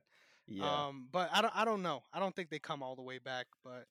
Yeah. 0.46 0.64
Um, 0.86 1.08
but 1.12 1.28
I 1.32 1.42
don't. 1.42 1.56
I 1.56 1.64
don't 1.64 1.82
know. 1.82 2.04
I 2.12 2.20
don't 2.20 2.34
think 2.36 2.48
they 2.50 2.58
come 2.60 2.82
all 2.84 2.94
the 2.96 3.02
way 3.02 3.18
back. 3.18 3.46
But 3.62 3.84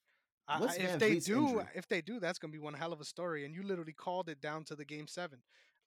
I, 0.47 0.63
if 0.77 0.99
they 0.99 1.19
do, 1.19 1.47
injury? 1.47 1.65
if 1.75 1.87
they 1.87 2.01
do, 2.01 2.19
that's 2.19 2.39
gonna 2.39 2.53
be 2.53 2.59
one 2.59 2.73
hell 2.73 2.93
of 2.93 3.01
a 3.01 3.05
story. 3.05 3.45
And 3.45 3.53
you 3.53 3.63
literally 3.63 3.93
called 3.93 4.29
it 4.29 4.39
down 4.41 4.63
to 4.65 4.75
the 4.75 4.85
game 4.85 5.07
seven. 5.07 5.39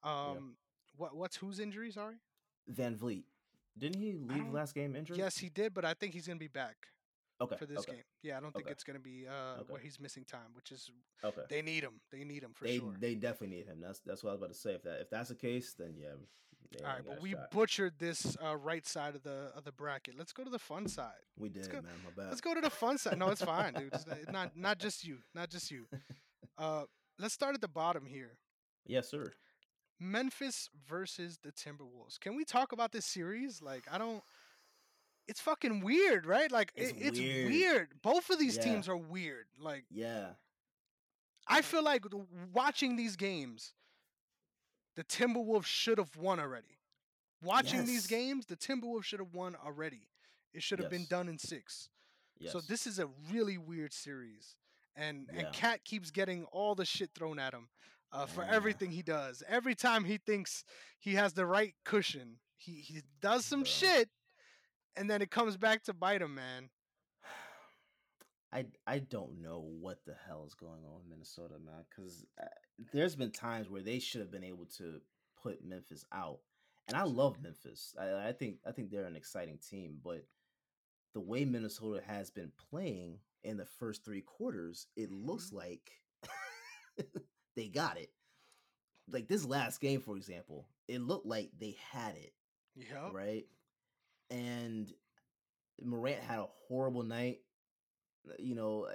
Um, 0.02 0.56
what 0.96 1.16
what's 1.16 1.36
whose 1.36 1.60
injury? 1.60 1.90
Sorry. 1.90 2.16
VanVleet. 2.70 3.24
Didn't 3.78 4.00
he 4.00 4.12
leave 4.12 4.28
don't- 4.38 4.52
last 4.52 4.74
game 4.74 4.94
injured? 4.96 5.16
Yes, 5.16 5.38
he 5.38 5.48
did, 5.48 5.72
but 5.72 5.84
I 5.84 5.94
think 5.94 6.12
he's 6.12 6.26
gonna 6.26 6.38
be 6.38 6.48
back 6.48 6.76
Okay. 7.40 7.56
for 7.56 7.64
this 7.66 7.78
okay. 7.80 7.92
game. 7.92 8.02
Yeah, 8.22 8.36
I 8.36 8.40
don't 8.40 8.52
think 8.52 8.66
Okay. 8.66 8.72
it's 8.72 8.84
gonna 8.84 8.98
be 8.98 9.26
uh 9.26 9.60
Okay. 9.60 9.72
where 9.72 9.80
he's 9.80 9.98
missing 9.98 10.24
time, 10.24 10.52
which 10.54 10.72
is 10.72 10.90
Okay. 11.24 11.42
they 11.48 11.62
need 11.62 11.82
him. 11.82 12.00
They 12.10 12.24
need 12.24 12.42
him 12.42 12.52
for 12.52 12.64
they 12.64 12.78
sure. 12.78 12.94
they 12.98 13.14
definitely 13.14 13.56
need 13.56 13.66
him. 13.66 13.80
That's 13.80 14.00
that's 14.00 14.22
what 14.22 14.30
I 14.30 14.32
was 14.34 14.40
about 14.40 14.52
to 14.52 14.58
say. 14.58 14.74
If 14.74 14.82
that 14.82 15.00
if 15.00 15.10
that's 15.10 15.30
the 15.30 15.36
case, 15.36 15.72
then 15.74 15.96
yeah. 15.96 16.14
All 16.82 16.86
right, 16.86 17.02
but 17.06 17.20
we 17.20 17.32
shot. 17.32 17.50
butchered 17.50 17.94
this 17.98 18.36
uh, 18.44 18.56
right 18.56 18.86
side 18.86 19.14
of 19.16 19.22
the 19.22 19.50
of 19.56 19.64
the 19.64 19.72
bracket. 19.72 20.14
Let's 20.16 20.32
go 20.32 20.44
to 20.44 20.50
the 20.50 20.58
fun 20.58 20.86
side. 20.86 21.12
we 21.36 21.48
did, 21.48 21.68
go- 21.68 21.78
man. 21.82 21.90
My 22.04 22.10
bad. 22.22 22.28
Let's 22.28 22.40
go 22.40 22.54
to 22.54 22.60
the 22.60 22.70
fun 22.70 22.96
side. 22.98 23.18
No, 23.18 23.28
it's 23.30 23.42
fine, 23.42 23.74
dude. 23.74 23.90
It's 23.92 24.06
not- 24.06 24.32
not 24.32 24.56
not 24.56 24.78
just 24.78 25.04
you, 25.04 25.18
not 25.34 25.50
just 25.50 25.70
you. 25.70 25.86
Uh, 26.58 26.82
let's 27.18 27.32
start 27.32 27.54
at 27.54 27.62
the 27.62 27.68
bottom 27.68 28.04
here. 28.04 28.36
Yes, 28.86 29.08
sir. 29.08 29.32
Memphis 29.98 30.68
versus 30.86 31.38
the 31.42 31.52
Timberwolves. 31.52 32.20
Can 32.20 32.36
we 32.36 32.44
talk 32.44 32.72
about 32.72 32.92
this 32.92 33.06
series? 33.06 33.62
Like, 33.62 33.84
I 33.90 33.96
don't. 33.96 34.22
It's 35.26 35.40
fucking 35.40 35.80
weird, 35.82 36.26
right? 36.26 36.52
Like, 36.52 36.72
It's 36.76 36.90
it- 36.90 36.96
it's 37.00 37.18
weird. 37.18 37.48
weird. 37.50 37.88
Both 38.02 38.28
of 38.28 38.38
these 38.38 38.56
Yeah. 38.56 38.62
teams 38.64 38.88
are 38.90 38.96
weird. 38.96 39.46
Like, 39.58 39.84
Yeah. 39.90 40.34
I 41.48 41.62
feel 41.62 41.82
like 41.82 42.04
watching 42.52 42.96
these 42.96 43.16
games, 43.16 43.72
the 44.96 45.04
Timberwolves 45.04 45.66
should 45.66 45.98
have 45.98 46.16
won 46.16 46.40
already. 46.40 46.78
Watching 47.42 47.86
these 47.86 48.06
games, 48.06 48.46
the 48.46 48.56
Timberwolves 48.56 49.04
should 49.04 49.20
have 49.20 49.32
won 49.32 49.56
already. 49.64 50.08
It 50.52 50.62
should 50.62 50.78
have 50.78 50.90
been 50.90 51.06
done 51.08 51.28
in 51.28 51.38
six. 51.38 51.88
Yes. 52.38 52.52
So 52.52 52.60
this 52.60 52.86
is 52.86 52.98
a 52.98 53.08
really 53.32 53.56
weird 53.58 53.92
series, 53.92 54.56
and 54.96 55.28
Yeah. 55.32 55.40
and 55.40 55.54
KAT 55.54 55.84
keeps 55.84 56.10
getting 56.10 56.44
all 56.46 56.74
the 56.74 56.84
shit 56.84 57.10
thrown 57.14 57.38
at 57.38 57.54
him 57.54 57.68
uh, 58.12 58.26
for 58.26 58.42
Yeah. 58.42 58.50
everything 58.52 58.90
he 58.90 59.02
does. 59.02 59.42
Every 59.46 59.74
time 59.74 60.04
he 60.04 60.18
thinks 60.18 60.64
he 60.98 61.14
has 61.14 61.32
the 61.34 61.46
right 61.46 61.74
cushion, 61.84 62.40
he 62.56 62.80
he 62.80 63.02
does 63.20 63.44
some 63.46 63.60
Bro. 63.60 63.70
shit, 63.70 64.10
and 64.96 65.08
then 65.08 65.22
it 65.22 65.30
comes 65.30 65.56
back 65.56 65.82
to 65.84 65.94
bite 65.94 66.20
him, 66.22 66.34
man. 66.34 66.70
I 68.52 68.66
I 68.86 68.98
don't 68.98 69.40
know 69.42 69.60
what 69.60 70.04
the 70.04 70.14
hell 70.26 70.44
is 70.46 70.54
going 70.54 70.84
on 70.84 71.02
in 71.04 71.08
Minnesota, 71.10 71.54
man. 71.64 71.84
Because 71.88 72.24
there's 72.92 73.16
been 73.16 73.30
times 73.30 73.68
where 73.68 73.82
they 73.82 73.98
should 73.98 74.20
have 74.20 74.30
been 74.30 74.44
able 74.44 74.66
to 74.78 75.00
put 75.42 75.64
Memphis 75.64 76.04
out, 76.12 76.40
and 76.88 76.96
I 76.96 77.04
love 77.04 77.40
Memphis. 77.42 77.94
I, 77.98 78.28
I 78.28 78.32
think 78.32 78.56
I 78.66 78.72
think 78.72 78.90
they're 78.90 79.04
an 79.04 79.16
exciting 79.16 79.58
team, 79.58 79.98
but 80.02 80.26
the 81.14 81.20
way 81.20 81.44
Minnesota 81.44 82.02
has 82.06 82.30
been 82.30 82.52
playing 82.70 83.18
in 83.42 83.56
the 83.56 83.66
first 83.66 84.04
three 84.04 84.20
quarters, 84.20 84.86
it 84.96 85.10
looks 85.10 85.50
Mhm. 85.50 85.54
like 85.54 85.90
they 87.56 87.68
got 87.68 87.98
it. 87.98 88.10
Like 89.08 89.26
this 89.28 89.44
last 89.44 89.80
game, 89.80 90.00
for 90.00 90.16
example, 90.16 90.68
it 90.86 91.00
looked 91.00 91.26
like 91.26 91.50
they 91.58 91.76
had 91.90 92.14
it 92.16 92.32
Yep. 92.76 93.12
right? 93.12 93.46
And 94.30 94.92
Morant 95.82 96.20
had 96.20 96.38
a 96.38 96.46
horrible 96.68 97.02
night, 97.02 97.40
uh, 97.40 97.49
you 98.38 98.54
know, 98.54 98.84
uh, 98.84 98.94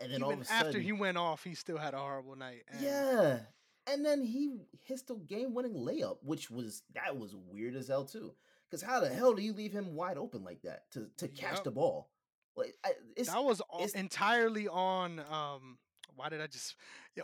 and 0.00 0.12
then 0.12 0.22
all 0.22 0.32
of 0.32 0.40
a 0.40 0.44
sudden, 0.44 0.66
after 0.66 0.80
he 0.80 0.92
went 0.92 1.16
off, 1.16 1.44
he 1.44 1.54
still 1.54 1.78
had 1.78 1.94
a 1.94 1.98
horrible 1.98 2.36
night. 2.36 2.64
and- 2.68 2.80
yeah, 2.80 3.38
and 3.86 4.04
then 4.04 4.22
he 4.24 4.56
hits 4.82 5.02
the 5.02 5.14
game-winning 5.16 5.74
layup, 5.74 6.18
which 6.22 6.50
was 6.50 6.82
that 6.94 7.16
was 7.16 7.34
weird 7.34 7.74
as 7.76 7.88
hell 7.88 8.04
too. 8.04 8.34
Because 8.70 8.82
how 8.82 8.98
the 9.00 9.08
hell 9.08 9.34
do 9.34 9.42
you 9.42 9.52
leave 9.52 9.72
him 9.72 9.94
wide 9.94 10.16
open 10.18 10.42
like 10.42 10.62
that 10.62 10.90
to 10.92 11.08
to 11.18 11.28
catch 11.28 11.62
the 11.62 11.70
ball? 11.70 12.10
Like 12.56 12.74
I, 12.84 12.92
it's 13.16 13.30
that 13.30 13.42
was 13.44 13.60
all, 13.60 13.86
entirely 13.94 14.68
on. 14.68 15.20
Um, 15.20 15.78
why 16.16 16.28
did 16.28 16.40
I 16.40 16.46
just? 16.46 16.74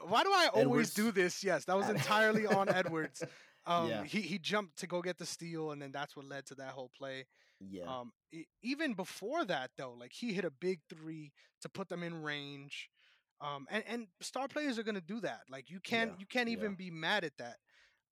Why 0.02 0.22
do 0.22 0.30
I 0.30 0.48
always 0.54 0.92
do 0.94 1.10
this? 1.12 1.42
Yes, 1.42 1.64
that 1.64 1.76
was 1.76 1.88
entirely 1.88 2.46
on 2.46 2.68
Edwards. 2.68 3.22
Um, 3.66 3.88
Yeah. 3.90 4.04
he 4.04 4.22
he 4.22 4.38
jumped 4.38 4.78
to 4.78 4.86
go 4.86 5.02
get 5.02 5.18
the 5.18 5.26
steal, 5.26 5.72
and 5.72 5.82
then 5.82 5.92
that's 5.92 6.16
what 6.16 6.24
led 6.24 6.46
to 6.46 6.54
that 6.56 6.70
whole 6.70 6.88
play. 6.96 7.26
Yeah, 7.60 7.92
Um, 7.92 8.12
e- 8.32 8.44
even 8.62 8.94
before 8.94 9.44
that, 9.44 9.70
though, 9.76 9.92
like 9.92 10.12
he 10.12 10.32
hit 10.32 10.44
a 10.44 10.50
big 10.50 10.80
three 10.88 11.32
to 11.62 11.68
put 11.68 11.88
them 11.88 12.02
in 12.02 12.22
range. 12.22 12.90
Um, 13.40 13.66
and 13.70 13.84
and 13.86 14.06
star 14.20 14.48
players 14.48 14.78
are 14.78 14.82
gonna 14.82 15.00
do 15.00 15.20
that. 15.20 15.42
Like 15.48 15.70
you 15.70 15.80
can't 15.80 16.12
Yeah, 16.12 16.16
you 16.16 16.26
can't 16.26 16.48
even 16.48 16.74
yeah. 16.74 16.74
be 16.74 16.90
mad 16.90 17.24
at 17.24 17.36
that. 17.38 17.56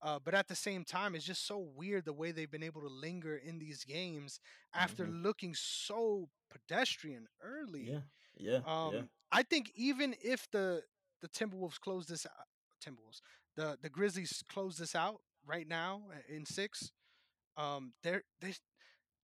Uh, 0.02 0.18
but 0.22 0.34
at 0.34 0.48
the 0.48 0.54
same 0.56 0.84
time, 0.84 1.14
it's 1.14 1.24
just 1.24 1.46
so 1.46 1.58
weird 1.58 2.04
the 2.04 2.12
way 2.12 2.30
they've 2.30 2.50
been 2.50 2.62
able 2.62 2.80
to 2.82 2.88
linger 2.88 3.36
in 3.36 3.58
these 3.58 3.84
games 3.84 4.40
after 4.74 5.06
Mhm. 5.06 5.12
looking 5.12 5.54
so 5.54 6.28
pedestrian 6.50 7.26
early. 7.42 7.92
yeah, 7.92 8.00
yeah, 8.36 8.60
Um, 8.64 8.92
yeah. 8.92 9.04
I 9.32 9.42
think 9.42 9.70
even 9.74 10.14
if 10.22 10.48
the 10.50 10.82
the 11.20 11.28
Timberwolves 11.28 11.80
close 11.80 12.06
this 12.06 12.26
out, 12.26 12.46
Timberwolves, 12.84 13.20
the 13.56 13.78
the 13.80 13.88
Grizzlies 13.90 14.42
close 14.48 14.76
this 14.76 14.94
out 14.94 15.20
right 15.46 15.66
now 15.66 16.02
uh, 16.12 16.18
in 16.34 16.44
six, 16.46 16.90
um, 17.56 17.92
they're 18.02 18.22
they 18.40 18.54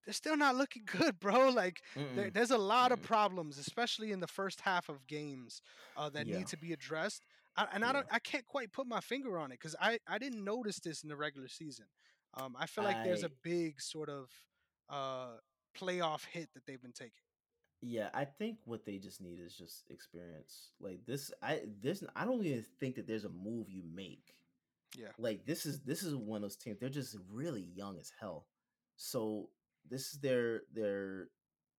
they're 0.05 0.13
still 0.13 0.37
not 0.37 0.55
looking 0.55 0.83
good, 0.99 1.19
bro. 1.19 1.49
Like 1.49 1.81
there, 2.13 2.29
there's 2.31 2.51
a 2.51 2.57
lot 2.57 2.91
of 2.91 3.01
Mm-mm. 3.01 3.03
problems, 3.03 3.57
especially 3.57 4.11
in 4.11 4.19
the 4.19 4.27
first 4.27 4.61
half 4.61 4.89
of 4.89 5.07
games, 5.07 5.61
uh, 5.95 6.09
that 6.09 6.27
Yeah. 6.27 6.37
need 6.37 6.47
to 6.49 6.57
be 6.57 6.73
addressed. 6.73 7.23
I, 7.57 7.67
and 7.73 7.85
I 7.85 7.91
don't, 7.93 8.05
I 8.11 8.19
can't 8.19 8.45
quite 8.45 8.71
put 8.71 8.87
my 8.87 9.01
finger 9.01 9.37
on 9.37 9.51
it 9.51 9.59
because 9.59 9.75
I 9.81 9.99
I 10.07 10.17
didn't 10.19 10.43
notice 10.43 10.79
this 10.79 11.03
in 11.03 11.09
the 11.09 11.17
regular 11.17 11.47
season. 11.47 11.85
Um, 12.35 12.55
I 12.59 12.65
feel 12.67 12.83
like 12.83 12.99
there's 13.01 13.23
a 13.23 13.29
big 13.43 13.81
sort 13.81 14.09
of 14.09 14.29
uh 14.89 15.37
playoff 15.77 16.25
hit 16.25 16.49
that 16.53 16.65
they've 16.65 16.81
been 16.81 16.91
taking. 16.93 17.11
Yeah, 17.81 18.09
I 18.13 18.25
think 18.25 18.57
what 18.65 18.85
they 18.85 18.97
just 18.97 19.21
need 19.21 19.39
is 19.39 19.55
just 19.55 19.83
experience. 19.89 20.71
Like 20.79 21.05
this, 21.05 21.31
I 21.41 21.61
this 21.81 22.03
I 22.15 22.25
don't 22.25 22.43
even 22.43 22.65
think 22.79 22.95
that 22.95 23.07
there's 23.07 23.25
a 23.25 23.29
move 23.29 23.69
you 23.69 23.83
make. 23.93 24.35
Yeah. 24.97 25.11
Like 25.17 25.45
this 25.45 25.65
is 25.65 25.81
this 25.81 26.03
is 26.03 26.15
one 26.15 26.37
of 26.37 26.41
those 26.43 26.55
teams. 26.57 26.79
They're 26.79 26.89
just 26.89 27.17
really 27.31 27.61
young 27.75 27.97
as 27.99 28.11
hell. 28.19 28.47
So 28.97 29.49
this 29.89 30.13
is 30.13 30.19
their 30.19 30.61
their 30.73 31.27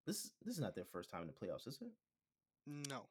this 0.06 0.30
this 0.44 0.54
is 0.54 0.60
not 0.60 0.74
their 0.74 0.84
first 0.84 1.10
time 1.10 1.22
in 1.22 1.26
the 1.28 1.32
playoffs, 1.34 1.66
is 1.66 1.78
it? 1.80 1.90
No. 2.66 3.06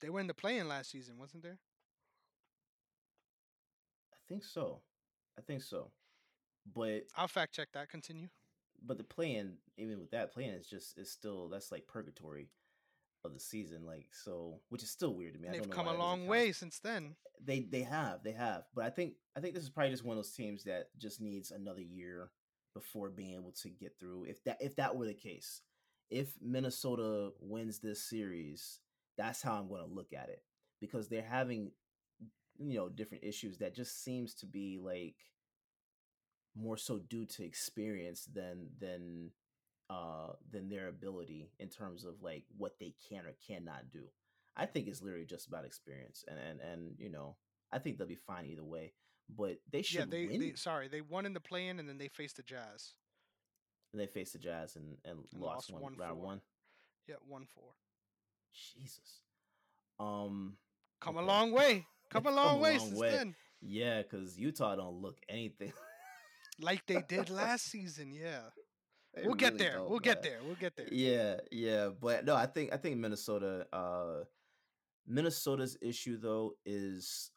They 0.00 0.10
were 0.10 0.20
in 0.20 0.26
the 0.26 0.34
play-in 0.34 0.68
last 0.68 0.90
season, 0.90 1.18
wasn't 1.18 1.42
there? 1.42 1.58
I 4.12 4.16
think 4.28 4.44
so. 4.44 4.80
I 5.38 5.42
think 5.42 5.62
so. 5.62 5.90
But 6.74 7.04
I'll 7.16 7.28
fact 7.28 7.54
check 7.54 7.68
that. 7.74 7.88
Continue. 7.90 8.28
but 8.86 8.98
the 8.98 9.04
play-in 9.04 9.54
even 9.76 9.98
with 10.00 10.10
that 10.10 10.32
play-in 10.32 10.54
is 10.54 10.66
just 10.66 10.98
is 10.98 11.10
still 11.10 11.48
that's 11.48 11.72
like 11.72 11.86
purgatory 11.86 12.48
of 13.24 13.32
the 13.34 13.40
season. 13.40 13.84
Like 13.86 14.06
so, 14.12 14.60
which 14.68 14.82
is 14.82 14.90
still 14.90 15.14
weird 15.14 15.34
to 15.34 15.40
me. 15.40 15.48
I 15.48 15.52
They've 15.52 15.60
don't 15.62 15.70
know 15.70 15.76
come 15.76 15.88
a 15.88 15.98
long 15.98 16.26
way 16.26 16.52
since 16.52 16.78
then. 16.78 17.16
they 17.44 17.60
they 17.60 17.82
have 17.82 18.22
they 18.22 18.32
have 18.32 18.62
but 18.74 18.84
i 18.84 18.90
think 18.90 19.14
i 19.36 19.40
think 19.40 19.54
this 19.54 19.64
is 19.64 19.68
probably 19.70 19.90
just 19.90 20.04
one 20.04 20.16
of 20.16 20.22
those 20.22 20.32
teams 20.32 20.64
that 20.64 20.88
just 20.98 21.20
needs 21.20 21.50
another 21.50 21.82
year 21.82 22.30
before 22.74 23.10
being 23.10 23.34
able 23.34 23.52
to 23.52 23.68
get 23.68 23.94
through 23.98 24.24
if 24.24 24.42
that 24.44 24.58
if 24.60 24.76
that 24.76 24.96
were 24.96 25.06
the 25.06 25.14
case 25.14 25.62
if 26.10 26.34
minnesota 26.42 27.30
wins 27.40 27.78
this 27.78 28.02
series 28.02 28.80
that's 29.16 29.42
how 29.42 29.54
i'm 29.54 29.68
going 29.68 29.82
to 29.86 29.94
look 29.94 30.12
at 30.12 30.28
it 30.28 30.42
because 30.80 31.08
they're 31.08 31.22
having 31.22 31.70
you 32.58 32.76
know 32.76 32.88
different 32.88 33.24
issues 33.24 33.58
that 33.58 33.74
just 33.74 34.02
seems 34.04 34.34
to 34.34 34.46
be 34.46 34.78
like 34.82 35.16
more 36.56 36.76
so 36.76 36.98
due 36.98 37.26
to 37.26 37.44
experience 37.44 38.28
than 38.32 38.68
than 38.78 39.30
uh 39.90 40.32
than 40.50 40.68
their 40.68 40.88
ability 40.88 41.50
in 41.58 41.68
terms 41.68 42.04
of 42.04 42.22
like 42.22 42.44
what 42.56 42.78
they 42.78 42.94
can 43.08 43.26
or 43.26 43.34
cannot 43.46 43.90
do 43.92 44.04
I 44.56 44.66
think 44.66 44.86
it's 44.86 45.02
literally 45.02 45.26
just 45.26 45.48
about 45.48 45.64
experience, 45.64 46.24
and 46.28 46.38
and 46.38 46.60
and 46.60 46.94
you 46.98 47.10
know, 47.10 47.36
I 47.72 47.80
think 47.80 47.98
they'll 47.98 48.06
be 48.06 48.14
fine 48.14 48.46
either 48.46 48.62
way. 48.62 48.92
But 49.28 49.58
they 49.70 49.82
should 49.82 50.00
Yeah, 50.00 50.04
they, 50.08 50.26
they 50.26 50.52
sorry, 50.54 50.88
they 50.88 51.00
won 51.00 51.26
in 51.26 51.32
the 51.32 51.40
play-in 51.40 51.78
and 51.78 51.88
then 51.88 51.98
they 51.98 52.08
faced 52.08 52.36
the 52.36 52.42
Jazz. 52.42 52.92
and 53.92 54.00
they 54.00 54.06
faced 54.06 54.32
the 54.34 54.38
Jazz 54.38 54.76
and 54.76 54.96
and, 55.04 55.18
And 55.32 55.40
lost, 55.42 55.70
lost 55.70 55.82
one 55.82 55.94
1-4. 55.94 55.98
round 56.00 56.20
one. 56.20 56.40
Yeah, 57.06 57.16
one 57.26 57.46
four. 57.46 57.72
Jesus. 58.74 59.20
Um. 59.98 60.56
Come 61.00 61.16
a 61.18 61.22
long 61.22 61.52
way. 61.52 61.86
Come 62.10 62.26
a 62.26 62.30
long 62.30 62.60
way 62.60 62.78
since 62.78 63.00
then. 63.00 63.34
Yeah, 63.60 64.02
because 64.02 64.38
Utah 64.38 64.76
don't 64.76 65.00
look 65.02 65.16
anything 65.28 65.72
like 66.60 66.86
they 66.86 67.02
did 67.08 67.30
last 67.30 67.64
season. 67.66 68.12
Yeah. 68.12 68.40
They 69.14 69.22
we'll 69.22 69.30
really 69.34 69.38
get 69.38 69.58
there. 69.58 69.80
We'll 69.80 69.90
man. 69.92 69.98
get 70.02 70.22
there. 70.22 70.38
We'll 70.44 70.54
get 70.56 70.76
there. 70.76 70.88
Yeah, 70.92 71.36
yeah, 71.50 71.88
but 72.00 72.24
no, 72.24 72.34
I 72.36 72.46
think 72.46 72.72
I 72.72 72.76
think 72.76 72.96
Minnesota. 72.98 73.66
uh 73.72 74.24
Minnesota's 75.06 75.76
issue 75.82 76.16
though 76.18 76.52
is 76.64 77.30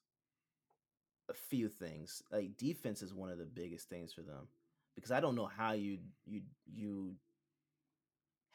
a 1.30 1.34
few 1.34 1.70
things. 1.70 2.22
Like 2.32 2.58
defense 2.58 3.02
is 3.02 3.14
one 3.14 3.30
of 3.30 3.38
the 3.38 3.46
biggest 3.46 3.90
things 3.90 4.14
for 4.14 4.22
them 4.22 4.48
because 4.96 5.12
I 5.12 5.20
don't 5.20 5.36
know 5.36 5.46
how 5.46 5.74
you 5.74 6.00
you 6.26 6.42
you 6.66 7.16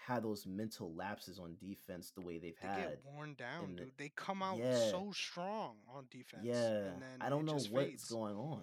have 0.07 0.23
those 0.23 0.47
mental 0.47 0.93
lapses 0.95 1.39
on 1.39 1.57
defense 1.61 2.11
the 2.15 2.23
way 2.23 2.39
they've 2.39 2.59
they 2.61 2.69
had. 2.69 2.77
Get 2.77 3.03
worn 3.05 3.35
down, 3.35 3.77
the, 3.77 3.85
dude. 3.85 3.93
They 3.97 4.11
come 4.15 4.43
out 4.43 4.59
yeah. 4.59 4.91
so 4.91 5.13
strong 5.15 5.77
on 5.95 6.07
defense. 6.11 6.43
Yeah, 6.45 6.91
I 7.21 7.29
don't 7.29 7.45
know 7.45 7.53
what's 7.53 7.67
fades. 7.69 8.11
going 8.11 8.35
on. 8.35 8.63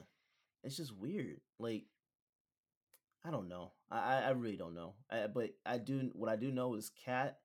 It's 0.64 0.78
just 0.78 0.96
weird. 0.96 1.40
Like 1.60 1.86
I 3.26 3.32
don't 3.32 3.48
know. 3.48 3.72
I 3.90 4.24
I 4.24 4.30
really 4.32 4.58
don't 4.58 4.76
know. 4.76 4.96
I, 5.10 5.28
but 5.28 5.52
I 5.66 5.78
do. 5.78 6.12
What 6.14 6.30
I 6.30 6.36
do 6.36 6.52
know 6.52 6.76
is 6.76 6.92
KAT 7.06 7.38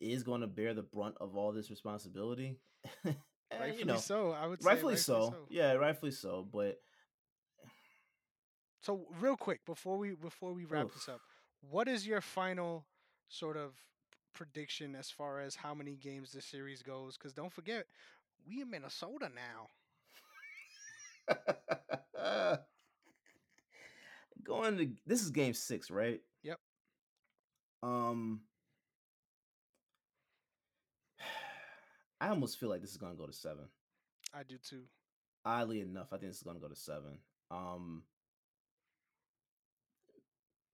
is 0.00 0.22
going 0.22 0.42
to 0.42 0.46
bear 0.46 0.74
the 0.74 0.82
brunt 0.82 1.16
of 1.20 1.36
all 1.36 1.52
this 1.52 1.70
responsibility. 1.70 2.56
rightfully 3.52 3.78
you 3.78 3.84
know, 3.84 3.96
so. 3.96 4.32
I 4.32 4.46
would 4.46 4.64
rightfully, 4.64 4.94
rightfully 4.94 4.96
so. 4.96 5.30
so. 5.30 5.46
Yeah, 5.48 5.72
rightfully 5.74 6.10
so. 6.12 6.46
But 6.50 6.78
so 8.80 9.06
real 9.20 9.36
quick 9.36 9.64
before 9.66 9.98
we 9.98 10.12
before 10.12 10.52
we 10.52 10.64
wrap 10.64 10.86
Oof. 10.86 10.94
this 10.94 11.08
up, 11.08 11.20
what 11.70 11.88
is 11.88 12.06
your 12.06 12.20
final 12.20 12.86
sort 13.28 13.56
of 13.56 13.72
prediction 14.34 14.94
as 14.94 15.10
far 15.10 15.40
as 15.40 15.54
how 15.54 15.74
many 15.74 15.96
games 15.96 16.32
this 16.32 16.46
series 16.46 16.82
goes? 16.82 17.16
Because 17.16 17.32
don't 17.32 17.52
forget, 17.52 17.86
we 18.46 18.62
in 18.62 18.70
Minnesota 18.70 19.30
now. 19.34 19.68
Going 24.44 24.78
to 24.78 24.88
this 25.06 25.22
is 25.22 25.30
game 25.30 25.54
six, 25.54 25.90
right? 25.90 26.20
Yep. 26.42 26.58
Um, 27.82 28.40
I 32.20 32.28
almost 32.28 32.58
feel 32.58 32.68
like 32.68 32.80
this 32.80 32.90
is 32.90 32.96
gonna 32.96 33.14
go 33.14 33.26
to 33.26 33.32
seven. 33.32 33.64
I 34.34 34.42
do 34.42 34.56
too. 34.58 34.82
Oddly 35.44 35.80
enough, 35.80 36.08
I 36.12 36.16
think 36.18 36.30
this 36.30 36.38
is 36.38 36.42
gonna 36.42 36.58
go 36.58 36.68
to 36.68 36.76
seven. 36.76 37.18
Um, 37.50 38.02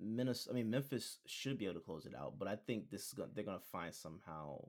Minnesota, 0.00 0.50
I 0.50 0.54
mean 0.54 0.70
Memphis 0.70 1.18
should 1.26 1.58
be 1.58 1.66
able 1.66 1.74
to 1.74 1.80
close 1.80 2.06
it 2.06 2.14
out, 2.14 2.38
but 2.38 2.48
I 2.48 2.56
think 2.56 2.90
this 2.90 3.06
is 3.06 3.12
gonna 3.12 3.30
they're 3.34 3.44
gonna 3.44 3.60
find 3.72 3.94
somehow, 3.94 4.64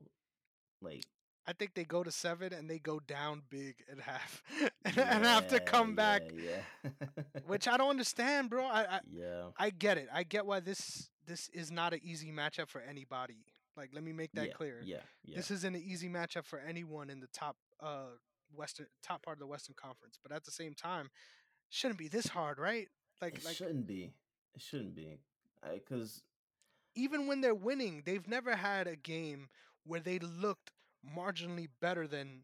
like 0.81 1.05
I 1.47 1.53
think 1.53 1.75
they 1.75 1.83
go 1.83 2.03
to 2.03 2.11
seven 2.11 2.53
and 2.53 2.69
they 2.69 2.79
go 2.79 2.99
down 2.99 3.43
big 3.49 3.75
at 3.91 3.99
half 3.99 4.41
and, 4.83 4.95
yeah, 4.95 5.19
have 5.23 5.47
to 5.49 5.59
come 5.59 5.89
yeah, 5.89 5.95
back. 5.95 6.21
Yeah. 6.33 6.89
which 7.47 7.67
I 7.67 7.77
don't 7.77 7.89
understand, 7.89 8.49
bro. 8.49 8.65
I, 8.65 8.81
I 8.81 8.99
yeah 9.11 9.43
I 9.57 9.69
get 9.69 9.97
it. 9.97 10.09
I 10.13 10.23
get 10.23 10.45
why 10.45 10.59
this 10.59 11.09
this 11.25 11.49
is 11.49 11.71
not 11.71 11.93
an 11.93 11.99
easy 12.03 12.31
matchup 12.31 12.67
for 12.67 12.81
anybody. 12.81 13.45
Like, 13.77 13.89
let 13.93 14.03
me 14.03 14.13
make 14.13 14.31
that 14.33 14.47
yeah, 14.47 14.53
clear. 14.53 14.81
Yeah, 14.83 14.97
yeah. 15.25 15.35
This 15.35 15.51
isn't 15.51 15.75
an 15.75 15.83
easy 15.85 16.09
matchup 16.09 16.45
for 16.45 16.59
anyone 16.59 17.09
in 17.09 17.19
the 17.19 17.27
top 17.27 17.57
uh 17.81 18.15
western 18.55 18.87
top 19.03 19.23
part 19.23 19.35
of 19.35 19.39
the 19.39 19.47
Western 19.47 19.75
Conference. 19.75 20.17
But 20.21 20.31
at 20.31 20.45
the 20.45 20.51
same 20.51 20.73
time, 20.73 21.09
shouldn't 21.69 21.99
be 21.99 22.07
this 22.07 22.27
hard, 22.27 22.59
right? 22.59 22.87
Like, 23.21 23.37
it 23.37 23.45
like 23.45 23.55
shouldn't 23.55 23.87
be. 23.87 24.13
It 24.55 24.61
shouldn't 24.61 24.95
be, 24.95 25.19
because 25.73 26.21
even 26.95 27.27
when 27.27 27.41
they're 27.41 27.53
winning, 27.53 28.03
they've 28.05 28.27
never 28.27 28.55
had 28.55 28.87
a 28.87 28.95
game 28.95 29.49
where 29.85 29.99
they 29.99 30.19
looked 30.19 30.71
marginally 31.15 31.67
better 31.81 32.07
than 32.07 32.43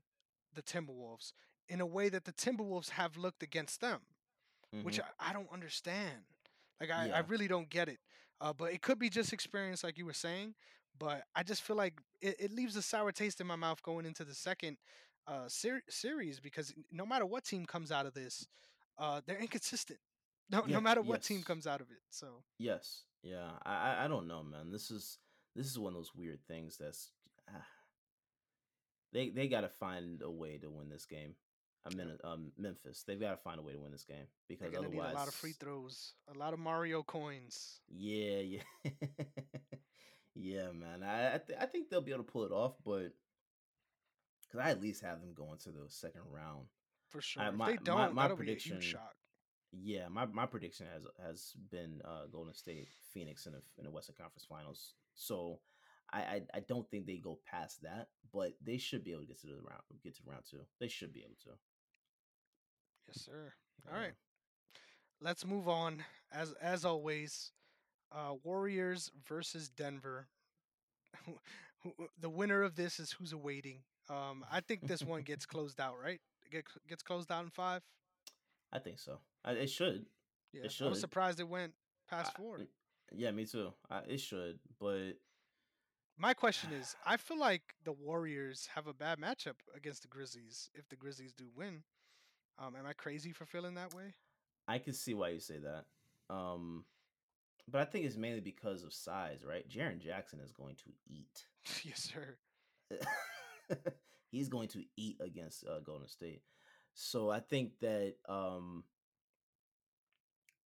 the 0.54 0.62
Timberwolves 0.62 1.34
in 1.70 1.80
a 1.80 1.86
way 1.86 2.10
that 2.10 2.26
the 2.26 2.34
Timberwolves 2.34 2.90
have 2.90 3.16
looked 3.18 3.44
against 3.44 3.82
them, 3.82 4.02
mm-hmm. 4.76 4.86
which 4.86 5.00
I, 5.00 5.30
I, 5.30 5.34
don't 5.34 5.52
understand. 5.52 6.26
Like 6.80 6.92
I, 6.92 7.08
yeah. 7.08 7.18
I 7.18 7.20
really 7.20 7.48
don't 7.48 7.70
get 7.70 7.88
it. 7.88 8.00
Uh, 8.42 8.54
but 8.54 8.74
it 8.74 8.82
could 8.82 9.00
be 9.00 9.10
just 9.10 9.34
experience, 9.34 9.84
like 9.84 9.98
you 9.98 10.06
were 10.06 10.14
saying. 10.14 10.56
But 10.98 11.24
I 11.36 11.44
just 11.44 11.64
feel 11.64 11.76
like 11.76 12.00
it, 12.22 12.36
it 12.40 12.52
leaves 12.52 12.76
a 12.76 12.82
sour 12.82 13.12
taste 13.12 13.42
in 13.42 13.48
my 13.48 13.56
mouth 13.56 13.82
going 13.82 14.06
into 14.06 14.24
the 14.24 14.36
second 14.36 14.78
uh, 15.28 15.48
ser- 15.48 15.84
series 15.90 16.40
because 16.40 16.74
no 16.92 17.06
matter 17.06 17.26
what 17.26 17.44
team 17.44 17.66
comes 17.66 17.92
out 17.92 18.06
of 18.06 18.14
this, 18.14 18.48
uh, 18.98 19.22
they're 19.26 19.40
inconsistent. 19.40 20.00
No, 20.50 20.66
yeah, 20.68 20.76
no 20.76 20.82
matter 20.82 21.02
what 21.02 21.20
yes. 21.20 21.28
team 21.28 21.44
comes 21.44 21.66
out 21.66 21.80
of 21.80 21.92
it. 21.92 22.02
So 22.10 22.28
yes, 22.60 23.04
yeah, 23.24 23.52
I 23.66 24.04
I 24.04 24.08
don't 24.10 24.28
know, 24.28 24.44
man. 24.44 24.70
This 24.70 24.92
is 24.92 25.18
this 25.56 25.66
is 25.66 25.80
one 25.80 25.94
of 25.94 25.98
those 25.98 26.14
weird 26.14 26.40
things 26.46 26.76
that's 26.78 27.12
ah, 27.50 27.66
they 29.14 29.30
they 29.30 29.48
got 29.48 29.62
to 29.62 29.70
find 29.70 30.22
a 30.22 30.30
way 30.30 30.58
to 30.58 30.70
win 30.70 30.90
this 30.90 31.06
game. 31.06 31.36
I'm 31.86 32.00
in 32.00 32.18
um, 32.24 32.52
Memphis. 32.58 33.04
They've 33.08 33.20
got 33.20 33.32
to 33.32 33.38
find 33.38 33.60
a 33.60 33.64
way 33.64 33.72
to 33.72 33.80
win 33.80 33.92
this 33.92 34.04
game 34.04 34.28
because 34.48 34.76
otherwise, 34.78 35.14
a 35.14 35.16
lot 35.16 35.28
of 35.30 35.34
free 35.34 35.54
throws, 35.54 36.16
a 36.34 36.38
lot 36.38 36.54
of 36.54 36.60
Mario 36.60 37.02
coins. 37.02 37.80
Yeah, 37.88 38.40
yeah. 38.40 38.62
Yeah, 40.42 40.72
man. 40.72 41.04
I 41.04 41.36
I, 41.36 41.38
th- 41.38 41.60
I 41.62 41.66
think 41.68 41.90
they'll 41.90 42.02
be 42.02 42.12
able 42.12 42.24
to 42.24 42.32
pull 42.32 42.46
it 42.46 42.52
off, 42.52 42.74
but 42.84 43.14
because 44.42 44.66
I 44.66 44.72
at 44.72 44.82
least 44.82 45.04
have 45.04 45.22
them 45.22 45.34
going 45.36 45.60
to 45.60 45.70
the 45.70 45.86
second 45.88 46.22
round 46.32 46.66
for 47.10 47.22
sure. 47.22 47.44
I, 47.44 47.52
my, 47.52 47.70
if 47.72 47.80
they 47.80 47.84
don't, 47.84 48.16
my, 48.16 48.28
my 48.28 48.34
prediction, 48.34 48.82
shock. 48.82 49.14
Yeah, 49.72 50.08
my, 50.10 50.26
my 50.26 50.48
prediction 50.48 50.88
has 50.92 51.04
has 51.24 51.54
been 51.70 52.02
uh, 52.04 52.26
Golden 52.32 52.54
State, 52.56 52.88
Phoenix 53.14 53.46
in 53.46 53.54
the 53.54 53.62
in 53.78 53.86
the 53.86 53.92
Western 53.92 54.16
Conference 54.16 54.46
Finals. 54.50 54.96
So 55.14 55.60
I, 56.12 56.20
I, 56.20 56.42
I 56.56 56.60
don't 56.68 56.90
think 56.90 57.06
they 57.06 57.18
go 57.18 57.40
past 57.50 57.84
that, 57.84 58.08
but 58.34 58.54
they 58.66 58.78
should 58.78 59.04
be 59.04 59.12
able 59.12 59.22
to 59.22 59.28
get 59.28 59.40
to 59.42 59.48
the 59.48 59.54
round 59.54 59.82
get 60.04 60.16
to 60.16 60.22
round 60.26 60.44
two. 60.50 60.62
They 60.80 60.88
should 60.88 61.14
be 61.14 61.22
able 61.22 61.38
to. 61.44 61.52
Yes, 63.08 63.26
sir. 63.26 63.54
All 63.88 63.96
yeah. 63.96 64.04
right, 64.06 64.14
let's 65.22 65.46
move 65.46 65.68
on. 65.68 66.04
As 66.32 66.54
as 66.62 66.84
always, 66.84 67.52
uh, 68.12 68.34
Warriors 68.44 69.12
versus 69.28 69.70
Denver. 69.70 70.28
the 72.20 72.30
winner 72.30 72.64
of 72.64 72.76
this 72.76 73.00
is 73.00 73.12
who's 73.12 73.34
awaiting. 73.34 73.80
Um, 74.10 74.46
I 74.52 74.60
think 74.60 74.88
this 74.88 75.04
one 75.04 75.22
gets 75.22 75.46
closed 75.48 75.80
out, 75.80 75.96
right? 76.04 76.20
Get, 76.52 76.66
gets 76.88 77.04
closed 77.04 77.32
out 77.32 77.44
in 77.44 77.50
five. 77.50 77.82
I 78.74 78.80
think 78.80 79.00
so. 79.00 79.20
I, 79.44 79.54
it 79.54 79.70
should. 79.70 80.06
Yeah, 80.54 80.64
it 80.66 80.72
should. 80.72 80.88
I 80.88 80.90
was 80.90 81.00
surprised 81.00 81.40
it 81.40 81.48
went 81.48 81.74
past 82.10 82.36
four. 82.36 82.60
Yeah, 83.14 83.32
me 83.32 83.46
too. 83.46 83.74
I, 83.90 84.00
it 84.08 84.20
should, 84.20 84.60
but 84.80 85.14
my 86.18 86.34
question 86.34 86.72
is, 86.80 86.96
I 87.06 87.18
feel 87.18 87.40
like 87.40 87.62
the 87.84 87.92
Warriors 87.92 88.70
have 88.76 88.88
a 88.88 88.94
bad 88.94 89.20
matchup 89.20 89.56
against 89.76 90.04
the 90.04 90.08
Grizzlies 90.08 90.70
if 90.74 90.88
the 90.90 90.96
Grizzlies 90.96 91.34
do 91.34 91.46
win. 91.56 91.84
Um, 92.60 92.76
am 92.76 92.86
I 92.86 92.94
crazy 92.94 93.32
for 93.32 93.46
feeling 93.46 93.76
that 93.76 93.94
way? 93.94 94.14
I 94.68 94.78
can 94.78 94.94
see 94.94 95.14
why 95.14 95.30
you 95.30 95.40
say 95.40 95.58
that. 95.58 95.86
Um, 96.34 96.86
but 97.70 97.82
I 97.82 97.86
think 97.86 98.06
it's 98.06 98.18
mainly 98.18 98.42
because 98.42 98.84
of 98.84 98.94
size, 98.94 99.44
right? 99.48 99.68
Jaren 99.70 100.00
Jackson 100.00 100.40
is 100.40 100.52
going 100.52 100.76
to 100.76 100.92
eat. 101.08 101.46
yes, 101.84 102.12
sir. 102.12 102.38
He's 104.32 104.50
going 104.50 104.70
to 104.70 104.84
eat 104.98 105.18
against 105.22 105.66
uh, 105.68 105.80
Golden 105.80 106.08
State. 106.08 106.42
So 106.94 107.30
I 107.30 107.40
think 107.40 107.80
that 107.82 108.16
um 108.28 108.84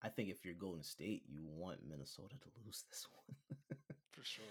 I 0.04 0.10
think 0.10 0.30
if 0.30 0.46
you're 0.46 0.54
Golden 0.54 0.84
State, 0.84 1.24
you 1.28 1.42
want 1.44 1.80
Minnesota 1.88 2.36
to 2.42 2.50
lose 2.64 2.84
this 2.90 3.08
one. 3.12 3.58
For 4.12 4.24
sure. 4.24 4.46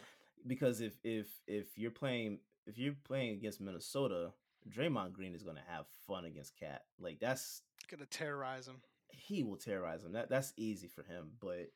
Because 0.47 0.81
if 0.81 0.95
if 1.05 1.29
if 1.47 1.79
you're 1.79 1.91
playing 1.91 2.41
if 2.67 2.79
you're 2.79 2.97
playing 3.05 3.31
against 3.31 3.61
Minnesota, 3.61 4.33
Draymond 4.69 5.13
Green 5.13 5.35
is 5.35 5.43
going 5.43 5.57
to 5.57 5.63
have 5.73 5.87
fun 6.07 6.25
against 6.25 6.59
KAT. 6.59 6.83
Like 6.99 7.21
that's 7.21 7.63
going 7.89 8.01
to 8.01 8.07
terrorize 8.07 8.67
him. 8.67 8.81
He 9.11 9.45
will 9.45 9.57
terrorize 9.57 10.05
him. 10.05 10.13
That 10.13 10.29
that's 10.31 10.53
easy 10.57 10.89
for 10.89 11.03
him, 11.03 11.33
but 11.41 11.71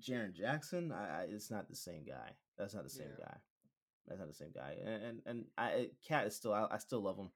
Jaren 0.00 0.32
Jackson, 0.32 0.92
I, 0.92 1.22
I, 1.22 1.26
it's 1.28 1.50
not 1.50 1.68
the 1.68 1.76
same 1.76 2.04
guy. 2.04 2.30
That's 2.58 2.74
not 2.74 2.84
the 2.84 2.90
same 2.90 3.08
yeah. 3.18 3.26
guy. 3.26 3.36
That's 4.06 4.18
not 4.18 4.28
the 4.28 4.34
same 4.34 4.52
guy. 4.54 4.76
And 4.84 5.02
and, 5.02 5.22
and 5.26 5.44
I 5.56 5.90
KAT 6.06 6.26
is 6.26 6.36
still 6.36 6.52
I, 6.52 6.66
I 6.70 6.78
still 6.78 7.00
love 7.00 7.18
him, 7.18 7.30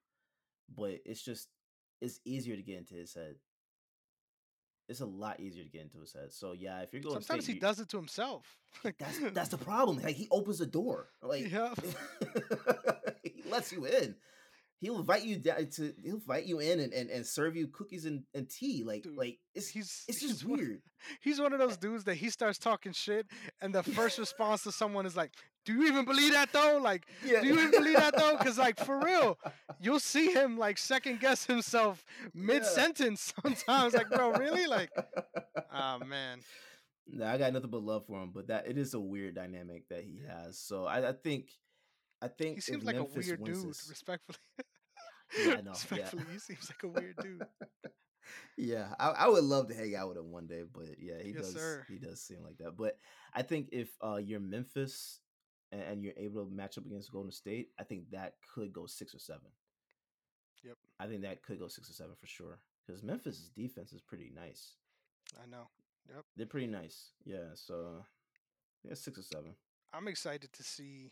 but 0.74 0.98
it's 1.04 1.22
just 1.22 1.48
it's 2.00 2.20
easier 2.24 2.56
to 2.56 2.62
get 2.62 2.78
into 2.78 2.94
his 2.94 3.14
head. 3.14 3.36
It's 4.88 5.00
a 5.00 5.06
lot 5.06 5.40
easier 5.40 5.64
to 5.64 5.70
get 5.70 5.82
into 5.82 5.98
his 6.00 6.12
head. 6.12 6.32
So 6.32 6.52
yeah, 6.52 6.80
if 6.80 6.92
you're 6.92 7.02
going, 7.02 7.14
sometimes 7.16 7.44
state, 7.44 7.54
he 7.54 7.60
does 7.60 7.80
it 7.80 7.88
to 7.90 7.96
himself. 7.96 8.56
that's 8.98 9.18
that's 9.32 9.48
the 9.48 9.58
problem. 9.64 10.00
Like 10.02 10.16
he 10.16 10.28
opens 10.30 10.58
the 10.58 10.66
door. 10.66 11.08
Like 11.22 11.50
yeah. 11.50 11.74
he 13.22 13.42
lets 13.50 13.72
you 13.72 13.84
in 13.86 14.14
he'll 14.80 14.98
invite 14.98 15.24
you 15.24 15.36
down 15.36 15.66
to 15.66 15.92
he'll 16.02 16.16
invite 16.16 16.44
you 16.44 16.58
in 16.60 16.80
and, 16.80 16.92
and, 16.92 17.10
and 17.10 17.26
serve 17.26 17.56
you 17.56 17.66
cookies 17.68 18.04
and, 18.04 18.22
and 18.34 18.48
tea 18.48 18.84
like 18.84 19.02
Dude, 19.02 19.16
like 19.16 19.38
it's 19.54 19.68
he's 19.68 20.04
it's 20.08 20.20
just 20.20 20.42
he's 20.42 20.44
weird 20.44 20.68
one, 20.68 20.80
he's 21.22 21.40
one 21.40 21.52
of 21.52 21.58
those 21.58 21.74
eh 21.74 21.80
dudes 21.80 22.04
that 22.04 22.16
he 22.16 22.30
starts 22.30 22.58
talking 22.58 22.92
shit 22.92 23.26
and 23.60 23.74
the 23.74 23.82
first 23.98 24.18
response 24.18 24.62
to 24.62 24.72
someone 24.72 25.06
is 25.06 25.16
like 25.16 25.32
do 25.64 25.72
you 25.72 25.86
even 25.86 26.04
believe 26.04 26.32
that 26.32 26.52
though 26.52 26.78
like 26.82 27.06
yeah. 27.24 27.40
do 27.40 27.48
you 27.48 27.54
even 27.54 27.70
believe 27.70 27.96
that 27.96 28.16
though 28.16 28.36
because 28.38 28.58
like 28.58 28.78
for 28.78 29.00
real 29.00 29.38
you'll 29.80 30.00
see 30.00 30.32
him 30.32 30.58
like 30.58 30.78
second 30.78 31.20
guess 31.20 31.46
himself 31.46 32.04
mid-sentence 32.34 33.32
yeah. 33.36 33.42
sometimes 33.42 33.94
like 33.94 34.08
bro 34.10 34.32
really 34.32 34.66
like 34.66 34.90
oh 35.74 35.98
man 36.06 36.40
no, 37.08 37.24
I 37.24 37.38
got 37.38 37.52
nothing 37.52 37.70
but 37.70 37.84
love 37.84 38.04
for 38.06 38.20
him, 38.20 38.32
but 38.34 38.48
that 38.48 38.66
it 38.66 38.76
is 38.76 38.94
a 38.94 38.98
weird 38.98 39.36
dynamic 39.36 39.88
that 39.90 40.02
he 40.02 40.22
has. 40.26 40.58
So 40.58 40.86
I, 40.86 41.10
I 41.10 41.12
think 41.12 41.50
I 42.22 42.28
think 42.28 42.56
he 42.56 42.60
seems 42.60 42.84
like 42.84 42.96
Memphis 42.96 43.26
a 43.26 43.28
weird 43.30 43.44
dude, 43.44 43.68
this, 43.70 43.86
respectfully. 43.88 44.38
Yeah, 45.44 45.54
I 45.58 45.60
know. 45.62 45.70
Respectfully, 45.72 46.22
Yeah. 46.26 46.32
he 46.32 46.38
seems 46.38 46.70
like 46.70 46.82
a 46.84 46.88
weird 47.00 47.16
dude. 47.20 47.46
yeah, 48.56 48.94
I, 48.98 49.10
I 49.10 49.28
would 49.28 49.44
love 49.44 49.68
to 49.68 49.74
hang 49.74 49.94
out 49.96 50.08
with 50.08 50.18
him 50.18 50.30
one 50.30 50.46
day, 50.46 50.62
but 50.72 50.98
yeah, 51.00 51.20
he 51.22 51.30
Yes, 51.30 51.46
does. 51.46 51.54
sir. 51.54 51.84
He 51.88 51.98
does 51.98 52.20
seem 52.22 52.42
like 52.44 52.58
that. 52.58 52.76
But 52.76 52.96
I 53.34 53.42
think 53.42 53.68
if 53.72 53.88
uh, 54.02 54.16
you're 54.16 54.40
Memphis 54.40 55.20
and, 55.72 55.82
and 55.82 56.02
you're 56.04 56.14
able 56.16 56.44
to 56.44 56.50
match 56.54 56.78
up 56.78 56.86
against 56.86 57.12
Golden 57.12 57.32
State, 57.32 57.70
I 57.78 57.82
think 57.84 58.10
that 58.12 58.34
could 58.54 58.72
go 58.72 58.86
six 58.86 59.14
or 59.14 59.18
seven. 59.18 59.48
Yep. 60.64 60.76
I 61.00 61.06
think 61.06 61.22
that 61.22 61.42
could 61.42 61.58
go 61.58 61.68
six 61.68 61.90
or 61.90 61.92
seven 61.92 62.14
for 62.18 62.26
sure. 62.26 62.58
Because 62.86 63.02
Memphis' 63.02 63.50
defense 63.54 63.92
is 63.92 64.00
pretty 64.00 64.30
nice. 64.34 64.74
I 65.42 65.46
know. 65.50 65.68
Yep. 66.08 66.24
They're 66.36 66.46
pretty 66.46 66.68
nice. 66.68 67.10
Yeah. 67.24 67.50
So 67.54 68.04
yeah, 68.84 68.94
six 68.94 69.18
or 69.18 69.22
seven. 69.22 69.54
I'm 69.92 70.06
excited 70.08 70.52
to 70.52 70.62
see. 70.62 71.10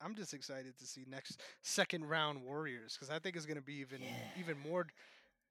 I'm 0.00 0.14
just 0.14 0.32
excited 0.34 0.76
to 0.78 0.86
see 0.86 1.04
next 1.08 1.40
second 1.62 2.04
round 2.08 2.42
Warriors 2.42 2.94
because 2.94 3.10
I 3.14 3.18
think 3.18 3.36
it's 3.36 3.46
gonna 3.46 3.60
be 3.60 3.74
even 3.76 4.00
Yeah. 4.02 4.08
even 4.38 4.58
more 4.58 4.86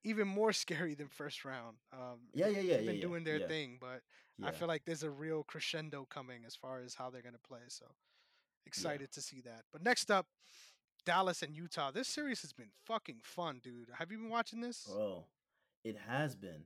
even 0.04 0.28
more 0.28 0.54
scary 0.64 0.96
than 0.96 1.08
first 1.10 1.44
round. 1.46 1.78
Um, 1.92 2.30
Yeah, 2.34 2.48
yeah, 2.48 2.60
yeah, 2.62 2.78
they've 2.78 2.86
been 2.86 2.96
yeah, 2.96 3.02
doing 3.02 3.24
their 3.24 3.40
yeah, 3.40 3.48
thing, 3.48 3.78
but. 3.80 4.02
I 4.42 4.52
feel 4.52 4.70
like 4.70 4.86
there's 4.86 5.04
a 5.04 5.10
real 5.10 5.44
crescendo 5.44 6.06
coming 6.10 6.46
as 6.46 6.56
far 6.56 6.80
as 6.80 6.94
how 6.96 7.10
they're 7.10 7.22
gonna 7.22 7.38
play. 7.46 7.60
So 7.68 7.86
excited 8.66 9.12
to 9.12 9.22
see 9.22 9.42
that. 9.42 9.66
But 9.74 9.84
next 9.84 10.10
up, 10.10 10.28
Dallas 11.06 11.42
and 11.44 11.54
Utah. 11.54 11.92
This 11.92 12.08
series 12.08 12.42
has 12.44 12.54
been 12.54 12.70
fucking 12.86 13.20
fun, 13.22 13.60
dude. 13.62 13.90
Have 13.98 14.14
you 14.14 14.18
been 14.18 14.30
watching 14.30 14.62
this? 14.62 14.88
Oh, 14.90 15.26
it 15.84 15.98
has 16.08 16.36
been. 16.38 16.64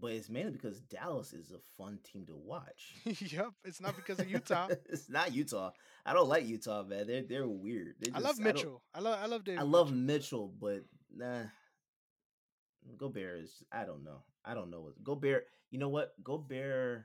But 0.00 0.12
it's 0.12 0.28
mainly 0.30 0.52
because 0.52 0.80
Dallas 0.80 1.32
is 1.32 1.52
a 1.52 1.58
fun 1.76 1.98
team 2.02 2.26
to 2.26 2.34
watch. 2.34 2.94
yep, 3.04 3.50
it's 3.64 3.80
not 3.80 3.94
because 3.94 4.18
of 4.18 4.28
Utah. 4.30 4.68
it's 4.88 5.08
not 5.08 5.32
Utah. 5.34 5.70
I 6.04 6.12
don't 6.12 6.28
like 6.28 6.46
Utah, 6.46 6.82
man. 6.82 7.06
They're 7.06 7.22
they're 7.22 7.46
weird. 7.46 7.94
They 8.00 8.10
I 8.12 8.18
love 8.18 8.32
just- 8.32 8.40
Mitchell. 8.40 8.82
I, 8.94 9.00
love 9.00 9.18
I 9.22 9.26
love 9.26 9.44
David. 9.44 9.60
I 9.60 9.64
love 9.64 9.92
Mitchell. 9.92 10.52
But 10.60 10.84
nah. 11.14 11.42
Gobert 12.96 13.40
is 13.42 13.62
I 13.70 13.84
don't 13.84 14.02
know. 14.04 14.22
I 14.44 14.54
don't 14.54 14.70
know 14.70 14.80
what 14.80 15.02
Gobert. 15.04 15.46
You 15.70 15.78
know 15.78 15.88
what? 15.88 16.14
Gobert. 16.22 17.04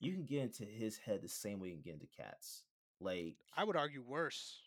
You 0.00 0.12
can 0.12 0.24
get 0.24 0.42
into 0.42 0.64
his 0.64 0.96
head 0.96 1.20
the 1.22 1.28
same 1.28 1.60
way 1.60 1.68
you 1.68 1.74
can 1.74 1.82
get 1.82 1.94
into 1.94 2.08
KAT's. 2.16 2.64
Like 3.00 3.36
I 3.56 3.62
would 3.64 3.76
argue 3.76 4.02
worse. 4.02 4.58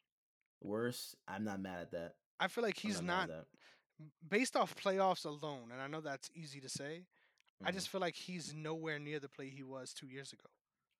worse. 0.62 1.16
I'm 1.28 1.44
not 1.44 1.60
mad 1.62 1.82
at 1.82 1.92
that. 1.92 2.14
I 2.40 2.48
feel 2.48 2.64
like 2.64 2.80
I'm 2.84 2.90
he's 2.90 3.02
not 3.02 3.30
based 4.30 4.56
off 4.56 4.76
playoffs 4.76 5.26
alone, 5.26 5.72
and 5.72 5.82
I 5.82 5.88
know 5.88 6.02
that's 6.02 6.30
easy 6.36 6.60
to 6.62 6.70
say. 6.70 7.04
I 7.64 7.72
Mhm. 7.72 7.74
just 7.74 7.90
feel 7.90 8.02
like 8.02 8.16
he's 8.16 8.54
nowhere 8.54 9.00
near 9.00 9.20
the 9.20 9.30
play 9.30 9.50
he 9.50 9.64
was 9.64 9.94
two 9.94 10.08
years 10.08 10.34
ago, 10.34 10.50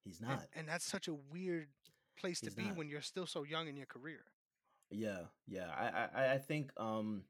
he's 0.04 0.22
not. 0.22 0.48
and 0.54 0.68
that's 0.68 0.86
such 0.86 1.08
a 1.08 1.14
weird 1.14 1.70
place 2.16 2.40
to 2.42 2.52
be 2.52 2.64
not. 2.64 2.76
when 2.78 2.88
you're 2.90 3.02
still 3.02 3.28
so 3.28 3.44
young 3.44 3.68
in 3.68 3.76
your 3.76 3.86
career. 3.88 4.26
Yeah, 4.90 5.28
yeah. 5.48 5.70
I 5.72 6.22
I 6.22 6.34
I 6.34 6.38
think 6.38 6.72
um 6.78 7.26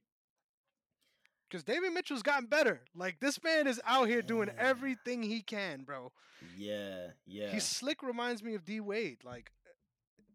Because 1.50 1.64
David 1.64 1.94
Mitchell's 1.94 2.24
gotten 2.24 2.48
better. 2.48 2.82
Like 2.94 3.20
this 3.20 3.42
man 3.44 3.68
is 3.68 3.80
out 3.86 4.08
here 4.08 4.22
doing 4.22 4.50
everything 4.58 5.24
he 5.24 5.42
can, 5.42 5.84
bro. 5.84 6.12
yeah 6.56 7.12
yeah. 7.26 7.52
He's 7.52 7.64
slick. 7.66 8.04
Reminds 8.04 8.44
me 8.44 8.56
of 8.56 8.66
D 8.66 8.80
Wade, 8.80 9.24
like 9.24 9.52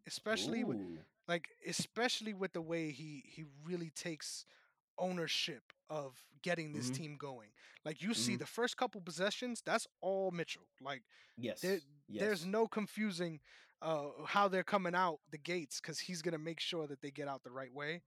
especially 0.07 0.65
with, 0.65 0.79
like 1.29 1.49
especially 1.67 2.33
with 2.35 2.53
the 2.53 2.63
way 2.63 2.91
he 2.91 3.23
he 3.27 3.45
really 3.65 3.91
takes 3.91 4.47
ownership 4.99 5.73
of 5.91 6.25
getting 6.43 6.73
this 6.73 6.91
Mhm. 6.91 6.95
team 6.95 7.17
going. 7.19 7.53
Like 7.85 8.01
you 8.01 8.15
see 8.15 8.35
Mhm. 8.37 8.39
the 8.41 8.47
first 8.47 8.77
couple 8.79 9.01
possessions, 9.03 9.61
that's 9.63 9.87
all 10.01 10.31
Mitchell. 10.31 10.67
Like 10.81 11.03
yes. 11.37 11.61
there, 11.61 11.81
there's 12.09 12.47
no 12.47 12.67
confusing 12.69 13.41
uh, 13.83 14.11
how 14.27 14.47
they're 14.49 14.63
coming 14.65 14.95
out 14.95 15.21
the 15.31 15.39
gates 15.39 15.81
because 15.81 15.99
he's 16.01 16.23
gonna 16.23 16.39
make 16.39 16.61
sure 16.61 16.87
that 16.87 17.01
they 17.01 17.11
get 17.11 17.29
out 17.29 17.43
the 17.43 17.51
right 17.51 17.73
way. 17.73 18.03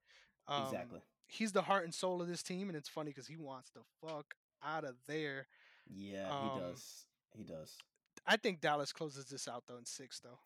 Um, 0.46 0.64
exactly. 0.64 1.02
He's 1.26 1.52
the 1.52 1.62
heart 1.62 1.84
and 1.84 1.92
soul 1.94 2.22
of 2.22 2.28
this 2.28 2.42
team, 2.42 2.68
and 2.68 2.76
it's 2.76 2.88
funny 2.88 3.10
because 3.10 3.26
he 3.26 3.36
wants 3.36 3.70
the 3.70 3.82
fuck 4.00 4.36
out 4.62 4.84
of 4.84 4.96
there. 5.06 5.48
Yeah, 5.86 6.30
um, 6.30 6.50
he 6.50 6.60
does. 6.60 7.06
He 7.32 7.44
does. 7.44 7.76
I 8.24 8.36
think 8.36 8.60
Dallas 8.60 8.92
closes 8.92 9.26
this 9.26 9.48
out 9.48 9.66
though 9.66 9.76
in 9.78 9.84
six 9.84 10.20
though. 10.20 10.38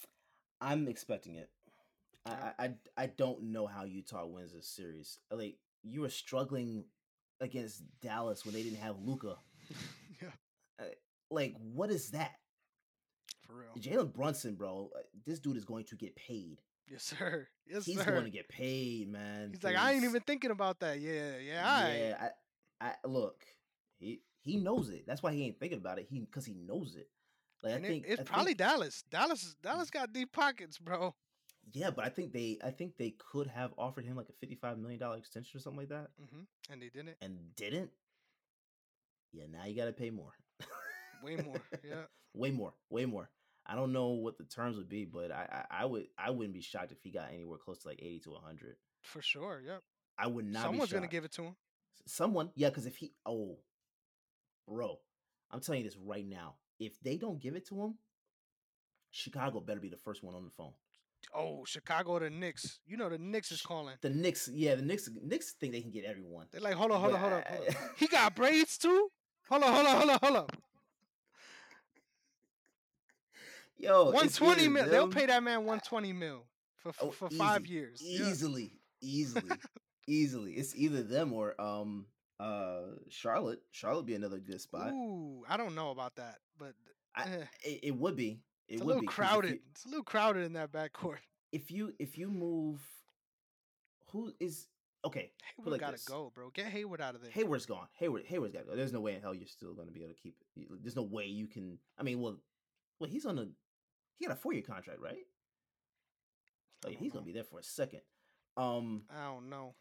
I'm 0.61 0.89
expecting 0.89 1.35
it. 1.37 1.51
Yeah. 2.27 2.55
I 2.59 2.65
I 2.67 2.79
I 2.97 3.07
don't 3.07 3.43
know 3.53 3.67
how 3.67 3.85
Utah 3.85 4.27
wins 4.27 4.53
this 4.53 4.67
series. 4.67 5.21
Like 5.31 5.59
you 5.83 6.01
were 6.01 6.09
struggling 6.11 6.87
against 7.41 7.83
Dallas 8.01 8.45
when 8.45 8.55
they 8.55 8.63
didn't 8.63 8.79
have 8.79 8.97
Luka. 9.01 9.37
yeah, 10.23 10.29
Like 11.31 11.55
what 11.61 11.91
is 11.91 12.11
that? 12.11 12.33
for 13.47 13.55
real. 13.55 13.73
Jalen 13.79 14.13
Brunson, 14.13 14.55
bro. 14.57 14.91
uh, 14.95 15.01
This 15.27 15.39
dude 15.41 15.57
is 15.57 15.65
going 15.65 15.85
to 15.87 15.97
get 15.97 16.15
paid. 16.17 16.61
Yes, 16.91 17.03
sir. 17.03 17.47
Yes, 17.67 17.85
He's 17.87 17.97
sir. 17.97 18.03
He's 18.05 18.11
going 18.13 18.25
to 18.25 18.31
get 18.31 18.49
paid, 18.49 19.11
man. 19.11 19.51
He's 19.53 19.63
like, 19.63 19.77
I 19.77 19.93
ain't 19.93 20.05
even 20.05 20.21
thinking 20.23 20.51
about 20.51 20.81
that. 20.81 21.01
Yeah, 21.01 21.37
yeah. 21.39 21.63
I 21.67 21.97
Yeah, 21.97 22.29
I, 22.81 22.87
I 22.89 22.95
look. 23.09 23.45
He 23.99 24.23
he 24.43 24.57
knows 24.57 24.89
it. 24.91 25.05
That's 25.07 25.23
why 25.23 25.33
he 25.33 25.45
ain't 25.45 25.59
thinking 25.61 25.79
about 25.79 25.99
it. 25.99 26.07
He 26.09 26.21
because 26.21 26.45
he 26.47 26.55
knows 26.55 26.95
it. 26.97 27.09
Like 27.63 27.75
And 27.75 27.85
I 27.85 27.89
it- 27.89 27.91
think 27.91 28.05
it's 28.09 28.21
I 28.21 28.25
probably 28.25 28.45
think- 28.47 28.59
Dallas. 28.59 29.05
Dallas, 29.11 29.57
Dallas 29.63 29.91
got 29.91 30.13
deep 30.13 30.33
pockets, 30.33 30.79
bro. 30.79 31.15
Yeah, 31.73 31.91
but 31.91 32.05
I 32.05 32.09
think 32.09 32.33
they 32.33 32.59
I 32.65 32.71
think 32.71 32.97
they 32.97 33.11
could 33.33 33.47
have 33.49 33.73
offered 33.79 34.05
him 34.05 34.17
like 34.17 34.29
a 34.29 34.33
fifty 34.33 34.55
five 34.55 34.79
million 34.79 34.99
dollar 35.01 35.17
extension 35.17 35.57
or 35.59 35.61
something 35.61 35.81
like 35.81 35.89
that, 35.91 36.09
hmm 36.19 36.43
And 36.71 36.81
they 36.83 36.89
didn't. 36.89 37.17
and 37.21 37.55
didn't. 37.57 37.91
Yeah, 39.33 39.45
now 39.51 39.65
you 39.67 39.77
got 39.77 39.85
to 39.87 39.93
pay 39.93 40.11
more. 40.11 40.33
Way 41.23 41.37
more. 41.37 41.61
Yeah. 41.85 42.03
way 42.35 42.51
more, 42.51 42.73
way 42.91 43.05
more. 43.05 43.29
I 43.67 43.75
don't 43.75 43.93
know 43.93 44.09
what 44.09 44.39
the 44.39 44.45
terms 44.45 44.77
would 44.77 44.89
be, 44.89 45.05
but 45.05 45.31
I, 45.31 45.65
I 45.71 45.83
I 45.83 45.85
would 45.85 46.07
I 46.17 46.31
wouldn't 46.31 46.55
be 46.55 46.63
shocked 46.63 46.93
if 46.93 47.03
he 47.03 47.11
got 47.11 47.31
anywhere 47.33 47.59
close 47.59 47.79
to 47.81 47.89
like 47.89 48.01
eighty 48.01 48.21
to 48.21 48.35
hundred. 48.35 48.77
For 49.03 49.21
sure. 49.21 49.61
Yep. 49.65 49.83
I 50.19 50.27
would 50.27 50.47
not. 50.47 50.63
Someone's 50.63 50.93
gonna 50.93 51.07
give 51.09 51.25
it 51.25 51.33
to 51.33 51.43
him. 51.43 51.57
someone. 52.07 52.51
Yeah, 52.55 52.69
because 52.71 52.87
if 52.87 52.97
he 52.97 53.13
oh, 53.27 53.59
bro, 54.67 54.99
I'm 55.51 55.61
telling 55.61 55.83
you 55.83 55.89
this 55.89 55.99
right 55.99 56.27
now. 56.27 56.55
If 56.81 56.99
they 57.01 57.17
don't 57.17 57.41
give 57.41 57.57
it 57.57 57.67
to 57.69 57.75
him, 57.83 57.95
Chicago 59.11 59.61
better 59.61 59.81
be 59.81 59.89
the 59.89 59.97
first 59.97 60.23
one 60.23 60.35
on 60.35 60.45
the 60.45 60.51
phone. 60.51 60.73
Oh, 61.35 61.65
Chicago 61.67 62.19
the 62.19 62.31
Knicks. 62.31 62.81
You 62.87 62.97
know 62.97 63.09
the 63.09 63.19
Knicks 63.19 63.53
is 63.53 63.61
calling. 63.61 63.97
The 64.01 64.11
Knicks, 64.11 64.49
yeah, 64.53 64.75
the 64.75 64.83
Knicks. 64.83 65.09
Knicks 65.23 65.53
think 65.53 65.73
they 65.73 65.81
can 65.81 65.91
get 65.91 66.05
everyone. 66.05 66.47
They're 66.51 66.61
like, 66.61 66.75
hold 66.75 66.91
on, 66.91 67.01
hold 67.01 67.15
on, 67.15 67.21
hold 67.21 67.33
on, 67.35 67.43
hold 67.49 67.69
on. 67.69 67.75
He 67.97 68.07
got 68.07 68.35
braids 68.35 68.79
too. 68.79 69.11
Hold 69.49 69.63
on, 69.63 69.73
hold 69.73 69.87
on, 69.87 69.97
hold 69.97 70.11
on, 70.11 70.19
hold 70.23 70.37
on. 70.37 70.47
Yo, 73.79 74.11
One 74.11 74.25
it's 74.27 74.37
twenty 74.37 74.63
either 74.63 74.71
mil. 74.71 74.89
They'll 74.89 75.09
pay 75.09 75.27
that 75.27 75.43
man 75.43 75.65
one 75.65 75.81
twenty 75.81 76.13
mil 76.13 76.47
for 76.77 76.93
for, 76.93 77.07
Oh, 77.07 77.11
for 77.11 77.31
five 77.31 77.67
years. 77.67 78.01
Yeah. 78.03 78.27
Easily, 78.27 78.73
easily, 79.01 79.51
easily. 80.07 80.53
It's 80.55 80.75
either 80.75 81.03
them 81.03 81.33
or 81.33 81.61
um 81.61 82.07
uh 82.41 82.81
Charlotte. 83.09 83.61
Charlotte 83.71 84.07
be 84.07 84.15
another 84.15 84.39
good 84.39 84.61
spot. 84.61 84.93
Ooh, 84.93 85.45
I 85.49 85.57
don't 85.57 85.75
know 85.75 85.91
about 85.91 86.17
that, 86.17 86.39
but 86.59 86.73
I, 87.15 87.23
eh, 87.23 87.45
it, 87.65 87.81
it 87.85 87.97
would 87.97 88.17
be. 88.17 88.41
It 88.69 88.75
it's 88.75 88.83
a 88.83 88.85
little 88.85 89.01
be 89.01 89.07
crowded. 89.07 89.51
you- 89.53 89.61
It's 89.71 89.85
a 89.85 89.89
little 89.89 90.05
crowded 90.05 90.45
in 90.45 90.53
that 90.55 90.71
backcourt. 90.73 91.19
If 91.53 91.71
you 91.71 91.95
if 91.99 92.19
you 92.19 92.29
move, 92.29 92.81
who 94.13 94.33
is 94.39 94.67
okay? 95.05 95.33
Hayward 95.57 95.73
like 95.73 95.81
gotta 95.81 95.93
this. 95.93 96.05
go, 96.05 96.31
bro. 96.35 96.51
Get 96.51 96.67
Hayward 96.67 97.01
out 97.01 97.15
of 97.15 97.23
there. 97.23 97.31
Hayward's 97.31 97.65
gone. 97.67 97.89
Hayward 97.95 98.25
Hayward's 98.27 98.53
got 98.53 98.61
to 98.61 98.65
go. 98.67 98.77
There's 98.77 98.93
no 98.93 99.01
way 99.01 99.15
in 99.15 99.23
hell 99.23 99.35
you're 99.35 99.47
still 99.47 99.73
going 99.73 99.89
to 99.89 99.93
be 99.93 100.03
able 100.03 100.13
to 100.13 100.19
keep 100.21 100.37
it. 100.57 100.69
There's 100.83 100.97
no 100.97 101.03
way 101.03 101.25
you 101.27 101.47
can. 101.47 101.79
I 101.99 102.03
mean, 102.03 102.21
well, 102.21 102.37
well, 102.99 103.09
he's 103.09 103.25
on 103.25 103.39
a 103.39 103.49
he 104.17 104.27
got 104.27 104.37
a 104.37 104.41
four 104.41 104.53
year 104.53 104.63
contract, 104.63 105.01
right? 105.01 105.17
Oh, 106.85 106.91
yeah, 106.91 106.95
don't 106.95 107.03
he's 107.03 107.13
gonna 107.13 107.25
be 107.25 107.33
there 107.33 107.45
for 107.45 107.59
a 107.61 107.63
second. 107.65 108.03
Um, 108.59 109.05
I 109.11 109.25
don't 109.25 109.49
know. 109.49 109.75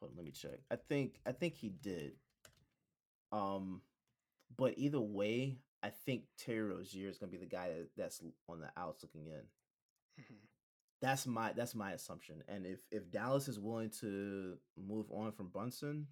hold 0.00 0.12
on, 0.12 0.16
let 0.16 0.24
me 0.24 0.30
check. 0.30 0.60
I 0.70 0.76
think 0.76 1.20
I 1.26 1.32
think 1.32 1.54
he 1.56 1.68
did. 1.68 2.12
Um, 3.32 3.82
but 4.56 4.74
either 4.78 5.00
way, 5.00 5.58
I 5.82 5.90
think 5.90 6.24
Terry 6.36 6.62
Rozier 6.62 7.08
is 7.08 7.18
gonna 7.18 7.30
be 7.32 7.38
the 7.38 7.46
guy 7.46 7.68
that, 7.68 7.88
that's 7.96 8.20
on 8.48 8.60
the 8.60 8.70
outs 8.76 9.02
looking 9.02 9.26
in. 9.26 9.42
Mhm. 10.22 10.36
That's 11.00 11.26
my 11.26 11.52
that's 11.52 11.74
my 11.74 11.92
assumption. 11.92 12.42
And 12.48 12.66
if 12.66 12.80
if 12.90 13.10
Dallas 13.10 13.46
is 13.48 13.60
willing 13.60 13.90
to 14.00 14.58
move 14.76 15.06
on 15.12 15.30
from 15.32 15.48
Brunson, 15.48 16.08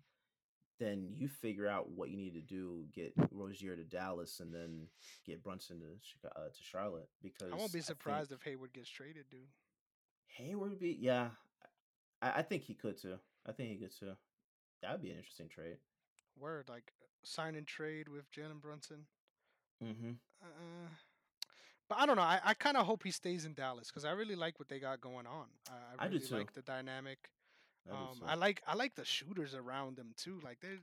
then 0.78 1.08
you 1.12 1.26
figure 1.28 1.66
out 1.66 1.90
what 1.90 2.10
you 2.10 2.16
need 2.16 2.34
to 2.34 2.40
do. 2.42 2.86
Get 2.92 3.12
Rozier 3.32 3.74
to 3.74 3.82
Dallas, 3.84 4.38
and 4.40 4.54
then 4.54 4.88
get 5.24 5.42
Brunson 5.42 5.80
to 5.80 5.98
Chica- 6.00 6.38
uh, 6.38 6.48
to 6.50 6.62
Charlotte. 6.62 7.08
Because 7.22 7.52
I 7.52 7.56
won't 7.56 7.72
be 7.72 7.80
surprised 7.80 8.30
if 8.30 8.42
Hayward 8.42 8.72
gets 8.72 8.88
traded, 8.88 9.28
dude. 9.28 9.48
Hayward 10.28 10.70
would 10.70 10.78
be 10.78 10.92
yeah. 10.92 11.30
I, 12.22 12.38
I 12.38 12.42
think 12.42 12.62
he 12.62 12.74
could 12.74 12.96
too. 13.00 13.18
I 13.44 13.52
think 13.52 13.70
he 13.70 13.78
could 13.78 13.96
too. 13.98 14.16
That 14.82 14.92
would 14.92 15.02
be 15.02 15.10
an 15.10 15.16
interesting 15.16 15.48
trade. 15.48 15.78
Word, 16.38 16.68
like 16.68 16.92
sign 17.24 17.56
and 17.56 17.66
trade 17.66 18.08
with 18.08 18.30
Jalen 18.30 18.60
Brunson. 18.60 19.06
Mm-hmm. 19.84 20.12
Uh, 20.42 20.88
but 21.88 21.98
I 21.98 22.06
don't 22.06 22.16
know. 22.16 22.22
I, 22.22 22.40
I 22.44 22.54
kind 22.54 22.76
of 22.76 22.86
hope 22.86 23.02
he 23.04 23.10
stays 23.10 23.44
in 23.44 23.54
Dallas 23.54 23.88
because 23.88 24.04
I 24.04 24.10
really 24.12 24.34
like 24.34 24.58
what 24.58 24.68
they 24.68 24.78
got 24.80 25.00
going 25.00 25.26
on. 25.26 25.46
I, 25.70 25.72
I 26.02 26.04
I 26.04 26.08
really 26.08 26.26
like 26.30 26.52
the 26.52 26.62
dynamic. 26.62 27.18
I, 27.90 27.92
Um. 27.94 28.20
I 28.26 28.34
like 28.34 28.62
I 28.66 28.74
like 28.74 28.94
the 28.96 29.04
shooters 29.04 29.54
around 29.54 29.96
them 29.96 30.12
too. 30.16 30.40
Like 30.42 30.58
they, 30.60 30.78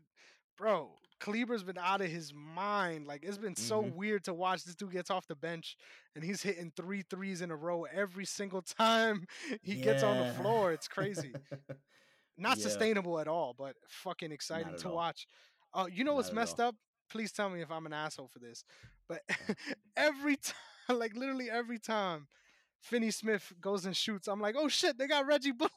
bro, 0.58 0.92
Kleber's 1.20 1.64
been 1.64 1.78
out 1.78 2.00
of 2.02 2.08
his 2.10 2.34
mind. 2.34 3.06
Like 3.08 3.24
it's 3.24 3.38
been 3.38 3.56
so 3.58 3.84
Mhm. 3.84 3.96
weird 3.96 4.24
to 4.26 4.34
watch. 4.34 4.64
This 4.64 4.76
dude 4.76 4.92
gets 4.94 5.12
off 5.12 5.28
the 5.28 5.36
bench 5.36 5.76
and 6.16 6.24
he's 6.24 6.42
hitting 6.42 6.72
three 6.76 7.02
threes 7.10 7.42
in 7.42 7.52
a 7.52 7.56
row 7.56 7.84
every 7.84 8.26
single 8.26 8.62
time 8.62 9.28
he 9.62 9.76
gets 9.76 10.04
on 10.04 10.18
the 10.26 10.34
floor. 10.36 10.72
It's 10.72 10.88
crazy. 10.88 11.34
not 12.38 12.58
Yeah. 12.58 12.64
sustainable 12.64 13.20
at 13.20 13.28
all, 13.28 13.54
but 13.58 13.76
fucking 13.88 14.32
exciting 14.32 14.78
to 14.78 14.90
all. 14.90 14.96
watch. 14.96 15.28
Uh, 15.74 15.88
you 15.92 16.04
know 16.06 16.12
Not 16.12 16.18
what's 16.18 16.32
messed 16.32 16.60
all. 16.62 16.70
up? 16.70 16.76
Please 17.14 17.32
tell 17.32 17.48
me 17.48 17.62
if 17.62 17.70
I'm 17.70 17.86
an 17.86 17.94
asshole 17.94 18.28
for 18.28 18.40
this, 18.40 18.64
but 19.08 19.22
mm. 19.30 19.56
every 19.96 20.36
time, 20.36 20.56
like 20.98 21.16
literally 21.16 21.48
every 21.48 21.78
time, 21.78 22.28
Finney 22.82 23.12
Smith 23.12 23.54
goes 23.62 23.86
and 23.86 23.96
shoots, 23.96 24.28
I'm 24.28 24.42
like, 24.42 24.56
oh 24.58 24.68
shit, 24.68 24.98
they 24.98 25.06
got 25.06 25.28
Reggie 25.28 25.52
Bullock. 25.52 25.72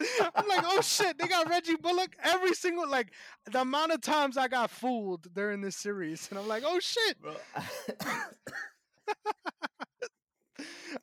I'm 0.34 0.48
like, 0.48 0.64
oh 0.64 0.80
shit, 0.80 1.18
they 1.18 1.28
got 1.28 1.50
Reggie 1.50 1.76
Bullock. 1.76 2.16
Every 2.24 2.54
single 2.54 2.88
like 2.88 3.12
the 3.44 3.60
amount 3.60 3.92
of 3.92 4.00
times 4.00 4.38
I 4.38 4.48
got 4.48 4.70
fooled 4.70 5.26
during 5.34 5.60
this 5.60 5.76
series, 5.76 6.28
and 6.30 6.38
I'm 6.38 6.48
like, 6.48 6.62
oh 6.64 6.80
shit, 6.80 7.20
Bro, 7.20 7.34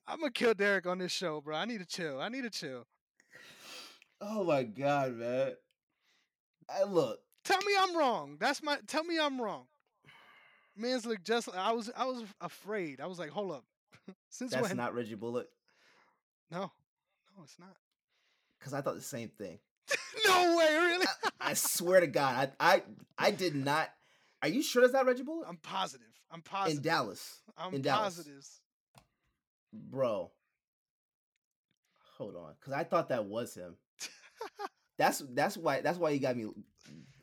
I'm 0.08 0.22
gonna 0.22 0.32
kill 0.32 0.56
Derrick 0.56 0.88
on 0.88 0.98
this 0.98 1.12
show, 1.12 1.40
bro. 1.40 1.56
I 1.56 1.66
need 1.66 1.82
to 1.82 1.86
chill. 1.86 2.20
I 2.20 2.30
need 2.30 2.46
to 2.46 2.50
chill. 2.50 2.88
oh 4.22 4.44
my 4.44 4.64
god, 4.64 5.14
man. 5.14 5.52
I 6.68 6.82
look. 6.86 7.20
Tell 7.44 7.58
me 7.62 7.74
I'm 7.80 7.96
wrong. 7.98 8.38
That's 8.40 8.64
my. 8.64 8.78
Tell 8.88 9.04
me 9.04 9.20
I'm 9.20 9.40
wrong. 9.42 9.66
Man's 10.76 11.06
look 11.06 11.24
just. 11.24 11.50
I 11.56 11.72
was. 11.74 11.92
I 11.96 12.06
was 12.06 12.24
afraid. 12.42 13.02
I 13.02 13.08
was 13.08 13.20
like, 13.20 13.30
hold 13.30 13.52
up. 13.52 13.64
Since 14.30 14.52
That's 14.52 14.70
when? 14.70 14.78
not 14.78 14.96
Reggie 14.96 15.16
Bullock. 15.16 15.48
no, 16.52 16.60
no, 17.38 17.44
it's 17.44 17.58
not. 17.60 17.76
Because 18.60 18.74
I 18.74 18.82
thought 18.82 18.96
the 18.96 19.02
same 19.02 19.30
thing. 19.30 19.60
no 20.26 20.58
way, 20.58 20.76
really. 20.78 21.06
I 21.42 21.54
swear 21.54 22.00
to 22.00 22.08
God, 22.08 22.52
I, 22.60 22.76
I 22.76 22.84
I 23.18 23.32
did 23.32 23.56
not. 23.56 23.90
Are 24.42 24.48
you 24.48 24.62
sure 24.64 24.82
that's 24.82 24.94
not 24.94 25.06
Reggie 25.06 25.24
Bullock? 25.24 25.46
I'm 25.48 25.58
positive. 25.58 26.08
I'm 26.32 26.42
positive. 26.42 26.78
in. 26.78 26.84
Dallas, 26.84 27.42
I'm 27.58 27.74
in 27.76 27.82
Dallas. 27.82 28.16
positive. 28.16 28.46
bro. 29.74 30.32
Hold 32.18 32.36
on, 32.36 32.54
because 32.60 32.74
I 32.74 32.84
thought 32.84 33.10
that 33.10 33.26
was 33.26 33.54
him. 33.56 33.76
That's 34.98 35.24
that's 35.32 35.58
why 35.58 35.82
that's 35.82 35.98
why 35.98 36.12
you 36.12 36.20
got 36.20 36.38
me 36.38 36.46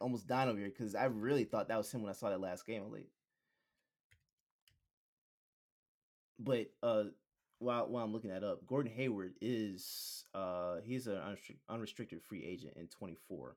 almost 0.01 0.27
dying 0.27 0.49
over 0.49 0.59
here 0.59 0.69
because 0.69 0.95
I 0.95 1.05
really 1.05 1.45
thought 1.45 1.69
that 1.69 1.79
was 1.79 1.91
him 1.93 2.03
when 2.03 2.11
I 2.11 2.15
saw 2.15 2.31
that 2.31 2.41
last 2.41 2.67
game. 2.67 2.83
I'm 2.85 2.93
like, 2.93 3.09
but 6.39 6.71
uh, 6.83 7.05
while 7.59 7.89
while 7.89 8.05
I'm 8.05 8.13
looking 8.13 8.31
that 8.31 8.45
up, 8.45 8.67
Gordon 8.67 8.93
Hayward 8.93 9.35
is 9.41 10.25
uh 10.35 10.77
he's 10.83 11.07
an 11.07 11.21
unrestricted 11.69 12.23
free 12.23 12.45
agent 12.45 12.75
in 12.77 12.89
24. 12.89 13.57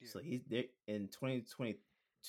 Yeah. 0.00 0.08
So 0.08 0.18
he's 0.20 0.42
there 0.48 0.64
in 0.86 1.08
2022 1.08 1.76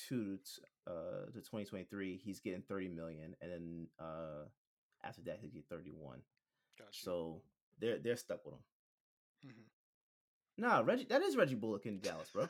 to 0.09 0.39
uh 0.87 1.25
to 1.27 1.33
2023. 1.33 2.17
He's 2.23 2.39
getting 2.39 2.61
30 2.61 2.89
million, 2.89 3.35
and 3.41 3.51
then 3.51 3.87
uh 3.99 4.45
after 5.03 5.21
that 5.23 5.37
he'll 5.41 5.51
get 5.51 5.65
31. 5.69 6.19
Gotcha. 6.79 6.89
So 6.91 7.41
they're 7.79 7.99
they're 7.99 8.17
stuck 8.17 8.43
with 8.45 8.55
him. 8.55 8.59
Mhm. 9.51 9.76
Nah, 10.57 10.79
Reggie, 10.79 11.05
that 11.09 11.21
is 11.21 11.35
Reggie 11.37 11.55
Bullock 11.55 11.85
in 11.85 11.99
Dallas, 11.99 12.29
bro. 12.33 12.47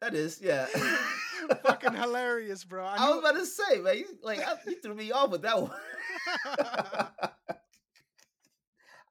that 0.00 0.14
is, 0.14 0.40
yeah. 0.42 0.66
fucking 1.64 1.94
hilarious, 1.94 2.64
bro. 2.64 2.84
I, 2.84 2.96
I 2.96 3.10
was 3.10 3.18
about 3.18 3.36
to 3.36 3.46
say, 3.46 3.80
man, 3.80 3.98
you, 3.98 4.04
like 4.22 4.40
I, 4.46 4.54
you 4.66 4.80
threw 4.80 4.94
me 4.94 5.12
off 5.12 5.30
with 5.30 5.42
that 5.42 5.60
one. 5.60 5.70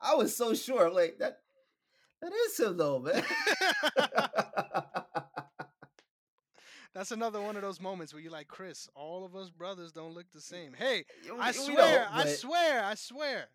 I 0.01 0.15
was 0.15 0.35
so 0.35 0.53
sure, 0.53 0.89
like 0.89 1.17
that. 1.19 1.39
That 2.21 2.31
is 2.33 2.59
him, 2.59 2.77
though, 2.77 2.99
man. 2.99 3.23
That's 6.93 7.11
another 7.11 7.39
one 7.39 7.55
of 7.55 7.61
those 7.61 7.79
moments 7.79 8.11
where 8.11 8.23
you're 8.23 8.31
like, 8.31 8.47
Chris, 8.47 8.89
all 8.95 9.23
of 9.23 9.35
us 9.35 9.51
brothers 9.51 9.91
don't 9.91 10.15
look 10.15 10.25
the 10.33 10.41
same. 10.41 10.73
Hey, 10.73 11.05
I 11.39 11.51
swear, 11.51 12.07
I 12.11 12.25
swear, 12.25 12.83
I 12.83 12.95
swear. 12.95 13.49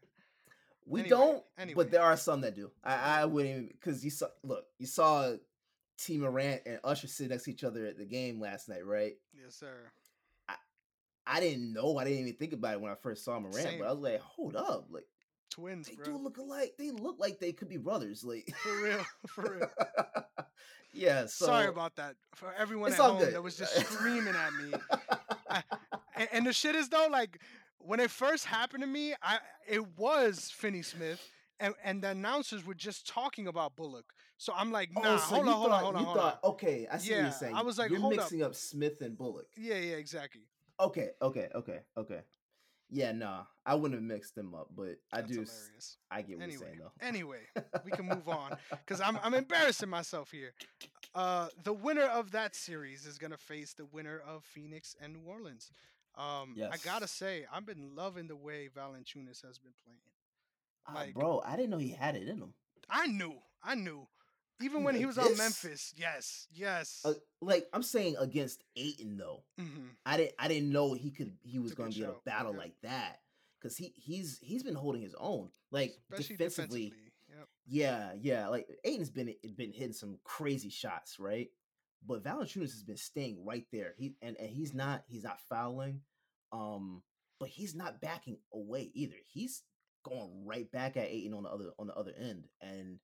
We 0.87 1.01
Anyway, 1.01 1.09
don't, 1.11 1.45
anyway. 1.59 1.75
but 1.77 1.91
there 1.91 2.03
are 2.03 2.17
some 2.17 2.41
that 2.43 2.57
do. 2.57 2.71
I, 2.83 3.23
I 3.23 3.25
wouldn't 3.25 3.69
because 3.73 4.05
you 4.05 4.11
saw. 4.11 4.27
Look, 4.43 4.65
you 4.79 4.87
saw 4.87 5.33
T 5.99 6.19
Morant 6.19 6.63
and 6.67 6.81
Usher 6.83 7.07
sit 7.07 7.31
next 7.31 7.45
to 7.45 7.51
each 7.53 7.65
other 7.65 7.87
at 7.87 7.99
the 7.99 8.05
game 8.05 8.41
last 8.41 8.69
night, 8.69 8.85
right? 8.85 9.15
Yes, 9.33 9.55
sir. 9.55 9.75
I 10.49 10.55
I 11.27 11.41
didn't 11.41 11.73
know. 11.73 11.99
I 11.99 12.05
didn't 12.05 12.21
even 12.21 12.35
think 12.35 12.53
about 12.53 12.75
it 12.75 12.81
when 12.81 12.91
I 12.91 12.97
first 12.97 13.25
saw 13.25 13.39
Morant, 13.39 13.55
Same. 13.57 13.79
but 13.79 13.89
I 13.89 13.93
was 13.93 14.01
like, 14.01 14.21
hold 14.21 14.57
up, 14.57 14.87
like 14.91 15.07
Twins, 15.51 15.87
they 15.89 15.95
bro. 15.95 16.05
do 16.07 16.17
look 16.17 16.39
alike. 16.39 16.75
They 16.79 16.91
look 16.91 17.17
like 17.21 17.39
they 17.39 17.53
could 17.53 17.69
be 17.69 17.77
brothers. 17.77 18.25
Like 18.25 18.53
For 18.63 18.83
real, 18.83 19.05
for 19.29 19.43
real. 19.59 19.71
yeah. 20.93 21.27
So 21.27 21.47
Sorry 21.47 21.69
about 21.69 21.95
that 21.97 22.17
for 22.35 22.53
everyone 22.59 22.93
at 22.93 22.99
home 22.99 23.19
good. 23.19 23.35
that 23.35 23.43
was 23.43 23.57
just 23.59 23.75
screaming 23.77 24.35
at 24.35 24.53
me. 24.55 24.73
And, 26.17 26.29
and 26.33 26.47
the 26.47 26.53
shit 26.53 26.75
is 26.75 26.89
though, 26.89 27.09
like 27.11 27.39
when 27.85 28.01
it 28.01 28.11
first 28.11 28.47
happened 28.47 28.83
to 28.83 28.87
me, 28.87 29.15
I 29.23 29.39
it 29.69 29.99
was 29.99 30.51
Finney 30.51 30.83
Smith, 30.83 31.21
and 31.61 31.75
and 31.85 32.03
the 32.03 32.11
announcers 32.11 32.65
were 32.67 32.75
just 32.75 33.07
talking 33.07 33.47
about 33.47 33.77
Bullock. 33.77 34.07
So 34.37 34.53
I'm 34.57 34.73
like, 34.73 34.91
nah, 34.93 35.03
oh, 35.05 35.17
so 35.19 35.35
hold 35.37 35.49
on, 35.49 35.55
hold 35.55 35.71
thought 35.71 35.77
on, 35.77 35.83
hold 35.85 35.95
on, 35.95 36.01
you 36.01 36.07
hold 36.07 36.19
on. 36.19 36.23
thought 36.33 36.45
okay, 36.45 36.87
I 36.91 36.99
see 36.99 37.13
what 37.13 37.21
you're 37.23 37.31
saying. 37.33 37.55
I 37.55 37.63
was 37.63 37.79
like, 37.79 37.91
you're 37.91 38.01
hold 38.01 38.15
up. 38.15 38.19
mixing 38.21 38.43
up 38.43 38.55
Smith 38.55 39.01
and 39.01 39.17
Bullock. 39.17 39.47
Yeah, 39.57 39.77
yeah, 39.77 39.97
exactly. 39.97 40.43
Okay, 40.81 41.11
okay, 41.21 41.49
okay, 41.55 41.81
okay. 41.97 42.21
Yeah, 42.95 43.13
nah, 43.13 43.45
I 43.65 43.75
wouldn't 43.75 43.95
have 43.95 44.03
mixed 44.03 44.35
them 44.35 44.55
up, 44.55 44.69
but 44.77 44.97
I 45.13 45.23
do. 45.23 45.35
hilarious. 45.35 45.97
I 46.11 46.21
get 46.23 46.37
what 46.37 46.43
Anyway, 46.43 46.53
you're 46.53 46.59
saying 46.61 46.79
though. 46.79 47.07
anyway, 47.07 47.39
we 47.85 47.91
can 47.91 48.07
move 48.07 48.29
on 48.29 48.57
because 48.71 49.01
I'm 49.01 49.19
I'm 49.23 49.33
embarrassing 49.35 49.89
myself 49.89 50.31
here. 50.31 50.53
Uh, 51.15 51.49
the 51.65 51.73
winner 51.73 52.05
of 52.05 52.33
that 52.33 52.55
series 52.55 53.07
is 53.07 53.17
gonna 53.17 53.39
face 53.39 53.73
the 53.73 53.87
winner 53.87 54.21
of 54.27 54.45
Phoenix 54.45 54.95
and 55.01 55.15
New 55.15 55.23
Orleans. 55.27 55.71
Um, 56.17 56.57
I 56.71 56.77
gotta 56.85 57.09
say, 57.09 57.47
I've 57.53 57.65
been 57.67 57.95
loving 57.97 58.27
the 58.29 58.37
way 58.37 58.69
Valanciunas 58.75 59.43
has 59.47 59.59
been 59.59 59.73
playing. 59.85 59.99
Ah, 60.87 60.93
like- 60.95 61.15
bro, 61.15 61.43
I 61.45 61.57
didn't 61.57 61.71
know 61.71 61.79
he 61.79 61.91
had 61.91 62.17
it 62.17 62.29
in 62.29 62.39
him. 62.39 62.55
I 62.91 63.07
knew, 63.07 63.35
I 63.63 63.75
knew, 63.75 64.07
even 64.61 64.85
when 64.85 64.95
he 64.95 65.07
like 65.07 65.17
was 65.17 65.19
on? 65.19 65.37
Memphis. 65.37 65.95
Yes, 65.97 66.47
yes. 66.53 67.01
Uh, 67.05 67.15
like 67.41 67.67
I'm 67.73 67.83
saying 67.83 68.17
against 68.19 68.63
Ayton 68.77 69.17
though. 69.17 69.43
hmm 69.59 69.87
I 70.05 70.17
didn't 70.17 70.35
I 70.39 70.49
didn't 70.49 70.71
know 70.73 70.93
he 70.95 71.11
could 71.11 71.33
he 71.43 71.59
was 71.59 71.73
going 71.75 71.91
to 71.93 71.99
be 71.99 72.05
to 72.05 72.13
shout, 72.13 72.25
battle 72.25 72.53
yeah. 72.53 72.59
like 72.59 72.75
that 72.83 73.21
because 73.61 73.77
he 73.77 73.93
he's 73.97 74.39
he's 74.43 74.63
been 74.63 74.75
holding 74.75 75.03
his 75.03 75.15
own 75.19 75.49
like 75.71 75.95
Especially 76.11 76.37
defensively, 76.37 76.85
defensively. 76.91 77.13
Yep. 77.39 77.49
yeah 77.67 78.13
yeah 78.21 78.49
like 78.49 78.69
Ayton's 78.85 79.11
been 79.11 79.35
been 79.57 79.73
hitting 79.73 79.93
some 79.95 80.19
crazy 80.25 80.69
shots 80.71 81.19
right 81.19 81.49
but 82.07 82.23
Valanciunas 82.25 82.73
has 82.73 82.83
been 82.83 82.97
staying 82.97 83.45
right 83.45 83.67
there 83.73 83.95
he 83.97 84.15
and, 84.23 84.37
and 84.39 84.51
he's 84.51 84.75
not 84.75 85.05
he's 85.09 85.25
not 85.25 85.41
fouling 85.49 86.01
um 86.53 87.03
but 87.41 87.49
he's 87.49 87.75
not 87.75 88.01
backing 88.01 88.39
away 88.53 88.91
either 88.95 89.17
he's 89.33 89.63
going 90.05 90.45
right 90.45 90.71
back 90.73 90.97
at 90.97 91.09
Ayton 91.09 91.35
on 91.35 91.45
the 91.45 91.49
other 91.51 91.71
on 91.79 91.87
the 91.87 91.95
other 91.95 92.13
end 92.19 92.45
and 92.61 92.99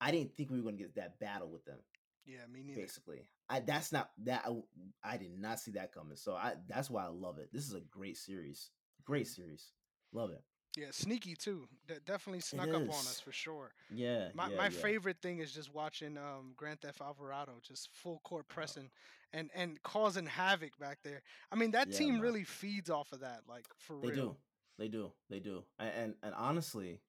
I 0.00 0.10
didn't 0.10 0.34
think 0.34 0.50
we 0.50 0.56
were 0.58 0.64
going 0.64 0.76
to 0.76 0.82
get 0.82 0.96
that 0.96 1.18
battle 1.20 1.48
with 1.50 1.64
them 1.64 1.78
Yeah, 2.26 2.46
me 2.52 2.62
neither. 2.64 2.80
basically. 2.80 3.28
I 3.48 3.60
that's 3.60 3.92
not 3.92 4.10
that 4.24 4.44
I, 4.46 5.12
I 5.14 5.16
did 5.16 5.38
not 5.38 5.60
see 5.60 5.72
that 5.72 5.92
coming. 5.92 6.16
So 6.16 6.34
I 6.34 6.54
that's 6.68 6.90
why 6.90 7.04
I 7.04 7.08
love 7.08 7.38
it. 7.38 7.50
This 7.52 7.66
is 7.66 7.74
a 7.74 7.80
great 7.80 8.16
series. 8.16 8.70
Great 9.04 9.26
Mhm. 9.26 9.34
series. 9.34 9.72
Love 10.12 10.30
it. 10.30 10.42
Yeah, 10.76 10.86
sneaky 10.90 11.34
too. 11.34 11.66
That 11.88 12.04
definitely 12.06 12.40
snuck 12.40 12.68
up 12.68 12.82
on 12.82 12.88
us 12.88 13.20
for 13.20 13.32
sure. 13.32 13.72
Yeah. 13.90 14.28
My 14.34 14.48
yeah, 14.48 14.56
my 14.56 14.64
yeah. 14.64 14.70
favorite 14.70 15.18
thing 15.20 15.38
is 15.38 15.52
just 15.52 15.72
watching 15.74 16.16
um, 16.16 16.52
Grand 16.56 16.80
Theft 16.80 17.00
Alvarado 17.00 17.52
just 17.62 17.90
full 17.92 18.20
court 18.24 18.48
pressing 18.48 18.90
and 19.32 19.50
and 19.54 19.82
causing 19.82 20.26
havoc 20.26 20.78
back 20.78 20.98
there. 21.02 21.22
I 21.50 21.56
mean 21.56 21.72
that 21.72 21.88
Yeah, 21.88 21.98
team 21.98 22.12
man. 22.14 22.20
really 22.22 22.44
feeds 22.44 22.88
off 22.90 23.12
of 23.12 23.20
that, 23.20 23.42
like 23.48 23.66
for 23.76 23.96
They 24.00 24.10
real. 24.10 24.14
do. 24.14 24.36
They 24.78 24.88
do. 24.88 25.12
They 25.28 25.40
do. 25.40 25.64
And, 25.78 25.90
and 25.90 26.14
and 26.22 26.34
honestly, 26.34 27.00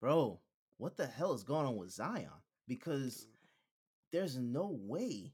bro, 0.00 0.40
what 0.78 0.96
the 0.96 1.06
hell 1.06 1.32
is 1.34 1.44
going 1.44 1.66
on 1.66 1.76
with 1.76 1.90
Zion? 1.90 2.28
Because 2.66 3.26
there's 4.12 4.36
no 4.36 4.76
way. 4.82 5.32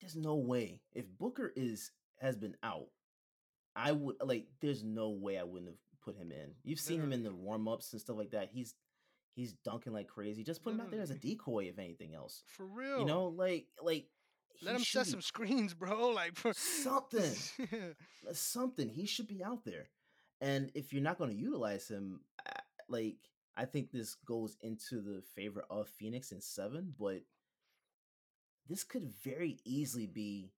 There's 0.00 0.16
no 0.16 0.36
way. 0.36 0.80
If 0.92 1.06
Booker 1.18 1.52
is 1.56 1.90
has 2.20 2.36
been 2.36 2.56
out, 2.62 2.88
I 3.76 3.92
would 3.92 4.16
like 4.22 4.46
there's 4.60 4.82
no 4.82 5.10
way 5.10 5.38
I 5.38 5.42
wouldn't 5.44 5.68
have 5.70 5.78
put 6.02 6.16
him 6.16 6.32
in. 6.32 6.52
You've 6.64 6.80
seen 6.80 7.00
him 7.00 7.12
in 7.12 7.22
the 7.22 7.32
warm-ups 7.34 7.92
and 7.92 8.00
stuff 8.00 8.16
like 8.16 8.30
that. 8.30 8.48
He's 8.50 8.74
he's 9.34 9.52
dunking 9.64 9.92
like 9.92 10.08
crazy. 10.08 10.42
Just 10.42 10.64
put 10.64 10.72
him 10.72 10.80
out 10.80 10.90
there 10.90 11.02
as 11.02 11.10
a 11.10 11.14
decoy 11.14 11.64
if 11.64 11.78
anything 11.78 12.14
else. 12.14 12.42
For 12.46 12.64
real. 12.64 13.00
You 13.00 13.04
know, 13.04 13.26
like 13.26 13.66
like 13.82 14.06
let 14.62 14.76
him 14.76 14.82
set 14.84 15.06
some 15.06 15.20
screens, 15.20 15.74
bro. 15.74 16.08
Like 16.08 16.36
for 16.36 16.54
something. 16.54 17.34
uh, 17.72 18.32
something. 18.32 18.88
He 18.88 19.06
should 19.06 19.28
be 19.28 19.44
out 19.44 19.64
there. 19.64 19.88
And 20.40 20.70
if 20.74 20.92
you're 20.92 21.02
not 21.02 21.18
going 21.18 21.30
to 21.30 21.36
utilize 21.36 21.88
him, 21.88 22.20
I- 22.46 22.60
like 22.88 23.16
I 23.56 23.64
think 23.66 23.90
this 23.90 24.14
goes 24.14 24.56
into 24.62 25.00
the 25.00 25.22
favor 25.34 25.64
of 25.68 25.88
Phoenix 25.88 26.32
in 26.32 26.40
seven, 26.40 26.94
but 26.98 27.22
this 28.68 28.84
could 28.84 29.12
very 29.22 29.58
easily 29.64 30.06
be 30.06 30.52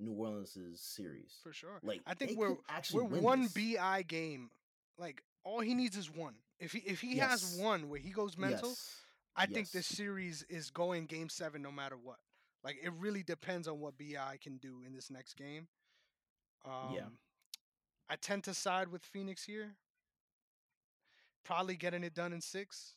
New 0.00 0.12
Orleans' 0.12 0.80
series. 0.80 1.38
for 1.42 1.52
sure. 1.52 1.78
Like 1.82 2.00
I 2.06 2.14
think 2.14 2.38
we're 2.38 2.56
actually 2.68 3.04
we're 3.04 3.20
one 3.20 3.42
this. 3.42 3.52
BI 3.52 4.02
game. 4.06 4.50
Like 4.98 5.22
all 5.44 5.60
he 5.60 5.74
needs 5.74 5.96
is 5.96 6.10
one. 6.10 6.34
If 6.60 6.72
he 6.72 6.78
if 6.80 7.00
he 7.00 7.18
has 7.18 7.56
one 7.60 7.88
where 7.88 8.00
he 8.00 8.10
goes 8.10 8.36
mental, 8.36 8.70
Yes. 8.70 8.94
I 9.36 9.46
think 9.46 9.70
this 9.70 9.86
series 9.86 10.44
is 10.48 10.70
going 10.70 11.06
game 11.06 11.28
seven 11.28 11.62
no 11.62 11.70
matter 11.70 11.96
what. 11.96 12.18
Like 12.64 12.76
it 12.82 12.92
really 12.98 13.22
depends 13.22 13.68
on 13.68 13.78
what 13.80 13.96
BI 13.98 14.38
can 14.42 14.56
do 14.58 14.82
in 14.86 14.92
this 14.92 15.10
next 15.10 15.34
game. 15.36 15.68
Um, 16.64 16.92
Yeah. 16.94 17.06
I 18.10 18.16
tend 18.16 18.44
to 18.44 18.54
side 18.54 18.88
with 18.88 19.04
Phoenix 19.04 19.44
here. 19.44 19.76
Probably 21.44 21.76
getting 21.76 22.04
it 22.04 22.14
done 22.14 22.32
in 22.32 22.40
six. 22.40 22.94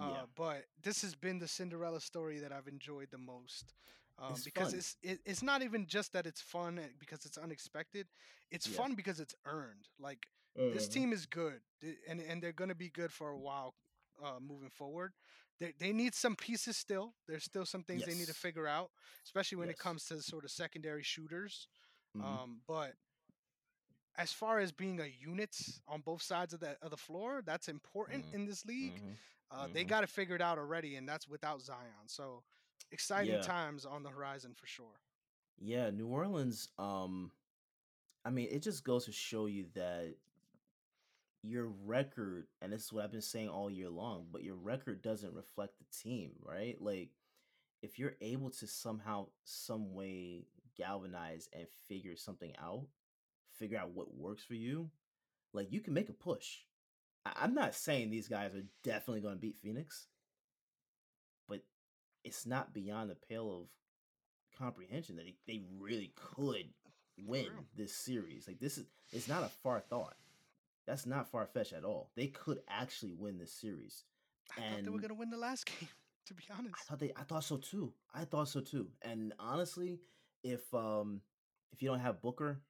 Uh, 0.00 0.10
Yeah. 0.12 0.26
but 0.34 0.64
this 0.82 1.02
has 1.02 1.14
been 1.14 1.38
the 1.38 1.48
Cinderella 1.48 2.00
story 2.00 2.38
that 2.38 2.52
I've 2.52 2.68
enjoyed 2.68 3.10
the 3.10 3.18
most. 3.18 3.74
Um, 4.20 4.32
It's 4.34 4.44
because 4.44 4.72
fun. 4.72 4.74
it's 4.74 4.96
it, 5.02 5.20
it's 5.24 5.42
not 5.42 5.62
even 5.62 5.86
just 5.86 6.12
that 6.12 6.26
it's 6.26 6.40
fun 6.42 6.78
eh, 6.78 6.88
because 6.98 7.24
it's 7.26 7.38
unexpected. 7.38 8.08
It's 8.50 8.66
Yeah. 8.66 8.76
fun 8.76 8.94
because 8.94 9.20
it's 9.20 9.34
earned. 9.46 9.88
Like 9.98 10.26
this 10.72 10.88
Mhm. 10.88 10.94
team 10.94 11.12
is 11.12 11.26
good, 11.26 11.62
and 12.08 12.20
and 12.20 12.42
they're 12.42 12.52
going 12.52 12.68
to 12.70 12.74
be 12.76 12.90
good 12.90 13.12
for 13.12 13.30
a 13.30 13.38
while 13.38 13.74
uh, 14.22 14.40
moving 14.40 14.70
forward. 14.70 15.12
They 15.58 15.72
they 15.78 15.92
need 15.92 16.14
some 16.14 16.36
pieces 16.36 16.76
still. 16.76 17.14
There's 17.26 17.44
still 17.44 17.66
some 17.66 17.84
things 17.84 18.04
they 18.04 18.14
need 18.14 18.28
to 18.28 18.34
figure 18.34 18.66
out, 18.66 18.90
especially 19.24 19.58
when 19.58 19.70
it 19.70 19.78
comes 19.78 20.04
to 20.06 20.22
sort 20.22 20.44
of 20.44 20.50
secondary 20.50 21.02
shooters. 21.02 21.68
Mhm. 22.14 22.22
Um, 22.24 22.62
but 22.66 22.96
as 24.16 24.32
far 24.32 24.58
as 24.60 24.72
being 24.72 25.00
a 25.00 25.06
unit 25.06 25.56
on 25.88 26.02
both 26.02 26.22
sides 26.22 26.52
of 26.52 26.60
the 26.60 26.76
of 26.82 26.90
the 26.90 26.96
floor, 26.96 27.42
that's 27.44 27.68
important 27.68 28.24
Mhm. 28.24 28.32
in 28.32 28.46
this 28.46 28.64
league. 28.64 29.00
Mhm. 29.00 29.18
Uh, 29.50 29.68
They 29.68 29.84
Mhm. 29.84 29.88
got 29.88 30.04
it 30.04 30.10
figured 30.10 30.42
out 30.42 30.58
already, 30.58 30.96
and 30.96 31.08
that's 31.08 31.28
without 31.28 31.60
Zion. 31.62 32.06
So 32.08 32.44
exciting 32.90 33.34
Yeah. 33.34 33.40
times 33.42 33.84
on 33.86 34.02
the 34.02 34.10
horizon 34.10 34.54
for 34.54 34.66
sure. 34.66 35.00
Yeah, 35.58 35.90
New 35.90 36.06
Orleans, 36.08 36.68
um, 36.78 37.32
I 38.24 38.30
mean, 38.30 38.48
it 38.50 38.60
just 38.62 38.84
goes 38.84 39.04
to 39.06 39.12
show 39.12 39.46
you 39.46 39.66
that 39.74 40.16
your 41.42 41.66
record, 41.66 42.46
and 42.60 42.72
this 42.72 42.84
is 42.84 42.92
what 42.92 43.04
I've 43.04 43.12
been 43.12 43.22
saying 43.22 43.48
all 43.48 43.70
year 43.70 43.88
long, 43.88 44.26
but 44.30 44.42
your 44.42 44.56
record 44.56 45.00
doesn't 45.02 45.34
reflect 45.34 45.78
the 45.78 45.84
team, 45.96 46.32
right? 46.42 46.80
Like, 46.80 47.10
if 47.82 47.98
you're 47.98 48.16
able 48.20 48.50
to 48.50 48.66
somehow, 48.66 49.28
some 49.44 49.94
way 49.94 50.46
galvanize 50.76 51.48
and 51.52 51.66
figure 51.88 52.16
something 52.16 52.54
out, 52.58 52.86
figure 53.52 53.78
out 53.78 53.90
what 53.90 54.14
works 54.14 54.44
for 54.44 54.54
you, 54.54 54.90
like 55.52 55.72
you 55.72 55.80
can 55.80 55.94
make 55.94 56.08
a 56.10 56.14
push. 56.14 56.58
I- 57.24 57.32
I'm 57.36 57.54
not 57.54 57.74
saying 57.74 58.10
these 58.10 58.28
guys 58.28 58.54
are 58.54 58.66
definitely 58.82 59.20
going 59.22 59.34
to 59.34 59.40
beat 59.40 59.58
Phoenix, 59.58 60.08
it's 62.24 62.46
not 62.46 62.72
beyond 62.74 63.10
the 63.10 63.14
pale 63.16 63.50
of 63.62 63.68
comprehension 64.58 65.16
that 65.16 65.24
they, 65.24 65.34
they 65.46 65.62
really 65.78 66.12
could 66.16 66.68
win 67.26 67.48
this 67.76 67.94
series. 67.94 68.46
Like 68.46 68.60
this 68.60 68.78
is 68.78 68.86
it's 69.12 69.28
not 69.28 69.42
a 69.42 69.50
far 69.62 69.80
thought. 69.80 70.16
That's 70.86 71.06
not 71.06 71.30
far 71.30 71.46
fetched 71.46 71.72
at 71.72 71.84
all. 71.84 72.10
They 72.16 72.28
could 72.28 72.60
actually 72.68 73.12
win 73.12 73.38
this 73.38 73.52
series. 73.52 74.04
I 74.56 74.60
thought 74.62 74.84
they 74.84 74.90
were 74.90 74.98
gonna 74.98 75.14
win 75.14 75.30
the 75.30 75.36
last 75.36 75.66
game. 75.80 75.88
To 76.26 76.34
be 76.34 76.42
honest, 76.56 76.74
I 76.74 76.82
thought 76.88 76.98
they 77.00 77.12
I 77.16 77.22
thought 77.22 77.44
so 77.44 77.56
too. 77.56 77.92
I 78.14 78.24
thought 78.24 78.48
so 78.48 78.60
too. 78.60 78.88
And 79.02 79.32
honestly, 79.38 80.00
if 80.42 80.72
um 80.74 81.20
if 81.72 81.82
you 81.82 81.88
don't 81.88 82.00
have 82.00 82.20
Booker, 82.22 82.60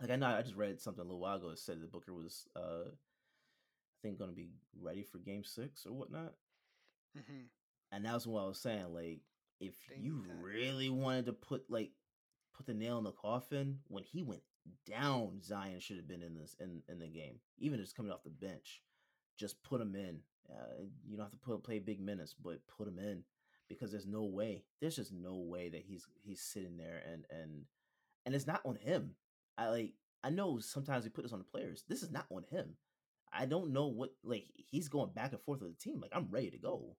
like 0.00 0.10
I 0.10 0.16
know 0.16 0.26
I 0.28 0.42
just 0.42 0.56
read 0.56 0.80
something 0.80 1.02
a 1.02 1.04
little 1.04 1.20
while 1.20 1.36
ago 1.36 1.50
that 1.50 1.58
said 1.58 1.80
that 1.80 1.92
Booker 1.92 2.14
was 2.14 2.46
uh 2.56 2.88
I 2.90 3.96
think 4.02 4.18
gonna 4.18 4.32
be 4.32 4.50
ready 4.80 5.02
for 5.02 5.18
game 5.18 5.44
six 5.44 5.86
or 5.86 5.92
whatnot. 5.92 6.34
hmm 7.14 7.46
And 7.92 8.04
that's 8.04 8.26
what 8.26 8.42
I 8.42 8.46
was 8.46 8.60
saying. 8.60 8.92
Like, 8.94 9.20
if 9.60 9.74
They 9.88 9.96
you 10.00 10.22
that. 10.26 10.42
really 10.42 10.90
wanted 10.90 11.26
to 11.26 11.32
put 11.32 11.70
like 11.70 11.90
put 12.54 12.66
the 12.66 12.74
nail 12.74 12.98
in 12.98 13.04
the 13.04 13.12
coffin, 13.12 13.78
when 13.88 14.04
he 14.04 14.22
went 14.22 14.42
down, 14.86 15.42
Zion 15.42 15.80
should 15.80 15.96
have 15.96 16.08
been 16.08 16.22
in 16.22 16.34
this 16.34 16.54
in 16.60 16.82
in 16.88 16.98
the 16.98 17.08
game, 17.08 17.40
even 17.58 17.78
just 17.78 17.96
coming 17.96 18.12
off 18.12 18.22
the 18.24 18.30
bench. 18.30 18.82
Just 19.38 19.62
put 19.62 19.80
him 19.80 19.94
in. 19.94 20.20
Uh, 20.50 20.84
you 21.06 21.16
don't 21.16 21.26
have 21.26 21.32
to 21.32 21.38
put 21.38 21.62
play 21.62 21.78
big 21.78 22.00
minutes, 22.00 22.34
but 22.34 22.66
put 22.66 22.88
him 22.88 22.98
in 22.98 23.24
because 23.68 23.90
there's 23.90 24.06
no 24.06 24.24
way. 24.24 24.64
There's 24.80 24.96
just 24.96 25.12
no 25.12 25.36
way 25.36 25.68
that 25.68 25.82
he's 25.86 26.06
he's 26.22 26.40
sitting 26.40 26.76
there 26.76 27.02
and 27.10 27.24
and 27.30 27.64
and 28.26 28.34
it's 28.34 28.46
not 28.46 28.60
on 28.64 28.76
him. 28.76 29.14
I 29.58 29.68
like 29.68 29.92
I 30.22 30.30
know 30.30 30.58
sometimes 30.58 31.04
we 31.04 31.10
put 31.10 31.22
this 31.22 31.32
on 31.32 31.38
the 31.38 31.44
players. 31.44 31.84
This 31.88 32.02
is 32.02 32.10
not 32.10 32.26
on 32.30 32.44
him. 32.50 32.76
I 33.32 33.46
don't 33.46 33.72
know 33.72 33.86
what 33.86 34.10
like 34.24 34.46
he's 34.56 34.88
going 34.88 35.10
back 35.14 35.32
and 35.32 35.40
forth 35.40 35.60
with 35.62 35.76
the 35.78 35.82
team. 35.82 36.00
Like 36.00 36.12
I'm 36.14 36.28
ready 36.30 36.50
to 36.50 36.58
go. 36.58 36.96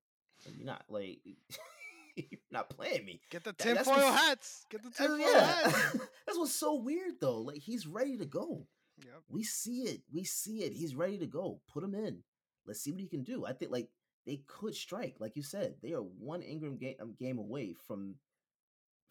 You're 0.55 0.65
not 0.65 0.84
like 0.89 1.19
you're 2.15 2.39
not 2.51 2.69
playing 2.69 3.05
me. 3.05 3.22
get 3.30 3.43
the 3.43 3.51
That- 3.51 3.57
tinfoil 3.59 3.95
what's- 3.95 4.22
hats. 4.22 4.65
Get 4.69 4.84
the 4.84 4.89
tinfoil 4.95 5.19
yeah, 5.19 5.53
hats. 5.61 5.91
that's 6.26 6.38
what's 6.38 6.55
so 6.55 6.76
weird 6.76 7.13
though. 7.19 7.39
Like 7.41 7.59
he's 7.59 7.88
ready 7.88 8.18
to 8.18 8.26
go. 8.26 8.68
Yep. 9.03 9.23
We 9.30 9.43
see 9.43 9.81
it. 9.84 10.01
We 10.11 10.23
see 10.23 10.63
it. 10.63 10.73
He's 10.73 10.95
ready 10.95 11.18
to 11.19 11.26
go. 11.26 11.61
Put 11.72 11.84
him 11.84 11.95
in. 11.95 12.19
Let's 12.68 12.81
see 12.81 12.91
what 12.91 13.01
he 13.01 13.07
can 13.07 13.23
do. 13.23 13.45
I 13.45 13.53
think 13.53 13.72
like 13.72 13.89
they 14.26 14.41
could 14.47 14.76
strike, 14.76 15.15
like 15.19 15.35
you 15.35 15.41
said. 15.43 15.76
They 15.81 15.93
are 15.93 16.01
one 16.01 16.41
Ingram 16.43 16.77
game, 16.77 16.95
um, 17.01 17.15
game 17.18 17.39
away 17.39 17.73
from 17.88 18.15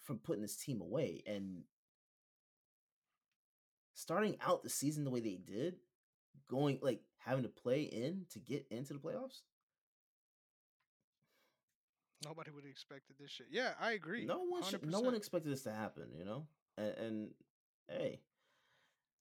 from 0.02 0.18
putting 0.18 0.42
this 0.42 0.56
team 0.56 0.80
away. 0.80 1.22
And 1.26 1.62
starting 3.94 4.36
out 4.40 4.62
the 4.62 4.70
season 4.70 5.04
the 5.04 5.10
way 5.10 5.20
they 5.20 5.38
did, 5.44 5.76
going 6.48 6.78
like 6.82 7.00
having 7.18 7.42
to 7.42 7.48
play 7.48 7.82
in 7.82 8.26
to 8.32 8.38
get 8.38 8.66
into 8.70 8.92
the 8.92 8.98
playoffs. 9.00 9.40
Nobody 12.24 12.50
would 12.50 12.64
have 12.64 12.70
expected 12.70 13.16
this 13.18 13.30
shit. 13.30 13.46
Yeah, 13.50 13.70
I 13.80 13.92
agree. 13.92 14.26
No 14.26 14.40
one 14.44 14.62
should, 14.62 14.84
no 14.88 15.00
one 15.00 15.14
expected 15.14 15.50
this 15.52 15.62
to 15.62 15.72
happen, 15.72 16.04
you 16.18 16.24
know? 16.24 16.46
And, 16.76 16.94
and 16.98 17.30
hey, 17.88 18.20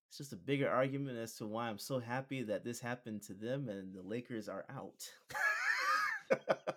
it's 0.10 0.18
just 0.18 0.34
a 0.34 0.36
bigger 0.36 0.70
argument 0.70 1.18
as 1.18 1.34
to 1.36 1.46
why 1.46 1.70
I'm 1.70 1.78
so 1.78 2.00
happy 2.00 2.44
that 2.44 2.64
this 2.66 2.80
happened 2.80 3.22
to 3.24 3.34
them 3.34 3.70
and 3.70 3.94
the 3.94 4.02
Lakers 4.02 4.50
are 4.50 4.66
out. 4.70 5.10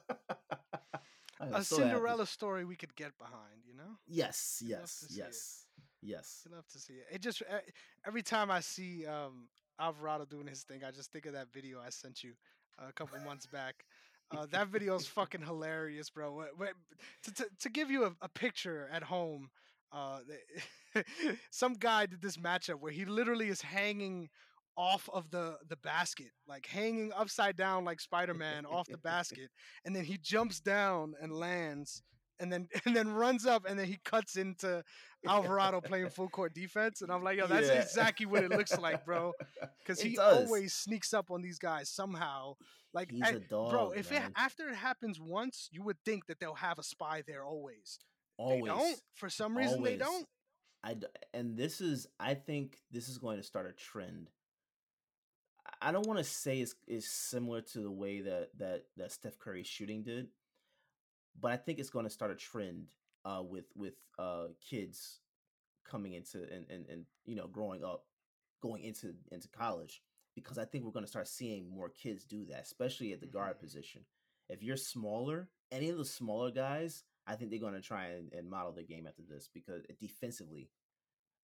A 1.40 1.64
so 1.64 1.76
happy. 1.78 1.90
Cinderella 1.90 2.26
story 2.26 2.64
we 2.64 2.76
could 2.76 2.94
get 2.94 3.18
behind. 3.18 3.62
You 3.66 3.74
know, 3.74 3.96
Yes, 4.06 4.58
You'd 4.62 4.70
yes, 4.70 5.00
to 5.00 5.06
see 5.06 5.20
it. 5.20 5.24
yes, 5.24 5.66
yes. 6.00 6.42
you 6.48 6.54
love 6.54 6.68
to 6.68 6.78
see 6.78 6.94
it. 6.94 7.06
It 7.10 7.20
just 7.20 7.42
eh, 7.48 7.58
every 8.06 8.22
time 8.22 8.50
I 8.50 8.60
see 8.60 9.06
um, 9.06 9.48
Alvarado 9.80 10.24
doing 10.24 10.46
his 10.46 10.62
thing, 10.62 10.84
I 10.84 10.92
just 10.92 11.10
think 11.10 11.26
of 11.26 11.32
that 11.32 11.52
video 11.52 11.80
I 11.84 11.90
sent 11.90 12.22
you 12.22 12.32
a 12.78 12.92
couple 12.92 13.18
months 13.20 13.46
back. 13.46 13.84
Uh, 14.36 14.46
that 14.50 14.68
video 14.68 14.94
is 14.96 15.06
fucking 15.06 15.42
hilarious, 15.42 16.10
bro. 16.10 16.40
Wh- 16.40 16.62
wh- 16.62 17.24
To, 17.24 17.34
to, 17.34 17.46
to 17.60 17.70
give 17.70 17.90
you 17.90 18.04
a, 18.04 18.12
a 18.22 18.28
picture 18.28 18.88
at 18.92 19.02
home, 19.04 19.50
uh, 19.92 20.18
some 21.50 21.74
guy 21.74 22.06
did 22.06 22.22
this 22.22 22.36
matchup 22.36 22.80
where 22.80 22.92
he 22.92 23.04
literally 23.04 23.48
is 23.48 23.62
hanging 23.62 24.28
off 24.76 25.08
of 25.12 25.30
the 25.30 25.56
the 25.68 25.76
basket, 25.76 26.30
like 26.48 26.66
hanging 26.66 27.12
upside 27.14 27.56
down 27.56 27.84
like 27.84 28.00
Spider 28.00 28.34
Man 28.34 28.64
off 28.64 28.86
the 28.88 28.96
basket, 29.12 29.50
and 29.84 29.94
then 29.94 30.04
he 30.04 30.16
jumps 30.22 30.60
down 30.60 31.14
and 31.20 31.32
lands, 31.32 32.02
and 32.40 32.50
then 32.50 32.68
and 32.86 32.96
then 32.96 33.08
runs 33.12 33.44
up, 33.44 33.66
and 33.68 33.78
then 33.78 33.86
he 33.86 33.98
cuts 34.04 34.36
into 34.36 34.82
Alvarado 35.28 35.80
playing 35.82 36.08
full 36.08 36.28
court 36.30 36.54
defense, 36.54 37.02
and 37.02 37.12
I'm 37.12 37.22
like, 37.22 37.36
yo, 37.36 37.46
that's 37.46 37.68
Yeah. 37.68 37.74
exactly 37.82 38.24
what 38.26 38.44
it 38.44 38.50
looks 38.50 38.76
like, 38.78 39.04
bro. 39.04 39.32
Because 39.80 40.00
he 40.00 40.16
does. 40.16 40.46
always 40.48 40.72
sneaks 40.72 41.12
up 41.12 41.30
on 41.30 41.42
these 41.42 41.58
guys 41.58 41.90
somehow. 41.90 42.54
Like, 42.94 43.10
He's 43.10 43.22
I- 43.22 43.30
a 43.30 43.38
dog, 43.40 43.70
bro, 43.70 43.90
if 43.92 44.12
it 44.12 44.22
after 44.36 44.68
it 44.68 44.76
happens 44.76 45.20
once, 45.20 45.68
you 45.72 45.82
would 45.82 45.96
think 46.04 46.26
that 46.26 46.40
they'll 46.40 46.54
have 46.54 46.78
a 46.78 46.82
spy 46.82 47.22
there 47.26 47.44
always. 47.44 47.98
Always. 48.36 48.62
They 48.62 48.68
don't. 48.68 49.00
For 49.14 49.30
some 49.30 49.56
reason, 49.56 49.82
they 49.82 49.96
don't. 49.96 50.26
I 50.84 50.96
and 51.32 51.56
this 51.56 51.80
is 51.80 52.06
I 52.18 52.34
think 52.34 52.78
this 52.90 53.08
is 53.08 53.18
going 53.18 53.36
to 53.38 53.42
start 53.42 53.66
a 53.66 53.72
trend. 53.72 54.30
I- 55.80 55.92
don't 55.92 56.06
want 56.06 56.18
to 56.18 56.24
say 56.24 56.60
it's 56.60 56.74
is 56.86 57.08
similar 57.08 57.60
to 57.60 57.80
the 57.80 57.90
way 57.90 58.20
that 58.22 58.50
that 58.58 58.84
that 58.96 59.12
Steph 59.12 59.38
Curry 59.38 59.62
shooting 59.62 60.02
did, 60.02 60.28
but 61.40 61.52
I 61.52 61.56
think 61.56 61.78
it's 61.78 61.90
going 61.90 62.04
to 62.04 62.10
start 62.10 62.30
a 62.30 62.34
trend 62.36 62.88
uh 63.24 63.42
with 63.48 63.66
with 63.76 63.94
uh 64.18 64.48
kids 64.68 65.20
coming 65.84 66.14
into 66.14 66.42
and 66.52 66.66
and, 66.68 66.86
and 66.88 67.04
you 67.24 67.36
know 67.36 67.46
growing 67.46 67.84
up 67.84 68.04
going 68.60 68.82
into 68.82 69.14
into 69.30 69.48
college 69.48 70.02
because 70.34 70.58
I 70.58 70.64
think 70.64 70.84
we're 70.84 70.90
going 70.92 71.04
to 71.04 71.10
start 71.10 71.28
seeing 71.28 71.68
more 71.68 71.88
kids 71.90 72.24
do 72.24 72.44
that, 72.46 72.62
especially 72.62 73.12
at 73.12 73.20
the 73.20 73.26
guard 73.26 73.56
Mhm. 73.56 73.60
position. 73.60 74.04
If 74.48 74.62
you're 74.62 74.76
smaller, 74.76 75.48
any 75.70 75.88
of 75.88 75.98
the 75.98 76.04
smaller 76.04 76.50
guys, 76.50 77.04
I 77.26 77.36
think 77.36 77.50
they're 77.50 77.60
going 77.60 77.74
to 77.74 77.80
try 77.80 78.06
and, 78.08 78.32
and 78.32 78.48
model 78.50 78.72
their 78.72 78.84
game 78.84 79.06
after 79.06 79.22
this 79.22 79.48
because 79.52 79.82
defensively, 80.00 80.70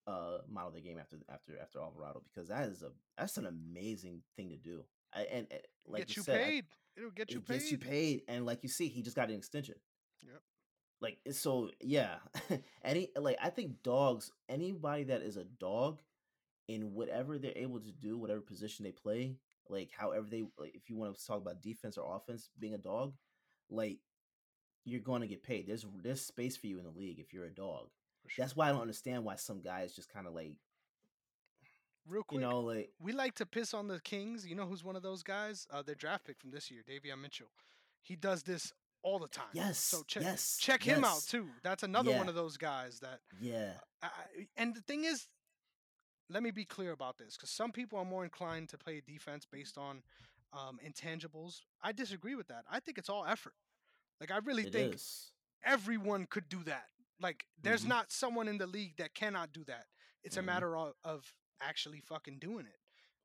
uh, 0.07 0.39
model 0.49 0.71
their 0.71 0.81
game 0.81 0.99
after 0.99 1.19
after 1.29 1.59
after 1.61 1.81
Alvarado 1.81 2.23
because 2.33 2.49
that 2.49 2.69
is 2.69 2.83
a 2.83 2.91
that's 3.19 3.37
an 3.37 3.47
amazing 3.47 4.23
thing 4.37 4.49
to 4.51 4.57
do. 4.57 4.85
I, 5.15 5.23
and, 5.25 5.47
and 5.51 5.61
like 5.87 6.07
get 6.07 6.17
you 6.17 6.21
you 6.21 6.25
said, 6.25 6.41
I- 6.41 6.63
It'll 6.97 7.11
get 7.11 7.31
you 7.31 7.39
it 7.39 7.47
paid. 7.47 7.55
gets 7.55 7.71
you 7.71 7.79
paid, 7.79 8.23
and 8.27 8.45
like 8.47 8.63
you 8.63 8.69
see, 8.69 8.89
he 8.89 9.03
just 9.03 9.15
got 9.17 9.29
an 9.29 9.37
extension. 9.37 9.77
Yep. 10.23 10.43
Like 11.01 11.19
so 11.33 11.71
yeah, 11.81 12.17
any 12.83 13.11
like 13.17 13.37
I 13.41 13.51
think 13.51 13.83
dogs, 13.83 14.33
anybody 14.49 15.05
that 15.05 15.23
is 15.23 15.37
a 15.37 15.45
dog, 15.45 16.01
in 16.69 16.93
whatever 16.95 17.39
they're 17.39 17.53
able 17.57 17.81
to 17.81 17.91
do, 17.91 18.17
whatever 18.19 18.41
position 18.41 18.85
they 18.85 18.93
play, 18.93 19.37
like 19.69 19.91
however 19.97 20.27
they 20.31 20.45
like, 20.59 20.75
if 20.75 20.89
you 20.89 20.97
want 20.97 21.17
to 21.17 21.27
talk 21.27 21.41
about 21.41 21.63
defense 21.63 21.97
or 21.99 22.15
offense, 22.17 22.51
being 22.59 22.75
a 22.75 22.79
dog, 22.79 23.15
like 23.71 23.99
you're 24.85 25.01
going 25.01 25.23
to 25.23 25.27
get 25.27 25.43
paid. 25.43 25.67
There's 25.67 25.85
there's 26.03 26.21
space 26.21 26.57
for 26.57 26.67
you 26.67 26.79
in 26.79 26.85
the 26.85 26.91
league 26.91 27.19
if 27.19 27.33
you're 27.33 27.45
a 27.47 27.51
dog. 27.51 27.89
Sure. 28.27 28.43
That's 28.45 28.55
why 28.57 28.69
I 28.69 28.73
don't 28.73 28.83
understand 28.83 29.25
why 29.25 29.37
some 29.37 29.61
guys 29.63 29.95
just 29.95 30.13
kind 30.13 30.27
of 30.27 30.35
like 30.35 30.55
Real 32.07 32.23
quick, 32.23 32.41
you 32.41 32.47
know 32.47 32.61
like 32.61 32.91
we 32.99 33.13
like 33.13 33.35
to 33.35 33.45
piss 33.47 33.75
on 33.75 33.87
the 33.89 34.01
Kings. 34.01 34.47
You 34.47 34.55
know 34.55 34.65
who's 34.67 34.83
one 34.83 34.97
of 34.97 35.03
those 35.03 35.23
guys? 35.23 35.67
Uh, 35.71 35.83
their 35.83 35.95
draft 35.95 36.25
pick 36.27 36.39
from 36.41 36.51
this 36.51 36.71
year, 36.71 36.83
Davion 36.89 37.21
Mitchell. 37.21 37.49
He 38.01 38.17
does 38.17 38.43
this 38.43 38.73
all 39.03 39.19
the 39.19 39.29
time. 39.29 39.45
yes, 39.53 39.79
So 39.79 40.03
check 40.07 40.23
yes, 40.23 40.57
check 40.59 40.83
him 40.83 41.05
out 41.05 41.23
too. 41.29 41.47
That's 41.63 41.83
another 41.83 42.11
one 42.17 42.29
of 42.29 42.35
those 42.35 42.57
guys 42.57 43.01
that. 43.01 43.21
Yeah, 43.41 43.73
I- 44.03 44.09
and 44.57 44.75
the 44.75 44.81
thing 44.81 45.05
is, 45.05 45.27
let 46.29 46.43
me 46.43 46.51
be 46.51 46.65
clear 46.65 46.93
about 46.93 47.19
this, 47.19 47.37
because 47.37 47.51
some 47.51 47.73
people 47.73 47.99
are 47.99 48.05
more 48.05 48.25
inclined 48.25 48.69
to 48.71 48.79
play 48.79 49.01
defense 49.07 49.47
based 49.51 49.79
on 49.79 50.03
um, 50.53 50.79
intangibles. 50.87 51.61
I 51.83 51.93
disagree 51.93 52.35
with 52.35 52.49
that. 52.49 52.65
I 52.71 52.81
think 52.81 52.97
it's 52.99 53.11
all 53.11 53.27
effort. 53.27 53.53
Like 54.21 54.31
I 54.31 54.39
really 54.39 54.65
It 54.67 54.73
think 54.73 54.95
is. 54.95 55.33
everyone 55.63 56.27
could 56.27 56.49
do 56.49 56.63
that. 56.65 56.87
Like 57.21 57.45
there's 57.61 57.85
Mhm. 57.85 57.89
not 57.89 58.13
someone 58.13 58.49
in 58.49 58.57
the 58.59 58.67
league 58.67 58.97
that 58.97 59.15
cannot 59.15 59.53
do 59.53 59.63
that. 59.65 59.87
It's 60.23 60.37
a 60.37 60.41
Mhm. 60.41 60.47
matter 60.47 60.77
of, 60.77 60.95
of 61.05 61.35
actually 61.61 62.01
fucking 62.01 62.39
doing 62.39 62.67
it. 62.67 62.81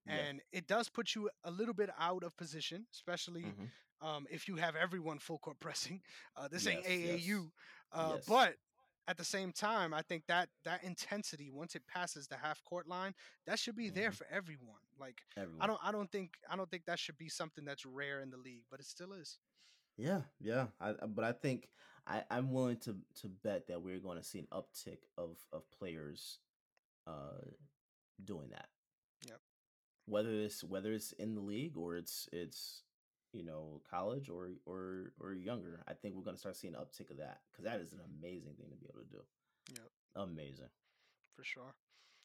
Yeah. 0.06 0.16
And 0.16 0.42
it 0.52 0.68
does 0.68 0.90
put 0.90 1.16
you 1.16 1.30
a 1.46 1.52
little 1.52 1.74
bit 1.74 1.90
out 1.98 2.24
of 2.24 2.36
position, 2.36 2.88
especially 2.92 3.44
Mhm. 3.44 3.72
um, 4.02 4.28
if 4.30 4.50
you 4.50 4.58
have 4.58 4.76
everyone 4.76 5.18
full 5.20 5.40
court 5.40 5.60
pressing. 5.62 6.04
Uh, 6.36 6.50
this 6.50 6.68
ain't 6.68 6.84
Yes, 6.84 6.90
yes. 7.00 7.22
AAU, 7.22 7.52
uh, 7.94 8.14
Yes. 8.16 8.26
but 8.26 8.58
at 9.08 9.18
the 9.18 9.24
same 9.26 9.52
time, 9.52 9.94
I 9.94 10.02
think 10.02 10.26
that 10.28 10.50
that 10.64 10.84
intensity 10.84 11.50
once 11.52 11.76
it 11.76 11.86
passes 11.88 12.28
the 12.28 12.38
half 12.38 12.64
court 12.64 12.88
line, 12.88 13.14
that 13.46 13.60
should 13.60 13.76
be 13.76 13.90
there 13.90 14.12
Mhm. 14.12 14.16
for 14.16 14.28
everyone. 14.28 14.82
Like 15.00 15.22
Everyone. 15.36 15.62
I 15.62 15.68
don't 15.68 15.80
I 15.84 15.92
don't 15.92 16.12
think 16.12 16.38
I 16.50 16.56
don't 16.56 16.70
think 16.70 16.86
that 16.86 17.00
should 17.00 17.18
be 17.18 17.30
something 17.30 17.66
that's 17.66 17.86
rare 17.86 18.22
in 18.22 18.30
the 18.30 18.38
league, 18.38 18.64
but 18.70 18.80
it 18.80 18.86
still 18.86 19.14
is. 19.14 19.40
Yeah, 19.98 20.22
yeah. 20.40 20.68
I, 20.80 20.92
I- 20.92 21.06
but 21.08 21.26
I 21.26 21.34
think 21.34 21.70
I, 22.08 22.24
I'm 22.30 22.52
willing 22.52 22.78
to 22.82 22.96
to 23.22 23.28
bet 23.30 23.68
that 23.68 23.82
we're 23.82 24.00
going 24.00 24.18
to 24.18 24.24
see 24.24 24.40
an 24.40 24.48
uptick 24.52 25.00
of 25.18 25.38
of 25.52 25.70
players 25.72 26.40
uh 27.08 27.42
doing 28.24 28.50
that. 28.52 28.70
Yep. 29.28 29.42
Whether 30.06 30.32
it's 30.32 30.64
whether 30.64 30.94
it's 30.94 31.12
in 31.14 31.36
the 31.36 31.42
league 31.42 31.76
or 31.78 31.96
it's 31.98 32.30
it's 32.32 32.84
you 33.34 33.44
know 33.44 33.82
college 33.90 34.30
or 34.30 34.50
or 34.66 35.14
or 35.20 35.34
younger, 35.34 35.84
I 35.88 35.94
think 35.94 36.16
we're 36.16 36.24
going 36.24 36.36
to 36.36 36.40
start 36.40 36.56
seeing 36.56 36.76
an 36.76 36.80
uptick 36.82 37.12
of 37.12 37.18
that 37.18 37.42
because 37.52 37.66
that 37.66 37.80
is 37.82 37.94
an 37.94 38.00
amazing 38.20 38.54
thing 38.56 38.70
to 38.70 38.78
be 38.78 38.88
able 38.90 39.04
to 39.04 39.10
do. 39.10 39.22
Yep. 39.72 39.90
Amazing. 40.16 40.70
for 41.36 41.44
sure. 41.44 41.76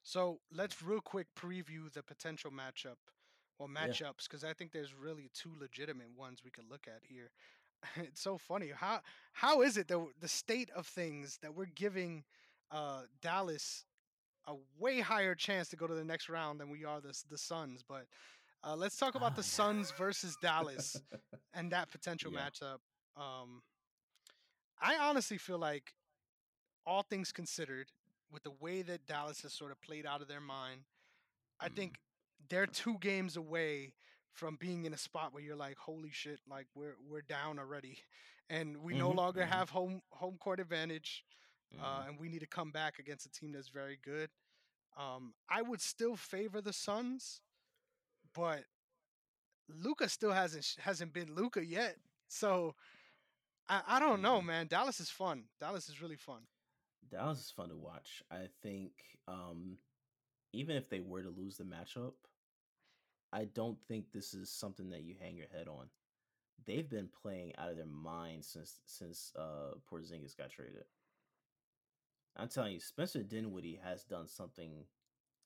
So 0.03 0.41
let's 0.53 0.83
real 0.83 1.01
quick 1.01 1.27
preview 1.37 1.93
the 1.93 2.03
potential 2.03 2.51
matchup 2.51 2.97
or 3.59 3.69
matchups 3.69 4.25
because 4.29 4.45
I 4.45 4.53
think 4.53 4.73
there's 4.73 4.95
really 4.95 5.31
two 5.35 5.53
legitimate 5.61 6.11
ones 6.17 6.41
we 6.45 6.51
could 6.51 6.71
look 6.71 6.87
at 6.87 7.03
here. 7.03 7.31
it's 7.97 8.21
so 8.21 8.39
funny 8.39 8.71
how 8.75 9.01
how 9.33 9.63
is 9.63 9.77
it 9.77 9.89
that 9.89 10.05
the 10.21 10.29
state 10.29 10.71
of 10.75 10.87
things 10.87 11.39
that 11.43 11.55
we're 11.55 11.67
giving 11.67 12.25
uh, 12.71 13.03
Dallas 13.23 13.85
a 14.47 14.55
way 14.79 15.01
higher 15.01 15.35
chance 15.35 15.69
to 15.69 15.77
go 15.77 15.87
to 15.87 15.95
the 15.95 16.05
next 16.05 16.29
round 16.29 16.61
than 16.61 16.71
we 16.71 16.85
are 16.85 17.01
the 17.01 17.17
the 17.31 17.39
Suns. 17.39 17.83
But 17.87 18.07
uh, 18.65 18.77
let's 18.77 18.97
talk 18.97 19.15
about 19.15 19.35
the 19.37 19.43
yeah. 19.43 19.45
Suns 19.45 19.91
versus 19.93 20.37
Dallas 20.37 21.03
and 21.55 21.71
that 21.73 21.91
potential 21.91 22.31
Yeah. 22.31 22.39
matchup. 22.39 22.79
Um, 23.17 23.63
I 24.81 24.97
honestly 24.97 25.39
feel 25.39 25.59
like 25.59 25.95
all 26.87 27.03
things 27.03 27.33
considered, 27.33 27.91
with 28.31 28.43
the 28.43 28.51
way 28.61 28.83
that 28.83 29.07
Dallas 29.07 29.43
has 29.43 29.53
sort 29.53 29.73
of 29.73 29.81
played 29.81 30.07
out 30.07 30.23
of 30.23 30.29
their 30.29 30.41
mind, 30.41 30.83
I 31.61 31.69
Mm. 31.69 31.75
think 31.75 31.99
they're 32.49 32.67
two 32.67 32.99
games 33.01 33.37
away 33.37 33.95
from 34.33 34.57
being 34.57 34.85
in 34.85 34.93
a 34.95 34.99
spot 34.99 35.33
where 35.33 35.43
you're 35.43 35.57
like, 35.57 35.79
holy 35.79 36.11
shit, 36.13 36.41
like 36.49 36.67
we're 36.75 36.97
we're 37.09 37.23
down 37.23 37.59
already, 37.59 37.99
and 38.49 38.77
we 38.79 38.95
no 38.95 39.11
Mhm, 39.11 39.17
longer 39.17 39.45
mhm. 39.45 39.49
have 39.49 39.71
home 39.71 40.03
home 40.11 40.39
court 40.39 40.61
advantage, 40.61 41.25
uh, 41.79 42.03
Mhm. 42.03 42.09
and 42.09 42.19
we 42.19 42.29
need 42.29 42.41
to 42.41 42.47
come 42.47 42.71
back 42.71 42.99
against 42.99 43.27
a 43.27 43.31
team 43.31 43.53
that's 43.53 43.69
very 43.69 43.97
good. 44.03 44.31
Um, 44.97 45.35
I 45.49 45.63
would 45.63 45.81
still 45.81 46.17
favor 46.17 46.61
the 46.61 46.73
Suns, 46.73 47.41
but 48.39 48.65
Luka 49.69 50.09
still 50.09 50.33
hasn't 50.33 50.77
hasn't 50.81 51.13
been 51.13 51.35
Luka 51.35 51.65
yet, 51.65 51.97
so. 52.29 52.75
I, 53.71 53.83
I 53.87 54.01
don't 54.01 54.23
know, 54.23 54.41
Mhm. 54.41 54.47
man. 54.47 54.67
Dallas 54.67 54.99
is 54.99 55.11
fun. 55.11 55.45
Dallas 55.61 55.91
is 55.91 56.01
really 56.01 56.17
fun. 56.17 56.47
Dallas 57.11 57.41
is 57.41 57.51
fun 57.51 57.69
to 57.69 57.77
watch. 57.77 58.23
I 58.31 58.49
think 58.63 58.93
um, 59.27 59.79
even 60.55 60.77
if 60.77 60.89
they 60.89 61.01
were 61.01 61.23
to 61.23 61.29
lose 61.29 61.59
the 61.59 61.65
matchup, 61.65 62.15
I 63.31 63.45
don't 63.45 63.79
think 63.87 64.11
this 64.11 64.33
is 64.33 64.51
something 64.51 64.89
that 64.91 65.03
you 65.03 65.17
hang 65.21 65.37
your 65.37 65.49
head 65.49 65.69
on. 65.69 65.91
They've 66.65 66.89
been 66.89 67.09
playing 67.23 67.53
out 67.59 67.71
of 67.71 67.77
their 67.77 67.85
minds 67.87 68.49
since 68.49 68.81
since 68.87 69.33
uh, 69.37 69.75
Porzingis 69.91 70.35
got 70.37 70.51
traded. 70.51 70.87
I'm 72.37 72.49
telling 72.49 72.73
you, 72.73 72.81
Spencer 72.81 73.23
Dinwiddie 73.23 73.81
has 73.85 74.05
done 74.05 74.29
something 74.29 74.87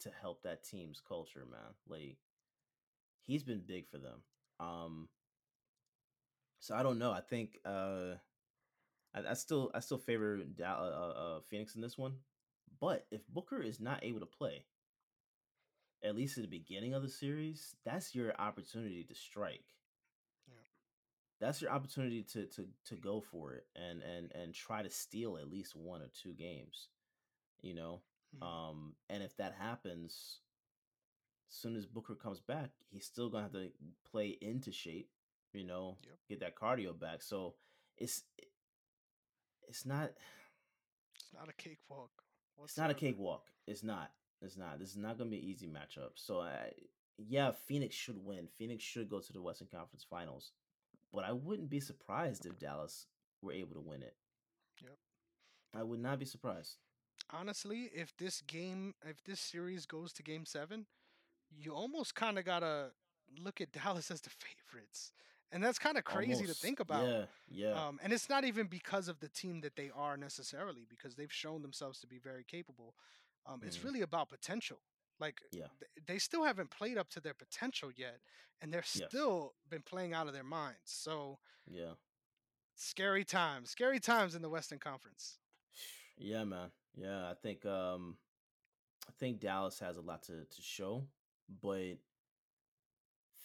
to 0.01 0.11
help 0.21 0.43
that 0.43 0.63
team's 0.63 1.01
culture, 1.01 1.45
man. 1.51 1.75
Like 1.89 2.19
he's 3.27 3.43
been 3.45 3.61
big 3.67 3.89
for 3.89 3.99
them. 3.99 4.23
Um, 4.61 5.09
so 6.61 6.75
I 6.75 6.83
don't 6.83 6.99
know. 6.99 7.11
I 7.13 7.21
think 7.21 7.59
uh, 7.65 8.15
I, 9.15 9.31
I 9.31 9.35
still 9.35 9.71
I 9.75 9.81
still 9.81 9.99
favor 9.99 10.41
uh, 10.61 10.65
uh, 10.65 10.67
uh, 10.67 11.41
Phoenix 11.49 11.75
in 11.75 11.81
this 11.83 11.99
one. 11.99 12.15
But 12.81 13.07
if 13.11 13.27
Booker 13.29 13.61
is 13.63 13.81
not 13.81 14.03
able 14.05 14.21
to 14.21 14.27
play, 14.27 14.65
at 16.03 16.15
least 16.17 16.37
at 16.37 16.43
the 16.43 16.49
beginning 16.49 16.93
of 16.95 17.03
the 17.03 17.09
series, 17.09 17.77
that's 17.85 18.15
your 18.15 18.35
opportunity 18.41 19.05
to 19.05 19.15
strike. 19.15 19.75
Yeah. 20.47 20.55
That's 21.41 21.61
your 21.61 21.71
opportunity 21.73 22.23
to 22.33 22.47
to 22.47 22.69
to 22.87 22.97
go 22.97 23.21
for 23.21 23.55
it 23.55 23.67
and 23.75 24.03
and 24.03 24.31
and 24.33 24.55
try 24.55 24.83
to 24.83 24.91
steal 24.91 25.37
at 25.39 25.51
least 25.51 25.75
one 25.75 26.01
or 26.03 26.09
two 26.09 26.33
games. 26.35 26.89
You 27.63 27.75
know, 27.75 28.03
Mhm. 28.35 28.43
um, 28.43 28.97
and 29.11 29.23
if 29.23 29.37
that 29.39 29.55
happens, 29.55 30.41
soon 31.55 31.77
as 31.77 31.87
Booker 31.87 32.15
comes 32.15 32.41
back, 32.41 32.71
he's 32.91 33.05
still 33.07 33.29
gonna 33.31 33.45
have 33.45 33.53
to 33.53 33.71
play 34.11 34.37
into 34.41 34.73
shape. 34.73 35.11
You 35.53 35.65
know, 35.65 35.99
Yep. 36.05 36.19
get 36.29 36.41
that 36.41 36.57
cardio 36.57 36.99
back. 36.99 37.23
So 37.23 37.55
it's 37.99 38.23
eh, 38.41 38.45
it's 39.69 39.85
not 39.87 40.13
It's 41.15 41.33
not 41.35 41.49
a 41.49 41.53
cakewalk. 41.53 42.11
it's 42.65 42.77
not 42.79 42.91
a 42.91 42.95
cakewalk. 42.95 43.51
It's 43.67 43.83
not. 43.83 44.11
It's 44.41 44.57
not. 44.57 44.79
This 44.79 44.91
is 44.91 44.97
not 44.97 45.19
going 45.19 45.31
to 45.31 45.37
be 45.37 45.43
an 45.43 45.49
easy 45.49 45.69
matchup. 45.69 46.13
So, 46.17 46.41
I, 46.41 46.73
yeah, 47.17 47.53
Phoenix 47.53 47.95
should 47.95 48.17
win. 48.25 48.49
Phoenix 48.59 48.83
should 48.83 49.09
go 49.09 49.21
to 49.21 49.33
the 49.33 49.41
Western 49.41 49.69
Conference 49.69 50.05
Finals. 50.09 50.51
But 51.13 51.25
I 51.25 51.33
wouldn't 51.33 51.71
be 51.71 51.79
surprised 51.81 52.45
if 52.47 52.59
Dallas 52.59 53.07
were 53.41 53.53
able 53.53 53.75
to 53.75 53.81
win 53.81 54.03
it. 54.03 54.17
Yep. 54.83 54.99
I 55.77 55.83
would 55.85 56.01
not 56.01 56.19
be 56.19 56.25
surprised. 56.25 56.79
Honestly, 57.31 57.91
if 57.95 58.17
this 58.17 58.41
game, 58.43 58.95
if 59.05 59.23
this 59.23 59.39
series 59.41 59.87
goes 59.87 60.13
to 60.15 60.23
game 60.25 60.45
seven, 60.45 60.87
you 61.57 61.75
almost 61.75 62.15
kind 62.15 62.39
of 62.39 62.45
gotta 62.45 62.91
look 63.39 63.61
at 63.61 63.73
Dallas 63.73 64.11
as 64.11 64.21
the 64.21 64.31
favorites, 64.31 65.13
and 65.51 65.63
that's 65.63 65.79
kind 65.79 65.97
of 65.99 66.05
crazy 66.05 66.47
to 66.47 66.55
think 66.55 66.81
about. 66.81 67.07
Yeah, 67.07 67.25
yeah. 67.49 67.87
Um, 67.89 68.01
and 68.03 68.13
it's 68.13 68.29
not 68.29 68.45
even 68.45 68.67
because 68.67 69.09
of 69.09 69.21
the 69.21 69.29
team 69.29 69.61
that 69.63 69.77
they 69.77 69.91
are 69.95 70.17
necessarily, 70.17 70.87
because 70.89 71.15
they've 71.15 71.33
shown 71.33 71.63
themselves 71.63 72.01
to 72.01 72.07
be 72.07 72.19
very 72.19 72.45
capable. 72.45 72.95
Um, 73.47 73.61
It's 73.65 73.79
Mhm. 73.79 73.85
really 73.85 74.01
about 74.03 74.29
potential. 74.29 74.81
Like 75.19 75.41
Yeah. 75.51 75.69
th- 75.79 76.07
they 76.07 76.19
still 76.19 76.45
haven't 76.45 76.71
played 76.71 76.97
up 76.99 77.09
to 77.11 77.21
their 77.21 77.35
potential 77.35 77.91
yet, 77.93 78.21
and 78.61 78.73
they're 78.73 78.83
still 78.83 79.55
been 79.69 79.83
playing 79.83 80.15
out 80.15 80.27
of 80.27 80.33
their 80.33 80.45
minds. 80.45 80.91
So 80.91 81.39
yeah. 81.67 81.95
scary 82.75 83.25
times, 83.25 83.71
scary 83.71 84.01
times 84.01 84.35
in 84.35 84.43
the 84.43 84.49
Western 84.51 84.79
Conference. 84.79 85.39
Yeah, 86.17 86.45
man. 86.45 86.71
Yeah, 86.95 87.31
I 87.31 87.35
think 87.35 87.65
um 87.67 88.19
I 89.09 89.13
think 89.13 89.41
Dallas 89.41 89.79
has 89.81 89.97
a 89.97 90.01
lot 90.03 90.23
to 90.25 90.45
to 90.45 90.63
show, 90.63 91.09
but 91.63 91.99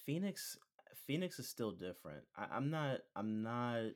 Phoenix 0.05 0.57
Phoenix 1.05 1.39
is 1.39 1.47
still 1.47 1.71
different. 1.71 2.23
I, 2.37 2.45
I'm 2.55 2.69
not 2.69 2.99
I'm 3.15 3.43
not 3.43 3.91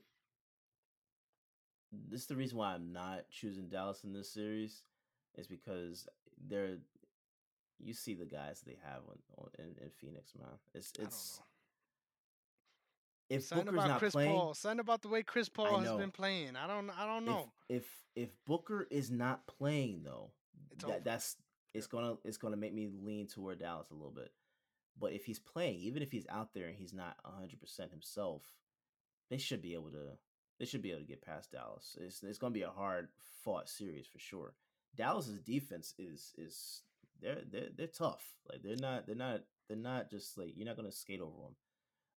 this 2.10 2.22
is 2.22 2.28
the 2.28 2.36
reason 2.36 2.58
why 2.58 2.74
I'm 2.74 2.94
not 2.94 3.30
choosing 3.30 3.68
Dallas 3.68 4.04
in 4.04 4.14
this 4.14 4.32
series 4.34 4.84
is 5.36 5.48
because 5.48 6.08
they're 6.48 6.78
you 7.80 7.94
see 7.94 8.14
the 8.14 8.26
guys 8.26 8.62
they 8.66 8.78
have 8.84 9.02
on, 9.10 9.18
on 9.38 9.50
in, 9.60 9.84
in 9.84 9.90
Phoenix, 10.00 10.34
man. 10.38 10.48
It's 10.74 10.94
it's 11.00 11.42
if 13.32 13.44
Something 13.44 13.68
Booker's 13.68 13.80
about 13.80 13.90
not 13.90 14.00
Chris 14.00 14.12
playing, 14.12 14.36
Paul. 14.36 14.54
Something 14.54 14.80
about 14.82 15.02
the 15.02 15.08
way 15.08 15.24
Chris 15.24 15.48
Paul 15.48 15.80
has 15.80 15.92
been 15.94 16.12
playing. 16.12 16.58
I 16.58 16.68
don't. 16.68 16.90
I 16.90 17.06
don't 17.06 17.24
if, 17.24 17.30
know. 17.30 17.52
if 17.70 17.86
if 18.16 18.30
Booker 18.46 18.88
is 18.92 19.10
not 19.10 19.48
playing 19.48 20.02
though, 20.04 20.32
It's 20.72 20.84
that 20.84 20.90
over. 20.90 21.02
that's 21.06 21.38
it's 21.74 21.88
gonna 21.88 22.16
it's 22.24 22.38
gonna 22.38 22.58
make 22.58 22.74
me 22.74 22.88
lean 22.88 23.28
toward 23.28 23.60
Dallas 23.60 23.90
a 23.92 23.94
little 23.96 24.12
bit. 24.12 24.32
But 25.00 25.14
if 25.14 25.26
he's 25.26 25.40
playing, 25.40 25.80
even 25.80 26.02
if 26.04 26.12
he's 26.12 26.28
out 26.30 26.54
there 26.54 26.68
and 26.68 26.76
he's 26.78 26.94
not 26.94 27.16
hundred 27.24 27.60
percent 27.60 27.92
himself, 27.92 28.44
they 29.30 29.38
should 29.38 29.62
be 29.62 29.74
able 29.74 29.92
to 29.92 30.18
they 30.60 30.66
should 30.66 30.82
be 30.82 30.92
able 30.92 31.02
to 31.02 31.08
get 31.08 31.22
past 31.26 31.52
Dallas. 31.52 31.98
It's 32.00 32.24
it's 32.24 32.38
gonna 32.38 32.52
be 32.54 32.64
a 32.64 32.70
hard 32.70 33.10
fought 33.44 33.70
series 33.70 34.08
for 34.08 34.20
sure. 34.20 34.54
Dallas's 34.96 35.40
defense 35.40 35.94
is 35.98 36.34
is 36.38 36.84
they're 37.22 37.42
they're 37.50 37.70
they're 37.76 37.88
tough. 37.88 38.24
Like 38.50 38.62
they're 38.64 38.76
not 38.76 39.08
they're 39.08 39.16
not 39.16 39.42
they're 39.68 39.78
not 39.78 40.10
just 40.10 40.38
like 40.38 40.54
you're 40.56 40.68
not 40.68 40.76
gonna 40.78 40.92
skate 40.92 41.22
over 41.22 41.38
them. 41.44 41.56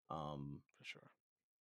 Um, 0.10 0.60
for 0.78 0.84
sure. 0.86 1.10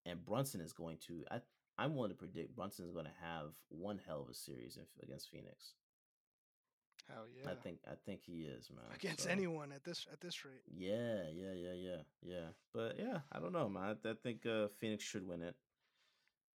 and 0.06 0.26
Brunson 0.26 0.62
is 0.62 0.74
going 0.74 0.98
to. 1.08 1.26
I 1.32 1.42
I'm 1.78 1.96
willing 1.96 2.12
to 2.12 2.18
predict 2.18 2.56
Brunson 2.56 2.86
is 2.86 2.92
going 2.92 3.06
to 3.06 3.12
have 3.22 3.54
one 3.70 4.00
hell 4.06 4.22
of 4.22 4.30
a 4.30 4.34
series 4.34 4.78
in, 4.78 4.84
against 5.04 5.30
Phoenix. 5.32 5.74
Hell 7.10 7.26
yeah. 7.44 7.52
I 7.52 7.56
think 7.56 7.80
I 7.90 7.95
think 8.06 8.22
he 8.23 8.44
is 8.44 8.69
man 8.69 8.86
against 8.95 9.23
So, 9.23 9.30
anyone 9.30 9.72
at 9.72 9.84
this 9.84 10.06
at 10.11 10.22
this 10.22 10.45
rate. 10.45 10.61
Yeah, 10.73 11.23
yeah, 11.34 11.53
yeah, 11.53 11.73
yeah, 11.73 12.02
yeah. 12.22 12.45
But 12.73 12.95
yeah, 12.98 13.19
I 13.32 13.40
don't 13.40 13.52
know, 13.53 13.68
man. 13.69 13.98
I, 14.06 14.10
I 14.10 14.14
think 14.23 14.45
uh, 14.45 14.68
Phoenix 14.80 15.03
should 15.03 15.28
win 15.28 15.41
it. 15.41 15.56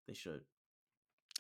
They 0.07 0.15
should. 0.15 0.41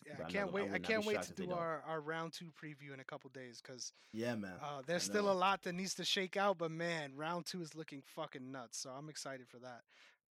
Yeah, 0.06 0.14
I 0.18 0.30
can't 0.30 0.34
not- 0.34 0.40
I 0.42 0.52
wait. 0.52 0.70
would 0.70 0.74
I 0.74 0.78
can't 0.78 1.06
wait 1.06 1.22
to 1.22 1.32
do 1.32 1.52
our, 1.52 1.82
our 1.86 2.00
round 2.00 2.32
two 2.34 2.50
preview 2.62 2.92
in 2.92 3.00
a 3.00 3.04
couple 3.04 3.30
days 3.30 3.62
because 3.62 3.92
Yeah, 4.12 4.34
man. 4.34 4.52
uh, 4.62 4.82
there's 4.86 5.02
still 5.04 5.30
a 5.30 5.32
lot 5.32 5.62
that 5.62 5.74
needs 5.74 5.94
to 5.94 6.04
shake 6.04 6.36
out. 6.36 6.58
But 6.58 6.70
man, 6.70 7.12
round 7.16 7.46
two 7.46 7.62
is 7.62 7.74
looking 7.74 8.02
fucking 8.14 8.52
nuts. 8.52 8.78
So 8.78 8.90
I'm 8.90 9.08
excited 9.08 9.48
for 9.48 9.58
that. 9.60 9.80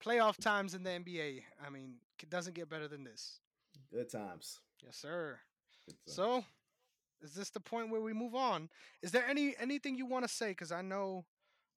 playoff 0.03 0.37
times 0.37 0.75
in 0.75 0.83
the 0.83 0.91
NBA. 0.91 1.41
I 1.65 1.69
mean, 1.71 1.95
it 2.21 2.29
doesn't 2.29 2.53
get 2.53 2.69
better 2.69 2.87
than 2.87 3.03
this. 3.03 3.39
Good 3.91 4.09
times. 4.09 4.59
Yes, 4.83 4.97
sir. 4.97 5.39
Good 5.87 5.95
times. 6.05 6.15
So, 6.15 6.45
is 7.25 7.33
this 7.35 7.49
the 7.51 7.59
point 7.61 7.89
where 7.91 8.01
we 8.01 8.13
move 8.13 8.35
on? 8.35 8.69
Is 9.01 9.11
there 9.11 9.25
any 9.27 9.55
anything 9.59 9.95
you 9.97 10.05
want 10.07 10.25
to 10.25 10.33
say? 10.33 10.49
Because 10.49 10.71
I 10.71 10.81
know 10.81 11.25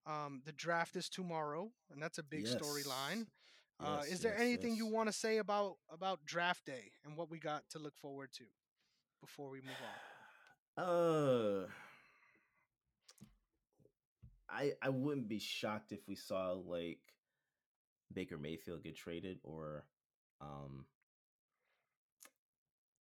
um, 0.06 0.42
the 0.44 0.52
draft 0.52 0.96
is 0.96 1.08
tomorrow, 1.08 1.70
and 1.90 2.02
that's 2.02 2.18
a 2.18 2.24
big 2.24 2.44
Yes. 2.44 2.46
storyline. 2.46 3.26
Uh, 3.80 4.02
Yes, 4.02 4.10
is 4.10 4.20
there 4.20 4.36
yes, 4.36 4.38
anything 4.38 4.76
you 4.76 4.86
want 4.86 5.08
to 5.08 5.12
say 5.12 5.38
about 5.38 5.76
about 5.92 6.24
draft 6.26 6.66
day 6.66 6.92
and 7.04 7.16
what 7.16 7.30
we 7.30 7.38
got 7.38 7.68
to 7.70 7.78
look 7.78 7.96
forward 7.96 8.30
to 8.34 8.44
before 9.20 9.50
we 9.50 9.60
move 9.60 9.82
on? 9.82 9.98
Uh, 10.76 11.66
I 14.48 14.74
I 14.82 14.88
wouldn't 14.90 15.28
be 15.28 15.38
shocked 15.38 15.92
if 15.92 16.06
we 16.08 16.14
saw 16.16 16.52
like 16.52 17.00
Baker 18.12 18.38
Mayfield 18.38 18.82
get 18.84 18.96
traded, 18.96 19.38
or 19.42 19.84
um, 20.40 20.86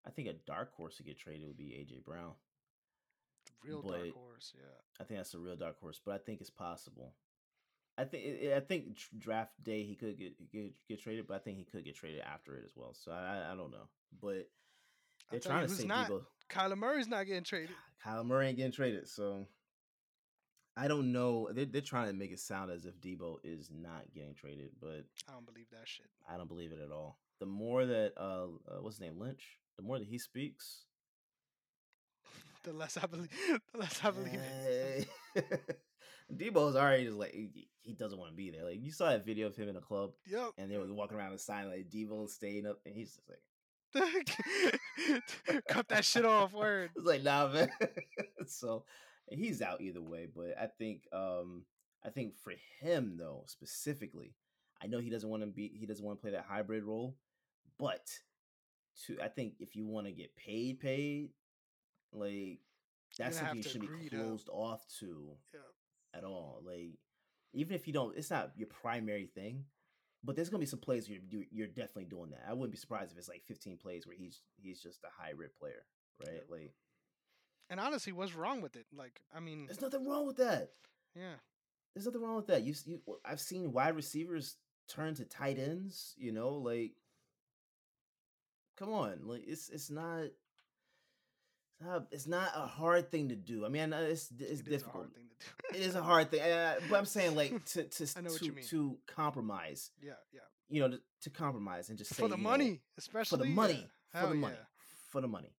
I 0.08 0.10
think 0.12 0.30
a 0.30 0.34
dark 0.34 0.74
horse 0.76 0.96
to 0.98 1.04
get 1.04 1.20
traded 1.20 1.46
would 1.48 1.58
be 1.58 1.66
AJ 1.66 2.06
Brown. 2.06 2.32
Real 3.64 3.82
dark 3.82 4.14
horse, 4.14 4.54
yeah. 4.56 4.64
I 5.00 5.04
think 5.04 5.20
that's 5.20 5.34
a 5.34 5.40
real 5.40 5.56
dark 5.56 5.80
horse, 5.82 6.00
but 6.04 6.16
I 6.16 6.18
think 6.20 6.40
it's 6.40 6.50
possible. 6.50 7.14
I 7.98 8.06
think 8.06 8.54
I 8.56 8.60
think 8.60 8.98
draft 9.18 9.52
day 9.64 9.84
he 9.84 9.96
could 9.96 10.18
get 10.18 10.52
get, 10.52 10.74
get 10.88 11.02
traded, 11.02 11.28
but 11.28 11.36
I 11.36 11.40
think 11.40 11.58
he 11.58 11.66
could 11.66 11.84
get 11.84 11.96
traded 11.96 12.22
after 12.22 12.56
it 12.56 12.64
as 12.64 12.72
well. 12.76 12.94
So 12.94 13.12
I 13.12 13.52
I- 13.52 13.56
don't 13.56 13.72
know, 13.72 13.90
but 14.22 14.50
they're 15.32 15.40
trying 15.40 15.64
you 15.64 15.68
to 15.68 15.74
say 15.74 15.88
not. 15.88 16.10
Deebo. 16.10 16.22
Kyler 16.50 16.78
Murray's 16.78 17.08
not 17.08 17.26
getting 17.26 17.44
traded. 17.44 17.76
Kyler 18.06 18.26
Murray 18.26 18.48
ain't 18.48 18.58
getting 18.58 18.72
traded, 18.72 19.08
so 19.10 19.46
I 20.78 20.88
don't 20.88 21.12
know. 21.12 21.50
They're, 21.52 21.66
they're 21.66 21.82
trying 21.82 22.08
to 22.08 22.14
make 22.14 22.32
it 22.32 22.40
sound 22.40 22.72
as 22.72 22.86
if 22.86 23.02
Deebo 23.02 23.38
is 23.44 23.72
not 23.74 24.06
getting 24.14 24.36
traded, 24.36 24.70
but 24.80 25.04
I 25.28 25.34
don't 25.34 25.46
believe 25.46 25.70
that 25.72 25.88
shit. 25.88 26.06
I 26.30 26.38
don't 26.38 26.48
believe 26.48 26.72
it 26.72 26.80
at 26.80 26.92
all. 26.92 27.18
The 27.40 27.48
more 27.48 27.86
that 27.86 28.14
uh, 28.16 28.46
uh 28.70 28.82
what's 28.82 28.98
his 28.98 29.02
name 29.02 29.20
Lynch, 29.20 29.58
the 29.78 29.84
more 29.84 30.00
that 30.00 30.08
he 30.08 30.18
speaks, 30.18 30.84
The 32.64 32.74
less 32.74 32.98
I 32.98 33.06
believe, 33.06 33.30
the 33.74 33.78
less 33.80 34.00
I 34.04 34.12
believe 34.12 34.40
it. 34.42 35.08
eh, 35.36 35.42
Deebo's 36.36 36.76
already 36.76 37.06
just 37.06 37.18
like 37.18 37.32
he, 37.34 37.94
doesn't 37.94 38.20
want 38.20 38.32
to 38.32 38.36
be 38.36 38.50
there. 38.50 38.66
Like 38.66 38.82
you 38.84 38.92
saw 38.92 39.10
that 39.10 39.26
video 39.26 39.48
of 39.48 39.56
him 39.56 39.70
in 39.70 39.78
a 39.78 39.82
club, 39.82 40.12
Yep. 40.30 40.50
and 40.58 40.70
they 40.70 40.78
were 40.78 40.86
walking 40.94 41.18
around 41.18 41.32
the 41.32 41.40
sign 41.40 41.70
like 41.70 41.90
Debo 41.90 42.28
staying 42.30 42.66
up, 42.68 42.80
and 42.86 42.94
he's 42.94 43.16
just 43.16 43.30
like, 43.30 43.40
Cut 45.70 45.88
that 45.88 46.04
shit 46.04 46.26
off. 46.26 46.52
Word. 46.54 46.90
It's 46.96 47.06
like 47.06 47.24
nah, 47.24 47.48
man. 47.48 47.70
so 48.48 48.84
he's 49.30 49.62
out 49.62 49.80
either 49.82 50.02
way. 50.02 50.28
But 50.34 50.56
I 50.60 50.68
think 50.78 51.04
um 51.14 51.64
I 52.06 52.10
think 52.10 52.38
for 52.38 52.54
him 52.82 53.16
though 53.18 53.44
specifically, 53.48 54.34
I 54.84 54.88
know 54.88 55.00
he 55.00 55.10
doesn't 55.10 55.30
want 55.30 55.44
to 55.44 55.48
be 55.48 55.72
he 55.80 55.86
doesn't 55.86 56.06
want 56.06 56.18
to 56.20 56.22
play 56.22 56.32
that 56.32 56.46
hybrid 56.48 56.84
role, 56.84 57.16
but 57.80 58.02
I 59.22 59.28
think 59.28 59.56
if 59.60 59.76
you 59.76 59.86
want 59.86 60.08
to 60.08 60.12
get 60.12 60.36
paid, 60.36 60.80
paid, 60.80 61.30
like 62.12 62.60
that's 63.18 63.38
something 63.38 63.58
you 63.58 63.64
shouldn't 63.64 64.00
be 64.00 64.10
to- 64.10 64.16
closed 64.16 64.50
off 64.50 64.86
to 65.00 65.38
Yeah. 65.54 65.60
at 66.14 66.24
all. 66.24 66.62
Like 66.64 66.98
even 67.54 67.76
if 67.76 67.88
you 67.88 67.94
don't, 67.94 68.18
it's 68.18 68.30
not 68.30 68.52
your 68.58 68.68
primary 68.68 69.28
thing. 69.28 69.66
But 70.24 70.36
there's 70.36 70.50
gonna 70.50 70.60
be 70.60 70.66
some 70.66 70.80
plays 70.80 71.08
you're 71.08 71.22
you- 71.30 71.48
you're 71.52 71.68
definitely 71.68 72.06
doing 72.06 72.32
that. 72.32 72.44
I 72.48 72.54
wouldn't 72.54 72.72
be 72.72 72.78
surprised 72.78 73.12
if 73.12 73.18
it's 73.18 73.30
like 73.30 73.44
15 73.46 73.78
plays 73.78 74.06
where 74.08 74.16
he's 74.16 74.42
he's 74.58 74.82
just 74.82 75.04
a 75.04 75.10
high 75.10 75.28
hybrid 75.28 75.54
player, 75.56 75.86
right? 76.20 76.34
Yep. 76.34 76.50
Like 76.50 76.74
And 77.70 77.80
honestly, 77.80 78.14
what's 78.14 78.34
wrong 78.34 78.62
with 78.62 78.76
it? 78.78 78.88
Like, 78.94 79.22
I 79.34 79.40
mean, 79.42 79.66
there's 79.68 79.82
nothing 79.82 80.06
wrong 80.08 80.26
with 80.26 80.38
that. 80.38 80.74
yeah. 81.16 81.36
There's 81.94 82.06
nothing 82.06 82.22
wrong 82.22 82.36
with 82.36 82.48
that. 82.48 82.64
You, 82.64 82.74
you 82.86 83.02
I've 83.26 83.40
seen 83.42 83.72
wide 83.74 83.96
receivers 83.96 84.58
turn 84.88 85.16
to 85.16 85.26
tight 85.26 85.58
ends. 85.60 86.14
You 86.18 86.32
know, 86.32 86.50
like 86.50 86.94
come 88.78 88.90
on, 88.94 89.20
like 89.24 89.44
it's 89.48 89.70
it's 89.70 89.90
not. 89.90 90.26
It's 91.80 91.86
not, 91.88 92.08
it's 92.12 92.28
not 92.28 92.50
a 92.56 92.66
hard 92.66 93.12
thing 93.12 93.30
to 93.30 93.36
do. 93.36 93.64
I 93.66 93.70
mean, 93.70 93.94
I 93.94 94.02
it's 94.06 94.32
it's 94.40 94.42
It 94.42 94.50
is 94.52 94.60
a 94.62 94.64
difficult. 94.64 94.96
hard 94.96 95.14
thing 95.14 95.26
to 95.30 95.74
do. 95.74 95.80
It 95.80 95.86
is 95.86 95.94
a 95.96 96.02
hard 96.02 96.32
thing, 96.32 96.42
uh, 96.42 96.76
but 96.90 96.98
I'm 96.98 97.06
saying 97.06 97.36
like 97.36 97.64
to 97.74 97.84
to 97.84 98.08
I 98.18 98.22
know 98.22 98.32
what 98.32 98.42
to, 98.42 98.52
to 98.70 98.98
compromise. 99.06 99.92
yeah, 100.02 100.14
yeah. 100.34 100.40
You 100.70 100.82
know, 100.82 100.90
to, 100.90 101.00
to 101.22 101.30
compromise 101.30 101.90
and 101.90 101.98
just 101.98 102.16
say 102.16 102.22
For 102.24 102.28
the 102.30 102.36
you 102.38 102.44
know, 102.44 102.50
money, 102.50 102.82
especially 102.98 103.38
for 103.38 103.44
the 103.44 103.50
yeah. 103.50 103.56
money, 103.56 103.88
for 104.12 104.18
Hell 104.18 104.30
the 104.30 104.36
money, 104.36 104.56
yeah. 104.58 104.66
for 105.12 105.22
the 105.22 105.28
money. 105.28 105.54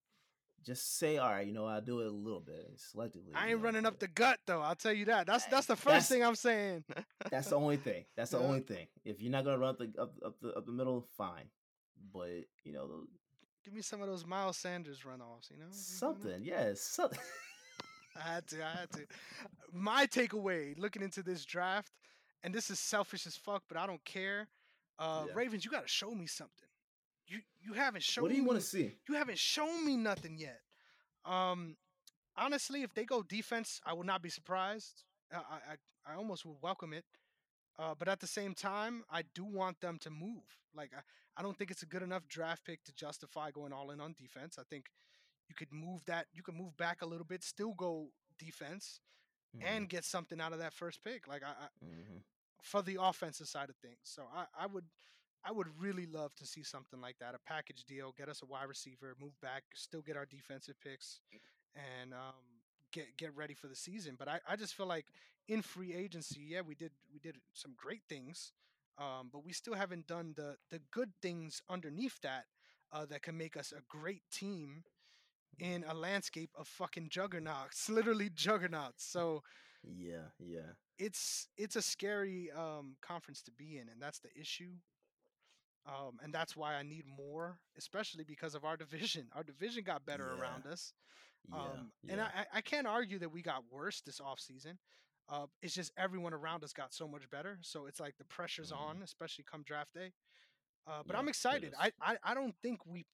Just 0.66 0.98
say, 0.98 1.16
all 1.18 1.30
right, 1.30 1.46
you 1.46 1.52
know, 1.54 1.64
I'll 1.66 1.80
do 1.80 2.00
it 2.00 2.08
a 2.08 2.10
little 2.10 2.40
bit 2.40 2.68
selectively. 2.76 3.30
I 3.34 3.50
ain't 3.50 3.58
know, 3.60 3.64
running 3.64 3.86
up 3.86 4.00
the 4.00 4.08
gut 4.08 4.40
though. 4.44 4.60
I'll 4.60 4.74
tell 4.74 4.92
you 4.92 5.04
that. 5.06 5.26
That's 5.28 5.44
Uh, 5.44 5.50
that's 5.52 5.66
the 5.66 5.76
first 5.76 5.86
that's- 5.86 6.08
thing 6.08 6.24
I'm 6.24 6.34
saying. 6.34 6.84
That's 7.30 7.48
the 7.50 7.56
only 7.56 7.76
thing. 7.76 8.04
That's 8.16 8.32
the 8.32 8.38
Yeah. 8.40 8.44
only 8.46 8.60
thing. 8.60 8.88
If 9.04 9.22
you're 9.22 9.30
not 9.32 9.44
gonna 9.44 9.58
run 9.58 9.70
up 9.70 9.78
the 9.78 9.92
up, 10.02 10.12
up 10.26 10.40
the 10.42 10.48
up 10.54 10.66
the 10.66 10.72
middle, 10.72 11.06
fine. 11.16 11.44
But 12.12 12.44
you 12.64 12.72
know, 12.72 12.86
those- 12.86 13.08
Give 13.64 13.74
me 13.74 13.82
some 13.82 14.00
of 14.00 14.08
those 14.08 14.24
Miles 14.24 14.56
Sanders 14.56 15.00
runoffs. 15.00 15.50
You 15.50 15.58
know, 15.58 15.66
something, 15.70 16.42
yeah, 16.42 16.70
something. 16.74 17.18
I 18.16 18.20
had 18.34 18.46
to. 18.48 18.64
I 18.64 18.70
had 18.80 18.90
to. 18.92 19.06
My 19.72 20.06
takeaway 20.06 20.78
looking 20.78 21.02
into 21.02 21.22
this 21.22 21.44
draft, 21.44 21.92
and 22.42 22.54
this 22.54 22.70
is 22.70 22.78
selfish 22.78 23.26
as 23.26 23.36
fuck, 23.36 23.64
but 23.68 23.76
I 23.76 23.86
don't 23.86 24.02
care. 24.04 24.48
Uh, 24.98 25.24
Yeah. 25.28 25.32
Ravens, 25.34 25.64
you 25.64 25.70
got 25.70 25.82
to 25.82 25.88
show 25.88 26.12
me 26.12 26.26
something. 26.26 26.68
You 27.26 27.40
you 27.60 27.74
haven't 27.74 28.02
shown 28.02 28.22
what 28.22 28.30
do 28.30 28.36
you 28.36 28.44
want 28.44 28.58
to 28.58 28.64
see? 28.64 28.94
You 29.08 29.14
haven't 29.16 29.38
shown 29.38 29.84
me 29.84 29.96
nothing 29.96 30.38
yet. 30.38 30.60
Um, 31.26 31.76
honestly, 32.36 32.82
if 32.82 32.94
they 32.94 33.04
go 33.04 33.22
defense, 33.22 33.80
I 33.84 33.92
will 33.92 34.04
not 34.04 34.22
be 34.22 34.30
surprised. 34.30 35.04
I 35.32 35.36
I, 35.36 35.40
I 35.72 36.12
I 36.12 36.16
almost 36.16 36.46
would 36.46 36.56
welcome 36.62 36.94
it. 36.94 37.04
Uh, 37.78 37.94
but 37.98 38.08
at 38.08 38.20
the 38.20 38.26
same 38.26 38.54
time, 38.54 39.04
I 39.10 39.22
do 39.34 39.44
want 39.44 39.80
them 39.80 39.98
to 40.00 40.10
move. 40.10 40.42
Like 40.74 40.90
I, 40.96 41.00
I 41.36 41.42
don't 41.42 41.56
think 41.56 41.70
it's 41.70 41.82
a 41.82 41.86
good 41.86 42.02
enough 42.02 42.26
draft 42.28 42.64
pick 42.64 42.82
to 42.84 42.92
justify 42.92 43.50
going 43.50 43.72
all 43.72 43.90
in 43.90 44.00
on 44.00 44.14
defense. 44.18 44.58
I 44.58 44.64
think 44.68 44.86
you 45.48 45.54
could 45.54 45.72
move 45.72 46.04
that. 46.06 46.26
You 46.32 46.42
could 46.42 46.54
move 46.56 46.76
back 46.76 47.02
a 47.02 47.06
little 47.06 47.24
bit, 47.24 47.42
still 47.44 47.74
go 47.74 48.08
defense, 48.38 49.00
and 49.60 49.88
get 49.88 50.04
something 50.04 50.40
out 50.40 50.52
of 50.52 50.58
that 50.58 50.72
first 50.72 51.02
pick. 51.02 51.26
Like 51.28 51.42
I, 51.42 51.48
I 51.64 51.68
Mhm. 51.84 52.22
for 52.62 52.82
the 52.82 52.98
offensive 53.00 53.48
side 53.48 53.70
of 53.70 53.76
things. 53.76 53.98
So 54.04 54.24
I, 54.34 54.46
I 54.58 54.66
would 54.66 54.84
I 55.44 55.52
would 55.52 55.68
really 55.80 56.06
love 56.06 56.34
to 56.36 56.46
see 56.46 56.62
something 56.64 57.00
like 57.00 57.18
that. 57.20 57.34
A 57.34 57.38
package 57.38 57.84
deal, 57.84 58.12
get 58.16 58.28
us 58.28 58.42
a 58.42 58.46
wide 58.46 58.68
receiver, 58.68 59.14
move 59.20 59.40
back, 59.40 59.62
still 59.74 60.02
get 60.02 60.16
our 60.16 60.26
defensive 60.26 60.74
picks 60.80 61.20
and 61.74 62.12
um, 62.12 62.34
get 62.92 63.16
get 63.16 63.34
ready 63.36 63.54
for 63.54 63.68
the 63.68 63.76
season. 63.76 64.16
But 64.18 64.28
I, 64.28 64.40
I 64.48 64.56
just 64.56 64.74
feel 64.74 64.86
like 64.86 65.06
in 65.48 65.62
free 65.62 65.94
agency, 65.94 66.40
yeah, 66.48 66.60
we 66.62 66.74
did 66.74 66.92
we 67.12 67.18
did 67.18 67.36
some 67.52 67.74
great 67.76 68.02
things. 68.08 68.52
Um, 68.98 69.30
but 69.32 69.44
we 69.44 69.52
still 69.52 69.74
haven't 69.74 70.06
done 70.08 70.34
the 70.36 70.56
the 70.70 70.80
good 70.90 71.12
things 71.22 71.62
underneath 71.68 72.20
that 72.22 72.46
uh, 72.92 73.06
that 73.06 73.22
can 73.22 73.36
make 73.36 73.56
us 73.56 73.72
a 73.72 73.82
great 73.88 74.22
team 74.32 74.84
in 75.58 75.84
a 75.88 75.94
landscape 75.94 76.50
of 76.56 76.68
fucking 76.68 77.08
juggernauts, 77.10 77.88
literally 77.98 78.30
juggernauts. 78.34 79.04
So 79.04 79.42
yeah, 79.84 80.30
yeah, 80.40 80.72
it's 80.98 81.48
it's 81.56 81.76
a 81.76 81.82
scary 81.82 82.50
um, 82.56 82.96
conference 83.02 83.42
to 83.42 83.52
be 83.52 83.78
in, 83.78 83.88
and 83.88 84.00
that's 84.00 84.18
the 84.20 84.30
issue. 84.38 84.72
Um, 85.86 86.18
and 86.22 86.32
that's 86.34 86.56
why 86.56 86.74
I 86.74 86.82
need 86.82 87.04
more, 87.06 87.58
especially 87.78 88.24
because 88.24 88.54
of 88.54 88.64
our 88.64 88.76
division. 88.84 89.28
Our 89.34 89.42
division 89.42 89.84
got 89.84 90.04
better 90.04 90.34
Yeah. 90.34 90.40
around 90.42 90.66
us, 90.66 90.92
yeah. 91.50 91.56
um, 91.56 91.92
yeah. 92.02 92.12
and 92.12 92.20
I, 92.20 92.24
I- 92.24 92.58
I 92.58 92.60
can't 92.60 92.86
argue 92.86 93.18
that 93.20 93.30
we 93.32 93.42
got 93.42 93.64
worse 93.70 94.00
this 94.02 94.20
offseason. 94.20 94.76
Uh, 95.28 95.46
it's 95.62 95.74
just 95.74 95.92
everyone 95.98 96.32
around 96.34 96.64
us 96.64 96.72
got 96.72 96.92
so 96.94 97.06
much 97.08 97.28
better, 97.30 97.58
so 97.62 97.86
it's 97.86 98.00
like 98.00 98.16
the 98.18 98.24
pressure's 98.24 98.72
Mhm. 98.72 98.78
on, 98.78 99.02
especially 99.02 99.44
come 99.44 99.62
draft 99.62 99.92
day. 99.94 100.12
Uh, 100.86 101.02
but 101.06 101.14
Yeah, 101.14 101.20
I'm 101.20 101.28
excited. 101.28 101.74
I, 101.78 101.92
I 102.00 102.16
I 102.22 102.34
don't 102.34 102.54
think 102.62 102.84
we. 102.86 103.06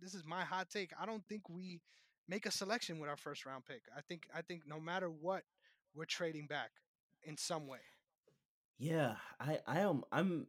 This 0.00 0.14
is 0.14 0.24
my 0.24 0.44
hot 0.44 0.68
take. 0.70 0.92
I 0.98 1.06
don't 1.06 1.26
think 1.28 1.48
we 1.48 1.80
make 2.28 2.46
a 2.46 2.50
selection 2.50 2.98
with 2.98 3.08
our 3.08 3.16
first 3.16 3.46
round 3.46 3.64
pick. 3.64 3.82
I 3.96 4.00
think 4.02 4.26
I 4.34 4.42
think 4.42 4.66
no 4.66 4.80
matter 4.80 5.08
what, 5.10 5.44
we're 5.94 6.04
trading 6.06 6.46
back 6.46 6.70
in 7.22 7.36
some 7.36 7.66
way. 7.66 7.80
Yeah, 8.78 9.16
I 9.40 9.60
I 9.66 9.80
am 9.80 10.04
I'm 10.12 10.46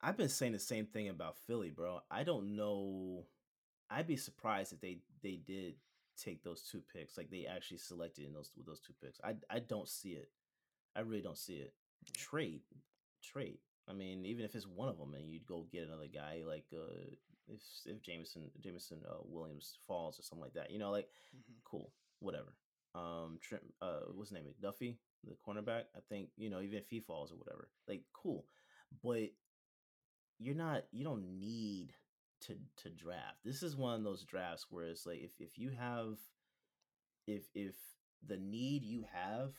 I've 0.00 0.16
been 0.16 0.28
saying 0.28 0.52
the 0.52 0.58
same 0.58 0.86
thing 0.86 1.08
about 1.08 1.36
Philly, 1.46 1.70
bro. 1.70 2.00
I 2.10 2.24
don't 2.24 2.56
know. 2.56 3.26
I'd 3.90 4.06
be 4.06 4.16
surprised 4.16 4.72
if 4.72 4.80
they 4.80 4.98
they 5.22 5.36
did 5.36 5.74
take 6.22 6.42
those 6.42 6.62
two 6.70 6.82
picks, 6.92 7.16
like 7.16 7.30
they 7.30 7.46
actually 7.46 7.78
selected 7.78 8.26
in 8.26 8.32
those 8.32 8.50
with 8.56 8.66
those 8.66 8.80
two 8.80 8.94
picks. 9.02 9.20
I 9.24 9.34
I 9.50 9.60
don't 9.60 9.88
see 9.88 10.10
it. 10.10 10.28
I 10.96 11.00
really 11.00 11.22
don't 11.22 11.38
see 11.38 11.54
it. 11.54 11.72
Trade, 12.16 12.62
trade. 13.22 13.58
I 13.88 13.92
mean, 13.92 14.24
even 14.26 14.44
if 14.44 14.54
it's 14.54 14.66
one 14.66 14.88
of 14.88 14.98
them, 14.98 15.14
and 15.14 15.28
you'd 15.30 15.46
go 15.46 15.66
get 15.72 15.86
another 15.86 16.08
guy 16.12 16.42
like 16.46 16.66
uh 16.72 17.14
if 17.48 17.60
if 17.86 18.02
Jameson 18.02 18.50
Jameson 18.60 18.98
uh, 19.08 19.18
Williams 19.24 19.78
falls 19.86 20.18
or 20.18 20.22
something 20.22 20.44
like 20.44 20.54
that, 20.54 20.70
you 20.70 20.78
know, 20.78 20.90
like 20.90 21.08
Mhm. 21.34 21.54
cool, 21.64 21.92
whatever. 22.20 22.54
Um, 22.94 23.38
Trent, 23.40 23.64
uh, 23.80 24.00
what's 24.12 24.30
his 24.30 24.36
name? 24.38 24.54
Duffy, 24.60 24.98
the 25.24 25.34
cornerback. 25.46 25.84
I 25.96 26.00
think 26.08 26.30
you 26.36 26.50
know, 26.50 26.60
even 26.60 26.78
if 26.78 26.88
he 26.88 27.00
falls 27.00 27.32
or 27.32 27.36
whatever, 27.36 27.68
like 27.88 28.02
cool, 28.12 28.46
but 29.02 29.30
you're 30.38 30.54
not. 30.54 30.84
You 30.92 31.04
don't 31.04 31.38
need 31.38 31.92
to 32.42 32.56
to 32.82 32.90
draft. 32.90 33.38
This 33.44 33.62
is 33.62 33.76
one 33.76 33.94
of 33.94 34.04
those 34.04 34.24
drafts 34.24 34.66
where 34.70 34.86
it's 34.86 35.06
like 35.06 35.20
if 35.20 35.32
if 35.40 35.58
you 35.58 35.70
have, 35.70 36.18
if 37.26 37.44
if 37.54 37.74
the 38.26 38.36
need 38.36 38.84
you 38.84 39.04
have 39.12 39.54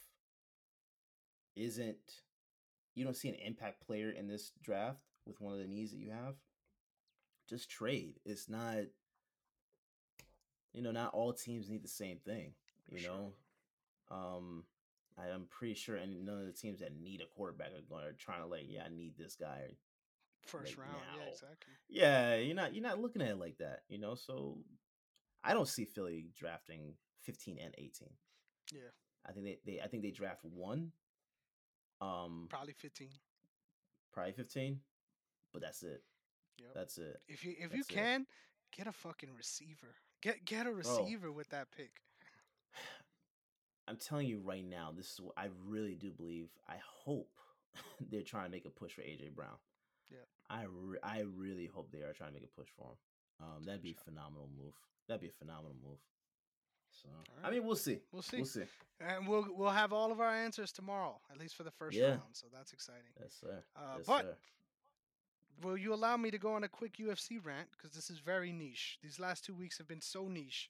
isn't 1.55 2.21
you 2.95 3.03
don't 3.03 3.17
see 3.17 3.29
an 3.29 3.35
impact 3.35 3.85
player 3.85 4.09
in 4.09 4.27
this 4.27 4.51
draft 4.61 4.99
with 5.25 5.41
one 5.41 5.53
of 5.53 5.59
the 5.59 5.67
needs 5.67 5.91
that 5.91 5.97
you 5.97 6.11
have, 6.11 6.35
just 7.49 7.69
trade. 7.69 8.19
It's 8.25 8.49
not, 8.49 8.77
you 10.73 10.81
know, 10.81 10.91
not 10.91 11.13
all 11.13 11.33
teams 11.33 11.69
need 11.69 11.83
the 11.83 11.87
same 11.87 12.17
thing. 12.17 12.53
You 12.87 12.99
sure. 12.99 13.11
know, 13.11 13.33
um, 14.11 14.63
I 15.17 15.29
am 15.29 15.47
pretty 15.49 15.73
sure, 15.73 15.95
and 15.95 16.25
none 16.25 16.39
of 16.39 16.45
the 16.45 16.51
teams 16.51 16.79
that 16.81 16.99
need 16.99 17.21
a 17.21 17.35
quarterback 17.35 17.69
are 17.69 17.89
going 17.89 18.05
to 18.05 18.13
trying 18.13 18.41
to 18.41 18.47
like, 18.47 18.65
yeah, 18.67 18.83
I 18.85 18.95
need 18.95 19.13
this 19.17 19.35
guy. 19.35 19.75
First 20.45 20.77
like, 20.77 20.87
round, 20.87 21.01
yeah, 21.17 21.29
exactly. 21.29 21.73
Yeah, 21.89 22.35
you're 22.35 22.55
not 22.55 22.73
you're 22.73 22.83
not 22.83 22.99
looking 22.99 23.21
at 23.21 23.29
it 23.29 23.39
like 23.39 23.57
that, 23.59 23.81
you 23.87 23.97
know. 23.97 24.15
So 24.15 24.57
I 25.43 25.53
don't 25.53 25.67
see 25.67 25.85
Philly 25.85 26.27
drafting 26.37 26.95
15 27.21 27.57
and 27.63 27.73
18. 27.77 28.09
Yeah, 28.73 28.79
I 29.27 29.31
think 29.31 29.45
they, 29.45 29.59
they 29.65 29.81
I 29.81 29.87
think 29.87 30.03
they 30.03 30.11
draft 30.11 30.43
one, 30.43 30.91
um, 32.01 32.47
probably 32.49 32.73
15. 32.73 33.09
probably 34.11 34.33
15, 34.33 34.79
but 35.53 35.61
that's 35.61 35.83
it. 35.83 36.03
Yep. 36.59 36.69
That's 36.75 36.97
it. 36.97 37.21
If 37.27 37.43
you 37.43 37.51
if 37.57 37.71
you 37.71 37.83
That's 37.83 37.89
it. 37.89 37.93
can 37.93 38.25
get 38.75 38.87
a 38.87 38.91
fucking 38.91 39.29
receiver, 39.35 39.95
get 40.21 40.45
get 40.45 40.67
a 40.67 40.71
Bro. 40.71 40.77
receiver 40.77 41.31
with 41.31 41.49
that 41.49 41.67
pick. 41.75 42.01
I'm 43.87 43.97
telling 43.97 44.27
you 44.27 44.39
right 44.43 44.65
now, 44.65 44.93
this 44.95 45.11
is 45.11 45.21
what 45.21 45.33
I 45.37 45.49
really 45.67 45.95
do 45.95 46.11
believe. 46.11 46.49
I 46.67 46.75
hope 46.81 47.31
they're 48.11 48.21
trying 48.21 48.45
to 48.45 48.51
make 48.51 48.65
a 48.65 48.69
push 48.69 48.93
for 48.93 49.01
AJ 49.01 49.33
Brown. 49.35 49.55
Yeah. 50.13 50.19
I 50.49 50.63
re- 50.69 50.99
I 51.03 51.23
really 51.35 51.65
hope 51.65 51.91
they 51.91 52.03
are 52.03 52.13
trying 52.13 52.29
to 52.29 52.33
make 52.35 52.43
a 52.43 52.59
push 52.59 52.69
for 52.77 52.89
him. 52.91 52.97
Um, 53.41 53.63
that'd 53.65 53.81
be 53.81 53.91
a 53.91 54.03
phenomenal 54.03 54.47
move. 54.55 54.73
That'd 55.07 55.21
be 55.21 55.27
a 55.27 55.31
phenomenal 55.31 55.75
move. 55.83 55.97
So 56.91 57.09
I 57.43 57.49
mean, 57.49 57.65
we'll 57.65 57.75
see. 57.75 57.97
We'll 58.11 58.21
see. 58.21 58.37
We'll 58.37 58.45
see. 58.45 58.63
And 59.01 59.27
we'll 59.27 59.47
we'll 59.55 59.71
have 59.71 59.91
all 59.91 60.11
of 60.11 60.19
our 60.21 60.29
answers 60.29 60.71
tomorrow, 60.71 61.19
at 61.31 61.37
least 61.39 61.55
for 61.55 61.63
the 61.63 61.71
first 61.71 61.97
Yeah. 61.97 62.09
round. 62.09 62.21
So 62.33 62.47
that's 62.53 62.71
exciting. 62.71 63.11
Yes, 63.19 63.35
sir. 63.41 63.63
Uh, 63.75 63.95
yes, 63.97 64.05
but 64.05 64.21
sir. 64.21 64.35
will 65.63 65.77
you 65.77 65.93
allow 65.93 66.15
me 66.17 66.29
to 66.31 66.37
go 66.37 66.53
on 66.53 66.63
a 66.63 66.67
quick 66.69 66.97
UFC 66.97 67.43
rant 67.43 67.67
because 67.71 67.91
this 67.95 68.09
is 68.11 68.19
very 68.19 68.51
niche. 68.51 68.99
These 69.01 69.19
last 69.19 69.43
two 69.43 69.55
weeks 69.55 69.77
have 69.79 69.87
been 69.87 70.01
so 70.01 70.27
niche. 70.27 70.69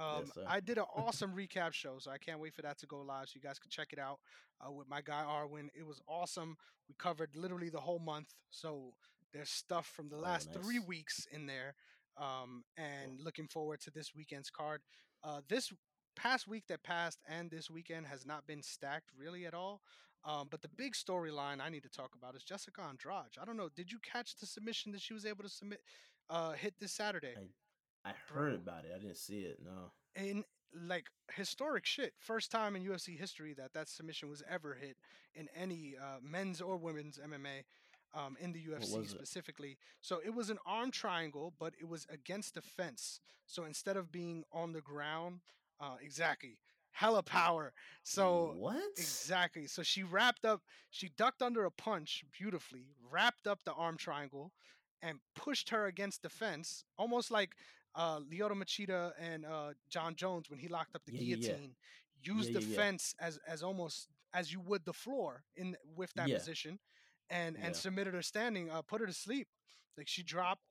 Um, 0.00 0.24
Yes. 0.36 0.44
I 0.48 0.60
did 0.60 0.78
an 0.78 0.84
awesome 0.96 1.32
recap 1.34 1.72
show, 1.72 1.98
so 1.98 2.10
I 2.10 2.18
can't 2.18 2.40
wait 2.40 2.54
for 2.54 2.62
that 2.62 2.78
to 2.78 2.86
go 2.86 3.00
live 3.02 3.28
so 3.28 3.32
you 3.36 3.40
guys 3.42 3.58
can 3.58 3.70
check 3.70 3.92
it 3.92 3.98
out 3.98 4.18
uh, 4.66 4.70
with 4.72 4.88
my 4.88 5.00
guy 5.02 5.24
Arwin. 5.26 5.68
It 5.74 5.86
was 5.86 6.00
awesome. 6.08 6.56
We 6.88 6.94
covered 6.98 7.30
literally 7.36 7.68
the 7.68 7.80
whole 7.80 7.98
month, 7.98 8.28
so 8.50 8.94
there's 9.32 9.50
stuff 9.50 9.86
from 9.94 10.08
the 10.08 10.16
Oh, 10.16 10.20
last 10.20 10.52
three 10.52 10.78
weeks 10.78 11.26
in 11.30 11.46
there. 11.46 11.74
Um, 12.16 12.64
and 12.76 13.20
looking 13.20 13.46
forward 13.46 13.80
to 13.82 13.90
this 13.90 14.14
weekend's 14.14 14.50
card. 14.50 14.82
Uh, 15.22 15.40
this 15.48 15.72
past 16.16 16.48
week 16.48 16.64
that 16.68 16.82
passed 16.82 17.20
and 17.28 17.50
this 17.50 17.70
weekend 17.70 18.06
has 18.06 18.26
not 18.26 18.46
been 18.46 18.62
stacked 18.62 19.10
really 19.16 19.46
at 19.46 19.54
all. 19.54 19.80
Um, 20.24 20.48
but 20.50 20.60
the 20.60 20.68
big 20.68 20.92
storyline 20.94 21.60
I 21.62 21.70
need 21.70 21.82
to 21.84 21.88
talk 21.88 22.10
about 22.14 22.34
is 22.36 22.42
Jessica 22.42 22.82
Andrade. 22.82 23.38
I 23.40 23.44
don't 23.46 23.56
know. 23.56 23.70
Did 23.74 23.90
you 23.90 23.98
catch 24.00 24.36
the 24.36 24.44
submission 24.46 24.92
that 24.92 25.00
she 25.00 25.14
was 25.14 25.24
able 25.24 25.44
to 25.44 25.48
submit, 25.48 25.80
uh, 26.28 26.52
hit 26.52 26.74
this 26.78 26.92
Saturday? 26.92 27.34
I 27.38 27.40
bro. 28.32 28.42
heard 28.42 28.54
about 28.54 28.84
it. 28.84 28.92
I 28.94 28.98
didn't 28.98 29.16
see 29.16 29.40
it. 29.40 29.58
No. 29.64 29.92
in 30.16 30.44
like 30.86 31.06
historic 31.34 31.84
shit. 31.84 32.14
First 32.18 32.50
time 32.50 32.76
in 32.76 32.84
UFC 32.84 33.18
history 33.18 33.54
that 33.54 33.72
that 33.74 33.88
submission 33.88 34.28
was 34.28 34.42
ever 34.48 34.74
hit 34.74 34.96
in 35.34 35.48
any 35.56 35.94
uh, 36.00 36.18
men's 36.22 36.60
or 36.60 36.76
women's 36.76 37.18
MMA 37.18 37.64
um, 38.14 38.36
in 38.40 38.52
the 38.52 38.60
UFC 38.60 38.98
was 38.98 39.06
it? 39.06 39.10
specifically. 39.10 39.78
So 40.00 40.20
it 40.24 40.34
was 40.34 40.50
an 40.50 40.58
arm 40.66 40.90
triangle, 40.90 41.52
but 41.58 41.74
it 41.80 41.88
was 41.88 42.06
against 42.10 42.54
the 42.54 42.62
fence. 42.62 43.20
So 43.46 43.64
instead 43.64 43.96
of 43.96 44.12
being 44.12 44.44
on 44.52 44.72
the 44.72 44.80
ground, 44.80 45.40
uh, 45.80 45.96
exactly, 46.02 46.58
hella 46.92 47.22
power. 47.22 47.72
So 48.02 48.54
what? 48.56 48.82
Exactly. 48.96 49.66
So 49.66 49.82
she 49.82 50.02
wrapped 50.02 50.44
up, 50.44 50.62
she 50.90 51.10
ducked 51.16 51.42
under 51.42 51.64
a 51.64 51.70
punch 51.70 52.24
beautifully, 52.36 52.94
wrapped 53.10 53.46
up 53.46 53.64
the 53.64 53.72
arm 53.72 53.96
triangle, 53.96 54.52
and 55.02 55.18
pushed 55.34 55.70
her 55.70 55.86
against 55.86 56.22
the 56.22 56.28
fence, 56.28 56.84
almost 56.98 57.30
like 57.30 57.52
uh, 57.94 58.20
Lyoto 58.20 58.52
Machida 58.54 59.12
and 59.20 59.44
uh, 59.44 59.72
Jon 59.88 60.14
Jones 60.14 60.48
when 60.50 60.58
he 60.58 60.68
locked 60.68 60.94
up 60.94 61.02
the 61.04 61.12
Yeah, 61.12 61.20
yeah, 61.20 61.36
yeah. 61.36 61.36
guillotine. 61.36 61.74
Used 62.22 62.50
Yeah, 62.50 62.60
the 62.60 62.60
fence 62.76 63.14
as 63.20 63.38
as 63.46 63.62
almost 63.62 64.08
as 64.32 64.52
you 64.52 64.60
would 64.60 64.84
the 64.84 64.92
floor 64.92 65.44
in 65.56 65.76
with 65.96 66.12
that 66.14 66.28
position, 66.38 66.78
and 67.30 67.56
and 67.62 67.74
submitted 67.76 68.14
her 68.14 68.22
standing, 68.22 68.70
uh, 68.70 68.82
put 68.82 69.00
her 69.00 69.06
to 69.06 69.12
sleep. 69.12 69.48
Like 69.96 70.08
she 70.08 70.22
dropped 70.22 70.62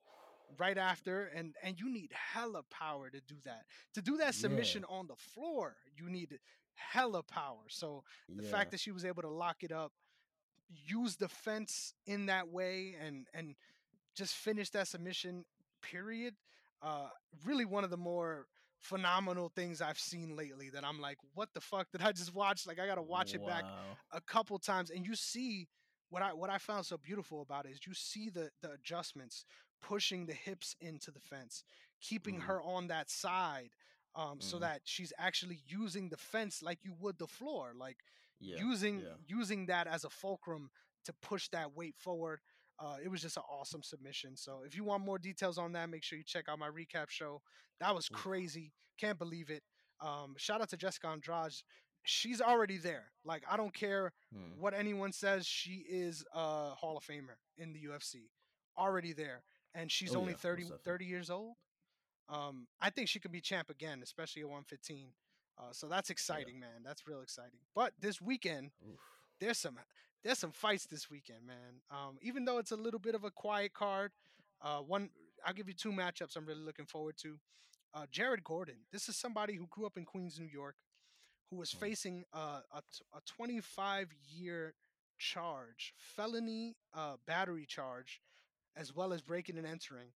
right 0.58 0.78
after, 0.78 1.26
and 1.36 1.56
and 1.64 1.80
you 1.80 1.90
need 1.92 2.12
hella 2.14 2.64
power 2.70 3.10
to 3.10 3.20
do 3.22 3.36
that. 3.46 3.66
To 3.96 4.02
do 4.02 4.18
that 4.18 4.36
submission 4.36 4.86
on 4.90 5.08
the 5.08 5.16
floor, 5.16 5.76
you 5.96 6.10
need 6.10 6.40
hella 6.76 7.24
power. 7.24 7.66
So 7.70 8.04
the 8.36 8.44
fact 8.44 8.72
that 8.72 8.80
she 8.80 8.92
was 8.92 9.04
able 9.06 9.22
to 9.24 9.30
lock 9.30 9.64
it 9.64 9.72
up, 9.72 9.92
use 10.70 11.16
the 11.18 11.28
fence 11.30 11.94
in 12.06 12.28
that 12.28 12.50
way, 12.50 12.96
and 13.02 13.28
and 13.34 13.56
just 14.16 14.36
finish 14.36 14.70
that 14.72 14.88
submission. 14.88 15.46
Period. 15.82 16.36
Uh, 16.82 17.10
really 17.44 17.66
one 17.66 17.84
of 17.84 17.90
the 17.90 17.98
more 17.98 18.48
phenomenal 18.80 19.50
things 19.56 19.82
I've 19.82 20.00
seen 20.00 20.36
lately. 20.36 20.70
That 20.70 20.86
I'm 20.86 21.00
like, 21.00 21.18
what 21.34 21.50
the 21.54 21.62
fuck 21.62 21.92
did 21.92 22.02
I 22.02 22.12
just 22.12 22.34
watch? 22.34 22.66
Like 22.68 22.80
I 22.80 22.86
gotta 22.88 23.02
watch 23.04 23.34
it 23.34 23.44
back 23.44 23.66
a 24.12 24.22
couple 24.22 24.58
times, 24.60 24.90
and 24.90 25.06
you 25.06 25.16
see 25.16 25.68
what 26.10 26.22
I 26.24 26.34
what 26.34 26.50
I 26.50 26.58
found 26.58 26.86
so 26.86 26.98
beautiful 26.98 27.42
about 27.42 27.66
it 27.66 27.72
is 27.72 27.80
you 27.88 27.94
see 27.94 28.30
the 28.30 28.52
the 28.62 28.72
adjustments, 28.72 29.46
pushing 29.82 30.26
the 30.26 30.34
hips 30.34 30.76
into 30.82 31.12
the 31.12 31.20
fence, 31.20 31.64
keeping 32.02 32.40
Mhm. 32.40 32.42
her 32.42 32.62
on 32.62 32.88
that 32.88 33.10
side. 33.10 33.72
Um, 34.16 34.42
so 34.42 34.58
Mhm. 34.58 34.62
that 34.62 34.82
she's 34.86 35.14
actually 35.20 35.62
using 35.68 36.10
the 36.10 36.18
fence 36.18 36.62
like 36.64 36.80
you 36.84 36.94
would 37.00 37.20
the 37.20 37.28
floor, 37.28 37.74
like 37.76 37.98
Yeah. 38.40 38.58
using 38.58 39.00
yeah. 39.02 39.16
using 39.28 39.66
that 39.68 39.88
as 39.88 40.04
a 40.04 40.10
fulcrum 40.10 40.72
to 41.06 41.14
push 41.14 41.50
that 41.50 41.74
weight 41.76 41.96
forward. 41.98 42.40
Uh, 42.80 42.96
it 43.04 43.10
was 43.10 43.22
just 43.22 43.36
an 43.38 43.44
awesome 43.52 43.84
submission. 43.84 44.38
So 44.38 44.62
if 44.66 44.76
you 44.76 44.84
want 44.86 45.04
more 45.06 45.20
details 45.20 45.58
on 45.58 45.74
that, 45.74 45.90
make 45.90 46.04
sure 46.04 46.18
you 46.18 46.24
check 46.24 46.46
out 46.48 46.60
my 46.60 46.70
recap 46.70 47.10
show. 47.10 47.42
That 47.82 47.94
was 47.94 48.08
crazy. 48.08 48.72
Can't 48.98 49.20
believe 49.20 49.50
it. 49.50 49.64
Um, 50.02 50.36
shout 50.38 50.62
out 50.62 50.70
to 50.70 50.78
Jessica 50.78 51.08
Andrade. 51.08 51.52
She's 52.04 52.40
already 52.42 52.78
there. 52.78 53.12
Like 53.26 53.44
I 53.50 53.58
don't 53.58 53.74
care 53.74 54.14
Hmm. 54.34 54.60
what 54.60 54.74
anyone 54.74 55.12
says. 55.12 55.46
She 55.46 55.84
is 55.90 56.24
a 56.34 56.70
Hall 56.70 56.96
of 56.98 57.04
Famer 57.04 57.36
in 57.58 57.74
the 57.74 57.80
UFC. 57.88 58.30
Already 58.78 59.12
there, 59.12 59.44
and 59.74 59.92
she's 59.92 60.16
Oh, 60.16 60.20
only 60.20 60.32
yeah, 60.32 60.38
30, 60.38 60.70
30 60.86 61.06
years 61.06 61.30
old. 61.30 61.56
Um, 62.30 62.68
I 62.80 62.90
think 62.92 63.10
she 63.10 63.20
could 63.20 63.32
be 63.34 63.42
champ 63.42 63.70
again, 63.70 64.02
especially 64.04 64.42
at 64.44 64.48
115. 64.48 65.12
Uh, 65.58 65.74
so 65.74 65.88
that's 65.90 66.10
exciting, 66.10 66.60
man. 66.60 66.84
That's 66.86 67.06
real 67.06 67.22
exciting. 67.22 67.60
But 67.76 67.94
this 68.00 68.22
weekend, 68.22 68.72
Oof. 68.88 69.00
there's 69.42 69.58
some 69.58 69.78
there's 70.24 70.38
some 70.40 70.52
fights 70.52 70.86
this 70.86 71.10
weekend, 71.10 71.46
man. 71.46 71.82
Um, 71.92 72.18
even 72.22 72.46
though 72.46 72.58
it's 72.58 72.72
a 72.72 72.76
little 72.76 73.00
bit 73.00 73.16
of 73.16 73.24
a 73.24 73.32
quiet 73.32 73.74
card, 73.74 74.12
uh, 74.62 74.80
one 74.80 75.10
I'll 75.46 75.54
give 75.54 75.68
you 75.70 75.74
two 75.74 75.92
matchups 75.92 76.36
I'm 76.36 76.46
really 76.46 76.62
looking 76.64 76.86
forward 76.86 77.16
to. 77.22 77.40
Uh, 77.94 78.06
Jared 78.12 78.44
Gordon. 78.44 78.76
This 78.92 79.08
is 79.10 79.16
somebody 79.16 79.56
who 79.56 79.66
grew 79.68 79.86
up 79.86 79.98
in 79.98 80.04
Queens, 80.06 80.38
New 80.40 80.46
York, 80.46 80.76
who 81.50 81.56
was 81.58 81.72
Mm. 81.74 81.80
facing 81.80 82.26
uh, 82.34 82.62
a 82.72 82.82
t- 82.82 83.06
a 83.14 83.22
25 83.22 84.14
year 84.30 84.76
charge, 85.18 85.94
felony 85.98 86.76
uh, 86.94 87.16
battery 87.26 87.66
charge, 87.66 88.22
as 88.76 88.94
well 88.94 89.14
as 89.14 89.22
breaking 89.22 89.58
and 89.58 89.66
entering. 89.66 90.12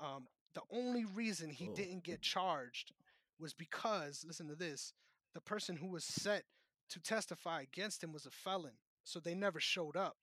Um, 0.00 0.26
the 0.54 0.62
only 0.70 1.04
reason 1.04 1.50
he 1.50 1.68
Oh. 1.68 1.74
didn't 1.74 2.02
get 2.04 2.22
charged 2.22 2.92
was 3.38 3.52
because, 3.54 4.24
listen 4.24 4.48
to 4.48 4.56
this, 4.56 4.92
the 5.34 5.40
person 5.40 5.76
who 5.76 5.86
was 5.88 6.04
set 6.04 6.44
to 6.90 7.00
testify 7.00 7.60
against 7.62 8.02
him 8.02 8.12
was 8.12 8.26
a 8.26 8.30
felon, 8.30 8.78
so 9.04 9.20
they 9.20 9.34
never 9.34 9.60
showed 9.60 9.96
up. 9.96 10.16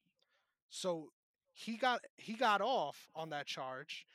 So 0.69 1.09
he 1.53 1.77
got 1.77 2.01
he 2.17 2.33
got 2.33 2.61
off 2.61 3.07
on 3.15 3.29
that 3.29 3.45
charge, 3.47 4.05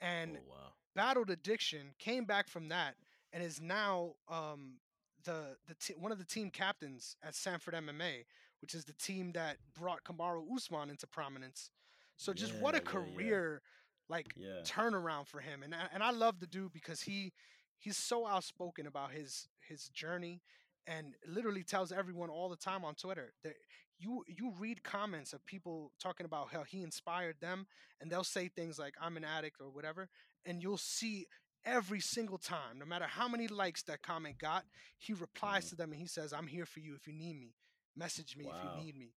and 0.00 0.38
oh 0.38 0.42
wow. 0.46 0.74
battled 0.94 1.30
addiction, 1.30 1.94
came 1.98 2.24
back 2.24 2.48
from 2.48 2.68
that, 2.68 2.94
and 3.32 3.42
is 3.42 3.60
now 3.60 4.14
um, 4.28 4.78
the 5.24 5.56
the 5.68 5.94
one 5.98 6.12
of 6.12 6.18
the 6.18 6.24
team 6.24 6.50
captains 6.50 7.16
at 7.22 7.34
Sanford 7.34 7.74
MMA, 7.74 8.24
which 8.60 8.74
is 8.74 8.84
the 8.84 8.92
team 8.94 9.32
that 9.32 9.58
brought 9.78 10.04
Kamaru 10.04 10.44
Usman 10.54 10.90
into 10.90 11.06
prominence. 11.06 11.70
So 12.16 12.32
just 12.32 12.54
what 12.54 12.74
a 12.76 12.80
Yeah, 12.80 12.92
yeah, 12.92 13.06
yeah. 13.16 13.32
career 13.32 13.62
like 14.08 14.34
Yeah. 14.34 14.66
turnaround 14.66 15.26
for 15.26 15.40
him, 15.40 15.62
and 15.62 15.74
I- 15.74 15.88
and 15.92 16.02
I 16.02 16.10
love 16.10 16.40
the 16.40 16.46
dude 16.46 16.72
because 16.72 17.02
he 17.02 17.32
he's 17.78 17.96
so 17.96 18.26
outspoken 18.26 18.86
about 18.86 19.12
his 19.12 19.48
his 19.60 19.88
journey, 19.88 20.42
and 20.86 21.14
literally 21.26 21.62
tells 21.64 21.92
everyone 21.92 22.30
all 22.30 22.48
the 22.48 22.56
time 22.56 22.84
on 22.84 22.94
Twitter 22.94 23.32
that 23.42 23.54
you 24.02 24.24
you 24.26 24.52
read 24.58 24.82
comments 24.82 25.32
of 25.32 25.44
people 25.46 25.92
talking 26.00 26.26
about 26.26 26.52
how 26.52 26.64
he 26.64 26.82
inspired 26.82 27.36
them, 27.40 27.66
and 28.00 28.10
they'll 28.10 28.24
say 28.24 28.48
things 28.48 28.78
like 28.78 28.94
"I'm 29.00 29.16
an 29.16 29.24
addict" 29.24 29.60
or 29.60 29.70
whatever, 29.70 30.08
and 30.44 30.62
you'll 30.62 30.78
see 30.78 31.26
every 31.64 32.00
single 32.00 32.38
time, 32.38 32.78
no 32.78 32.84
matter 32.84 33.06
how 33.06 33.28
many 33.28 33.46
likes 33.48 33.82
that 33.84 34.02
comment 34.02 34.38
got, 34.38 34.64
he 34.98 35.12
replies 35.12 35.66
Mhm. 35.66 35.68
to 35.70 35.76
them 35.76 35.92
and 35.92 36.00
he 36.00 36.08
says, 36.08 36.32
"I'm 36.32 36.48
here 36.48 36.66
for 36.66 36.80
you 36.80 36.94
if 36.94 37.06
you 37.06 37.12
need 37.14 37.36
me. 37.38 37.54
Message 37.96 38.36
me 38.36 38.44
if 38.46 38.62
you 38.64 38.70
need 38.84 38.96
me." 38.96 39.14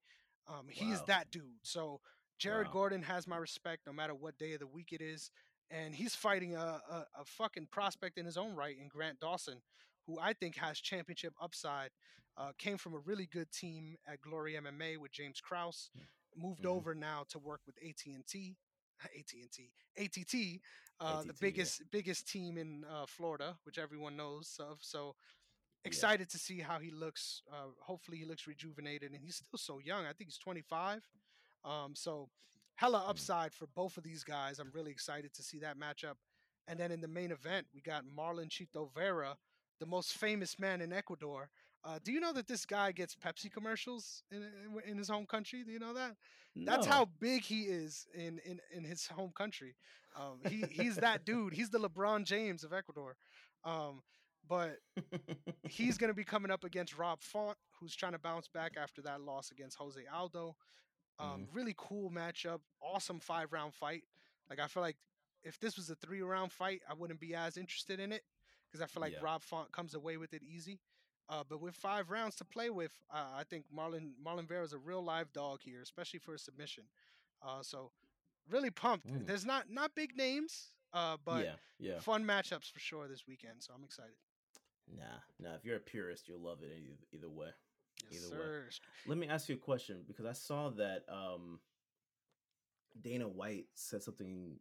Um, 0.48 0.68
he 0.70 0.92
is 0.92 1.02
that 1.04 1.32
dude. 1.32 1.60
So 1.64 2.02
Jared 2.38 2.68
Wow. 2.68 2.74
Gordon 2.74 3.02
has 3.04 3.28
my 3.28 3.38
respect, 3.38 3.88
no 3.88 3.94
matter 3.94 4.14
what 4.14 4.38
day 4.38 4.54
of 4.54 4.60
the 4.60 4.68
week 4.68 4.94
it 4.94 5.02
is, 5.02 5.32
and 5.72 5.96
he's 5.96 6.16
fighting 6.16 6.56
a, 6.56 6.60
a, 6.90 7.08
a 7.20 7.26
fucking 7.26 7.68
prospect 7.68 8.18
in 8.18 8.26
his 8.26 8.38
own 8.38 8.56
right 8.56 8.78
in 8.78 8.88
Grant 8.88 9.20
Dawson, 9.20 9.62
who 10.06 10.20
I 10.20 10.34
think 10.34 10.56
has 10.58 10.80
championship 10.80 11.34
upside. 11.42 11.92
Uh, 12.38 12.52
came 12.58 12.78
from 12.78 12.94
a 12.94 13.00
really 13.00 13.28
good 13.28 13.50
team 13.52 13.96
at 14.08 14.22
Glory 14.22 14.56
MMA 14.56 14.98
with 14.98 15.12
James 15.12 15.40
Krause. 15.40 15.90
Moved 16.36 16.64
Mhm. 16.64 16.70
over 16.70 16.94
now 16.94 17.24
to 17.30 17.40
work 17.40 17.62
with 17.66 17.78
AT 17.82 18.14
and 18.14 18.28
T, 18.28 18.58
AT 19.04 19.42
and 19.42 19.52
T, 19.52 19.72
ATT, 19.96 20.62
uh, 21.00 21.24
the 21.24 21.30
ATT, 21.30 21.32
yeah. 21.32 21.32
biggest 21.40 21.92
biggest 21.92 22.28
team 22.28 22.58
in 22.58 22.84
uh, 22.86 23.06
Florida, 23.06 23.58
which 23.64 23.78
everyone 23.78 24.18
knows 24.18 24.58
of. 24.60 24.84
So 24.84 25.16
Yeah. 25.86 25.90
excited 25.90 26.30
to 26.32 26.38
see 26.38 26.60
how 26.60 26.78
he 26.80 26.92
looks. 26.92 27.42
Uh, 27.50 27.72
hopefully, 27.80 28.18
he 28.18 28.26
looks 28.26 28.48
rejuvenated, 28.48 29.14
and 29.14 29.24
he's 29.24 29.38
still 29.38 29.58
so 29.58 29.80
young. 29.80 30.06
I 30.06 30.12
think 30.12 30.28
he's 30.30 30.38
25. 30.38 31.08
Um, 31.64 31.96
so 31.96 32.30
hella 32.76 33.00
Mm. 33.00 33.10
upside 33.10 33.54
for 33.54 33.68
both 33.68 33.96
of 33.98 34.04
these 34.04 34.26
guys. 34.26 34.60
I'm 34.60 34.72
really 34.72 34.92
excited 34.92 35.34
to 35.36 35.44
see 35.44 35.60
that 35.60 35.78
matchup. 35.78 36.18
And 36.68 36.78
then 36.78 36.92
in 36.92 37.00
the 37.00 37.08
main 37.08 37.32
event, 37.32 37.68
we 37.74 37.80
got 37.82 38.04
Marlon 38.06 38.50
Chito 38.50 38.92
Vera, 38.94 39.40
the 39.80 39.86
most 39.86 40.18
famous 40.18 40.60
man 40.60 40.82
in 40.82 40.92
Ecuador. 40.92 41.50
Uh, 41.86 42.00
do 42.04 42.12
you 42.12 42.20
know 42.20 42.34
that 42.34 42.48
this 42.48 42.66
guy 42.66 42.92
gets 42.92 43.16
Pepsi 43.16 43.52
commercials 43.52 44.24
in, 44.32 44.38
in, 44.42 44.92
in 44.92 44.98
his 44.98 45.08
home 45.08 45.26
country? 45.28 45.64
Do 45.64 45.72
you 45.72 45.78
know 45.80 45.94
that? 45.94 46.16
That's 46.56 46.88
how 46.88 47.06
big 47.20 47.44
he 47.44 47.64
is 47.64 48.08
in 48.16 48.40
in, 48.46 48.60
in 48.74 48.84
his 48.84 49.06
home 49.08 49.32
country. 49.36 49.76
Um, 50.18 50.40
he 50.50 50.64
he's 50.72 50.96
that 50.98 51.26
dude. 51.26 51.54
He's 51.54 51.70
the 51.70 51.80
LeBron 51.80 52.24
James 52.26 52.64
of 52.64 52.74
Ecuador. 52.74 53.18
Um, 53.64 54.02
but 54.48 54.78
he's 55.68 55.98
going 55.98 56.10
to 56.10 56.14
be 56.16 56.24
coming 56.24 56.52
up 56.52 56.64
against 56.64 56.98
Rob 56.98 57.22
Font, 57.22 57.58
who's 57.80 57.96
trying 57.96 58.12
to 58.14 58.20
bounce 58.20 58.48
back 58.48 58.74
after 58.82 59.02
that 59.02 59.22
loss 59.22 59.52
against 59.52 59.78
Jose 59.78 60.00
Aldo. 60.14 60.56
Um, 61.20 61.48
Really 61.54 61.74
cool 61.78 62.10
matchup. 62.10 62.60
Awesome 62.82 63.20
five 63.20 63.52
round 63.54 63.74
fight. 63.74 64.04
Like 64.50 64.60
I 64.60 64.68
feel 64.68 64.82
like 64.84 64.98
if 65.44 65.60
this 65.60 65.76
was 65.78 65.90
a 65.90 65.96
three 65.96 66.22
round 66.22 66.52
fight, 66.52 66.82
I 66.90 66.94
wouldn't 66.94 67.20
be 67.20 67.36
as 67.36 67.58
interested 67.58 68.00
in 68.00 68.12
it 68.12 68.24
because 68.68 68.82
I 68.82 68.88
feel 68.88 69.02
like 69.02 69.14
Yeah. 69.14 69.20
Rob 69.24 69.44
Font 69.44 69.72
comes 69.72 69.94
away 69.94 70.18
with 70.18 70.34
it 70.34 70.42
easy. 70.44 70.80
Uh, 71.28 71.44
but 71.48 71.60
with 71.60 71.76
five 71.76 72.12
rounds 72.12 72.36
to 72.36 72.46
play 72.46 72.70
with, 72.70 72.92
uh, 73.12 73.26
I 73.36 73.44
think 73.44 73.66
Marlon 73.76 74.12
Marlon 74.24 74.48
Vera 74.48 74.64
is 74.64 74.74
a 74.74 74.78
real 74.78 75.04
live 75.04 75.34
dog 75.34 75.60
here, 75.64 75.82
especially 75.82 76.20
for 76.20 76.36
a 76.36 76.40
submission. 76.40 76.84
Uh, 77.46 77.62
so 77.62 77.92
really 78.50 78.70
pumped. 78.70 79.08
Mm. 79.08 79.26
There's 79.26 79.46
not 79.46 79.70
not 79.70 79.96
big 79.96 80.16
names, 80.16 80.70
uh, 80.94 81.18
but 81.26 81.44
yeah, 81.44 81.54
yeah. 81.80 82.00
fun 82.00 82.24
matchups 82.24 82.72
for 82.72 82.80
sure 82.80 83.08
this 83.08 83.24
weekend. 83.28 83.56
So 83.60 83.74
I'm 83.76 83.84
excited. 83.84 84.16
Nah, 84.96 85.04
nah. 85.40 85.56
If 85.56 85.66
you're 85.66 85.78
a 85.78 85.80
purist, 85.80 86.28
you'll 86.28 86.42
love 86.42 86.60
it 86.62 86.72
either, 86.78 86.98
either 87.12 87.30
way. 87.30 87.50
Yes, 88.12 88.28
Either 88.28 88.40
way. 88.40 88.60
Let 89.08 89.18
me 89.18 89.28
ask 89.28 89.50
you 89.50 89.56
a 89.56 89.60
question 89.60 90.04
because 90.08 90.26
I 90.26 90.34
saw 90.34 90.70
that 90.72 91.06
um, 91.10 91.60
Dana 93.02 93.28
White 93.28 93.66
said 93.74 94.04
something. 94.04 94.58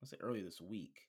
I'll 0.00 0.08
say 0.08 0.18
earlier 0.20 0.44
this 0.44 0.60
week 0.60 1.08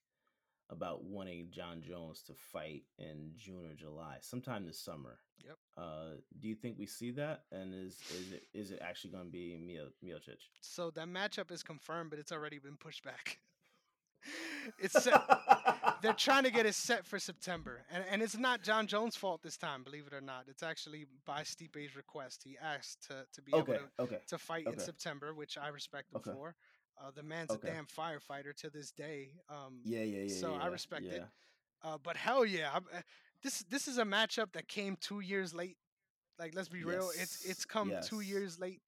about 0.70 1.04
wanting 1.04 1.48
Jon 1.52 1.82
Jones 1.82 2.22
to 2.28 2.34
fight 2.34 2.84
in 2.98 3.32
June 3.36 3.66
or 3.70 3.74
July, 3.74 4.18
sometime 4.22 4.66
this 4.66 4.80
summer. 4.80 5.20
Yep. 5.46 5.58
Uh, 5.78 6.16
do 6.40 6.48
you 6.48 6.56
think 6.56 6.78
we 6.78 6.86
see 6.86 7.12
that? 7.12 7.44
And 7.52 7.74
is 7.74 7.98
is 8.12 8.32
it 8.34 8.44
is 8.54 8.72
it 8.72 8.80
actually 8.82 9.12
going 9.12 9.26
to 9.26 9.32
be 9.32 9.58
Mio 9.58 9.88
Miocic? 10.04 10.38
So 10.62 10.92
that 10.92 11.08
matchup 11.08 11.52
is 11.52 11.64
confirmed, 11.64 12.10
but 12.10 12.20
it's 12.20 12.32
already 12.32 12.60
been 12.60 12.76
pushed 12.78 13.04
back. 13.04 13.40
it's 14.80 15.02
set. 15.02 15.22
They're 16.02 16.14
trying 16.14 16.44
to 16.44 16.52
get 16.52 16.66
it 16.66 16.76
set 16.76 17.06
for 17.06 17.20
September, 17.20 17.82
and 17.92 18.04
and 18.12 18.22
it's 18.22 18.38
not 18.38 18.62
Jon 18.64 18.86
Jones' 18.88 19.16
fault 19.16 19.42
this 19.42 19.58
time, 19.58 19.84
believe 19.84 20.08
it 20.08 20.14
or 20.14 20.22
not. 20.22 20.46
It's 20.48 20.64
actually 20.64 21.06
by 21.26 21.44
Stipe's 21.44 21.96
request. 21.96 22.42
He 22.44 22.58
asked 22.62 23.08
to 23.08 23.26
to 23.34 23.42
be 23.42 23.54
okay, 23.54 23.74
able 23.74 23.84
to, 23.98 24.04
okay, 24.04 24.20
to 24.28 24.38
fight 24.38 24.68
in. 24.68 24.78
September, 24.80 25.34
which 25.34 25.58
I 25.58 25.70
respect 25.70 26.12
him 26.14 26.18
Okay. 26.18 26.32
for. 26.32 26.56
Uh, 27.00 27.12
the 27.16 27.24
man's 27.24 27.50
Okay. 27.52 27.70
a 27.70 27.74
damn 27.74 27.86
firefighter 27.86 28.54
to 28.58 28.70
this 28.70 28.92
day. 28.92 29.32
Um, 29.50 29.80
yeah, 29.86 30.02
yeah, 30.04 30.24
yeah. 30.24 30.34
so 30.36 30.56
I 30.56 30.66
yeah, 30.66 30.68
respect 30.70 31.06
it. 31.06 31.24
Uh, 31.82 31.98
but 32.04 32.18
hell 32.18 32.46
yeah, 32.46 32.70
I'm, 32.74 32.84
uh, 32.94 33.02
this 33.42 33.60
this 33.70 33.88
is 33.88 33.98
a 33.98 34.04
matchup 34.04 34.52
that 34.54 34.68
came 34.68 34.98
two 35.00 35.22
years 35.22 35.54
late. 35.54 35.78
Like 36.38 36.54
let's 36.56 36.68
be 36.70 36.84
real, 36.84 37.10
it's 37.18 37.46
it's 37.46 37.64
come 37.66 37.94
two 38.04 38.20
years 38.20 38.60
late. 38.60 38.82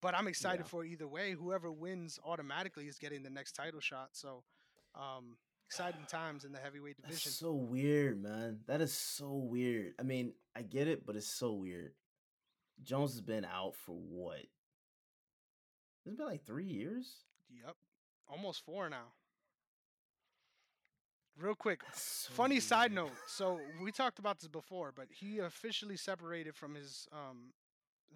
But 0.00 0.14
I'm 0.14 0.26
excited 0.26 0.60
Yeah. 0.64 0.68
for 0.68 0.84
either 0.84 1.06
way. 1.06 1.32
Whoever 1.32 1.70
wins 1.70 2.18
automatically 2.24 2.88
is 2.88 2.96
getting 2.98 3.22
the 3.22 3.28
next 3.28 3.52
title 3.52 3.80
shot. 3.80 4.08
So 4.12 4.42
um, 4.94 5.36
exciting 5.66 6.06
times 6.08 6.44
in 6.46 6.52
the 6.52 6.58
heavyweight 6.58 6.96
That's 7.02 7.08
division. 7.16 7.32
so 7.32 7.52
weird, 7.52 8.22
man. 8.22 8.60
That 8.66 8.80
is 8.80 8.94
so 8.94 9.34
weird. 9.34 9.92
I 9.98 10.02
mean, 10.02 10.32
I 10.56 10.62
get 10.62 10.88
it, 10.88 11.04
but 11.04 11.16
it's 11.16 11.28
so 11.38 11.52
weird. 11.52 11.92
Jones 12.82 13.12
has 13.12 13.20
been 13.20 13.44
out 13.44 13.74
for 13.76 13.92
what? 13.94 14.40
It's 16.06 16.16
been 16.16 16.26
like 16.26 16.44
three 16.46 16.64
years. 16.66 17.26
Yep, 17.50 17.76
almost 18.28 18.64
four 18.64 18.88
now. 18.88 19.12
Real 21.38 21.54
quick, 21.54 21.80
so 21.94 22.32
funny 22.34 22.60
side 22.60 22.92
note. 22.92 23.12
So 23.26 23.58
we 23.82 23.92
talked 23.92 24.18
about 24.18 24.40
this 24.40 24.48
before, 24.48 24.92
but 24.94 25.06
he 25.10 25.38
officially 25.38 25.96
separated 25.96 26.54
from 26.54 26.74
his 26.74 27.08
um, 27.12 27.52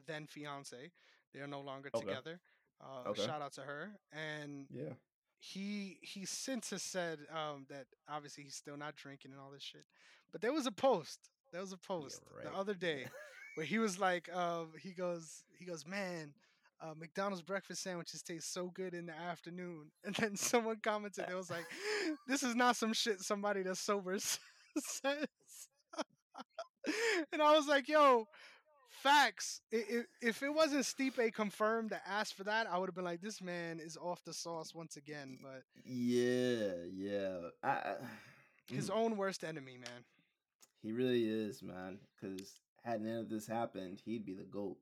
then 0.06 0.26
fiance. 0.26 0.90
They 1.32 1.40
are 1.40 1.46
no 1.46 1.60
longer 1.60 1.90
Okay. 1.94 2.06
together. 2.06 2.40
Uh, 2.80 3.08
Okay. 3.08 3.24
Shout 3.24 3.40
out 3.40 3.52
to 3.54 3.62
her. 3.62 3.92
And 4.12 4.66
Yeah. 4.70 4.92
he 5.38 5.98
he 6.02 6.26
since 6.26 6.70
has 6.70 6.82
said 6.82 7.20
um, 7.30 7.66
that 7.70 7.86
obviously 8.08 8.44
he's 8.44 8.56
still 8.56 8.76
not 8.76 8.94
drinking 8.96 9.32
and 9.32 9.40
all 9.40 9.50
this 9.50 9.62
shit. 9.62 9.86
But 10.30 10.40
there 10.42 10.52
was 10.52 10.66
a 10.66 10.72
post. 10.72 11.30
There 11.50 11.60
was 11.60 11.72
a 11.72 11.78
post 11.78 12.22
right. 12.34 12.44
the 12.44 12.52
other 12.52 12.74
day 12.74 13.06
where 13.54 13.64
he 13.64 13.78
was 13.78 13.98
like, 13.98 14.28
um, 14.34 14.72
he 14.82 14.90
goes, 14.90 15.44
he 15.58 15.64
goes, 15.64 15.86
man, 15.86 16.34
uh, 16.80 16.94
McDonald's 16.98 17.42
breakfast 17.42 17.82
sandwiches 17.82 18.22
taste 18.22 18.52
so 18.52 18.70
good 18.74 18.94
in 18.94 19.06
the 19.06 19.14
afternoon. 19.14 19.90
And 20.04 20.14
then 20.16 20.36
someone 20.36 20.76
commented, 20.82 21.26
it 21.28 21.34
was 21.34 21.50
like, 21.50 21.66
this 22.26 22.42
is 22.42 22.54
not 22.54 22.76
some 22.76 22.92
shit 22.92 23.20
somebody 23.20 23.62
that's 23.62 23.80
sober 23.80 24.18
says. 24.78 25.26
and 27.32 27.42
I 27.42 27.52
was 27.56 27.66
like, 27.66 27.88
yo, 27.88 28.26
facts. 28.90 29.60
If 29.70 30.42
it 30.42 30.54
wasn't 30.54 30.84
Stipe 30.84 31.32
confirmed 31.34 31.90
to 31.90 32.00
ask 32.08 32.34
for 32.34 32.44
that, 32.44 32.66
I 32.70 32.78
would 32.78 32.88
have 32.88 32.94
been 32.94 33.04
like, 33.04 33.20
this 33.20 33.40
man 33.42 33.80
is 33.80 33.96
off 33.96 34.22
the 34.24 34.34
sauce 34.34 34.74
once 34.74 34.96
again. 34.96 35.38
But 35.42 35.62
Yeah, 35.84 36.84
yeah. 36.92 37.38
I, 37.62 37.68
I, 37.68 37.94
his 38.70 38.90
mm, 38.90 38.94
own 38.94 39.16
worst 39.16 39.44
enemy, 39.44 39.76
man. 39.78 40.04
he 40.82 40.92
really 40.92 41.24
is, 41.26 41.62
man. 41.62 41.98
Because 42.20 42.60
had 42.84 43.00
none 43.02 43.18
of 43.18 43.28
this 43.28 43.46
happened, 43.46 44.00
he'd 44.04 44.24
be 44.26 44.34
the 44.34 44.44
goat. 44.44 44.76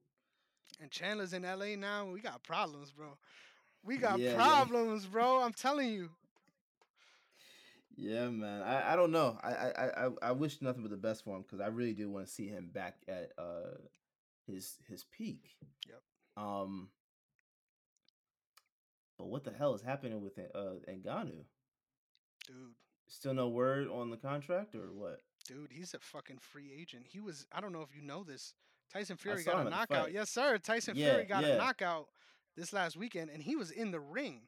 And 0.81 0.91
Chandler's 0.91 1.33
in 1.33 1.43
LA 1.43 1.77
now. 1.77 2.07
We 2.07 2.21
got 2.21 2.43
problems, 2.43 2.91
bro. 2.91 3.17
We 3.85 3.97
got 3.97 4.19
Yeah, 4.19 4.31
yeah. 4.31 4.37
problems, 4.37 5.07
bro. 5.07 5.41
I'm 5.43 5.53
telling 5.53 5.91
you. 5.91 6.11
Yeah, 7.97 8.29
man. 8.31 8.63
I, 8.63 8.93
I 8.93 8.97
don't 8.97 9.13
know. 9.13 9.39
I, 9.43 9.51
I 9.53 9.69
I 9.69 10.07
I- 10.07 10.29
I 10.29 10.33
wish 10.33 10.63
nothing 10.63 10.83
but 10.83 10.91
the 10.91 10.97
best 10.97 11.25
for 11.25 11.37
him 11.37 11.43
because 11.43 11.61
I 11.61 11.67
really 11.69 11.93
do 11.93 12.11
want 12.11 12.27
to 12.27 12.33
see 12.33 12.49
him 12.49 12.71
back 12.73 12.97
at 13.07 13.33
uh 13.39 13.77
his 14.47 14.77
his 14.89 15.05
peak. 15.05 15.57
Yep. 15.89 16.03
Um. 16.37 16.89
But 19.19 19.27
what 19.29 19.45
the 19.45 19.53
hell 19.53 19.75
is 19.75 19.83
happening 19.83 20.21
with 20.23 20.39
uh 20.39 20.81
Ngannou? 20.89 21.45
Dude, 22.47 22.75
Still 23.09 23.35
no 23.35 23.49
word 23.49 23.89
on 23.89 24.11
the 24.11 24.17
contract 24.17 24.75
or 24.75 24.93
what? 24.93 25.21
dude, 25.47 25.71
he's 25.73 25.93
a 25.93 25.99
fucking 25.99 26.39
free 26.39 26.73
agent. 26.73 27.05
He 27.09 27.19
was, 27.21 27.47
I 27.53 27.61
don't 27.61 27.73
know 27.73 27.83
if 27.83 27.95
you 27.95 28.01
know 28.03 28.23
this. 28.25 28.55
Tyson 28.93 29.17
Fury 29.17 29.43
got 29.45 29.67
a 29.67 29.71
knockout. 29.71 30.13
Yes, 30.13 30.31
sir. 30.31 30.59
Tyson 30.59 30.97
Yeah, 30.97 31.13
Fury 31.13 31.25
got 31.25 31.45
yeah. 31.45 31.51
a 31.51 31.59
knockout 31.59 32.09
this 32.57 32.73
last 32.73 32.97
weekend, 32.97 33.31
and 33.31 33.43
he 33.43 33.57
was 33.57 33.71
in 33.71 33.91
the 33.91 34.01
ring. 34.01 34.43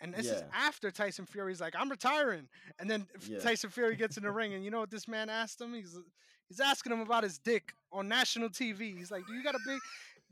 And 0.00 0.12
this 0.12 0.26
is 0.26 0.42
after 0.52 0.90
Tyson 0.90 1.26
Fury's 1.26 1.60
like, 1.60 1.74
I'm 1.78 1.88
retiring. 1.88 2.48
And 2.80 2.90
then 2.90 3.06
Yeah. 3.28 3.38
Tyson 3.38 3.70
Fury 3.70 3.94
gets 3.94 4.16
in 4.16 4.24
the 4.24 4.30
ring, 4.32 4.54
and 4.54 4.64
you 4.64 4.70
know 4.70 4.80
what 4.80 4.90
this 4.90 5.06
man 5.06 5.28
asked 5.30 5.60
him? 5.60 5.74
He's 5.74 5.94
uh, 5.96 6.00
he's 6.48 6.60
asking 6.60 6.92
him 6.92 7.00
about 7.00 7.22
his 7.22 7.38
dick 7.38 7.72
on 7.92 8.08
national 8.08 8.48
TV. 8.48 8.96
He's 8.96 9.10
like, 9.10 9.26
Do 9.26 9.34
you 9.34 9.44
got 9.44 9.54
a 9.54 9.60
big 9.66 9.78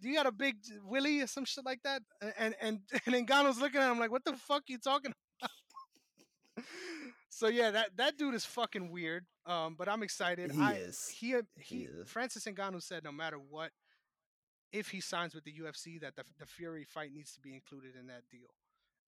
do 0.01 0.09
you 0.09 0.15
got 0.15 0.27
a 0.27 0.33
big 0.33 0.57
willy 0.85 1.21
or 1.21 1.27
some 1.27 1.45
shit 1.45 1.65
like 1.65 1.83
that? 1.83 2.03
And 2.39 2.55
and 2.61 2.81
and 3.07 3.27
Ngannou's 3.29 3.61
looking 3.61 3.81
at 3.81 3.91
him 3.91 3.99
like, 3.99 4.11
what 4.11 4.25
the 4.25 4.33
fuck 4.33 4.65
you 4.67 4.79
talking 4.79 5.13
about? 6.57 6.65
so 7.29 7.49
yeah, 7.49 7.71
that 7.71 7.97
that 7.97 8.17
dude 8.17 8.35
is 8.35 8.45
fucking 8.45 8.91
weird. 8.91 9.27
Um, 9.51 9.75
but 9.77 9.89
I'm 9.89 10.03
excited. 10.03 10.53
He 10.53 10.61
I, 10.63 10.73
is. 10.75 11.09
He 11.09 11.35
uh, 11.35 11.43
He 11.59 11.77
he 11.79 11.83
is. 11.85 12.09
Francis 12.09 12.45
Ngannou 12.45 12.81
said 12.83 13.03
no 13.05 13.13
matter 13.13 13.37
what, 13.39 13.73
if 14.73 14.89
he 14.91 15.01
signs 15.01 15.35
with 15.35 15.45
the 15.45 15.53
UFC, 15.53 16.01
that 16.01 16.15
the 16.17 16.25
the 16.39 16.47
Fury 16.47 16.85
fight 16.85 17.13
needs 17.13 17.33
to 17.35 17.41
be 17.41 17.53
included 17.53 17.97
in 17.99 18.07
that 18.07 18.23
deal. 18.31 18.55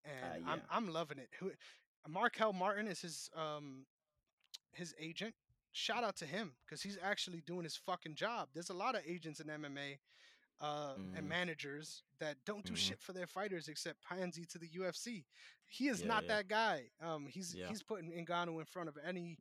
And 0.05 0.45
I'm. 0.49 0.61
I'm 0.71 0.89
loving 0.93 1.19
it. 1.19 1.29
Who, 1.39 1.53
Marquel 2.09 2.53
Martin 2.53 2.89
is 2.89 3.01
his 3.01 3.31
um 3.37 3.87
his 4.73 4.95
agent. 4.99 5.35
Shout 5.71 6.03
out 6.05 6.17
to 6.17 6.27
him 6.27 6.53
because 6.67 6.83
he's 6.83 6.99
actually 7.03 7.41
doing 7.47 7.63
his 7.65 7.77
fucking 7.77 8.15
job. 8.17 8.49
There's 8.53 8.71
a 8.71 8.75
lot 8.75 8.95
of 8.97 9.03
agents 9.07 9.39
in 9.41 9.47
MMA 9.47 9.99
uh, 10.61 10.95
and 11.17 11.25
Mhm. 11.25 11.29
managers 11.29 12.03
that 12.19 12.37
don't 12.45 12.65
do 12.65 12.73
Mhm. 12.73 12.77
shit 12.77 13.01
for 13.01 13.13
their 13.13 13.27
fighters 13.27 13.69
except 13.69 14.01
pansy 14.03 14.45
to 14.47 14.59
the 14.59 14.69
UFC. 14.69 15.25
He 15.67 15.89
is 15.89 16.01
Yeah, 16.03 16.09
not 16.09 16.23
yeah. 16.25 16.29
that 16.37 16.49
guy. 16.49 16.91
Um, 17.01 17.27
he's 17.27 17.55
Yeah. 17.55 17.69
he's 17.69 17.83
putting 17.83 18.11
Ngannou 18.13 18.59
in 18.61 18.67
front 18.67 18.89
of 18.89 18.97
any 18.99 19.39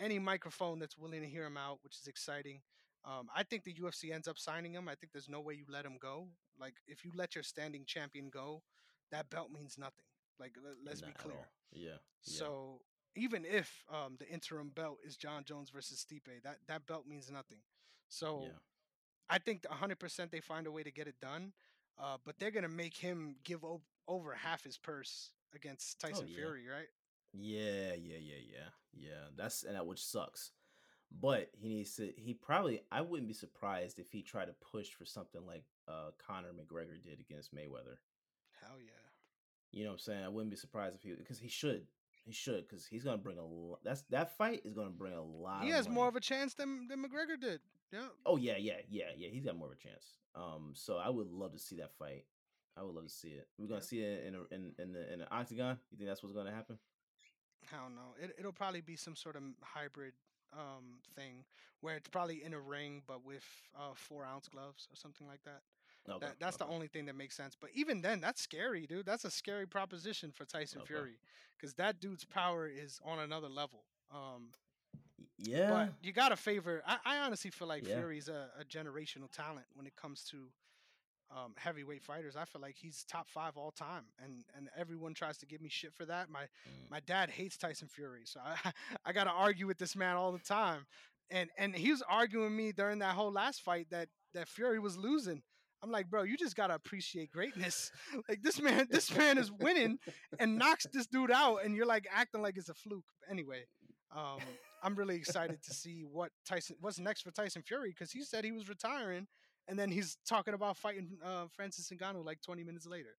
any 0.00 0.18
microphone 0.18 0.78
that's 0.78 0.96
willing 0.96 1.20
to 1.22 1.28
hear 1.28 1.44
him 1.44 1.56
out, 1.56 1.78
which 1.82 1.96
is 1.96 2.06
exciting. 2.06 2.60
Um, 3.04 3.28
I 3.34 3.42
think 3.42 3.64
the 3.64 3.74
UFC 3.74 4.12
ends 4.12 4.28
up 4.28 4.38
signing 4.38 4.74
him. 4.74 4.88
I 4.88 4.94
think 4.94 5.12
there's 5.12 5.28
no 5.28 5.40
way 5.40 5.54
you 5.54 5.64
let 5.68 5.84
him 5.84 5.96
go. 6.00 6.26
Like 6.60 6.74
if 6.86 7.04
you 7.04 7.12
let 7.14 7.34
your 7.34 7.44
standing 7.44 7.84
champion 7.86 8.28
go, 8.28 8.62
that 9.10 9.30
belt 9.30 9.50
means 9.52 9.76
nothing. 9.78 10.04
Like 10.38 10.52
let, 10.84 10.92
us 10.92 11.00
be 11.00 11.12
clear. 11.12 11.48
Yeah. 11.72 11.90
yeah. 11.90 11.96
So 12.22 12.80
even 13.16 13.44
if 13.44 13.84
um, 13.92 14.16
the 14.18 14.28
interim 14.28 14.70
belt 14.74 14.98
is 15.04 15.16
Jon 15.16 15.44
Jones 15.44 15.70
versus 15.70 16.04
Stipe, 16.04 16.42
that 16.44 16.58
that 16.66 16.86
belt 16.86 17.06
means 17.06 17.30
nothing. 17.30 17.58
So 18.08 18.42
Yeah. 18.44 18.58
I 19.30 19.38
think 19.38 19.62
100% 19.62 20.30
they 20.30 20.40
find 20.40 20.66
a 20.66 20.70
way 20.72 20.82
to 20.82 20.90
get 20.90 21.06
it 21.06 21.16
done, 21.20 21.52
uh, 21.98 22.16
but 22.24 22.38
they're 22.38 22.50
gonna 22.50 22.68
make 22.68 22.96
him 22.96 23.36
give 23.44 23.64
o- 23.64 23.82
over 24.06 24.34
half 24.34 24.64
his 24.64 24.78
purse 24.78 25.30
against 25.54 25.98
Tyson 26.00 26.24
Oh, 26.26 26.28
yeah. 26.28 26.36
Fury, 26.36 26.66
right? 26.66 26.88
Yeah, 27.32 27.92
yeah, 27.94 28.18
yeah, 28.20 28.40
yeah, 28.50 28.68
yeah. 28.92 29.24
That's 29.36 29.64
and 29.64 29.74
that 29.76 29.86
which 29.86 30.04
sucks. 30.04 30.50
But 31.20 31.50
he 31.54 31.68
needs 31.68 31.94
to. 31.96 32.12
He 32.16 32.34
probably. 32.34 32.82
I 32.92 33.00
wouldn't 33.00 33.28
be 33.28 33.34
surprised 33.34 33.98
if 33.98 34.10
he 34.10 34.22
tried 34.22 34.46
to 34.46 34.54
push 34.72 34.88
for 34.90 35.04
something 35.04 35.40
like 35.46 35.64
uh 35.86 36.10
Conor 36.26 36.50
McGregor 36.52 37.02
did 37.02 37.20
against 37.20 37.54
Mayweather. 37.54 37.96
Hell 38.60 38.76
yeah. 38.78 38.90
You 39.72 39.84
know 39.84 39.90
what 39.90 39.94
I'm 39.94 39.98
saying? 40.00 40.24
I 40.24 40.28
wouldn't 40.28 40.50
be 40.50 40.56
surprised 40.56 40.94
if 40.96 41.02
he 41.02 41.12
because 41.14 41.38
he 41.38 41.48
should. 41.48 41.86
He 42.24 42.32
should 42.32 42.68
because 42.68 42.84
he's 42.84 43.04
gonna 43.04 43.16
bring 43.16 43.38
a 43.38 43.44
lot. 43.44 43.80
That's 43.84 44.02
that 44.10 44.36
fight 44.36 44.62
is 44.64 44.74
gonna 44.74 44.90
bring 44.90 45.14
a 45.14 45.22
lot. 45.22 45.62
He 45.62 45.70
of 45.70 45.76
has 45.76 45.88
more 45.88 46.08
of 46.08 46.16
a 46.16 46.20
chance 46.20 46.52
than 46.54 46.86
than 46.88 47.02
McGregor 47.02 47.40
did. 47.40 47.60
Yeah. 47.92 48.08
Oh 48.26 48.36
yeah, 48.36 48.56
yeah, 48.58 48.74
yeah, 48.90 49.04
yeah. 49.16 49.28
He's 49.30 49.44
got 49.44 49.56
more 49.56 49.68
of 49.68 49.72
a 49.72 49.76
chance. 49.76 50.04
Um, 50.34 50.72
so 50.74 50.98
I 50.98 51.08
would 51.08 51.30
love 51.30 51.52
to 51.52 51.58
see 51.58 51.76
that 51.76 51.92
fight. 51.98 52.24
I 52.76 52.82
would 52.82 52.94
love 52.94 53.04
to 53.04 53.10
see 53.10 53.28
it. 53.28 53.48
We're 53.58 53.66
gonna 53.66 53.80
Yeah. 53.80 53.84
see 53.86 54.00
it 54.00 54.26
in 54.26 54.34
a, 54.34 54.54
in 54.54 54.72
in 54.78 54.92
the 54.92 55.10
in 55.12 55.18
the 55.20 55.32
octagon. 55.32 55.78
You 55.90 55.96
think 55.96 56.08
that's 56.08 56.22
what's 56.22 56.34
gonna 56.34 56.52
happen? 56.54 56.78
I 57.72 57.82
don't 57.82 57.94
know. 57.94 58.14
It, 58.20 58.34
it'll 58.38 58.52
probably 58.52 58.80
be 58.80 58.96
some 58.96 59.16
sort 59.16 59.36
of 59.36 59.42
hybrid 59.62 60.14
um 60.54 61.00
thing 61.14 61.44
where 61.80 61.94
it's 61.96 62.08
probably 62.08 62.42
in 62.42 62.54
a 62.54 62.60
ring 62.60 63.02
but 63.06 63.22
with 63.24 63.44
uh 63.78 63.92
four 63.94 64.24
ounce 64.24 64.48
gloves 64.48 64.88
or 64.90 64.96
something 64.96 65.26
like 65.26 65.42
that. 65.44 65.60
Okay, 66.08 66.26
That 66.26 66.36
that's 66.40 66.56
the 66.56 66.66
only 66.66 66.86
thing 66.88 67.06
that 67.06 67.16
makes 67.16 67.36
sense. 67.36 67.54
But 67.60 67.70
even 67.74 68.00
then, 68.00 68.20
that's 68.20 68.40
scary, 68.40 68.86
dude. 68.86 69.04
That's 69.06 69.24
a 69.24 69.30
scary 69.30 69.66
proposition 69.66 70.32
for 70.32 70.44
Tyson 70.46 70.80
Okay. 70.80 70.86
Fury 70.86 71.18
because 71.56 71.74
that 71.74 72.00
dude's 72.00 72.24
power 72.24 72.66
is 72.66 72.98
on 73.04 73.18
another 73.18 73.48
level. 73.48 73.84
Um, 74.12 74.48
Yeah, 75.38 75.70
but 75.70 75.92
you 76.02 76.12
gotta 76.12 76.36
favor. 76.36 76.82
I, 76.86 76.98
I 77.04 77.16
honestly 77.18 77.50
feel 77.50 77.68
like 77.68 77.84
Yeah. 77.86 77.94
Fury's 77.94 78.28
a, 78.28 78.48
a 78.60 78.64
generational 78.64 79.30
talent 79.30 79.66
when 79.74 79.86
it 79.86 79.96
comes 79.96 80.24
to 80.30 80.36
um, 81.30 81.52
heavyweight 81.56 82.02
fighters. 82.02 82.36
I 82.36 82.44
feel 82.44 82.60
like 82.62 82.76
he's 82.78 83.04
top 83.04 83.28
five 83.28 83.56
all 83.56 83.70
time, 83.70 84.04
and 84.22 84.44
and 84.56 84.68
everyone 84.76 85.14
tries 85.14 85.36
to 85.38 85.46
give 85.46 85.60
me 85.60 85.68
shit 85.68 85.92
for 85.94 86.04
that. 86.06 86.30
My 86.30 86.42
Mm. 86.44 86.90
my 86.90 87.00
dad 87.00 87.30
hates 87.30 87.56
Tyson 87.56 87.88
Fury, 87.88 88.22
so 88.24 88.40
I 88.40 88.54
I 89.04 89.12
gotta 89.12 89.30
argue 89.30 89.66
with 89.66 89.78
this 89.78 89.94
man 89.96 90.16
all 90.16 90.32
the 90.32 90.38
time. 90.38 90.86
And 91.30 91.50
and 91.58 91.74
he 91.74 91.90
was 91.90 92.02
arguing 92.08 92.44
with 92.46 92.54
me 92.54 92.72
during 92.72 93.00
that 93.00 93.14
whole 93.14 93.30
last 93.32 93.60
fight 93.62 93.88
that 93.90 94.08
that 94.34 94.48
Fury 94.48 94.78
was 94.78 94.96
losing. 94.96 95.42
I'm 95.82 95.90
like, 95.92 96.08
bro, 96.10 96.22
you 96.24 96.36
just 96.36 96.56
gotta 96.56 96.74
appreciate 96.74 97.30
greatness. 97.30 97.92
like 98.28 98.42
this 98.42 98.60
man, 98.60 98.88
this 98.90 99.14
man 99.16 99.38
is 99.38 99.52
winning 99.52 99.98
and 100.38 100.56
knocks 100.58 100.86
this 100.92 101.06
dude 101.06 101.30
out, 101.30 101.58
and 101.64 101.76
you're 101.76 101.86
like 101.86 102.06
acting 102.12 102.42
like 102.42 102.56
it's 102.56 102.68
a 102.70 102.74
fluke. 102.74 103.04
Anyway, 103.30 103.64
um, 104.16 104.40
I'm 104.82 104.94
really 104.96 105.14
excited 105.16 105.62
to 105.62 105.72
see 105.74 106.02
what 106.10 106.30
Tyson, 106.46 106.76
what's 106.80 106.98
next 106.98 107.20
for 107.22 107.30
Tyson 107.30 107.62
Fury, 107.62 107.90
because 107.90 108.10
he 108.10 108.22
said 108.24 108.44
he 108.44 108.50
was 108.52 108.68
retiring, 108.68 109.26
and 109.68 109.78
then 109.78 109.90
he's 109.90 110.16
talking 110.26 110.54
about 110.54 110.76
fighting 110.76 111.18
uh, 111.24 111.46
Francis 111.54 111.90
Ngannou 111.90 112.24
like 112.24 112.40
20 112.42 112.64
minutes 112.64 112.86
later. 112.86 113.16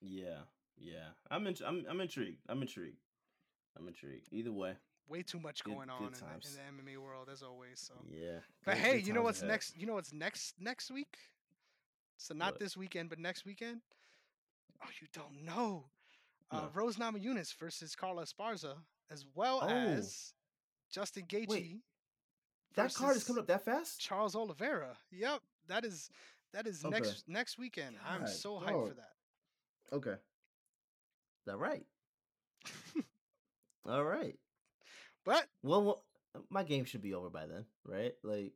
yeah, 0.00 0.40
yeah. 0.76 1.08
I'm 1.30 1.46
in, 1.46 1.54
I'm 1.66 1.84
I'm 1.88 2.00
intrigued. 2.00 2.40
I'm 2.48 2.60
intrigued. 2.62 2.98
I'm 3.78 3.88
intrigued. 3.88 4.28
Either 4.32 4.52
way, 4.52 4.74
Way 5.08 5.22
too 5.22 5.38
much 5.40 5.62
going 5.64 5.88
good 5.88 5.90
on 5.90 6.04
in 6.06 6.12
the, 6.12 6.78
in 6.78 6.84
the 6.86 6.92
MMA 6.94 6.96
world 7.02 7.28
as 7.30 7.42
always. 7.42 7.78
So, 7.80 7.94
yeah. 8.10 8.38
but 8.64 8.74
good- 8.74 8.80
hey, 8.84 8.98
you 8.98 9.12
know 9.12 9.22
what's 9.22 9.40
ahead. 9.40 9.50
next? 9.50 9.76
You 9.76 9.86
know 9.86 9.94
what's 9.94 10.12
next 10.12 10.54
next 10.60 10.90
week? 10.90 11.16
So 12.16 12.32
not 12.34 12.52
What? 12.52 12.60
this 12.60 12.76
weekend, 12.76 13.10
but 13.10 13.18
next 13.18 13.44
weekend. 13.44 13.80
Oh, 14.82 14.88
you 15.00 15.06
don't 15.12 15.44
know. 15.44 15.84
Uh, 16.50 16.60
No. 16.62 16.68
Rose 16.74 16.96
Namajunas 16.96 17.54
versus 17.56 17.94
Carla 17.96 18.24
Esparza, 18.24 18.74
as 19.10 19.24
well 19.34 19.60
Oh. 19.62 19.68
as 19.68 20.32
Justin 20.90 21.24
Gaethje. 21.26 21.80
That 22.76 22.94
card 22.94 23.16
is 23.16 23.24
coming 23.24 23.40
up 23.40 23.46
that 23.48 23.64
fast. 23.64 24.00
Charles 24.00 24.34
Oliveira. 24.34 24.96
Yep, 25.12 25.40
that 25.68 25.84
is 25.84 26.10
that 26.52 26.66
is 26.66 26.84
Okay. 26.84 26.98
next 26.98 27.28
next 27.28 27.58
weekend. 27.58 27.96
I'm 28.06 28.26
so 28.26 28.58
hyped 28.60 28.88
for 28.88 28.94
that. 28.94 29.12
Okay. 29.92 30.14
That 31.46 31.56
right. 31.58 31.84
All 33.86 34.04
right. 34.04 34.38
But 35.24 35.46
Well, 35.62 35.82
well, 35.82 36.04
my 36.50 36.62
game 36.64 36.84
should 36.84 37.02
be 37.02 37.14
over 37.14 37.30
by 37.30 37.46
then, 37.46 37.64
right? 37.84 38.14
Like 38.22 38.52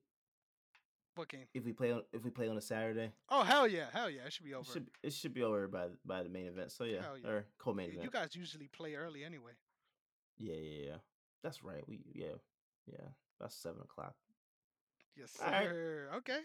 what 1.14 1.28
game? 1.28 1.46
if 1.54 1.64
we 1.64 1.72
play 1.72 1.92
on 1.92 2.02
if 2.12 2.24
we 2.24 2.30
play 2.30 2.48
on 2.48 2.56
a 2.56 2.60
Saturday, 2.60 3.12
Oh 3.28 3.42
hell 3.42 3.66
yeah, 3.66 3.86
hell 3.92 4.08
yeah, 4.08 4.22
it 4.26 4.32
should 4.32 4.44
be 4.44 4.54
over. 4.54 4.62
it 4.68 4.72
should 4.72 4.90
it 5.02 5.12
should 5.12 5.34
be 5.34 5.42
over 5.42 5.66
by 5.68 5.88
by 6.04 6.22
the 6.22 6.28
main 6.28 6.46
event. 6.46 6.70
So 6.72 6.84
yeah, 6.84 7.02
yeah. 7.22 7.28
or 7.28 7.44
co-main 7.58 7.86
Y- 7.88 7.92
event. 7.92 8.04
you 8.04 8.10
guys 8.10 8.34
usually 8.36 8.68
play 8.68 8.94
early 8.94 9.24
anyway. 9.24 9.52
yeah, 10.38 10.54
yeah, 10.54 10.84
yeah. 10.90 10.96
That's 11.42 11.62
right. 11.64 11.82
We 11.88 12.00
yeah 12.14 12.36
yeah. 12.86 13.08
That's 13.40 13.54
seven 13.54 13.82
o'clock. 13.82 14.14
Yes, 15.16 15.36
All 15.44 15.50
right. 15.50 15.64
sir. 15.68 16.10
Okay. 16.18 16.40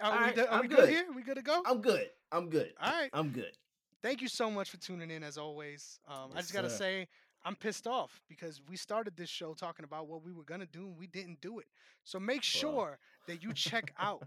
Are 0.00 0.12
All 0.12 0.18
we, 0.18 0.24
right, 0.24 0.34
do- 0.36 0.46
are 0.46 0.62
we 0.62 0.68
good. 0.68 0.76
good. 0.78 0.88
here? 0.88 1.06
We 1.14 1.22
good 1.22 1.36
to 1.36 1.42
go? 1.42 1.62
I'm 1.66 1.80
good. 1.80 2.08
I'm 2.30 2.48
good. 2.48 2.72
All 2.80 2.92
right. 2.92 3.10
I'm 3.12 3.30
good. 3.30 3.56
Thank 4.02 4.20
you 4.20 4.28
so 4.28 4.50
much 4.50 4.70
for 4.70 4.78
tuning 4.78 5.10
in 5.10 5.22
as 5.22 5.38
always. 5.38 5.98
Um, 6.08 6.30
I 6.34 6.40
just 6.40 6.52
gotta 6.52 6.70
say 6.70 7.06
I'm 7.44 7.54
pissed 7.54 7.86
off 7.86 8.22
because 8.28 8.60
we 8.68 8.76
started 8.76 9.16
this 9.16 9.28
show 9.28 9.54
talking 9.54 9.84
about 9.84 10.08
what 10.08 10.24
we 10.24 10.32
were 10.32 10.44
gonna 10.44 10.66
do 10.66 10.86
and 10.86 10.96
we 10.98 11.06
didn't 11.06 11.40
do 11.40 11.58
it. 11.60 11.66
So 12.04 12.18
make 12.18 12.42
sure 12.42 12.98
that 13.28 13.42
you 13.42 13.52
check 13.52 13.92
out 13.98 14.24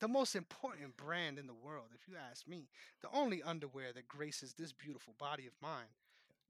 the 0.00 0.08
most 0.08 0.36
important 0.36 0.96
brand 0.96 1.38
in 1.38 1.46
the 1.46 1.54
world, 1.54 1.86
if 1.94 2.06
you 2.08 2.14
ask 2.30 2.46
me. 2.46 2.68
The 3.02 3.08
only 3.12 3.42
underwear 3.42 3.92
that 3.92 4.06
graces 4.06 4.54
this 4.54 4.72
beautiful 4.72 5.14
body 5.18 5.46
of 5.46 5.52
mine. 5.62 5.86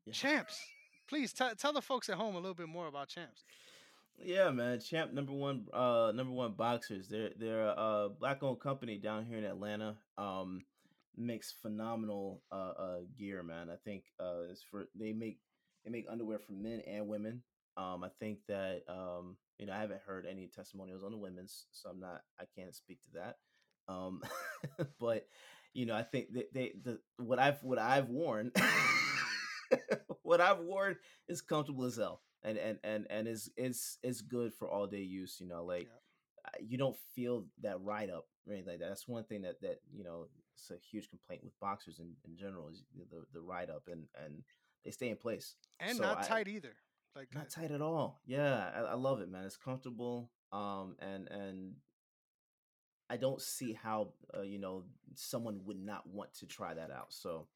Yeah. 0.06 0.12
Champs. 0.12 0.60
Please 1.08 1.32
tell 1.32 1.54
tell 1.54 1.72
the 1.72 1.82
folks 1.82 2.08
at 2.08 2.16
home 2.16 2.34
a 2.34 2.38
little 2.38 2.54
bit 2.54 2.68
more 2.68 2.86
about 2.86 3.08
Champs. 3.08 3.44
Yeah, 4.22 4.50
man. 4.50 4.80
Champ 4.80 5.12
number 5.12 5.32
one, 5.32 5.66
uh, 5.72 6.12
number 6.14 6.32
one 6.32 6.52
boxers. 6.52 7.08
They're 7.08 7.30
they're 7.38 7.66
a 7.66 8.08
black 8.18 8.42
owned 8.42 8.60
company 8.60 8.98
down 8.98 9.26
here 9.26 9.38
in 9.38 9.44
Atlanta. 9.44 9.96
Um, 10.16 10.64
makes 11.16 11.52
phenomenal 11.52 12.42
uh, 12.50 12.72
uh 12.78 12.98
gear, 13.16 13.42
man. 13.42 13.68
I 13.70 13.76
think 13.84 14.04
uh, 14.20 14.42
it's 14.50 14.62
for 14.62 14.86
they 14.94 15.12
make 15.12 15.38
they 15.84 15.90
make 15.90 16.06
underwear 16.10 16.38
for 16.38 16.52
men 16.52 16.80
and 16.86 17.08
women. 17.08 17.42
Um, 17.76 18.04
I 18.04 18.08
think 18.20 18.38
that 18.48 18.82
um, 18.88 19.36
you 19.58 19.66
know, 19.66 19.72
I 19.72 19.80
haven't 19.80 20.02
heard 20.06 20.26
any 20.26 20.48
testimonials 20.48 21.02
on 21.04 21.12
the 21.12 21.18
women's, 21.18 21.66
so 21.72 21.90
I'm 21.90 22.00
not, 22.00 22.22
I 22.40 22.44
can't 22.56 22.74
speak 22.74 23.02
to 23.02 23.10
that. 23.14 23.36
Um, 23.88 24.22
but 25.00 25.26
you 25.72 25.86
know, 25.86 25.94
I 25.94 26.02
think 26.02 26.32
they, 26.32 26.44
they 26.52 26.72
the 26.82 26.98
what 27.18 27.38
I've 27.38 27.62
what 27.62 27.78
I've 27.78 28.08
worn, 28.08 28.52
what 30.22 30.40
I've 30.40 30.60
worn 30.60 30.96
is 31.28 31.40
comfortable 31.40 31.84
as 31.84 31.96
hell, 31.96 32.22
and 32.44 32.58
and 32.58 32.78
and 32.84 33.06
and 33.10 33.28
is 33.28 33.50
is 33.56 33.98
is 34.02 34.20
good 34.22 34.52
for 34.54 34.68
all 34.70 34.86
day 34.86 35.02
use. 35.02 35.38
You 35.40 35.48
know, 35.48 35.64
like 35.64 35.84
Yeah. 35.86 36.00
You 36.60 36.76
don't 36.76 36.96
feel 37.14 37.46
that 37.62 37.80
ride 37.80 38.10
up 38.10 38.26
or 38.46 38.52
anything 38.52 38.72
like 38.72 38.80
that. 38.80 38.90
That's 38.90 39.08
one 39.08 39.24
thing 39.24 39.42
that 39.42 39.60
that 39.62 39.80
you 39.90 40.04
know 40.04 40.26
it's 40.54 40.70
a 40.70 40.76
huge 40.90 41.08
complaint 41.08 41.42
with 41.42 41.58
boxers 41.58 41.98
in, 41.98 42.12
in 42.26 42.36
general 42.36 42.68
is 42.68 42.82
the 43.10 43.24
the 43.32 43.40
ride 43.40 43.70
up 43.70 43.88
and 43.90 44.04
and 44.24 44.42
they 44.84 44.90
stay 44.90 45.08
in 45.08 45.16
place. 45.16 45.54
And 45.80 45.96
So 45.96 46.02
not 46.02 46.18
I- 46.18 46.26
tight 46.26 46.48
either. 46.48 46.74
Like 47.16 47.32
Not 47.34 47.48
tight 47.48 47.70
at 47.70 47.80
all. 47.80 48.20
Yeah, 48.26 48.70
I, 48.74 48.80
I 48.80 48.94
love 48.94 49.20
it, 49.20 49.28
man. 49.30 49.44
It's 49.44 49.56
comfortable. 49.56 50.30
Um, 50.52 50.96
and 50.98 51.28
and 51.30 51.74
I 53.10 53.16
don't 53.16 53.40
see 53.40 53.72
how 53.72 54.12
uh, 54.36 54.42
you 54.42 54.58
know 54.58 54.84
someone 55.14 55.60
would 55.64 55.78
not 55.78 56.06
want 56.08 56.34
to 56.40 56.46
try 56.46 56.74
that 56.74 56.90
out. 56.90 57.12
So 57.12 57.46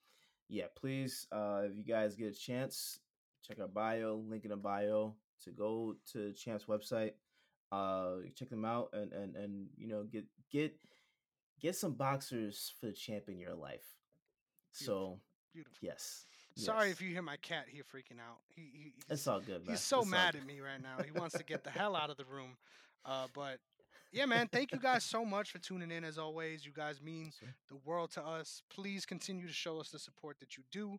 yeah, 0.49 0.67
please, 0.77 1.27
uh, 1.33 1.63
if 1.65 1.77
you 1.77 1.85
guys 1.85 2.15
get 2.17 2.29
a 2.35 2.39
chance, 2.39 3.01
check 3.47 3.59
our 3.61 3.69
bio, 3.69 4.23
link 4.29 4.45
in 4.45 4.51
the 4.51 4.57
bio 4.57 5.15
to 5.45 5.51
go 5.51 5.97
to 6.13 6.33
Champ's 6.33 6.65
website. 6.67 7.13
Uh, 7.71 8.17
check 8.35 8.49
them 8.49 8.65
out 8.65 8.89
and 8.95 9.13
and 9.13 9.37
and 9.37 9.67
you 9.77 9.87
know 9.89 10.05
get 10.05 10.25
get 10.51 10.75
get 11.61 11.77
some 11.77 11.93
boxers 11.93 12.73
for 12.81 12.87
the 12.87 12.93
champ 12.93 13.25
in 13.29 13.39
your 13.39 13.55
life. 13.55 13.85
So 14.73 15.21
beautiful. 15.53 15.77
yes, 15.83 16.25
Sorry 16.57 16.87
yes. 16.89 16.97
if 16.97 17.03
you 17.03 17.11
hear 17.11 17.23
my 17.23 17.37
cat 17.37 17.67
here 17.69 17.83
freaking 17.83 18.19
out. 18.21 18.39
He, 18.55 18.63
he 18.73 18.93
It's 19.11 19.27
all 19.27 19.41
good, 19.41 19.63
man. 19.67 19.71
he's 19.71 19.81
so 19.81 20.01
It's 20.01 20.09
mad 20.11 20.35
at 20.37 20.47
me 20.47 20.61
right 20.61 20.81
now. 20.83 21.03
He 21.05 21.11
wants 21.11 21.37
to 21.37 21.45
get 21.45 21.63
the 21.65 21.71
hell 21.71 21.95
out 21.97 22.11
of 22.11 22.17
the 22.17 22.25
room. 22.31 22.57
Uh, 23.05 23.27
but 23.35 23.59
yeah, 24.13 24.25
man, 24.27 24.49
thank 24.51 24.73
you 24.73 24.79
guys 24.79 25.05
so 25.05 25.25
much 25.25 25.51
for 25.51 25.59
tuning 25.59 25.91
in. 25.91 26.05
As 26.05 26.17
always, 26.19 26.65
you 26.65 26.73
guys 26.73 27.03
mean 27.03 27.33
the 27.69 27.77
world 27.85 28.11
to 28.13 28.25
us. 28.25 28.63
Please 28.71 29.05
continue 29.05 29.47
to 29.47 29.53
show 29.53 29.79
us 29.81 29.91
the 29.91 29.99
support 29.99 30.39
that 30.41 30.57
you 30.57 30.63
do. 30.73 30.99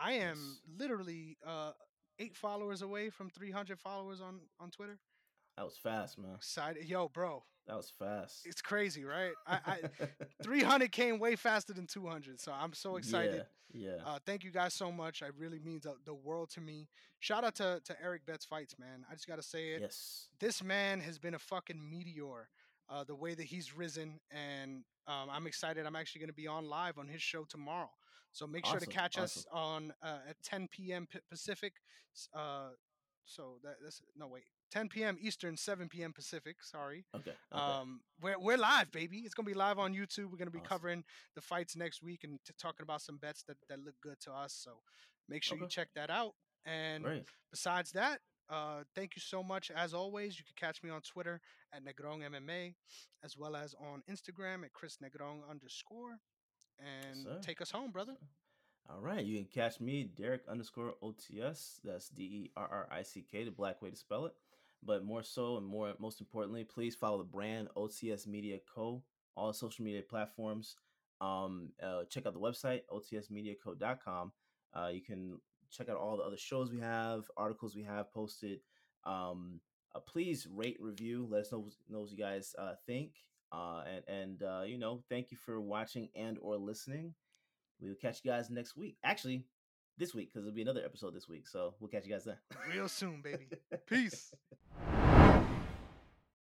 I 0.00 0.12
am 0.12 0.36
Yes. 0.66 0.78
literally 0.78 1.36
uh, 1.46 1.72
eight 2.18 2.36
followers 2.36 2.82
away 2.82 3.10
from 3.10 3.30
300 3.30 3.78
followers 3.78 4.20
on 4.20 4.40
on 4.60 4.70
Twitter. 4.70 4.98
That 5.56 5.64
was 5.64 5.76
fast, 5.76 6.18
man. 6.18 6.34
Excited, 6.36 6.84
yo, 6.84 7.08
bro, 7.08 7.42
That 7.66 7.76
was 7.76 7.90
fast. 7.98 8.46
it's 8.46 8.62
crazy, 8.62 9.04
right? 9.04 9.32
I, 9.46 9.58
I 9.66 9.78
300 10.44 10.92
came 10.92 11.18
way 11.18 11.34
faster 11.34 11.72
than 11.72 11.86
200, 11.88 12.38
so 12.40 12.52
I'm 12.52 12.72
so 12.74 12.96
excited. 12.96 13.44
Yeah. 13.72 13.90
yeah. 13.96 14.04
Uh, 14.06 14.18
thank 14.24 14.44
you 14.44 14.52
guys 14.52 14.72
so 14.74 14.92
much. 14.92 15.20
It 15.20 15.32
really 15.36 15.58
means 15.58 15.82
the, 15.82 15.94
the 16.04 16.14
world 16.14 16.50
to 16.50 16.60
me. 16.60 16.86
Shout 17.18 17.42
out 17.42 17.56
to, 17.56 17.80
to 17.84 17.96
Eric 18.00 18.24
Betts 18.24 18.44
Fights, 18.44 18.76
man. 18.78 19.04
I 19.10 19.14
just 19.14 19.26
got 19.26 19.34
to 19.36 19.42
say 19.42 19.70
it. 19.70 19.80
yes. 19.80 20.28
This 20.38 20.62
man 20.62 21.00
has 21.00 21.18
been 21.18 21.34
a 21.34 21.38
fucking 21.40 21.80
meteor. 21.90 22.48
Uh, 22.90 23.04
the 23.04 23.14
way 23.14 23.34
that 23.34 23.42
he's 23.44 23.76
risen, 23.76 24.18
and 24.30 24.82
um, 25.06 25.28
I'm 25.30 25.46
excited. 25.46 25.84
I'm 25.84 25.94
actually 25.96 26.20
going 26.20 26.30
to 26.30 26.34
be 26.34 26.46
on 26.46 26.70
live 26.70 26.96
on 26.98 27.06
his 27.06 27.20
show 27.20 27.44
tomorrow. 27.44 27.90
So 28.38 28.46
make 28.46 28.64
sure 28.64 28.78
to 28.78 28.86
catch 28.86 29.18
us 29.18 29.44
on 29.52 29.92
uh, 30.00 30.18
at 30.28 30.36
10 30.44 30.68
p.m. 30.70 31.08
P- 31.10 31.18
Pacific. 31.28 31.72
Uh, 32.32 32.68
so 33.24 33.56
that, 33.64 33.74
that's 33.82 34.00
no 34.16 34.28
wait, 34.28 34.44
10 34.70 34.88
p.m. 34.88 35.18
Eastern, 35.20 35.56
7 35.56 35.88
p.m. 35.88 36.12
Pacific. 36.12 36.56
Sorry. 36.62 37.04
Okay, 37.16 37.32
okay. 37.52 37.60
Um, 37.60 38.00
we're 38.22 38.38
we're 38.38 38.56
live, 38.56 38.92
baby. 38.92 39.18
It's 39.18 39.34
gonna 39.34 39.48
be 39.48 39.54
live 39.54 39.80
on 39.80 39.92
YouTube. 39.92 40.30
We're 40.30 40.38
gonna 40.38 40.52
be 40.52 40.60
Awesome. 40.60 40.68
covering 40.68 41.04
the 41.34 41.40
fights 41.40 41.74
next 41.74 42.00
week 42.00 42.22
and 42.22 42.38
t- 42.46 42.54
talking 42.62 42.84
about 42.84 43.02
some 43.02 43.16
bets 43.16 43.42
that 43.48 43.56
that 43.68 43.80
look 43.80 43.96
good 44.00 44.20
to 44.20 44.32
us. 44.32 44.54
So 44.54 44.70
make 45.28 45.42
sure 45.42 45.58
you 45.58 45.66
check 45.68 45.88
that 45.96 46.08
out. 46.08 46.34
And 46.64 47.02
Great. 47.02 47.24
besides 47.50 47.90
that, 47.92 48.20
uh, 48.48 48.84
thank 48.94 49.16
you 49.16 49.20
so 49.20 49.42
much. 49.42 49.72
As 49.72 49.94
always, 49.94 50.38
you 50.38 50.44
can 50.44 50.54
catch 50.56 50.82
me 50.84 50.90
on 50.90 51.00
Twitter 51.00 51.40
at 51.74 51.82
Negron 51.84 52.22
MMA, 52.22 52.74
as 53.24 53.36
well 53.36 53.56
as 53.56 53.74
on 53.80 54.02
Instagram 54.08 54.64
at 54.64 54.72
Chris 54.72 54.98
Negron 55.02 55.40
underscore. 55.50 56.18
And 56.80 57.24
sir. 57.24 57.38
take 57.42 57.60
us 57.60 57.70
home, 57.70 57.90
brother. 57.90 58.14
All 58.90 59.00
right, 59.00 59.24
you 59.24 59.36
can 59.36 59.46
catch 59.46 59.80
me, 59.80 60.04
Derrick 60.16 60.42
underscore 60.48 60.94
OTS. 61.02 61.80
That's 61.84 62.08
D 62.08 62.22
E 62.22 62.50
R 62.56 62.68
R 62.70 62.88
I 62.90 63.02
C 63.02 63.24
K, 63.30 63.44
the 63.44 63.50
black 63.50 63.82
way 63.82 63.90
to 63.90 63.96
spell 63.96 64.24
it. 64.26 64.32
But 64.82 65.04
more 65.04 65.22
so, 65.22 65.56
and 65.56 65.66
more 65.66 65.92
most 65.98 66.20
importantly, 66.20 66.64
please 66.64 66.94
follow 66.94 67.18
the 67.18 67.24
brand 67.24 67.68
OTS 67.76 68.26
Media 68.26 68.58
Co. 68.74 69.02
All 69.36 69.52
social 69.52 69.84
media 69.84 70.02
platforms. 70.02 70.76
Um, 71.20 71.70
uh, 71.82 72.04
check 72.08 72.26
out 72.26 72.32
the 72.32 72.40
website 72.40 72.82
otsmediaco.com. 72.92 74.32
Uh, 74.74 74.88
you 74.92 75.02
can 75.02 75.38
check 75.70 75.88
out 75.88 75.96
all 75.96 76.16
the 76.16 76.22
other 76.22 76.36
shows 76.36 76.72
we 76.72 76.80
have, 76.80 77.30
articles 77.36 77.74
we 77.76 77.82
have 77.82 78.12
posted. 78.12 78.60
Um, 79.04 79.60
uh, 79.94 80.00
please 80.00 80.46
rate, 80.50 80.76
review, 80.80 81.26
let 81.30 81.42
us 81.42 81.52
know 81.52 81.68
know 81.88 82.00
what 82.00 82.10
you 82.10 82.16
guys 82.16 82.54
uh, 82.58 82.74
think. 82.86 83.12
Uh, 83.50 83.82
and 83.86 84.04
and 84.08 84.42
uh, 84.42 84.62
you 84.62 84.78
know, 84.78 85.02
thank 85.08 85.30
you 85.30 85.36
for 85.36 85.60
watching 85.60 86.08
and 86.14 86.38
or 86.40 86.56
listening. 86.56 87.14
We 87.80 87.88
will 87.88 87.96
catch 87.96 88.20
you 88.24 88.30
guys 88.30 88.50
next 88.50 88.76
week. 88.76 88.96
Actually, 89.04 89.44
this 89.98 90.14
week 90.14 90.28
because 90.28 90.44
there'll 90.44 90.54
be 90.54 90.62
another 90.62 90.84
episode 90.84 91.14
this 91.14 91.28
week. 91.28 91.48
So 91.48 91.74
we'll 91.80 91.90
catch 91.90 92.06
you 92.06 92.12
guys 92.12 92.24
then. 92.24 92.36
Real 92.72 92.88
soon, 92.88 93.22
baby. 93.22 93.48
Peace. 93.86 94.32